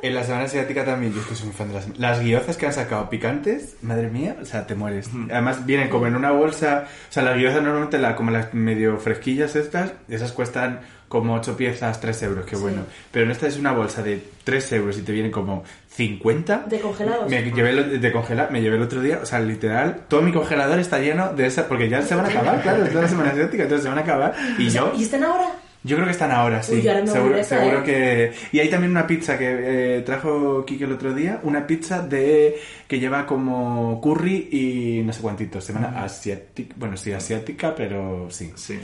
En 0.03 0.15
la 0.15 0.23
semana 0.23 0.45
asiática 0.45 0.85
también, 0.85 1.15
yo 1.15 1.23
es 1.23 1.27
que 1.27 1.35
soy 1.35 1.47
muy 1.47 1.57
fan 1.57 1.69
de 1.69 1.75
las... 1.75 1.99
Las 1.99 2.21
guiozas 2.21 2.59
que 2.59 2.67
han 2.67 2.75
sacado 2.75 3.09
picantes, 3.09 3.75
madre 3.81 4.11
mía, 4.11 4.37
o 4.41 4.45
sea, 4.45 4.67
te 4.67 4.75
mueres. 4.75 5.09
Además 5.31 5.65
vienen 5.65 5.89
como 5.89 6.07
en 6.07 6.15
una 6.15 6.31
bolsa... 6.31 6.87
O 7.09 7.13
sea, 7.13 7.23
las 7.23 7.39
guiozas 7.39 7.63
normalmente, 7.63 7.99
la, 7.99 8.15
como 8.17 8.33
las 8.33 8.53
medio 8.53 8.99
fresquillas 8.99 9.57
estas, 9.57 9.93
esas 10.11 10.31
cuestan 10.33 10.81
como 11.15 11.35
8 11.35 11.57
piezas, 11.57 12.01
3 12.01 12.23
euros, 12.25 12.45
qué 12.45 12.57
Sí. 12.57 12.63
bueno. 12.63 12.83
Pero 13.11 13.25
en 13.25 13.31
esta 13.33 13.47
es 13.47 13.57
una 13.59 13.73
bolsa 13.73 14.03
de 14.03 14.21
3 14.45 14.73
euros 14.73 14.99
y 14.99 15.03
te 15.03 15.13
vienen 15.13 15.31
como 15.33 15.65
50. 15.89 16.65
¿De 16.69 16.81
congelados? 16.81 17.31
Me 17.31 17.43
llevé 17.43 17.71
el- 17.71 18.01
de 18.01 18.13
congelar, 18.13 18.51
me 18.51 18.61
llevé 18.61 18.77
el 18.77 18.83
otro 18.83 19.01
día, 19.01 19.21
o 19.23 19.27
sea, 19.27 19.41
literal, 19.41 20.03
todo 20.09 20.23
mi 20.23 20.33
congelador 20.33 20.79
está 20.79 20.99
lleno 20.99 21.33
de 21.33 21.47
esa... 21.47 21.67
Porque 21.69 21.89
ya 21.89 22.03
se 22.03 22.15
van 22.15 22.27
a 22.27 22.29
acabar, 22.29 22.61
claro, 22.63 22.85
es 22.85 22.93
la 22.95 23.09
semana 23.09 23.31
asiática, 23.31 23.63
entonces 23.63 23.85
se 23.85 23.89
van 23.89 23.99
a 23.99 24.03
acabar. 24.03 24.35
Y 24.59 24.69
yo... 24.69 24.93
¿Y 24.97 25.05
están 25.05 25.23
ahora? 25.25 25.47
Yo 25.87 25.97
creo 25.97 26.07
que 26.07 26.13
están 26.13 26.31
ahora, 26.33 26.63
sí. 26.63 26.77
Uy, 26.77 26.83
seguro 27.07 27.37
esa, 27.37 27.63
¿eh? 27.63 27.83
que... 27.85 28.33
Y 28.53 28.59
hay 28.59 28.71
también 28.71 28.91
una 28.91 29.07
pizza 29.07 29.37
que 29.37 29.99
eh, 29.99 30.01
trajo 30.01 30.65
Kike 30.65 30.85
el 30.85 30.93
otro 30.93 31.13
día, 31.13 31.41
una 31.43 31.67
pizza 31.67 32.01
de 32.01 32.57
que 32.89 32.99
lleva 32.99 33.27
como 33.27 34.01
curry 34.01 34.49
y 34.51 35.03
no 35.05 35.13
sé 35.13 35.21
cuántitos. 35.21 35.63
Se 35.63 35.75
llama 35.75 35.93
asiática, 36.03 36.75
bueno, 36.79 36.97
sí, 36.97 37.13
asiática, 37.13 37.75
pero 37.75 38.29
sí. 38.31 38.51
Sí. 38.57 38.81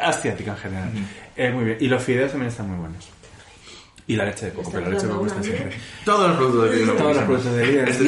Asiática 0.00 0.52
en 0.52 0.56
general. 0.56 0.88
Eh, 1.36 1.50
muy 1.50 1.64
bien. 1.64 1.76
Y 1.80 1.88
los 1.88 2.02
fideos 2.02 2.30
también 2.30 2.50
están 2.50 2.68
muy 2.68 2.78
buenos. 2.78 3.08
Y 4.06 4.16
la 4.16 4.24
leche 4.24 4.46
de 4.46 4.52
coco, 4.52 4.70
pero 4.72 4.84
la 4.86 4.90
leche 4.94 5.06
de 5.06 5.12
coco 5.12 5.26
está 5.26 5.42
siempre. 5.42 5.76
Todos 6.04 6.28
los 6.28 6.36
productos 6.36 6.70
de 6.70 6.76
Lidl. 6.76 6.96
Todos 6.96 7.16
los 7.16 7.24
productos 7.24 7.54
de 7.56 7.66
Lidl. 7.66 7.88
Este 7.88 8.04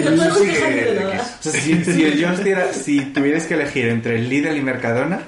si, 1.61 1.73
yo 2.19 2.29
estuviera- 2.31 2.73
si 2.73 3.01
tuvieras 3.07 3.47
que 3.47 3.55
elegir 3.55 3.89
entre 3.89 4.19
Lidl 4.19 4.57
y 4.57 4.63
Mercadona, 4.63 5.21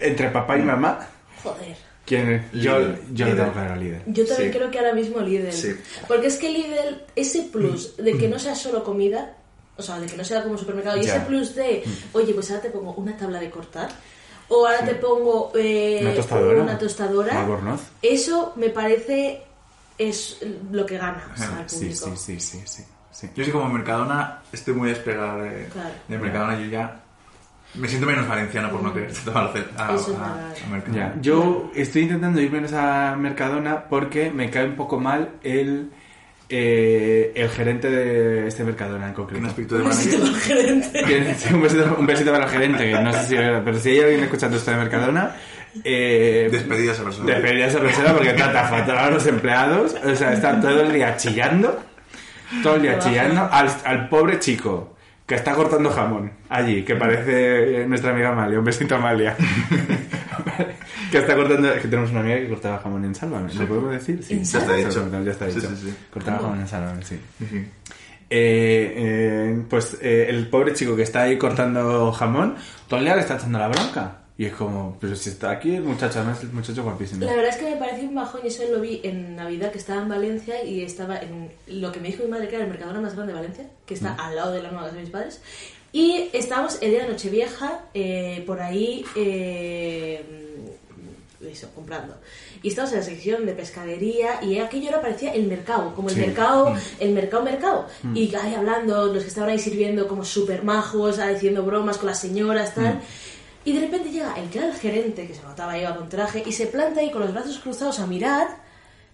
entre 0.00 0.28
papá 0.30 0.56
y 0.58 0.62
mamá, 0.62 1.08
Joder. 1.42 1.76
¿quién? 2.04 2.44
Yo, 2.52 2.78
yo 3.12 3.26
le 3.26 3.32
Lidl. 3.34 3.44
tengo 3.52 3.60
a 3.72 3.76
Lidl. 3.76 4.02
Yo 4.06 4.26
también 4.26 4.52
Sí. 4.52 4.58
creo 4.58 4.70
que 4.70 4.78
ahora 4.78 4.92
mismo 4.94 5.20
Lidl. 5.20 5.52
Sí. 5.52 5.74
Porque 6.06 6.28
es 6.28 6.36
que 6.36 6.50
Lidl, 6.50 7.02
ese 7.16 7.42
plus 7.42 7.96
de 7.96 8.16
que 8.16 8.28
no 8.28 8.38
sea 8.38 8.54
solo 8.54 8.84
comida, 8.84 9.34
o 9.76 9.82
sea, 9.82 9.98
de 9.98 10.06
que 10.06 10.16
no 10.16 10.24
sea 10.24 10.42
como 10.44 10.56
supermercado, 10.56 10.98
y 10.98 11.02
Ya. 11.04 11.16
ese 11.16 11.26
plus 11.26 11.54
de, 11.56 11.82
oye, 12.12 12.32
pues 12.32 12.48
ahora 12.50 12.62
te 12.62 12.70
pongo 12.70 12.92
una 12.94 13.16
tabla 13.16 13.40
de 13.40 13.50
cortar, 13.50 13.88
o 14.48 14.66
ahora 14.66 14.84
te 14.84 14.94
pongo 14.94 15.52
eh, 15.54 16.00
Una 16.02 16.14
tostadora. 16.14 16.62
una 16.62 16.78
tostadora, 16.78 17.40
Albornoz. 17.40 17.80
eso 18.02 18.52
me 18.56 18.70
parece 18.70 19.42
es 19.98 20.38
lo 20.70 20.84
que 20.84 20.98
gana 20.98 21.30
o 21.32 21.36
sea, 21.36 21.58
al 21.58 21.70
Sí, 21.70 21.92
sí, 21.94 22.12
sí, 22.16 22.40
sí, 22.40 22.62
sí, 22.64 22.84
sí. 23.10 23.30
Yo 23.34 23.44
sí 23.44 23.50
como 23.50 23.68
Mercadona 23.68 24.42
estoy 24.52 24.74
muy 24.74 24.90
despegado 24.90 25.42
de, 25.42 25.66
Claro. 25.72 25.88
de 26.06 26.18
Mercadona. 26.18 26.58
Yo 26.60 26.66
ya 26.66 27.00
me 27.74 27.88
siento 27.88 28.06
menos 28.06 28.28
valenciano 28.28 28.70
por 28.70 28.82
no 28.82 28.92
querer 28.92 29.12
tomar 29.24 29.52
a, 29.76 30.68
Mercadona. 30.70 30.92
Ya, 30.92 31.14
yo 31.20 31.70
estoy 31.74 32.02
intentando 32.02 32.40
ir 32.40 32.50
menos 32.50 32.72
a 32.72 33.16
Mercadona 33.16 33.84
porque 33.88 34.30
me 34.30 34.50
cae 34.50 34.66
un 34.66 34.76
poco 34.76 34.98
mal 34.98 35.30
el, 35.42 35.90
eh, 36.48 37.32
el 37.34 37.48
gerente 37.50 37.90
de 37.90 38.46
este 38.48 38.64
Mercadona 38.64 39.06
en 39.06 39.12
¿Qué 39.12 39.16
concreto. 39.16 39.46
aspecto 39.46 39.76
de 39.76 39.82
Un 39.82 39.88
besito 39.88 40.18
manager? 40.18 40.34
al 40.34 40.40
gerente. 40.40 41.54
Un, 41.54 41.62
besito, 41.62 41.96
un 41.98 42.06
besito 42.06 42.32
para 42.32 42.44
el 42.44 42.50
gerente, 42.50 42.90
que 42.90 43.00
no 43.00 43.12
sé 43.12 43.22
si, 43.24 43.34
pero 43.36 43.78
si 43.78 43.90
hay 43.90 44.00
alguien 44.00 44.24
escuchando 44.24 44.56
esto 44.56 44.70
de 44.70 44.76
Mercadona, 44.76 45.36
eh, 45.84 46.48
Despedida 46.50 46.92
a 46.92 46.94
persona. 47.04 47.32
Despedida 47.34 47.64
a 47.64 47.68
esa 47.68 47.80
persona 47.80 48.12
porque 48.14 48.32
trata 48.32 48.64
fatal 48.64 48.98
a 48.98 49.10
los 49.10 49.26
empleados, 49.26 49.94
o 50.04 50.14
sea, 50.16 50.32
está 50.32 50.60
todo 50.60 50.80
el 50.82 50.92
día 50.92 51.16
chillando, 51.16 51.82
todo 52.62 52.76
el 52.76 52.82
día 52.82 52.98
chillando 52.98 53.48
al, 53.52 53.68
al 53.84 54.08
pobre 54.08 54.38
chico 54.38 54.95
que 55.26 55.34
está 55.34 55.54
cortando 55.54 55.90
jamón 55.90 56.30
allí, 56.48 56.84
que 56.84 56.94
parece 56.94 57.84
nuestra 57.86 58.12
amiga 58.12 58.30
Amalia, 58.30 58.58
un 58.58 58.64
besito 58.64 58.94
a 58.94 58.98
Amalia. 58.98 59.36
que 61.10 61.18
está 61.18 61.34
cortando, 61.34 61.72
es 61.72 61.82
que 61.82 61.88
tenemos 61.88 62.10
una 62.12 62.20
amiga 62.20 62.36
que 62.36 62.48
cortaba 62.48 62.78
jamón 62.78 63.04
en 63.04 63.14
Sálvame, 63.14 63.52
¿lo 63.54 63.66
podemos 63.66 63.90
decir? 63.90 64.22
Sí, 64.22 64.34
¿En 64.34 64.44
ya 64.44 64.58
está 64.60 64.74
dicho. 64.74 65.10
Ya 65.24 65.30
está 65.32 65.46
dicho. 65.46 65.60
sí, 65.60 65.76
sí. 65.76 65.96
Cortaba 66.12 66.38
jamón 66.38 66.60
en 66.60 66.68
Sálvame, 66.68 67.02
sí. 67.02 67.20
Eh, 68.28 68.92
eh, 68.96 69.62
pues 69.68 69.98
eh, 70.00 70.26
el 70.28 70.48
pobre 70.48 70.74
chico 70.74 70.96
que 70.96 71.02
está 71.02 71.22
ahí 71.22 71.38
cortando 71.38 72.10
jamón, 72.12 72.56
día 72.88 73.14
le 73.14 73.20
está 73.20 73.36
echando 73.36 73.58
la 73.58 73.68
bronca. 73.68 74.18
Y 74.38 74.44
es 74.44 74.52
como, 74.52 74.98
pero 75.00 75.16
si 75.16 75.30
está 75.30 75.50
aquí 75.50 75.74
el 75.76 75.82
muchacho, 75.82 76.18
además 76.18 76.42
el 76.42 76.50
muchacho 76.52 76.82
guapísimo. 76.82 77.24
La 77.24 77.32
verdad 77.34 77.50
es 77.50 77.56
que 77.56 77.70
me 77.70 77.76
pareció 77.76 78.06
un 78.08 78.14
bajón 78.16 78.42
y 78.44 78.48
eso 78.48 78.64
lo 78.70 78.80
vi 78.80 79.00
en 79.02 79.34
Navidad, 79.34 79.72
que 79.72 79.78
estaba 79.78 80.02
en 80.02 80.08
Valencia 80.10 80.62
y 80.62 80.82
estaba 80.82 81.16
en 81.18 81.50
lo 81.68 81.90
que 81.90 82.00
me 82.00 82.08
dijo 82.08 82.22
mi 82.24 82.28
madre 82.28 82.46
que 82.48 82.56
era 82.56 82.64
el 82.64 82.70
Mercadona 82.70 83.00
más 83.00 83.14
grande 83.14 83.32
de 83.32 83.38
Valencia, 83.40 83.66
que 83.86 83.94
está 83.94 84.10
Mm. 84.12 84.20
al 84.20 84.36
lado 84.36 84.52
de 84.52 84.62
la 84.62 84.68
nueva 84.70 84.84
casa 84.84 84.96
de 84.96 85.02
mis 85.02 85.10
padres. 85.10 85.40
Y 85.92 86.28
estábamos 86.34 86.76
el 86.82 86.90
día 86.90 87.04
de 87.04 87.08
Nochevieja 87.12 87.80
eh, 87.94 88.42
por 88.46 88.60
ahí, 88.60 89.02
eh, 89.14 90.22
eso, 91.50 91.68
comprando. 91.74 92.14
Y 92.62 92.68
estábamos 92.68 92.92
en 92.94 92.98
la 93.00 93.04
sección 93.06 93.46
de 93.46 93.52
pescadería 93.52 94.42
y 94.42 94.58
aquello 94.58 94.88
ahora 94.88 95.00
parecía 95.00 95.32
el 95.32 95.46
mercado, 95.46 95.94
como 95.94 96.08
el 96.08 96.14
Sí. 96.14 96.20
Mm. 96.20 96.26
mercado, 96.26 96.74
el 97.00 97.12
mercado, 97.12 97.42
mercado. 97.42 97.86
Y 98.14 98.34
ahí 98.34 98.54
hablando, 98.54 99.06
los 99.06 99.22
que 99.22 99.28
estaban 99.28 99.48
ahí 99.50 99.58
sirviendo 99.58 100.08
como 100.08 100.24
súper 100.24 100.62
majos, 100.64 101.18
ah, 101.20 101.28
diciendo 101.28 101.62
bromas 101.62 101.96
con 101.98 102.08
las 102.08 102.20
señoras, 102.20 102.74
tal. 102.74 102.96
Mm. 102.96 103.00
Y 103.66 103.72
de 103.74 103.80
repente 103.80 104.10
llega 104.10 104.34
el 104.36 104.48
que 104.48 104.58
era 104.58 104.68
el 104.68 104.74
gerente, 104.74 105.26
que 105.26 105.34
se 105.34 105.42
notaba 105.42 105.76
iba 105.78 105.94
con 105.94 106.08
traje, 106.08 106.42
y 106.46 106.52
se 106.52 106.66
planta 106.68 107.00
ahí 107.00 107.10
con 107.10 107.20
los 107.20 107.34
brazos 107.34 107.58
cruzados 107.58 107.98
a 108.00 108.06
mirar. 108.06 108.64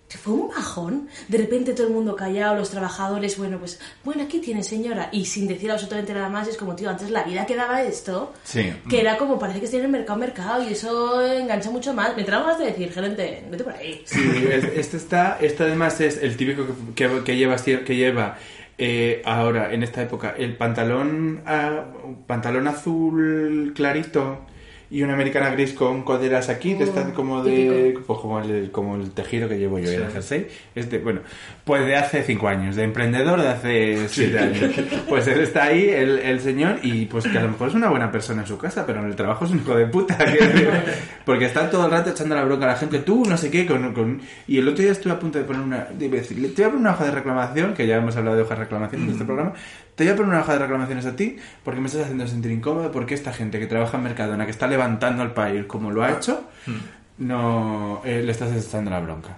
Que 0.09 0.19
fue 0.19 0.35
un 0.35 0.49
bajón. 0.49 1.09
De 1.29 1.39
repente 1.39 1.73
todo 1.73 1.87
el 1.87 1.93
mundo 1.95 2.15
callado, 2.15 2.55
los 2.55 2.69
trabajadores, 2.69 3.39
bueno, 3.39 3.59
pues, 3.59 3.81
bueno, 4.05 4.25
aquí 4.25 4.41
tiene 4.41 4.63
señora. 4.63 5.09
Y 5.11 5.25
sin 5.25 5.49
decir 5.49 5.71
absolutamente 5.71 6.13
nada 6.13 6.29
más, 6.29 6.47
es 6.49 6.59
como, 6.59 6.77
tío, 6.77 6.91
antes 6.91 7.09
la 7.11 7.23
vida 7.25 7.47
que 7.47 7.57
daba 7.57 7.83
esto, 7.83 8.35
Sí. 8.45 8.75
que 8.91 9.01
era 9.01 9.17
como, 9.17 9.39
parece 9.39 9.61
que 9.61 9.65
estoy 9.65 9.79
en 9.81 9.87
el 9.87 9.91
mercado, 9.93 10.19
mercado, 10.19 10.63
y 10.69 10.73
eso 10.75 11.23
engancha 11.27 11.71
mucho 11.71 11.95
más. 11.95 12.15
Me 12.15 12.25
trago 12.25 12.45
más 12.47 12.59
de 12.59 12.67
decir, 12.67 12.93
gerente, 12.93 13.43
vete 13.51 13.65
por 13.65 13.73
ahí. 13.73 14.03
Sí, 14.05 14.21
es- 14.51 14.65
este 14.77 14.99
está, 14.99 15.39
este 15.41 15.63
además 15.63 15.99
es 16.03 16.19
el 16.19 16.37
típico 16.37 16.67
que, 16.95 17.09
que, 17.09 17.25
que 17.25 17.37
lleva, 17.39 17.57
que 17.57 17.97
lleva 17.97 18.37
eh, 18.79 19.23
ahora, 19.25 19.73
en 19.73 19.83
esta 19.83 20.03
época, 20.03 20.35
el 20.37 20.57
pantalón, 20.57 21.43
ah, 21.47 21.85
pantalón 22.27 22.69
azul 22.69 23.73
clarito 23.75 24.47
y 24.93 25.03
una 25.03 25.15
americana 25.15 25.49
gris 25.51 25.73
con 25.73 26.03
coderas 26.03 26.51
aquí, 26.51 26.75
de 26.75 26.85
estas 26.85 27.13
como 27.13 27.43
de, 27.43 27.99
pues 28.07 28.19
como 28.21 28.39
el, 28.41 28.71
como 28.71 28.97
el 28.97 29.11
tejido 29.13 29.49
que 29.49 29.59
llevo 29.59 29.79
yo 29.79 29.91
en 29.91 30.03
el 30.03 30.11
jersey. 30.13 30.47
Es 30.75 30.91
de, 30.91 30.99
bueno, 30.99 31.21
pues 31.65 31.87
de 31.87 31.97
hace 31.97 32.23
cinco 32.23 32.47
años, 32.49 32.77
de 32.77 32.83
emprendedor 32.85 33.41
de 33.41 33.49
hace 33.49 34.09
siete 34.09 34.39
años. 34.39 34.71
Pues 35.09 35.27
él 35.29 35.41
está 35.41 35.65
ahí, 35.65 35.89
el, 35.89 36.19
el 36.19 36.41
señor, 36.41 36.79
y 36.83 37.07
pues 37.07 37.27
que 37.27 37.39
a 37.39 37.43
lo 37.43 37.49
mejor 37.49 37.69
es 37.69 37.75
una 37.75 37.89
buena 37.89 38.13
persona 38.13 38.43
en 38.43 38.49
su 38.49 38.59
casa, 38.59 38.85
pero 38.87 39.01
en 39.01 39.07
el 39.07 39.17
trabajo 39.17 39.47
es 39.47 39.51
un 39.53 39.59
hijo 39.61 39.75
de 39.75 39.87
puta. 39.87 40.19
Porque 41.25 41.47
está 41.47 41.71
todo 41.71 41.87
el 41.87 41.91
rato 41.91 42.11
echando 42.11 42.35
la 42.35 42.45
bronca 42.45 42.65
a 42.67 42.69
la 42.69 42.77
gente, 42.77 42.99
tú 42.99 43.25
no 43.25 43.37
sé 43.37 43.51
qué, 43.51 43.67
con, 43.67 43.93
con- 43.95 44.21
y 44.47 44.59
el 44.59 44.69
otro 44.69 44.83
día 44.83 44.93
estuve 44.93 45.13
a 45.13 45.19
punto 45.19 45.39
de 45.39 45.45
poner 45.45 45.63
una, 45.63 45.87
de 45.97 46.09
decir, 46.09 46.37
te 46.55 46.63
voy 46.63 46.65
a 46.65 46.67
poner 46.73 46.81
una 46.81 46.91
hoja 46.93 47.05
de 47.05 47.11
reclamación, 47.13 47.75
que 47.75 47.87
ya 47.87 47.97
hemos 47.97 48.17
hablado 48.17 48.37
de 48.37 48.43
hojas 48.43 48.59
de 48.59 48.65
reclamación 48.65 49.03
en 49.05 49.11
este 49.11 49.25
programa, 49.25 49.53
te 49.95 50.05
voy 50.05 50.13
a 50.13 50.17
poner 50.17 50.31
una 50.31 50.41
hoja 50.41 50.55
de 50.55 50.59
reclamaciones 50.61 51.07
a 51.07 51.15
ti, 51.17 51.37
porque 51.65 51.81
me 51.81 51.87
estás 51.87 52.03
haciendo 52.03 52.27
sentir 52.27 52.51
incómodo, 52.51 52.91
porque 52.91 53.15
esta 53.15 53.33
gente 53.33 53.59
que 53.59 53.67
trabaja 53.67 53.97
en 53.99 54.05
Mercadona, 54.05 54.45
que 54.45 54.51
está 54.51 54.67
levantando 54.67 55.23
al 55.23 55.33
país 55.35 55.65
como 55.67 55.91
lo 55.91 56.03
ha 56.03 56.13
hecho, 56.13 56.45
no 57.19 58.01
eh, 58.05 58.23
le 58.25 58.33
estás 58.33 58.53
echando 58.53 58.91
la 58.91 59.01
bronca. 59.01 59.37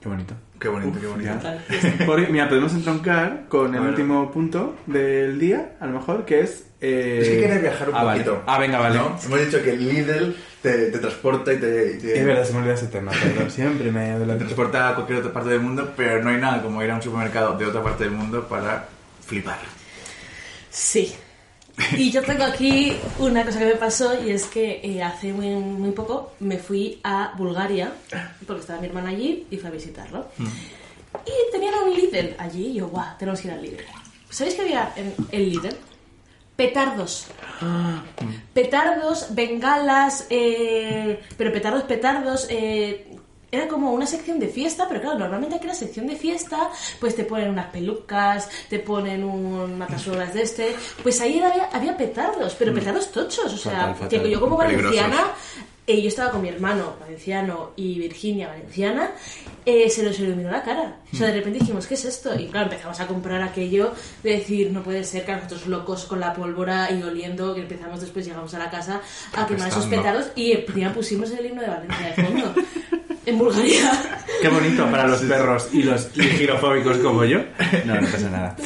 Qué 0.00 0.08
bonito. 0.08 0.34
Qué 0.58 0.68
bonito, 0.68 1.00
qué 1.00 1.06
bonito. 1.06 1.32
Porque, 2.06 2.26
mira, 2.28 2.48
podemos 2.48 2.72
entroncar 2.74 3.44
con 3.48 3.74
A 3.74 3.78
el 3.78 3.84
último 3.88 4.30
punto 4.30 4.76
del 4.86 5.38
día, 5.38 5.72
a 5.80 5.86
lo 5.86 5.94
mejor, 5.94 6.24
que 6.24 6.40
es... 6.40 6.66
eh, 6.80 7.18
Es 7.22 7.28
que 7.28 7.40
quería 7.40 7.58
viajar 7.58 7.88
un 7.88 7.94
ah, 7.96 8.04
vale. 8.04 8.22
poquito. 8.24 8.42
Ah, 8.46 8.58
venga, 8.58 8.78
vale. 8.78 8.96
¿No? 8.96 9.16
Hemos 9.24 9.40
dicho 9.44 9.62
que 9.62 9.70
el 9.72 9.88
Lidl 9.88 10.36
te, 10.62 10.90
te 10.90 10.98
transporta 10.98 11.52
y 11.52 11.56
te, 11.58 12.18
Es 12.18 12.24
verdad, 12.26 12.44
se 12.44 12.52
me 12.52 12.58
olvida 12.60 12.74
ese 12.74 12.86
tema, 12.88 13.12
perdón. 13.12 13.50
Siempre 13.50 13.90
me 13.90 14.18
te 14.18 14.36
transporta 14.36 14.90
a 14.90 14.94
cualquier 14.94 15.18
otra 15.20 15.32
parte 15.32 15.50
del 15.50 15.60
mundo, 15.60 15.92
pero 15.96 16.22
no 16.22 16.30
hay 16.30 16.36
nada 16.36 16.62
como 16.62 16.82
ir 16.82 16.90
a 16.90 16.94
un 16.96 17.02
supermercado 17.02 17.56
de 17.58 17.66
otra 17.66 17.82
parte 17.82 18.04
del 18.04 18.12
mundo 18.12 18.46
para 18.46 18.86
flipar. 19.26 19.58
Sí. 20.70 21.14
Y 21.96 22.10
yo 22.12 22.22
tengo 22.22 22.44
aquí 22.44 22.96
una 23.18 23.44
cosa 23.44 23.58
que 23.58 23.64
me 23.66 23.74
pasó 23.74 24.22
y 24.24 24.30
es 24.30 24.44
que 24.44 24.80
eh, 24.82 25.02
hace 25.02 25.32
muy, 25.32 25.48
muy 25.48 25.90
poco 25.90 26.32
me 26.38 26.58
fui 26.58 27.00
a 27.02 27.32
Bulgaria 27.36 27.92
porque 28.46 28.60
estaba 28.60 28.80
mi 28.80 28.86
hermana 28.86 29.10
allí 29.10 29.46
y 29.50 29.56
fui 29.56 29.68
a 29.68 29.72
visitarlo. 29.72 30.28
Y 30.38 31.52
tenían 31.52 31.74
un 31.84 31.94
Lidl 31.94 32.34
allí 32.38 32.66
y 32.66 32.74
yo, 32.74 32.88
guau, 32.88 33.16
tenemos 33.18 33.40
que 33.40 33.48
ir 33.48 33.54
al 33.54 33.62
Lidl. 33.62 33.82
¿Sabéis 34.30 34.54
que 34.54 34.62
había 34.62 34.92
en 34.96 35.14
el 35.32 35.50
Lidl? 35.50 35.76
Petardos. 36.54 37.26
Petardos, 38.52 39.34
bengalas, 39.34 40.26
eh, 40.30 41.20
pero 41.36 41.52
petardos, 41.52 41.82
petardos. 41.84 42.46
eh, 42.50 43.10
era 43.54 43.68
como 43.68 43.92
una 43.92 44.06
sección 44.06 44.38
de 44.38 44.48
fiesta, 44.48 44.86
pero 44.88 45.00
claro, 45.00 45.18
normalmente 45.18 45.56
aquí 45.56 45.66
la 45.66 45.74
sección 45.74 46.06
de 46.06 46.16
fiesta, 46.16 46.70
pues 47.00 47.14
te 47.16 47.24
ponen 47.24 47.50
unas 47.50 47.66
pelucas, 47.66 48.48
te 48.68 48.78
ponen 48.78 49.24
un 49.24 49.78
matasuelas 49.78 50.34
de 50.34 50.42
este. 50.42 50.76
Pues 51.02 51.20
ahí 51.20 51.40
había, 51.40 51.64
había 51.72 51.96
petardos, 51.96 52.54
pero 52.58 52.74
petardos 52.74 53.10
tochos. 53.10 53.52
O 53.52 53.56
sea, 53.56 53.72
Fatal, 53.72 53.94
fatal. 53.94 54.22
que 54.22 54.30
yo 54.30 54.40
como 54.40 54.56
valenciana, 54.56 55.32
eh, 55.86 56.00
yo 56.00 56.08
estaba 56.08 56.30
con 56.30 56.40
mi 56.40 56.48
hermano 56.48 56.94
valenciano 56.98 57.72
y 57.76 57.98
Virginia 57.98 58.48
valenciana, 58.48 59.10
eh, 59.66 59.90
se 59.90 60.02
nos 60.02 60.18
iluminó 60.18 60.50
la 60.50 60.62
cara. 60.62 60.96
O 61.12 61.16
sea, 61.16 61.26
de 61.26 61.34
repente 61.34 61.58
dijimos, 61.58 61.86
¿qué 61.86 61.94
es 61.94 62.06
esto? 62.06 62.34
Y 62.38 62.46
claro, 62.46 62.66
empezamos 62.66 62.98
a 63.00 63.06
comprar 63.06 63.42
aquello 63.42 63.92
de 64.22 64.30
decir, 64.30 64.72
no 64.72 64.82
puede 64.82 65.04
ser 65.04 65.26
que 65.26 65.32
a 65.32 65.36
nosotros 65.36 65.66
locos 65.66 66.06
con 66.06 66.20
la 66.20 66.32
pólvora 66.32 66.90
y 66.90 67.02
oliendo, 67.02 67.54
que 67.54 67.60
empezamos 67.60 68.00
después, 68.00 68.24
llegamos 68.24 68.54
a 68.54 68.58
la 68.58 68.70
casa 68.70 69.02
a 69.34 69.46
quemar 69.46 69.68
esos 69.68 69.86
petardos 69.86 70.30
y 70.34 70.52
encima 70.52 70.92
pusimos 70.94 71.30
el 71.32 71.44
himno 71.44 71.60
de 71.60 71.68
Valencia 71.68 72.14
de 72.16 72.24
fondo. 72.24 72.54
en 73.26 73.38
Bulgaria. 73.38 73.90
Qué 74.40 74.48
bonito 74.48 74.84
para 74.90 75.06
los 75.06 75.22
perros 75.22 75.68
y 75.72 75.82
los 75.82 76.10
girofóbicos 76.14 76.98
como 76.98 77.24
yo. 77.24 77.38
No, 77.84 78.00
no 78.00 78.06
pasa 78.08 78.30
nada. 78.30 78.56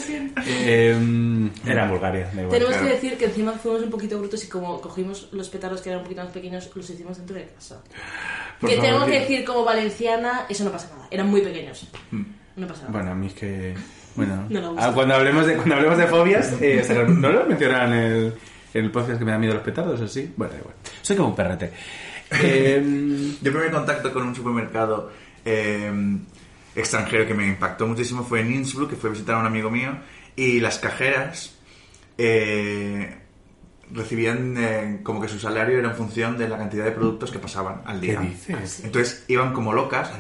Eh, 0.47 1.51
era 1.67 1.85
en 1.85 1.91
Bulgaria, 1.91 2.27
da 2.35 2.43
igual. 2.43 2.51
Tenemos 2.51 2.77
claro. 2.77 2.87
que 2.87 2.95
decir 2.95 3.19
que 3.19 3.25
encima 3.27 3.53
fuimos 3.53 3.83
un 3.83 3.91
poquito 3.91 4.19
brutos 4.19 4.43
y 4.45 4.49
como 4.49 4.81
cogimos 4.81 5.29
los 5.33 5.49
petardos 5.49 5.81
que 5.81 5.91
eran 5.91 6.01
un 6.01 6.05
poquito 6.05 6.23
más 6.23 6.33
pequeños, 6.33 6.71
los 6.75 6.91
hicimos 6.91 7.19
dentro 7.19 7.37
de 7.37 7.47
casa. 7.47 7.83
Por 8.61 8.71
que 8.71 8.77
favor, 8.77 8.91
tengo 8.91 9.07
que 9.07 9.21
decir 9.21 9.45
como 9.45 9.65
valenciana, 9.65 10.47
eso 10.49 10.65
no 10.65 10.73
pasa 10.73 10.89
nada. 10.95 11.09
Eran 11.11 11.29
muy 11.29 11.41
pequeños. 11.43 11.87
No 12.57 12.67
pasa 12.67 12.83
nada. 12.83 12.93
Bueno, 12.93 13.11
a 13.13 13.15
mí 13.15 13.27
es 13.27 13.35
que... 13.35 13.75
Bueno, 14.17 14.47
No 14.51 14.75
ah, 14.79 14.91
cuando, 14.93 15.15
hablemos 15.15 15.47
de, 15.47 15.55
cuando 15.57 15.77
hablemos 15.77 15.99
de 15.99 16.07
fobias, 16.07 16.55
eh, 16.61 16.85
¿no 17.09 17.31
lo 17.31 17.45
mencionan 17.47 17.93
en 17.93 17.99
el, 17.99 18.35
en 18.75 18.85
el 18.85 18.91
podcast 18.91 19.19
que 19.19 19.25
me 19.25 19.31
da 19.31 19.39
miedo 19.39 19.55
los 19.55 19.63
petardos 19.63 20.01
o 20.01 20.09
sí? 20.09 20.33
Bueno, 20.37 20.55
da 20.55 20.59
igual. 20.59 20.75
Soy 21.03 21.17
como 21.17 21.29
un 21.29 21.37
perrete 21.37 21.73
eh, 22.31 23.33
Yo 23.41 23.53
primer 23.53 23.71
contacto 23.71 24.13
con 24.13 24.27
un 24.27 24.35
supermercado 24.35 25.11
extranjero 26.75 27.27
que 27.27 27.35
me 27.35 27.47
impactó 27.47 27.87
muchísimo 27.87 28.23
fue 28.23 28.41
en 28.41 28.53
Innsbruck, 28.53 28.91
que 28.91 28.97
fue 28.97 29.09
a 29.11 29.13
visitar 29.13 29.37
a 29.37 29.39
un 29.39 29.47
amigo 29.47 29.71
mío, 29.71 29.97
y 30.37 30.61
las 30.61 30.79
cajeras 30.79 31.59
recibían 33.93 35.01
como 35.03 35.21
que 35.21 35.29
su 35.29 35.39
salario 35.39 35.79
era 35.79 35.91
en 35.91 35.97
función 35.97 36.37
de 36.37 36.49
la 36.49 36.59
cantidad 36.59 36.85
de 36.85 36.93
productos 36.93 37.31
que 37.31 37.39
pasaban 37.39 37.83
al 37.85 38.01
día. 38.01 38.21
Entonces 38.83 39.25
iban 39.29 39.53
como 39.53 39.73
locas. 39.73 40.11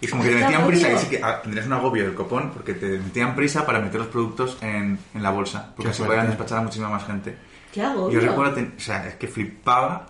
Y 0.00 0.06
como 0.06 0.22
que 0.22 0.30
te 0.30 0.36
metían 0.36 0.66
prisa, 0.66 1.08
que 1.08 1.22
tendrías 1.42 1.66
un 1.66 1.72
agobio 1.72 2.04
del 2.04 2.14
copón, 2.14 2.50
porque 2.52 2.74
te 2.74 2.98
metían 2.98 3.34
prisa 3.34 3.66
para 3.66 3.80
meter 3.80 4.00
los 4.00 4.08
productos 4.08 4.58
en, 4.60 4.98
la 5.14 5.30
bolsa, 5.30 5.72
porque 5.76 5.88
Qué 5.88 5.90
así 5.90 5.98
fuerte. 5.98 6.16
podían 6.16 6.26
despachar 6.28 6.58
a 6.58 6.62
muchísima 6.62 6.88
más 6.88 7.06
gente. 7.06 7.36
¿Qué 7.72 7.82
hago? 7.82 8.10
Yo 8.10 8.20
recuerdo, 8.20 8.54
ten- 8.54 8.74
o 8.76 8.80
sea, 8.80 9.06
es 9.06 9.14
que 9.14 9.28
flipaba 9.28 10.06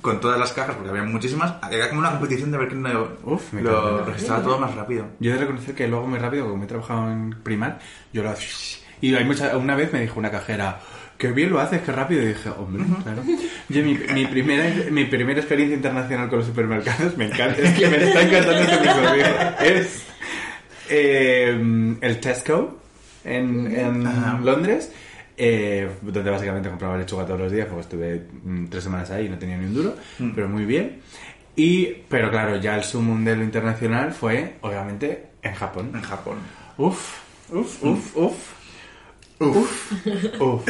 con 0.00 0.20
todas 0.20 0.38
las 0.38 0.52
cajas, 0.52 0.74
porque 0.74 0.90
había 0.90 1.02
muchísimas. 1.04 1.54
Era 1.70 1.88
como 1.88 2.00
una 2.00 2.10
competición 2.12 2.50
de 2.50 2.58
ver 2.58 2.68
quién 2.68 2.82
lo, 2.82 3.18
Uf, 3.24 3.52
me 3.52 3.62
lo 3.62 4.04
registraba 4.04 4.42
todo 4.42 4.58
más 4.58 4.74
rápido. 4.74 5.06
Yo 5.20 5.30
he 5.30 5.34
de 5.34 5.40
reconocer 5.40 5.74
que 5.74 5.86
lo 5.88 5.98
hago 5.98 6.06
muy 6.08 6.18
rápido, 6.18 6.48
como 6.48 6.64
he 6.64 6.66
trabajado 6.66 7.10
en 7.10 7.30
Primar, 7.42 7.78
yo 8.12 8.22
lo 8.22 8.30
hago... 8.30 8.38
Y 9.00 9.14
hay 9.16 9.24
mucha, 9.24 9.56
una 9.56 9.74
vez 9.74 9.92
me 9.92 10.00
dijo 10.00 10.18
una 10.20 10.30
cajera, 10.30 10.78
que 11.18 11.32
bien 11.32 11.50
lo 11.50 11.58
haces, 11.60 11.82
que 11.82 11.90
rápido. 11.90 12.22
Y 12.22 12.26
dije, 12.28 12.50
hombre, 12.50 12.84
claro. 13.02 13.22
Yo, 13.68 13.82
mi, 13.82 13.94
mi 13.94 14.26
primera, 14.26 14.64
mi 14.90 15.04
primera 15.06 15.40
experiencia 15.40 15.76
internacional 15.76 16.28
con 16.28 16.38
los 16.38 16.46
supermercados, 16.46 17.16
me 17.16 17.26
encanta, 17.26 17.60
es 17.60 17.72
que 17.78 17.88
me 17.88 17.96
está 17.96 18.22
encantando 18.22 18.60
este 18.62 18.74
episodio, 18.76 19.24
es 19.60 20.02
eh, 20.88 21.96
el 22.00 22.20
Tesco 22.20 22.78
en, 23.24 23.74
en 23.74 24.06
Ajá. 24.06 24.38
Londres, 24.42 24.92
eh, 25.44 25.88
donde 26.00 26.30
básicamente 26.30 26.68
compraba 26.68 26.96
lechuga 26.96 27.26
todos 27.26 27.40
los 27.40 27.50
días, 27.50 27.66
porque 27.66 27.80
estuve 27.80 28.28
mm, 28.44 28.66
tres 28.66 28.84
semanas 28.84 29.10
ahí 29.10 29.26
y 29.26 29.28
no 29.28 29.36
tenía 29.36 29.56
ni 29.58 29.66
un 29.66 29.74
duro, 29.74 29.96
pero 30.36 30.48
muy 30.48 30.64
bien. 30.64 31.00
Y, 31.56 31.86
pero 32.08 32.30
claro, 32.30 32.58
ya 32.58 32.76
el 32.76 32.84
sumum 32.84 33.24
de 33.24 33.34
lo 33.34 33.42
internacional 33.42 34.12
fue, 34.12 34.54
obviamente, 34.60 35.30
en 35.42 35.52
Japón. 35.54 35.90
En 35.94 36.02
Japón. 36.02 36.38
Uf, 36.78 37.18
uf, 37.50 37.82
uf, 37.82 38.16
uf. 38.16 38.52
Uf, 39.40 39.92
uf. 40.40 40.68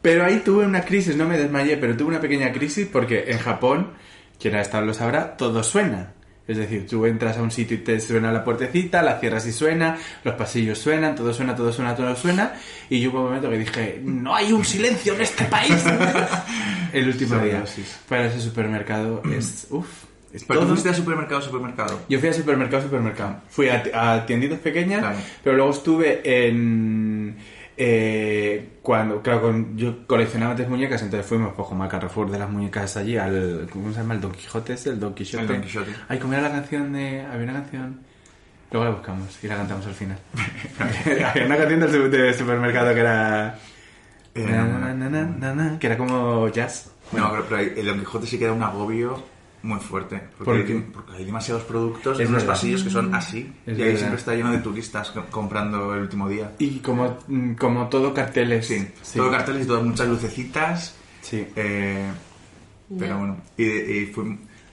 Pero 0.00 0.24
ahí 0.24 0.40
tuve 0.44 0.66
una 0.66 0.82
crisis, 0.82 1.16
no 1.16 1.26
me 1.26 1.36
desmayé, 1.36 1.76
pero 1.76 1.96
tuve 1.96 2.10
una 2.10 2.20
pequeña 2.20 2.52
crisis 2.52 2.86
porque 2.86 3.24
en 3.26 3.38
Japón, 3.38 3.90
quien 4.38 4.54
ha 4.54 4.60
estado 4.60 4.86
lo 4.86 4.94
sabrá, 4.94 5.36
todo 5.36 5.64
suena. 5.64 6.12
Es 6.46 6.58
decir, 6.58 6.86
tú 6.86 7.06
entras 7.06 7.38
a 7.38 7.42
un 7.42 7.50
sitio 7.50 7.76
y 7.76 7.80
te 7.80 7.98
suena 8.00 8.30
la 8.30 8.44
puertecita, 8.44 9.00
la 9.02 9.18
cierras 9.18 9.46
y 9.46 9.52
suena, 9.52 9.96
los 10.24 10.34
pasillos 10.34 10.78
suenan, 10.78 11.14
todo 11.14 11.32
suena, 11.32 11.56
todo 11.56 11.72
suena, 11.72 11.96
todo 11.96 12.14
suena. 12.16 12.52
Y 12.90 13.00
yo 13.00 13.10
hubo 13.10 13.20
un 13.20 13.24
momento 13.26 13.48
que 13.48 13.58
dije, 13.58 14.00
no 14.04 14.34
hay 14.34 14.52
un 14.52 14.62
silencio 14.64 15.14
en 15.14 15.22
este 15.22 15.44
país. 15.46 15.82
El 16.92 17.08
último 17.08 17.34
día. 17.36 17.44
Sobredosis. 17.64 17.98
Para 18.08 18.26
ese 18.26 18.40
supermercado 18.40 19.22
es, 19.36 19.66
uf. 19.70 19.86
Es 20.32 20.42
Pero 20.44 20.60
tú 20.60 20.66
todo- 20.66 20.74
fuiste 20.74 20.88
a 20.90 20.94
supermercado, 20.94 21.40
supermercado. 21.40 22.00
yo 22.08 22.18
fui 22.18 22.28
a 22.28 22.32
supermercado, 22.32 22.82
supermercado. 22.82 23.36
Fui 23.48 23.68
a, 23.68 23.84
a 23.94 24.26
tienditas 24.26 24.58
pequeñas, 24.58 24.98
Claro. 25.00 25.18
pero 25.44 25.56
luego 25.56 25.70
estuve 25.72 26.20
en... 26.48 27.36
eh, 27.76 28.68
cuando, 28.82 29.20
claro, 29.22 29.42
con- 29.42 29.76
yo 29.76 30.06
coleccionaba 30.06 30.52
antes 30.52 30.68
muñecas, 30.68 31.02
entonces 31.02 31.26
fuimos 31.26 31.52
pues, 31.54 31.66
como 31.68 31.82
al 31.84 31.88
Carrefour 31.88 32.30
de 32.30 32.38
las 32.38 32.50
muñecas 32.50 32.96
allí, 32.96 33.16
al... 33.16 33.66
¿Cómo 33.72 33.92
se 33.92 33.98
llama? 34.00 34.14
¿El 34.14 34.20
Don 34.20 34.32
Quijote 34.32 34.74
ese? 34.74 34.90
¿El 34.90 35.00
Don 35.00 35.14
Quijote? 35.14 35.42
El 35.42 35.48
Don 35.48 35.60
Quijote. 35.62 35.90
Ay, 36.08 36.18
¿cómo 36.18 36.32
era 36.34 36.42
la 36.42 36.50
canción 36.52 36.92
de...? 36.92 37.22
Había 37.22 37.44
una 37.44 37.52
canción... 37.54 38.00
Luego 38.70 38.84
la 38.86 38.90
buscamos 38.96 39.38
y 39.42 39.46
la 39.46 39.56
cantamos 39.56 39.86
al 39.86 39.94
final. 39.94 40.18
Había 41.30 41.46
una 41.46 41.56
canción 41.56 41.80
del 41.80 41.90
su- 41.90 42.10
de 42.10 42.34
supermercado 42.34 42.94
que 42.94 43.00
era... 43.00 43.58
Eh, 44.36 44.46
na, 44.46 44.92
na, 44.94 45.54
na, 45.54 45.78
que 45.78 45.86
era 45.86 45.96
como 45.96 46.48
jazz. 46.48 46.90
No, 47.12 47.30
pero, 47.30 47.46
pero 47.48 47.60
el 47.80 47.86
Don 47.86 47.98
Quijote 48.00 48.26
sí 48.26 48.38
que 48.38 48.46
da 48.46 48.52
un 48.52 48.62
agobio 48.64 49.22
muy 49.64 49.80
fuerte. 49.80 50.20
Porque, 50.38 50.44
¿Por 50.44 50.54
hay, 50.76 50.80
porque 50.92 51.12
hay 51.16 51.24
demasiados 51.24 51.62
productos 51.64 52.18
Es 52.20 52.26
en 52.26 52.32
unos 52.32 52.44
pasillos 52.44 52.82
que 52.84 52.90
son 52.90 53.14
así. 53.14 53.52
Es 53.66 53.78
y 53.78 53.80
ahí 53.82 53.86
verdad. 53.88 53.98
siempre 53.98 54.18
está 54.18 54.34
lleno 54.34 54.52
de 54.52 54.58
turistas 54.58 55.10
co- 55.10 55.24
comprando 55.30 55.94
el 55.94 56.02
último 56.02 56.28
día. 56.28 56.52
Y 56.58 56.78
como, 56.80 57.18
mm, 57.26 57.54
como 57.54 57.88
todo 57.88 58.12
carteles. 58.14 58.66
Sí, 58.66 58.86
todo 59.14 59.30
carteles 59.30 59.64
y 59.64 59.66
todo, 59.66 59.82
muchas 59.82 60.06
lucecitas. 60.08 60.96
Sí. 61.22 61.46
Eh, 61.56 62.10
pero 62.98 63.18
bueno, 63.18 63.38
y, 63.56 63.64
y 63.64 64.12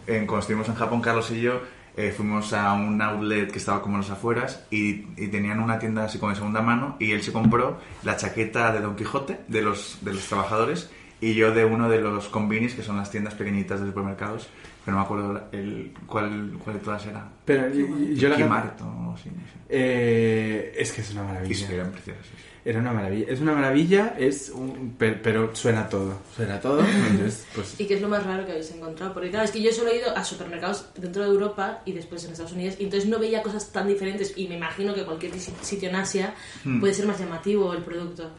en- 0.07 0.25
cuando 0.27 0.39
estuvimos 0.39 0.67
en 0.67 0.75
Japón, 0.75 1.01
Carlos 1.01 1.31
y 1.31 1.41
yo, 1.41 1.61
eh, 1.97 2.13
fuimos 2.15 2.53
a 2.53 2.73
un 2.73 3.01
outlet 3.01 3.51
que 3.51 3.57
estaba 3.57 3.81
como 3.81 3.95
en 3.95 4.01
las 4.01 4.09
afueras 4.11 4.63
y, 4.71 5.07
y 5.17 5.27
tenían 5.27 5.59
una 5.59 5.77
tienda 5.79 6.05
así 6.05 6.17
como 6.19 6.29
de 6.31 6.35
segunda 6.37 6.61
mano 6.61 6.95
y 6.99 7.11
él 7.11 7.21
se 7.21 7.31
compró 7.33 7.79
la 8.03 8.15
chaqueta 8.17 8.71
de 8.71 8.79
Don 8.81 8.95
Quijote 8.95 9.39
de 9.47 9.61
los, 9.61 9.97
de 10.01 10.13
los 10.13 10.25
trabajadores 10.25 10.89
y 11.19 11.33
yo 11.35 11.53
de 11.53 11.65
uno 11.65 11.87
de 11.89 11.99
los 12.01 12.27
combinis, 12.29 12.73
que 12.73 12.81
son 12.81 12.97
las 12.97 13.11
tiendas 13.11 13.33
pequeñitas 13.35 13.79
de 13.81 13.87
supermercados, 13.87 14.49
pero 14.85 14.97
no 14.97 15.01
me 15.01 15.05
acuerdo 15.05 15.43
el, 15.51 15.93
cuál, 16.07 16.57
cuál 16.63 16.77
de 16.77 16.81
todas 16.83 17.05
era. 17.05 17.27
Pero 17.45 17.69
y- 17.73 18.15
yo 18.15 18.29
la 18.29 18.35
Kimart 18.37 18.81
o 18.81 18.85
algo 18.85 19.13
así, 19.13 19.29
no 19.29 19.35
sé. 19.41 19.57
Eh, 19.69 20.73
es 20.77 20.91
que 20.91 21.01
es 21.01 21.11
una 21.11 21.23
maravilla. 21.23 21.55
sí, 21.67 21.73
eran 21.73 21.91
preciosas. 21.91 22.25
sí. 22.25 22.31
Era 22.63 22.79
una 22.79 22.93
maravilla. 22.93 23.25
Es 23.27 23.41
una 23.41 23.53
maravilla, 23.53 24.15
es 24.19 24.49
un- 24.53 24.93
pero, 24.95 25.19
pero 25.23 25.55
suena 25.55 25.89
todo. 25.89 26.19
Suena 26.35 26.59
todo. 26.59 26.81
Entonces, 27.09 27.47
pues, 27.55 27.79
¿Y 27.79 27.85
qué 27.85 27.95
es 27.95 28.01
lo 28.01 28.07
más 28.07 28.23
raro 28.23 28.45
que 28.45 28.51
habéis 28.51 28.69
encontrado? 28.71 29.13
Porque 29.15 29.31
claro, 29.31 29.45
es 29.45 29.51
que 29.51 29.63
yo 29.63 29.71
solo 29.71 29.89
he 29.89 29.97
ido 29.97 30.15
a 30.15 30.23
supermercados 30.23 30.87
dentro 30.95 31.23
de 31.23 31.29
Europa 31.29 31.81
y 31.85 31.93
después 31.93 32.23
en 32.25 32.33
Estados 32.33 32.51
Unidos 32.51 32.75
y 32.79 32.83
entonces 32.83 33.09
no 33.09 33.17
veía 33.17 33.41
cosas 33.41 33.71
tan 33.71 33.87
diferentes 33.87 34.33
y 34.37 34.47
me 34.47 34.57
imagino 34.57 34.93
que 34.93 35.03
cualquier 35.03 35.33
si- 35.39 35.53
sitio 35.61 35.89
en 35.89 35.95
Asia 35.95 36.35
puede 36.79 36.93
ser 36.93 37.07
más 37.07 37.19
llamativo 37.19 37.73
el 37.73 37.81
producto. 37.81 38.29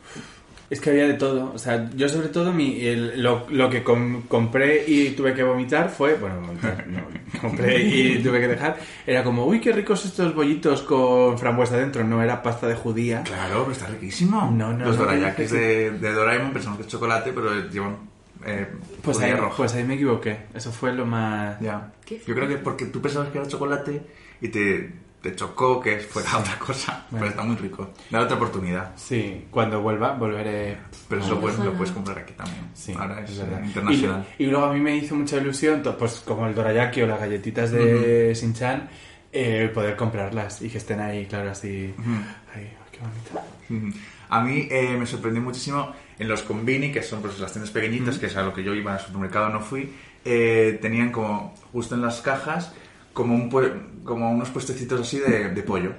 Es 0.72 0.80
que 0.80 0.90
había 0.90 1.06
de 1.06 1.14
todo. 1.14 1.52
O 1.54 1.58
sea, 1.58 1.90
yo 1.94 2.08
sobre 2.08 2.28
todo 2.28 2.52
mi, 2.52 2.80
el- 2.86 3.22
lo, 3.22 3.46
lo 3.50 3.68
que 3.68 3.82
com- 3.82 4.22
compré 4.22 4.84
y 4.86 5.10
tuve 5.10 5.34
que 5.34 5.42
vomitar 5.42 5.90
fue, 5.90 6.14
bueno, 6.14 6.40
vomitar, 6.40 6.86
no, 6.88 7.00
compré 7.40 7.82
y 7.82 8.22
tuve 8.22 8.40
que 8.40 8.48
dejar, 8.48 8.78
era 9.06 9.22
como, 9.22 9.44
uy, 9.46 9.60
qué 9.60 9.70
ricos 9.72 10.04
estos 10.06 10.34
bollitos 10.34 10.82
con 10.82 11.38
frambuesa 11.38 11.76
dentro. 11.76 12.02
No 12.04 12.22
era 12.22 12.42
pasta 12.42 12.66
de 12.66 12.74
judía. 12.74 13.22
Claro, 13.22 13.60
pero 13.64 13.72
está 13.72 13.86
riquísimo. 13.88 14.50
No, 14.50 14.72
no, 14.72 14.84
Los 14.86 14.96
no, 14.96 15.04
dorayakis 15.04 15.52
no, 15.52 15.58
de, 15.58 15.90
de 15.90 16.12
Doraemon 16.12 16.52
pensamos 16.52 16.78
que 16.78 16.84
es 16.86 16.88
chocolate, 16.90 17.32
pero 17.32 17.68
llevan 17.68 17.96
eh, 18.46 18.66
Pues 19.02 19.20
ahí, 19.20 19.34
pues 19.56 19.74
ahí 19.74 19.84
me 19.84 19.94
equivoqué. 19.94 20.38
Eso 20.54 20.72
fue 20.72 20.92
lo 20.94 21.04
más... 21.06 21.60
Ya. 21.60 21.92
Yo 22.26 22.34
creo 22.34 22.48
que 22.48 22.56
porque 22.56 22.86
tú 22.86 23.00
pensabas 23.00 23.28
que 23.28 23.38
era 23.38 23.46
chocolate 23.46 24.00
y 24.40 24.48
te, 24.48 24.92
te 25.22 25.34
chocó 25.36 25.80
que 25.80 25.98
fuera 26.00 26.38
otra 26.38 26.58
cosa. 26.58 27.06
Bueno. 27.10 27.24
Pero 27.26 27.30
está 27.30 27.42
muy 27.44 27.56
rico. 27.56 27.90
Dale 28.10 28.24
otra 28.24 28.36
oportunidad. 28.36 28.92
Sí, 28.96 29.46
cuando 29.50 29.80
vuelva 29.80 30.12
volveré. 30.14 30.76
Pero 31.08 31.20
eso 31.22 31.30
lo 31.34 31.40
puedes, 31.40 31.56
Ojalá. 31.56 31.70
lo 31.70 31.76
puedes 31.78 31.92
comprar 31.94 32.18
aquí 32.18 32.32
también. 32.34 32.70
Sí, 32.74 32.92
Ahora 32.98 33.20
es, 33.24 33.38
verdad. 33.38 33.62
eh, 33.62 33.66
internacional. 33.66 34.26
Y, 34.38 34.44
y 34.44 34.46
luego 34.48 34.66
a 34.66 34.72
mí 34.72 34.80
me 34.80 34.96
hizo 34.96 35.14
mucha 35.14 35.36
ilusión, 35.36 35.82
pues 35.98 36.22
como 36.26 36.46
el 36.46 36.54
dorayaki 36.54 37.02
o 37.02 37.06
las 37.06 37.20
galletitas 37.20 37.70
de 37.70 38.32
Shin-Chan, 38.34 38.88
eh, 39.32 39.70
poder 39.72 39.96
comprarlas 39.96 40.60
y 40.62 40.68
que 40.68 40.78
estén 40.78 41.00
ahí, 41.00 41.24
claro, 41.26 41.50
así. 41.52 41.94
Ay, 42.54 42.70
qué 42.90 42.98
bonito. 42.98 43.92
A 44.28 44.40
mí 44.42 44.66
eh, 44.70 44.96
me 44.98 45.06
sorprendió 45.06 45.42
muchísimo 45.42 45.92
en 46.18 46.28
los 46.28 46.42
combini, 46.42 46.90
que 46.90 47.02
son 47.02 47.20
pues, 47.22 47.38
las 47.38 47.52
tiendas 47.52 47.70
pequeñitas, 47.70 48.18
que 48.18 48.26
es 48.26 48.36
a 48.36 48.42
lo 48.42 48.52
que 48.52 48.62
yo 48.64 48.74
iba 48.74 48.94
al 48.94 49.00
supermercado, 49.00 49.48
no 49.50 49.60
fui, 49.60 49.92
eh, 50.24 50.78
tenían 50.80 51.10
como 51.12 51.54
justo 51.72 51.94
en 51.94 52.02
las 52.02 52.20
cajas 52.22 52.72
como, 53.12 53.34
un 53.34 53.48
como 54.04 54.30
unos 54.30 54.50
puestecitos 54.50 55.00
así 55.00 55.18
de, 55.18 55.50
de 55.50 55.62
pollo. 55.62 55.92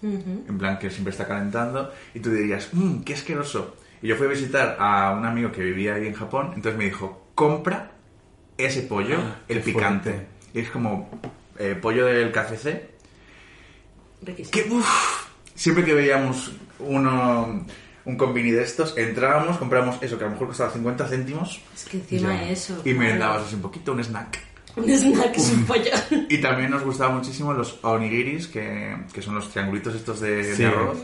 En 0.00 0.56
plan, 0.58 0.78
que 0.78 0.90
siempre 0.90 1.10
está 1.10 1.26
calentando. 1.26 1.92
Y 2.14 2.20
tú 2.20 2.30
dirías, 2.30 2.68
mmm, 2.72 3.00
qué 3.00 3.14
asqueroso. 3.14 3.76
Y 4.00 4.06
yo 4.08 4.16
fui 4.16 4.26
a 4.26 4.30
visitar 4.30 4.76
a 4.78 5.12
un 5.12 5.26
amigo 5.26 5.50
que 5.50 5.60
vivía 5.62 5.94
ahí 5.94 6.06
en 6.06 6.14
Japón, 6.14 6.52
entonces 6.54 6.78
me 6.78 6.84
dijo, 6.84 7.26
compra 7.34 7.90
ese 8.56 8.82
pollo, 8.82 9.16
Ah, 9.18 9.36
el 9.48 9.60
picante. 9.60 10.10
fuerte. 10.10 10.26
Y 10.54 10.60
es 10.60 10.70
como 10.70 11.10
eh, 11.58 11.76
pollo 11.80 12.06
del 12.06 12.30
KFC, 12.30 12.90
Riquísimo. 14.22 14.50
que 14.52 14.70
uff, 14.74 15.26
siempre 15.54 15.84
que 15.84 15.94
veíamos 15.94 16.52
uno, 16.78 17.64
un 18.04 18.16
combini 18.16 18.50
de 18.52 18.62
estos, 18.62 18.96
entrábamos, 18.96 19.58
compramos 19.58 20.00
eso 20.00 20.16
que 20.16 20.24
a 20.24 20.26
lo 20.28 20.32
mejor 20.34 20.48
costaba 20.48 20.70
50 20.70 21.06
céntimos 21.08 21.60
Es 21.74 21.84
que 21.84 21.96
encima 21.98 22.34
Ya. 22.34 22.50
eso. 22.50 22.80
y 22.84 22.94
me 22.94 23.06
claro. 23.16 23.20
dabas 23.32 23.46
así 23.46 23.56
un 23.56 23.62
poquito, 23.62 23.92
un 23.92 24.00
snack. 24.00 24.38
Un 24.84 24.90
snack 24.90 25.36
es 25.36 25.50
un 25.52 25.64
pollo. 25.64 25.90
Y 26.28 26.38
también 26.38 26.70
nos 26.70 26.82
gustaban 26.82 27.16
muchísimo 27.16 27.52
los 27.52 27.78
onigiris, 27.82 28.48
que, 28.48 28.96
que 29.12 29.22
son 29.22 29.34
los 29.34 29.48
triangulitos 29.50 29.94
estos 29.94 30.20
de, 30.20 30.66
arroz, 30.66 30.98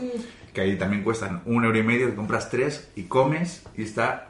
que 0.53 0.61
ahí 0.61 0.77
también 0.77 1.03
cuestan 1.03 1.41
un 1.45 1.63
euro 1.65 1.77
y 1.77 1.83
medio, 1.83 2.09
te 2.09 2.15
compras 2.15 2.49
tres 2.49 2.89
y 2.95 3.03
comes 3.03 3.63
y 3.77 3.83
está 3.83 4.29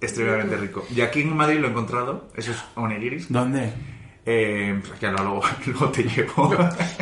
extremadamente 0.00 0.56
rico. 0.56 0.84
Y 0.94 1.00
aquí 1.00 1.20
en 1.22 1.36
Madrid 1.36 1.58
lo 1.58 1.68
he 1.68 1.70
encontrado, 1.70 2.28
esos 2.36 2.56
onigiris. 2.74 3.30
¿Dónde? 3.30 3.72
Eh, 4.28 4.76
pues 4.80 4.92
aquí 4.94 5.06
ahora 5.06 5.22
luego, 5.22 5.42
luego 5.66 5.88
te 5.90 6.02
llevo. 6.02 6.54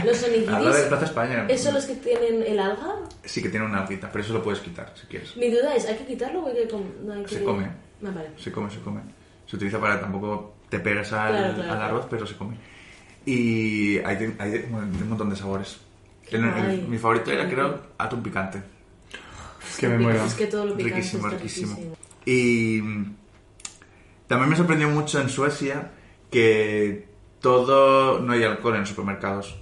Los 0.04 0.22
onigiris. 0.24 0.74
De 0.76 0.82
Plaza 0.88 1.04
España. 1.06 1.46
¿Esos 1.48 1.64
son 1.66 1.74
los 1.74 1.86
que 1.86 1.94
tienen 1.94 2.42
el 2.42 2.58
alga? 2.60 2.96
Sí 3.24 3.42
que 3.42 3.48
tiene 3.48 3.64
una 3.64 3.80
alquita, 3.82 4.10
pero 4.12 4.22
eso 4.24 4.34
lo 4.34 4.42
puedes 4.42 4.60
quitar 4.60 4.92
si 4.94 5.06
quieres. 5.06 5.34
Mi 5.36 5.50
duda 5.50 5.74
es, 5.74 5.86
¿hay 5.86 5.96
que 5.96 6.04
quitarlo 6.04 6.40
o 6.44 6.48
hay 6.48 6.54
que, 6.54 6.68
com- 6.68 6.92
no 7.02 7.14
hay 7.14 7.22
que... 7.22 7.36
Se 7.36 7.44
come. 7.44 7.64
Ah, 7.64 8.10
vale. 8.14 8.28
Se 8.36 8.52
come, 8.52 8.70
se 8.70 8.80
come. 8.80 9.00
Se 9.46 9.56
utiliza 9.56 9.80
para 9.80 9.98
tampoco 10.00 10.53
te 10.78 10.80
pegas 10.80 11.12
al, 11.12 11.32
Claro, 11.36 11.54
claro, 11.54 11.72
al 11.72 11.82
arroz, 11.82 12.06
pero 12.10 12.26
se 12.26 12.36
come. 12.36 12.56
Y 13.26 13.98
hay, 13.98 14.16
de- 14.16 14.34
hay 14.38 14.50
de- 14.50 14.62
bueno, 14.70 14.86
de 14.96 15.02
un 15.02 15.08
montón 15.08 15.30
de 15.30 15.36
sabores. 15.36 15.78
El- 16.30 16.44
el- 16.44 16.88
mi 16.88 16.98
favorito 16.98 17.30
era, 17.30 17.48
creo, 17.48 17.80
atún 17.98 18.22
picante. 18.22 18.62
Es 19.70 19.78
que 19.78 19.88
me 19.88 19.98
muero. 19.98 20.24
Es 20.24 20.34
que 20.34 20.46
todo 20.46 20.66
lo 20.66 20.76
picante 20.76 20.96
Riquísimo, 20.96 21.26
está 21.28 21.38
riquísimo. 21.38 21.70
riquísimo. 21.76 21.96
Y 22.26 22.80
mm, 22.82 23.16
También 24.26 24.50
me 24.50 24.56
sorprendió 24.56 24.88
mucho 24.88 25.20
en 25.20 25.28
Suecia 25.28 25.90
que 26.30 27.06
todo 27.40 28.20
no 28.20 28.32
hay 28.32 28.42
alcohol 28.42 28.74
en 28.74 28.80
los 28.80 28.88
supermercados. 28.88 29.56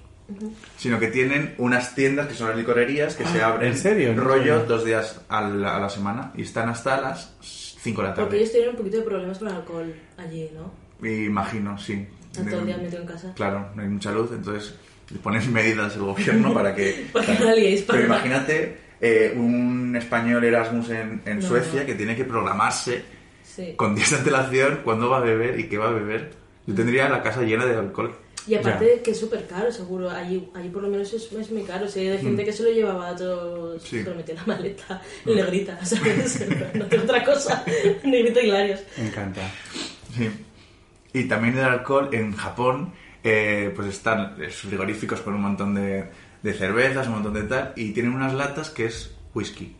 Sino 0.78 0.98
que 0.98 1.08
tienen 1.08 1.54
unas 1.58 1.94
tiendas 1.94 2.26
que 2.28 2.34
son 2.34 2.48
las 2.48 2.56
licorerías 2.56 3.16
que 3.16 3.26
se 3.26 3.42
abren 3.42 3.72
¿en 3.72 3.76
serio? 3.76 4.14
No 4.14 4.22
rollo 4.22 4.54
sabía. 4.60 4.64
dos 4.68 4.84
días 4.84 5.20
a 5.28 5.42
la, 5.42 5.76
a 5.76 5.80
la 5.80 5.90
semana 5.90 6.32
y 6.36 6.42
están 6.42 6.68
hasta 6.70 6.98
las 7.00 7.34
5 7.42 8.00
de 8.02 8.08
la 8.08 8.14
Porque 8.14 8.28
tarde. 8.28 8.36
ellos 8.38 8.52
tienen 8.52 8.70
un 8.70 8.76
poquito 8.76 8.96
de 8.98 9.02
problemas 9.02 9.38
con 9.38 9.48
el 9.48 9.54
alcohol 9.56 9.94
allí, 10.16 10.48
¿no? 10.54 10.72
Me 11.02 11.24
imagino, 11.24 11.78
sí. 11.78 12.06
Están 12.30 12.48
todo 12.48 12.60
el 12.60 12.66
día 12.66 12.76
metido 12.78 13.02
en 13.02 13.06
casa. 13.08 13.32
Claro, 13.34 13.68
no 13.74 13.82
hay 13.82 13.88
mucha 13.88 14.10
luz, 14.12 14.30
entonces 14.32 14.74
le 15.10 15.18
ponen 15.18 15.52
medidas 15.52 15.94
el 15.96 16.02
gobierno 16.02 16.54
para 16.54 16.74
que... 16.74 17.06
Para 17.12 17.26
que 17.26 17.38
no 17.38 17.44
la 17.44 17.54
liéis, 17.54 17.82
para 17.82 17.98
Pero 17.98 18.08
nada. 18.08 18.20
imagínate 18.24 18.78
eh, 19.02 19.34
un 19.36 19.94
español 19.96 20.42
Erasmus 20.44 20.88
en, 20.90 21.20
en 21.26 21.40
No. 21.40 21.46
Suecia 21.46 21.84
que 21.84 21.94
tiene 21.94 22.16
que 22.16 22.24
programarse 22.24 23.02
Sí. 23.44 23.74
con 23.76 23.94
días 23.94 24.10
de 24.12 24.16
antelación 24.16 24.80
cuándo 24.82 25.10
va 25.10 25.18
a 25.18 25.20
beber 25.20 25.60
y 25.60 25.64
qué 25.68 25.76
va 25.76 25.88
a 25.88 25.92
beber. 25.92 26.30
Yo 26.66 26.74
tendría 26.74 27.08
la 27.10 27.22
casa 27.22 27.42
llena 27.42 27.66
de 27.66 27.74
alcohol. 27.76 28.14
Y 28.46 28.54
aparte 28.54 29.02
que 29.04 29.10
es 29.10 29.20
súper 29.20 29.46
caro, 29.46 29.70
seguro. 29.70 30.08
Allí, 30.10 30.48
allí 30.54 30.68
por 30.70 30.82
lo 30.82 30.88
menos 30.88 31.12
es, 31.12 31.30
es 31.30 31.50
muy 31.50 31.62
caro. 31.64 31.86
Si 31.86 32.00
hay 32.00 32.18
gente 32.18 32.44
que 32.46 32.52
se 32.52 32.62
lo 32.62 32.70
llevaba 32.70 33.14
todo, 33.14 33.76
Mm. 33.76 33.80
Sí. 33.80 33.96
Mm. 33.96 34.04
se 34.04 34.10
lo 34.10 34.16
metía 34.16 34.34
en 34.34 34.40
la 34.40 34.46
maleta 34.56 35.02
en 35.26 35.34
negrita, 35.36 35.84
¿sabes? 35.84 36.46
no 36.74 36.86
tengo 36.86 37.02
otra 37.04 37.22
cosa. 37.24 37.62
negrita 38.04 38.40
y 38.40 38.46
Larios. 38.50 38.80
Me 38.96 39.06
encanta. 39.08 39.42
Sí. 40.16 40.30
Y 41.12 41.24
también 41.24 41.58
el 41.58 41.64
alcohol 41.64 42.08
en 42.12 42.34
Japón, 42.36 42.92
eh, 43.22 43.72
pues 43.74 43.88
están 43.88 44.36
frigoríficos 44.50 45.20
con 45.20 45.34
un 45.34 45.42
montón 45.42 45.74
de, 45.74 46.06
de 46.42 46.54
cervezas, 46.54 47.06
un 47.06 47.14
montón 47.14 47.34
de 47.34 47.42
tal, 47.42 47.72
y 47.76 47.92
tienen 47.92 48.12
unas 48.12 48.32
latas 48.34 48.70
que 48.70 48.86
es 48.86 49.14
whisky. 49.34 49.76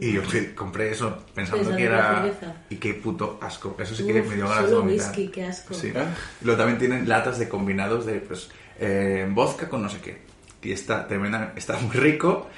Y 0.00 0.12
yo 0.12 0.22
que 0.22 0.54
compré 0.54 0.92
eso 0.92 1.24
pensando, 1.34 1.74
que 1.76 1.82
era 1.82 2.22
cerveza. 2.22 2.54
Y 2.70 2.76
qué 2.76 2.94
puto 2.94 3.38
asco. 3.42 3.76
Eso 3.80 3.96
sí 3.96 4.06
que 4.06 4.20
Uf, 4.20 4.28
me 4.28 4.36
dio 4.36 4.48
ganas 4.48 4.70
de 4.70 4.76
vomitar. 4.76 5.08
whisky, 5.08 5.28
qué 5.28 5.44
asco. 5.44 5.74
Sí. 5.74 5.88
Y 5.88 6.44
luego 6.44 6.56
también 6.58 6.78
tienen 6.78 7.08
latas 7.08 7.38
de 7.38 7.48
combinados 7.48 8.06
de, 8.06 8.14
pues, 8.20 8.48
eh, 8.78 9.28
vodka 9.28 9.68
con 9.68 9.82
no 9.82 9.88
sé 9.88 9.98
qué. 9.98 10.18
Y 10.62 10.70
está 10.72 11.06
tremenda, 11.08 11.52
está 11.56 11.78
muy 11.80 11.96
rico 11.96 12.48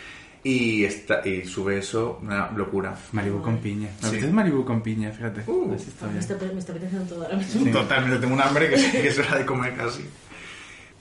y, 0.43 0.85
está, 0.85 1.27
y 1.27 1.45
sube 1.45 1.79
eso 1.79 2.19
una 2.23 2.51
locura. 2.53 2.97
Malibu 3.13 3.43
con 3.43 3.59
piña. 3.59 3.89
Me 3.89 4.01
Sí. 4.01 4.07
apetece 4.09 4.33
Malibu 4.33 4.65
con 4.65 4.81
piña, 4.83 5.11
fíjate. 5.13 5.43
Uh. 5.47 5.75
Así 5.75 5.89
está 5.89 6.07
Me 6.07 6.19
está, 6.19 6.35
me 6.53 6.59
está 6.59 6.73
apeteciendo 6.73 7.07
todo 7.15 7.25
ahora 7.25 7.37
mismo. 7.37 7.71
Totalmente, 7.73 8.19
tengo 8.19 8.35
un 8.35 8.41
hambre 8.41 8.71
que, 8.71 8.77
que 8.77 9.09
es 9.09 9.19
hora 9.19 9.37
de 9.39 9.47
comer 9.47 9.77
casi. 9.77 10.05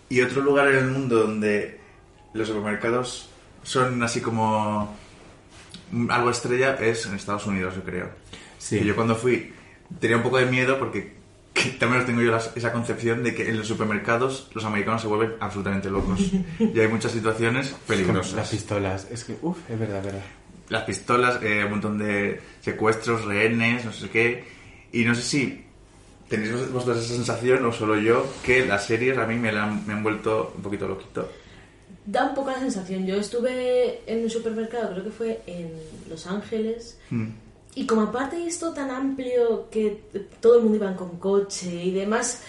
Y 0.09 0.21
otro 0.21 0.41
lugar 0.41 0.67
en 0.69 0.75
el 0.77 0.87
mundo 0.87 1.19
donde 1.27 1.79
los 2.33 2.47
supermercados 2.47 3.29
son 3.63 4.01
así 4.03 4.21
como 4.21 4.95
algo 6.09 6.29
estrella 6.29 6.75
es 6.75 7.05
en 7.05 7.15
Estados 7.15 7.45
Unidos, 7.45 7.75
yo 7.75 7.83
creo. 7.83 8.09
Sí. 8.57 8.77
Y 8.79 8.85
yo 8.85 8.95
cuando 8.95 9.15
fui 9.15 9.53
tenía 9.99 10.17
un 10.17 10.23
poco 10.23 10.37
de 10.37 10.45
miedo 10.47 10.77
porque 10.79 11.18
que 11.61 11.69
también 11.71 12.05
tengo 12.05 12.21
yo 12.21 12.31
las- 12.31 12.55
esa 12.55 12.71
concepción 12.71 13.23
de 13.23 13.35
que 13.35 13.49
en 13.49 13.57
los 13.57 13.67
supermercados 13.67 14.49
los 14.53 14.63
americanos 14.65 15.01
se 15.01 15.07
vuelven 15.07 15.33
absolutamente 15.39 15.89
locos. 15.89 16.19
y 16.59 16.79
hay 16.79 16.87
muchas 16.87 17.11
situaciones 17.11 17.71
Las 17.71 17.79
peligrosas. 17.81 18.49
pistolas. 18.49 19.07
Es 19.11 19.23
que, 19.25 19.35
uff, 19.41 19.57
es 19.69 19.79
verdad, 19.79 20.03
verdad. 20.03 20.21
Las 20.69 20.83
pistolas, 20.83 21.41
eh, 21.43 21.63
un 21.65 21.71
montón 21.71 21.97
de 21.97 22.39
secuestros, 22.61 23.25
rehenes, 23.25 23.85
no 23.85 23.91
sé 23.91 24.09
qué. 24.09 24.43
Y 24.91 25.03
no 25.03 25.15
sé 25.15 25.21
si 25.23 25.65
tenéis 26.29 26.51
vos- 26.53 26.71
vosotros 26.71 27.03
esa 27.03 27.15
sensación 27.15 27.65
o 27.65 27.71
solo 27.73 27.97
yo 27.99 28.25
que 28.43 28.65
las 28.65 28.85
series 28.85 29.17
a 29.17 29.25
mí 29.25 29.35
me, 29.35 29.51
la 29.51 29.63
han, 29.65 29.85
me 29.87 29.93
han 29.93 30.03
vuelto 30.03 30.53
un 30.55 30.61
poquito 30.61 30.87
loquito. 30.87 31.29
Da 32.05 32.25
un 32.25 32.35
poco 32.35 32.51
la 32.51 32.59
sensación. 32.59 33.05
Yo 33.05 33.15
estuve 33.15 34.01
en 34.07 34.23
un 34.23 34.29
supermercado, 34.29 34.91
creo 34.91 35.03
que 35.03 35.11
fue 35.11 35.41
en 35.47 35.71
Los 36.09 36.25
Ángeles, 36.27 36.99
Mm. 37.09 37.29
Y 37.75 37.85
como 37.85 38.01
aparte 38.03 38.35
hay 38.37 38.47
esto 38.47 38.73
tan 38.73 38.89
amplio 38.91 39.69
que 39.69 40.01
todo 40.41 40.57
el 40.57 40.63
mundo 40.63 40.77
iba 40.77 40.95
con 40.95 41.17
coche 41.17 41.83
y 41.85 41.91
demás, 41.91 42.41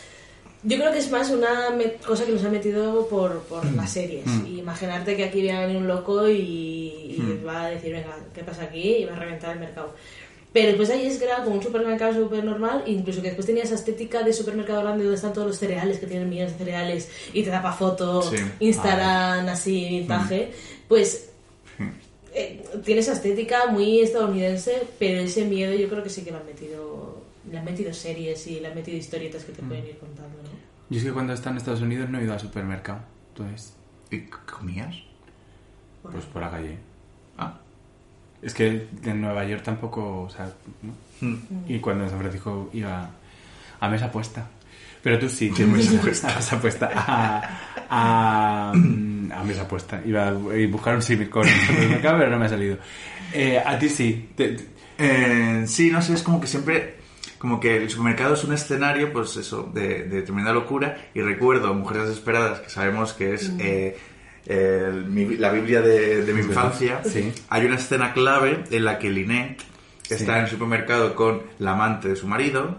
yo 0.63 0.77
creo 0.77 0.93
que 0.93 0.99
es 0.99 1.11
más 1.11 1.31
una 1.31 1.71
cosa 2.07 2.27
que 2.27 2.33
nos 2.33 2.45
ha 2.45 2.51
metido 2.51 3.07
por, 3.09 3.41
por 3.45 3.65
las 3.73 3.91
series. 3.93 4.27
Y 4.47 4.59
imaginarte 4.59 5.17
que 5.17 5.25
aquí 5.25 5.41
viene 5.41 5.77
un 5.77 5.89
loco 5.89 6.29
y, 6.29 6.37
y 7.17 7.43
va 7.47 7.65
a 7.67 7.71
decir, 7.71 7.93
venga, 7.93 8.17
¿qué 8.35 8.43
pasa 8.45 8.65
aquí? 8.65 8.97
Y 8.97 9.05
va 9.07 9.15
a 9.15 9.19
reventar 9.19 9.55
el 9.55 9.61
mercado. 9.61 9.95
Pero 10.53 10.69
después 10.69 10.91
ahí 10.91 11.07
es 11.07 11.17
que 11.19 11.27
era 11.27 11.45
como 11.45 11.57
un 11.57 11.63
supermercado 11.63 12.13
súper 12.13 12.45
normal, 12.45 12.83
incluso 12.87 13.23
que 13.23 13.29
después 13.29 13.47
tenía 13.47 13.63
esa 13.63 13.77
estética 13.77 14.23
de 14.23 14.33
supermercado 14.33 14.83
grande 14.83 15.05
donde 15.05 15.15
están 15.17 15.33
todos 15.33 15.47
los 15.47 15.57
cereales, 15.57 15.99
que 15.99 16.07
tienen 16.07 16.29
millones 16.29 16.53
de 16.53 16.59
cereales, 16.65 17.09
y 17.33 17.43
te 17.45 17.51
da 17.51 17.63
para 17.63 17.75
foto, 17.75 18.21
Sí. 18.23 18.37
Instagram 18.59 19.49
así, 19.49 19.89
vintage. 19.89 20.51
Pues 20.89 21.30
eh, 22.35 22.65
tiene 22.85 23.01
esa 23.01 23.13
estética 23.13 23.67
muy 23.67 24.01
estadounidense, 24.01 24.87
pero 24.99 25.21
ese 25.21 25.45
miedo 25.45 25.75
yo 25.75 25.89
creo 25.89 26.03
que 26.03 26.11
sí 26.11 26.23
que 26.23 26.31
le 26.31 26.39
han 26.39 26.47
metido, 26.47 27.23
le 27.51 27.59
han 27.59 27.65
metido 27.65 27.93
series 27.93 28.47
y 28.47 28.61
le 28.61 28.69
han 28.69 28.75
metido 28.75 28.97
historietas 28.97 29.45
que 29.45 29.53
te 29.53 29.63
pueden 29.63 29.87
ir 29.87 29.99
contando, 29.99 30.37
¿no? 30.43 30.51
Yo 30.91 30.99
es 30.99 31.05
que 31.05 31.13
cuando 31.13 31.33
he 31.33 31.37
estado 31.37 31.53
en 31.53 31.59
Estados 31.59 31.83
Unidos 31.83 32.11
no 32.11 32.19
he 32.19 32.25
ido 32.25 32.33
al 32.33 32.41
supermercado. 32.41 33.01
Entonces, 33.29 33.75
¿Y 34.11 34.23
comías? 34.23 34.97
pues 36.03 36.25
por 36.25 36.43
la 36.43 36.51
calle. 36.51 36.79
Ah. 37.39 37.59
Es 38.43 38.55
que 38.55 38.89
en 39.05 39.21
Nueva 39.21 39.45
York 39.45 39.63
tampoco, 39.63 40.23
o 40.23 40.31
sea, 40.31 40.51
¿no? 40.83 40.95
Mm. 41.21 41.37
Y 41.69 41.79
cuando 41.79 42.05
en 42.05 42.11
San 42.11 42.19
Francisco 42.19 42.71
iba 42.73 43.11
a 43.79 43.89
mesa 43.89 44.11
puesta. 44.11 44.49
Pero 45.03 45.19
tú 45.19 45.29
sí. 45.29 45.53
¿Qué 45.57 45.65
mesa 45.67 46.01
puesta? 46.01 46.29
A 46.33 46.37
mesa 46.37 46.61
puesta. 46.61 46.91
A, 46.95 47.61
a, 47.91 48.73
mm, 48.75 49.33
a 49.37 49.45
mesa 49.45 49.67
puesta. 49.69 50.01
Iba 50.05 50.29
a 50.29 50.33
buscar 50.33 50.95
un 50.95 51.03
símil 51.03 51.29
con 51.29 51.47
el 51.47 51.55
supermercado, 51.67 52.19
pero 52.19 52.31
no 52.31 52.39
me 52.39 52.47
ha 52.47 52.49
salido. 52.49 52.79
Eh, 53.33 53.63
a 53.65 53.79
ti 53.79 53.89
sí. 53.89 54.31
Te- 54.37 54.49
te- 54.55 54.65
Eh, 55.03 55.65
sí, 55.67 55.91
no 55.91 56.03
sé, 56.03 56.13
es 56.13 56.23
como 56.23 56.39
que 56.43 56.47
siempre, 56.47 56.97
como 57.39 57.59
que 57.59 57.77
el 57.79 57.89
supermercado 57.89 58.35
es 58.35 58.45
un 58.45 58.53
escenario, 58.53 59.11
pues 59.15 59.35
eso, 59.39 59.71
de, 59.73 60.05
de 60.05 60.21
tremenda 60.23 60.53
locura. 60.53 60.95
Y 61.15 61.23
recuerdo 61.23 61.73
Mujeres 61.73 62.09
Desesperadas, 62.09 62.61
que 62.61 62.69
sabemos 62.69 63.15
que 63.15 63.33
es 63.33 63.51
eh, 63.59 63.97
el- 64.47 65.07
mi- 65.07 65.37
la 65.39 65.51
Biblia 65.53 65.81
de, 65.81 66.23
de 66.25 66.33
mi 66.35 66.41
infancia. 66.41 67.01
Sí. 67.05 67.33
Hay 67.49 67.65
una 67.65 67.77
escena 67.77 68.13
clave 68.13 68.65
en 68.71 68.85
la 68.85 68.99
que 68.99 69.09
Lynette 69.09 69.63
está 70.11 70.37
en 70.39 70.45
el 70.45 70.51
supermercado 70.51 71.15
con 71.15 71.43
la 71.61 71.73
amante 71.73 72.09
de 72.09 72.17
su 72.17 72.27
marido. 72.27 72.77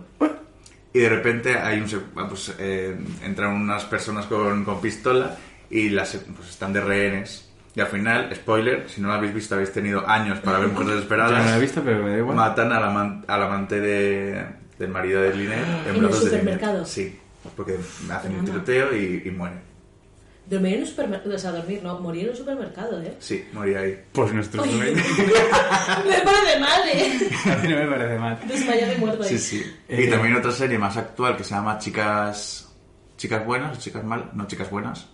Y 0.93 0.99
de 0.99 1.09
repente 1.09 1.57
hay 1.57 1.79
un, 1.79 1.87
se- 1.87 2.01
ah, 2.15 2.25
pues, 2.27 2.53
eh, 2.59 2.95
entran 3.23 3.53
unas 3.53 3.85
personas 3.85 4.25
con, 4.25 4.65
con 4.65 4.81
pistola 4.81 5.37
y 5.69 5.89
las 5.89 6.15
pues, 6.35 6.49
están 6.49 6.73
de 6.73 6.81
rehenes. 6.81 7.47
Y 7.73 7.79
al 7.79 7.87
final, 7.87 8.29
spoiler, 8.35 8.89
si 8.89 8.99
no 9.01 9.07
lo 9.07 9.13
habéis 9.13 9.33
visto, 9.33 9.55
habéis 9.55 9.71
tenido 9.71 10.05
años 10.07 10.39
para 10.39 10.59
ver 10.59 10.67
Mujeres 10.67 10.95
Desesperadas. 10.95 11.31
no 11.45 11.51
lo 11.51 11.55
he 11.57 11.61
visto, 11.61 11.81
pero 11.81 12.03
me 12.03 12.11
da 12.11 12.17
igual. 12.17 12.35
Matan 12.35 12.71
al, 12.73 12.83
aman- 12.83 13.23
al 13.27 13.43
amante 13.43 13.79
de, 13.79 14.45
del 14.77 14.89
marido 14.89 15.21
de 15.21 15.33
Lynette 15.33 15.87
en, 15.87 15.95
¿En 15.95 16.03
el 16.03 16.11
de 16.11 16.13
supermercado? 16.17 16.73
Lynette. 16.73 16.87
Sí, 16.89 17.19
porque 17.55 17.77
hacen 18.11 18.35
un 18.35 18.43
tiroteo 18.45 18.93
y, 18.95 19.23
y 19.25 19.31
mueren. 19.31 19.59
Dormir 20.51 20.73
en 20.75 20.81
un 20.81 20.85
supermercado, 20.87 21.35
o 21.35 21.39
sea, 21.39 21.51
dormir, 21.51 21.79
no, 21.81 21.97
morir 21.99 22.25
en 22.25 22.29
un 22.31 22.35
supermercado, 22.35 23.01
¿eh? 23.01 23.15
Sí, 23.19 23.45
moría 23.53 23.79
ahí. 23.79 23.97
Pues 24.11 24.33
nuestro 24.33 24.61
Oye. 24.63 24.71
sueño. 24.73 24.95
me 26.09 26.21
parece 26.21 26.59
mal, 26.59 26.81
¿eh? 26.93 27.29
A 27.51 27.55
mí 27.55 27.67
no 27.69 27.75
me 27.77 27.87
parece 27.87 28.19
mal. 28.19 28.39
Desmayado 28.47 28.93
y 28.93 28.97
muerto 28.97 29.23
ahí. 29.23 29.29
Sí, 29.29 29.39
sí. 29.39 29.75
Eh, 29.87 30.03
y 30.05 30.09
también 30.09 30.35
otra 30.35 30.51
serie 30.51 30.77
más 30.77 30.97
actual 30.97 31.37
que 31.37 31.43
se 31.43 31.55
llama 31.55 31.77
Chicas 31.79 32.67
chicas 33.17 33.45
buenas 33.45 33.77
o 33.77 33.79
chicas 33.79 34.03
mal, 34.03 34.31
no 34.33 34.47
chicas 34.47 34.69
buenas, 34.71 35.07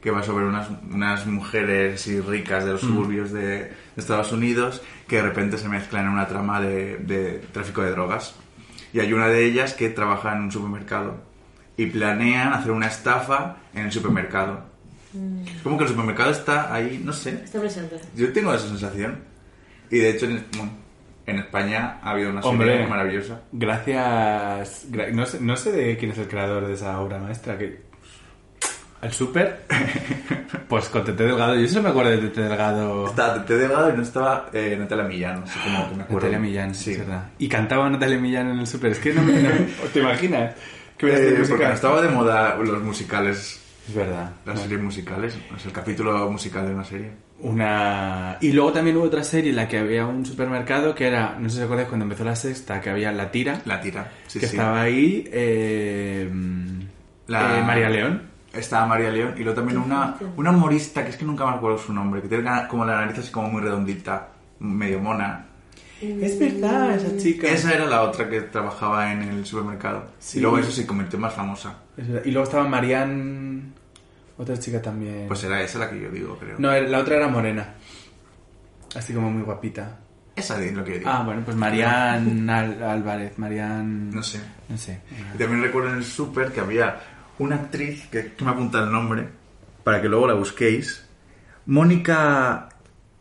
que 0.00 0.10
va 0.10 0.22
sobre 0.22 0.44
unas, 0.44 0.68
unas 0.92 1.26
mujeres 1.26 2.00
así 2.00 2.20
ricas 2.20 2.64
de 2.66 2.72
los 2.72 2.82
Mm. 2.84 2.86
suburbios 2.86 3.32
de, 3.32 3.40
de 3.58 3.72
Estados 3.96 4.30
Unidos 4.30 4.82
que 5.08 5.16
de 5.16 5.22
repente 5.22 5.56
se 5.56 5.66
mezclan 5.68 6.04
en 6.04 6.10
una 6.12 6.28
trama 6.28 6.60
de, 6.60 6.98
de 6.98 7.38
tráfico 7.52 7.82
de 7.82 7.90
drogas. 7.92 8.34
Y 8.92 9.00
hay 9.00 9.12
una 9.12 9.28
de 9.28 9.44
ellas 9.46 9.72
que 9.74 9.88
trabaja 9.88 10.32
en 10.36 10.42
un 10.42 10.52
supermercado 10.52 11.16
y 11.78 11.86
planean 11.86 12.52
hacer 12.52 12.70
una 12.72 12.86
estafa 12.88 13.56
en 13.74 13.86
el 13.86 13.92
supermercado. 13.92 14.75
Es 15.56 15.62
como 15.62 15.76
que 15.78 15.84
el 15.84 15.90
supermercado 15.90 16.30
está 16.30 16.72
ahí, 16.74 17.00
no 17.04 17.12
sé. 17.12 17.30
Está 17.44 17.60
presente. 17.60 17.96
Yo 18.14 18.32
tengo 18.32 18.52
esa 18.54 18.68
sensación. 18.68 19.18
Y 19.90 19.98
de 19.98 20.10
hecho, 20.10 20.26
en, 20.26 20.44
bueno, 20.56 20.72
en 21.26 21.38
España 21.38 21.98
ha 22.02 22.10
habido 22.10 22.30
una 22.30 22.42
serie 22.42 22.52
Hombre. 22.54 22.86
maravillosa. 22.86 23.40
Gracias. 23.52 24.86
gra- 24.90 25.12
no, 25.12 25.26
sé, 25.26 25.40
no 25.40 25.56
sé 25.56 25.72
de 25.72 25.96
quién 25.96 26.10
es 26.12 26.18
el 26.18 26.28
creador 26.28 26.66
de 26.66 26.74
esa 26.74 27.00
obra 27.00 27.18
maestra. 27.18 27.56
que 27.58 27.82
¿El 29.02 29.12
Super? 29.12 29.64
Pues 30.68 30.88
con 30.88 31.04
Tete 31.04 31.22
Delgado. 31.24 31.54
Yo 31.54 31.68
solo 31.68 31.82
me 31.84 31.88
acuerdo 31.90 32.10
de 32.10 32.18
Tete 32.18 32.40
Delgado. 32.42 33.06
Estaba 33.06 33.34
Tete 33.34 33.56
Delgado 33.58 33.90
y 33.90 33.96
no 33.96 34.02
estaba 34.02 34.50
eh, 34.52 34.76
Natalia 34.78 35.04
Millán, 35.04 35.40
no 35.40 35.46
sé 35.46 35.58
cómo 35.62 35.78
me 35.78 36.02
acuerdo. 36.02 36.14
Natalia 36.14 36.38
Millán, 36.40 36.74
sí. 36.74 36.92
es 36.92 36.98
verdad. 36.98 37.30
Y 37.38 37.48
cantaba 37.48 37.88
Natalia 37.88 38.18
Millán 38.18 38.50
en 38.50 38.58
el 38.58 38.66
Super. 38.66 38.90
Es 38.92 38.98
que 38.98 39.12
no 39.12 39.22
me. 39.22 39.40
no- 39.42 39.50
¿Te 39.92 40.00
imaginas? 40.00 40.54
Que 40.98 41.06
Eh, 41.06 41.34
porque 41.34 41.38
música? 41.40 41.72
estaba 41.72 42.02
de 42.02 42.08
moda 42.08 42.56
los 42.56 42.82
musicales, 42.82 43.60
Es 43.88 43.94
verdad. 43.94 44.32
las 44.44 44.60
series 44.60 44.80
musicales, 44.82 45.36
es 45.56 45.66
el 45.66 45.72
capítulo 45.72 46.30
musical 46.30 46.66
de 46.66 46.74
una 46.74 46.84
serie. 46.84 47.10
Una... 47.40 48.38
Y 48.40 48.52
luego 48.52 48.72
también 48.72 48.96
hubo 48.96 49.04
otra 49.04 49.22
serie 49.22 49.50
en 49.50 49.56
la 49.56 49.68
que 49.68 49.78
había 49.78 50.06
un 50.06 50.24
supermercado 50.24 50.94
que 50.94 51.06
era, 51.06 51.36
no 51.38 51.48
sé 51.48 51.58
si 51.58 51.62
acordáis 51.62 51.88
cuando 51.88 52.04
empezó 52.04 52.24
la 52.24 52.34
sexta, 52.34 52.80
que 52.80 52.90
había 52.90 53.12
La 53.12 53.30
Tira, 53.30 53.60
La 53.66 53.80
tira, 53.80 54.10
sí, 54.26 54.40
que 54.40 54.46
sí. 54.46 54.56
estaba 54.56 54.80
ahí 54.82 55.28
eh, 55.32 56.28
La- 57.28 57.58
eh, 57.58 57.62
María 57.62 57.88
León. 57.90 58.22
Estaba 58.52 58.86
María 58.86 59.10
León 59.10 59.34
y 59.36 59.40
luego 59.42 59.54
también 59.56 59.78
una, 59.78 60.16
una 60.36 60.50
humorista, 60.50 61.04
que 61.04 61.10
es 61.10 61.16
que 61.16 61.26
nunca 61.26 61.44
me 61.44 61.52
acuerdo 61.56 61.76
su 61.76 61.92
nombre, 61.92 62.22
que 62.22 62.28
tiene 62.28 62.50
como 62.70 62.86
la 62.86 62.96
nariz 63.02 63.18
así 63.18 63.30
como 63.30 63.50
muy 63.50 63.60
redondita, 63.60 64.28
medio 64.60 64.98
mona. 64.98 65.44
Es 66.00 66.38
verdad, 66.38 66.94
esa 66.94 67.16
chica. 67.18 67.48
Esa 67.48 67.74
era 67.74 67.84
la 67.86 68.02
otra 68.02 68.28
que 68.30 68.40
trabajaba 68.42 69.12
en 69.12 69.22
el 69.22 69.44
supermercado. 69.44 70.06
Sí. 70.18 70.38
Y 70.38 70.40
luego 70.42 70.58
eso 70.58 70.70
se 70.70 70.86
convirtió 70.86 71.18
más 71.18 71.34
famosa. 71.34 71.74
Es. 71.98 72.06
Y 72.26 72.30
luego 72.30 72.44
estaba 72.44 72.66
Marianne, 72.66 73.72
otra 74.38 74.58
chica 74.58 74.80
también. 74.82 75.26
Pues 75.28 75.42
era 75.44 75.60
esa 75.62 75.78
la 75.78 75.90
que 75.90 76.00
yo 76.00 76.10
digo, 76.10 76.38
creo. 76.38 76.56
No, 76.58 76.72
la 76.72 76.98
otra 76.98 77.16
era 77.16 77.28
morena. 77.28 77.74
Así 78.94 79.12
como 79.12 79.30
muy 79.30 79.42
guapita. 79.42 79.98
Esa 80.34 80.62
es 80.62 80.72
lo 80.74 80.84
que 80.84 80.92
yo 80.92 80.98
digo. 80.98 81.10
Ah, 81.10 81.22
bueno, 81.24 81.42
pues 81.44 81.56
Marianne 81.56 82.52
Al- 82.52 82.82
Álvarez, 82.82 83.38
Marianne... 83.38 84.14
No 84.14 84.22
sé. 84.22 84.38
No 84.68 84.76
sé. 84.76 85.00
Y 85.34 85.38
también 85.38 85.62
recuerdo 85.62 85.90
en 85.90 85.96
el 85.96 86.04
súper 86.04 86.52
que 86.52 86.60
había 86.60 87.00
una 87.38 87.56
actriz 87.56 88.06
que, 88.08 88.32
que 88.34 88.44
me 88.44 88.50
apunta 88.50 88.80
el 88.82 88.92
nombre 88.92 89.26
para 89.82 90.02
que 90.02 90.08
luego 90.08 90.26
la 90.26 90.34
busquéis. 90.34 91.04
Mónica 91.66 92.68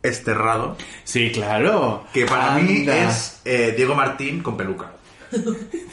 Esterrado, 0.04 0.78
Sí, 1.04 1.32
claro. 1.32 2.06
que 2.14 2.26
para 2.26 2.56
mí 2.60 2.86
es 2.88 3.42
eh, 3.44 3.74
Diego 3.76 3.96
Martín 3.96 4.44
con 4.44 4.56
peluca. 4.56 4.92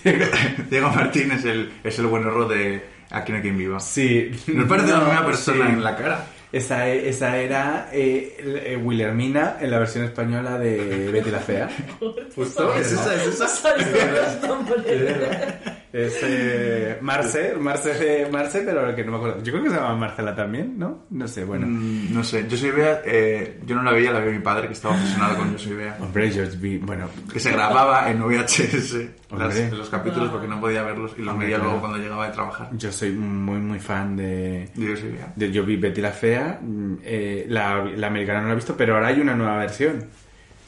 Diego 0.70 0.90
Martín 0.90 1.32
es 1.32 1.44
el, 1.44 1.72
es 1.82 1.98
el 1.98 2.06
buen 2.06 2.26
horror 2.26 2.48
de 2.48 2.84
Aquí 3.12 3.30
no 3.30 3.36
hay 3.36 3.42
quien 3.42 3.58
viva. 3.58 3.78
Sí. 3.78 4.30
Nos 4.48 4.66
parece 4.68 4.88
la 4.90 4.98
No, 4.98 5.04
misma 5.04 5.26
persona 5.26 5.66
sí. 5.66 5.72
en 5.72 5.84
la 5.84 5.96
cara. 5.96 6.26
Esa, 6.50 6.86
esa 6.88 7.36
era 7.38 7.88
eh, 7.92 8.36
eh, 8.66 8.76
Wilhelmina 8.76 9.56
en 9.60 9.70
la 9.70 9.78
versión 9.78 10.04
española 10.04 10.58
de 10.58 11.08
Betty 11.10 11.30
la 11.30 11.38
Fea. 11.38 11.68
Justo. 12.34 12.74
Es 12.74 12.92
esa, 12.92 13.14
es 13.14 13.40
esa. 13.40 13.74
¿Sabes 15.92 16.12
los 16.22 16.22
nombres? 16.22 16.22
Es 16.22 16.22
eh, 16.24 16.98
Marce, 17.02 17.54
Marce, 17.58 17.94
de- 17.94 18.30
Marce, 18.30 18.62
pero 18.64 18.94
que 18.96 19.04
no 19.04 19.10
me 19.12 19.16
acuerdo. 19.18 19.42
Yo 19.42 19.52
creo 19.52 19.64
que 19.64 19.70
se 19.70 19.76
llama 19.76 19.94
Marcela 19.94 20.34
también, 20.34 20.78
¿no? 20.78 21.04
No 21.10 21.28
sé, 21.28 21.44
bueno. 21.44 21.66
Mm, 21.66 22.14
no 22.14 22.24
sé, 22.24 22.46
yo 22.48 22.56
soy 22.56 22.70
Bea, 22.70 23.02
eh, 23.04 23.60
yo 23.66 23.76
no 23.76 23.82
la 23.82 23.92
veía, 23.92 24.10
la 24.10 24.20
veía 24.20 24.32
mi 24.32 24.42
padre 24.42 24.68
que 24.68 24.72
estaba 24.72 24.94
obsesionado 24.94 25.36
con 25.36 25.52
Yo 25.52 25.58
soy 25.58 25.74
Bea. 25.74 25.96
Hombre, 26.00 26.30
yo 26.30 26.42
vi, 26.58 26.78
bueno, 26.78 27.08
Que 27.32 27.38
se 27.38 27.52
grababa 27.52 28.10
en 28.10 28.20
VHS 28.22 29.10
las- 29.36 29.70
los 29.72 29.90
capítulos 29.90 30.30
porque 30.30 30.48
no 30.48 30.60
podía 30.60 30.82
verlos 30.82 31.12
y 31.18 31.22
los 31.22 31.38
veía 31.38 31.58
luego 31.58 31.80
cuando 31.80 31.98
llegaba 31.98 32.26
de 32.26 32.32
trabajar. 32.32 32.68
yo 32.72 32.90
soy 32.90 33.10
muy, 33.12 33.58
muy 33.58 33.78
fan 33.78 34.16
de... 34.16 34.70
Yo 34.74 34.96
soy 34.96 35.10
Bea. 35.10 35.32
de- 35.36 35.52
yo 35.52 35.64
vi 35.64 35.76
Betty 35.76 36.00
la 36.00 36.10
Fea, 36.12 36.58
mm, 36.60 36.94
eh, 37.04 37.46
la, 37.48 37.84
la 37.84 38.06
americana 38.06 38.40
no 38.40 38.46
la 38.46 38.52
he 38.52 38.56
visto, 38.56 38.74
pero 38.76 38.94
ahora 38.94 39.08
hay 39.08 39.20
una 39.20 39.34
nueva 39.34 39.58
versión 39.58 40.04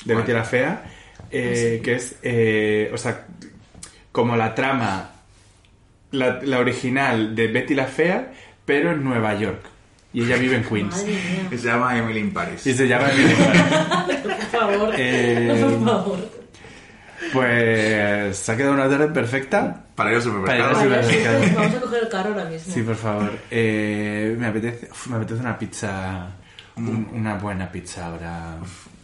de. 0.05 0.15
Betty 0.15 0.33
la 0.33 0.45
Fea, 0.45 0.85
eh, 1.31 1.81
que 1.83 1.95
es, 1.95 2.17
eh, 2.23 2.91
o 2.93 2.99
sea, 2.99 3.27
como 4.13 4.37
la 4.37 4.55
trama, 4.55 5.11
la, 6.15 6.41
la 6.43 6.59
original 6.59 7.35
de 7.35 7.49
Betty 7.49 7.74
la 7.74 7.86
Fea, 7.86 8.32
pero 8.65 8.93
en 8.93 9.05
Nueva 9.05 9.35
York. 9.35 9.61
Y 10.12 10.23
ella 10.24 10.36
vive 10.36 10.57
en 10.57 10.65
Queens. 10.65 11.05
Que 11.51 11.59
se 11.59 11.66
llama 11.66 11.99
Emily 11.99 12.20
in 12.20 12.32
Paris. 12.32 12.65
Y 12.66 12.73
se 12.74 12.86
llama 12.86 13.09
Emily 13.11 13.35
Blunt. 13.35 14.23
Por 14.23 14.61
favor. 14.61 14.95
Eh, 14.97 15.59
Por 15.61 15.85
favor. 15.85 16.19
Pues 17.32 18.36
se 18.36 18.53
ha 18.53 18.57
quedado 18.57 18.74
una 18.74 18.89
tarde 18.89 19.09
perfecta. 19.09 19.85
Para 19.95 20.11
ir 20.11 20.16
al 20.16 20.23
supermercado. 20.23 20.73
Para 20.73 20.86
ir 20.86 20.93
al 20.95 21.05
supermercado. 21.05 21.55
vamos 21.61 21.74
a 21.77 21.81
coger 21.81 22.03
el 22.05 22.09
carro 22.09 22.28
ahora 22.31 22.45
mismo. 22.45 22.74
Sí, 22.74 22.82
por 22.82 22.97
favor. 22.97 23.32
Eh, 23.51 24.36
me, 24.39 24.47
apetece, 24.47 24.89
uf, 24.91 25.07
me 25.09 25.16
apetece 25.16 25.41
una 25.41 25.59
pizza. 25.59 26.27
un- 26.77 27.09
una 27.15 27.35
buena 27.35 27.70
pizza 27.70 28.07
ahora. 28.07 28.57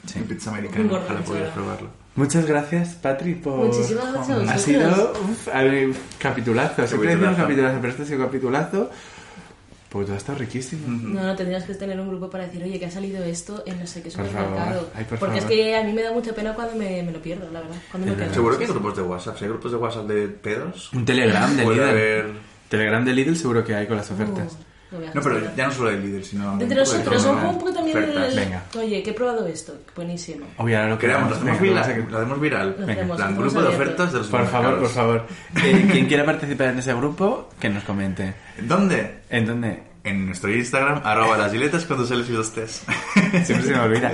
Sí. 0.07 0.21
Pizza 0.21 0.51
americana, 0.51 0.93
ojalá 0.93 1.21
pudieras 1.21 1.51
probarlo. 1.53 1.91
Muchas 2.17 2.45
gracias, 2.47 2.95
Patri, 2.97 3.35
por. 3.35 3.67
Muchísimas 3.67 4.13
gracias 4.13 4.49
a 4.49 4.53
Ha 4.53 4.59
sido 4.59 5.13
uf, 5.31 5.49
a 5.49 5.63
ver, 5.63 5.91
capitulazo. 6.19 6.87
Siempre 6.87 7.11
decimos 7.11 7.37
Capitulazo. 7.37 7.43
capitulazo, 7.43 7.77
pero 7.81 7.91
este 7.91 8.03
ha 8.03 8.07
sido 8.07 8.19
capitulazo. 8.19 8.91
Porque 9.91 10.07
todo 10.07 10.17
está 10.17 10.35
riquísimo. 10.35 10.87
No, 10.89 11.25
no, 11.25 11.35
tendrías 11.37 11.65
que 11.65 11.75
tener 11.75 11.99
un 12.01 12.09
grupo 12.09 12.31
para 12.31 12.45
decir, 12.47 12.63
oye, 12.63 12.79
que 12.79 12.87
ha 12.87 12.91
salido 12.93 13.25
esto 13.25 13.65
en 13.67 13.81
no 13.81 13.87
sé 13.89 14.03
qué 14.03 14.11
supermercado. 14.11 14.55
favor. 14.57 14.89
Ay, 14.95 15.05
por 15.05 15.19
Porque 15.19 15.41
favor. 15.41 15.53
es 15.53 15.59
que 15.59 15.77
a 15.77 15.83
mí 15.83 15.93
me 15.93 16.03
da 16.03 16.13
mucha 16.13 16.33
pena 16.33 16.55
cuando 16.55 16.77
me, 16.77 17.03
me 17.03 17.11
lo 17.11 17.21
pierdo, 17.21 17.51
la 17.51 17.61
verdad. 17.61 17.75
Cuando 17.91 18.07
me 18.09 18.15
verdad. 18.15 18.33
Seguro 18.35 18.57
que 18.57 18.65
hay 18.67 18.71
grupos 18.71 18.97
de 18.97 19.03
WhatsApp. 19.03 19.37
Si 19.39 19.45
hay 19.45 19.51
grupos 19.51 19.73
de 19.73 19.79
WhatsApp 19.79 20.07
de 20.07 20.29
pedos. 20.29 20.93
Un 20.93 21.05
Telegram 21.05 21.57
de 21.57 21.65
Lidl. 21.65 21.83
haber- 21.83 22.31
Telegram 22.69 23.05
de 23.05 23.13
Lidl 23.13 23.35
seguro 23.37 23.65
que 23.65 23.75
hay 23.75 23.89
con 23.89 23.97
las 23.97 24.09
ofertas. 24.13 24.53
Uh, 24.53 24.70
No, 25.15 25.21
pero 25.23 25.55
ya 25.55 25.67
no 25.67 25.73
solo 25.73 25.91
de 25.91 25.99
líder, 26.01 26.25
sino. 26.25 26.57
De 26.57 26.65
entre 26.65 26.79
nosotros, 26.81 27.25
un 27.27 27.37
¿no? 27.43 27.53
poco 27.59 27.73
también 27.73 27.99
el... 27.99 28.35
Venga. 28.37 28.65
Oye, 28.77 29.03
que 29.03 29.11
he 29.11 29.13
probado 29.15 29.47
esto. 29.47 29.73
Buenísimo. 29.95 30.47
Oye, 30.57 30.77
ahora 30.77 30.89
lo 30.91 30.99
Creamos, 30.99 31.31
lo 31.31 31.37
hacemos 31.37 31.61
viral. 31.61 31.95
que- 31.95 32.11
Lo 32.11 32.19
hacemos 32.19 32.41
viral. 32.41 32.77
Lo 32.79 32.87
Venga, 32.87 32.93
hacemos, 33.01 33.17
plan, 33.17 33.37
grupo 33.37 33.63
de 33.63 33.69
ofertas 33.69 34.13
de 34.13 34.19
los 34.19 34.27
Por 34.29 34.47
favor, 34.47 34.79
por 34.81 34.89
favor. 34.89 35.27
Eh, 35.65 35.89
quien 35.93 36.07
quiera 36.07 36.25
participar 36.25 36.69
en 36.69 36.79
ese 36.81 36.93
grupo, 36.95 37.49
que 37.61 37.69
nos 37.69 37.85
comente. 37.85 38.35
¿Dónde? 38.63 39.21
¿En 39.31 39.47
dónde? 39.47 39.83
En 40.03 40.27
nuestro 40.27 40.53
Instagram, 40.53 41.03
arroba 41.05 41.37
las 41.39 41.53
giletas 41.53 41.85
cuando 41.85 42.05
se 42.07 42.17
les 42.17 42.29
los 42.31 42.53
test. 42.53 42.89
Siempre 43.45 43.63
se 43.69 43.73
me 43.73 43.81
olvida. 43.81 44.11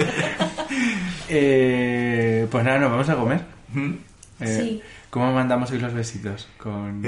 Eh, 1.28 2.46
pues 2.50 2.64
nada, 2.64 2.78
nos 2.78 2.90
vamos 2.90 3.08
a 3.08 3.14
comer. 3.16 3.40
Eh, 4.40 4.46
Sí. 4.60 4.82
¿Cómo 5.10 5.32
mandamos 5.32 5.70
hoy 5.70 5.78
los 5.78 5.94
besitos? 5.94 6.46
Con... 6.58 7.00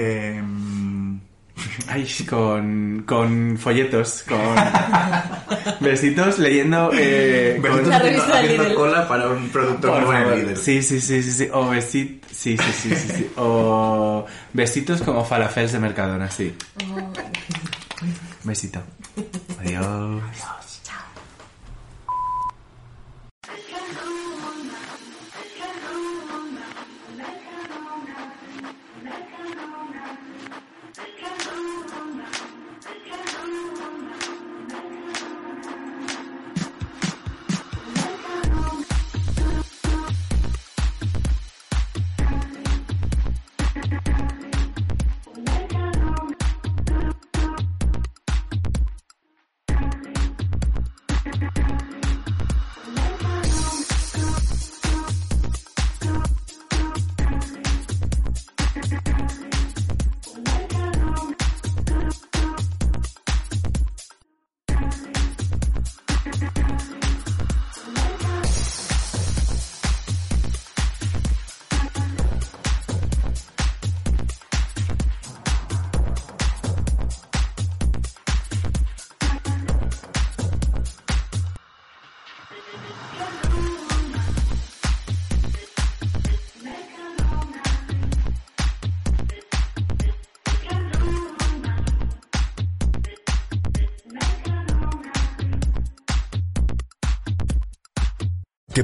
Ay, 1.88 2.06
con, 2.28 3.02
con 3.06 3.56
folletos, 3.58 4.24
con 4.28 4.38
besitos 5.80 6.38
leyendo... 6.38 6.90
Eh, 6.94 7.58
con- 7.60 7.62
Besitos 7.70 7.88
La 7.88 7.96
haciendo, 7.96 8.20
revista 8.22 8.38
haciendo 8.38 8.74
cola 8.74 9.08
para 9.08 9.28
un 9.28 9.48
producto 9.48 9.88
Por 9.88 10.02
nuevo 10.02 10.12
favor. 10.12 10.36
líder. 10.38 10.56
Sí, 10.56 10.82
sí, 10.82 11.00
sí, 11.00 11.22
sí, 11.22 11.32
sí. 11.32 11.48
O 11.52 11.68
besit... 11.68 12.24
Sí, 12.30 12.56
sí, 12.56 12.72
sí, 12.72 12.94
sí, 12.96 13.08
sí. 13.16 13.30
O 13.36 14.26
besitos 14.52 15.02
como 15.02 15.24
falafels 15.24 15.72
de 15.72 15.78
Mercadona, 15.80 16.30
sí. 16.30 16.54
Oh. 16.90 17.12
Besito. 18.44 18.80
Adiós. 19.60 20.22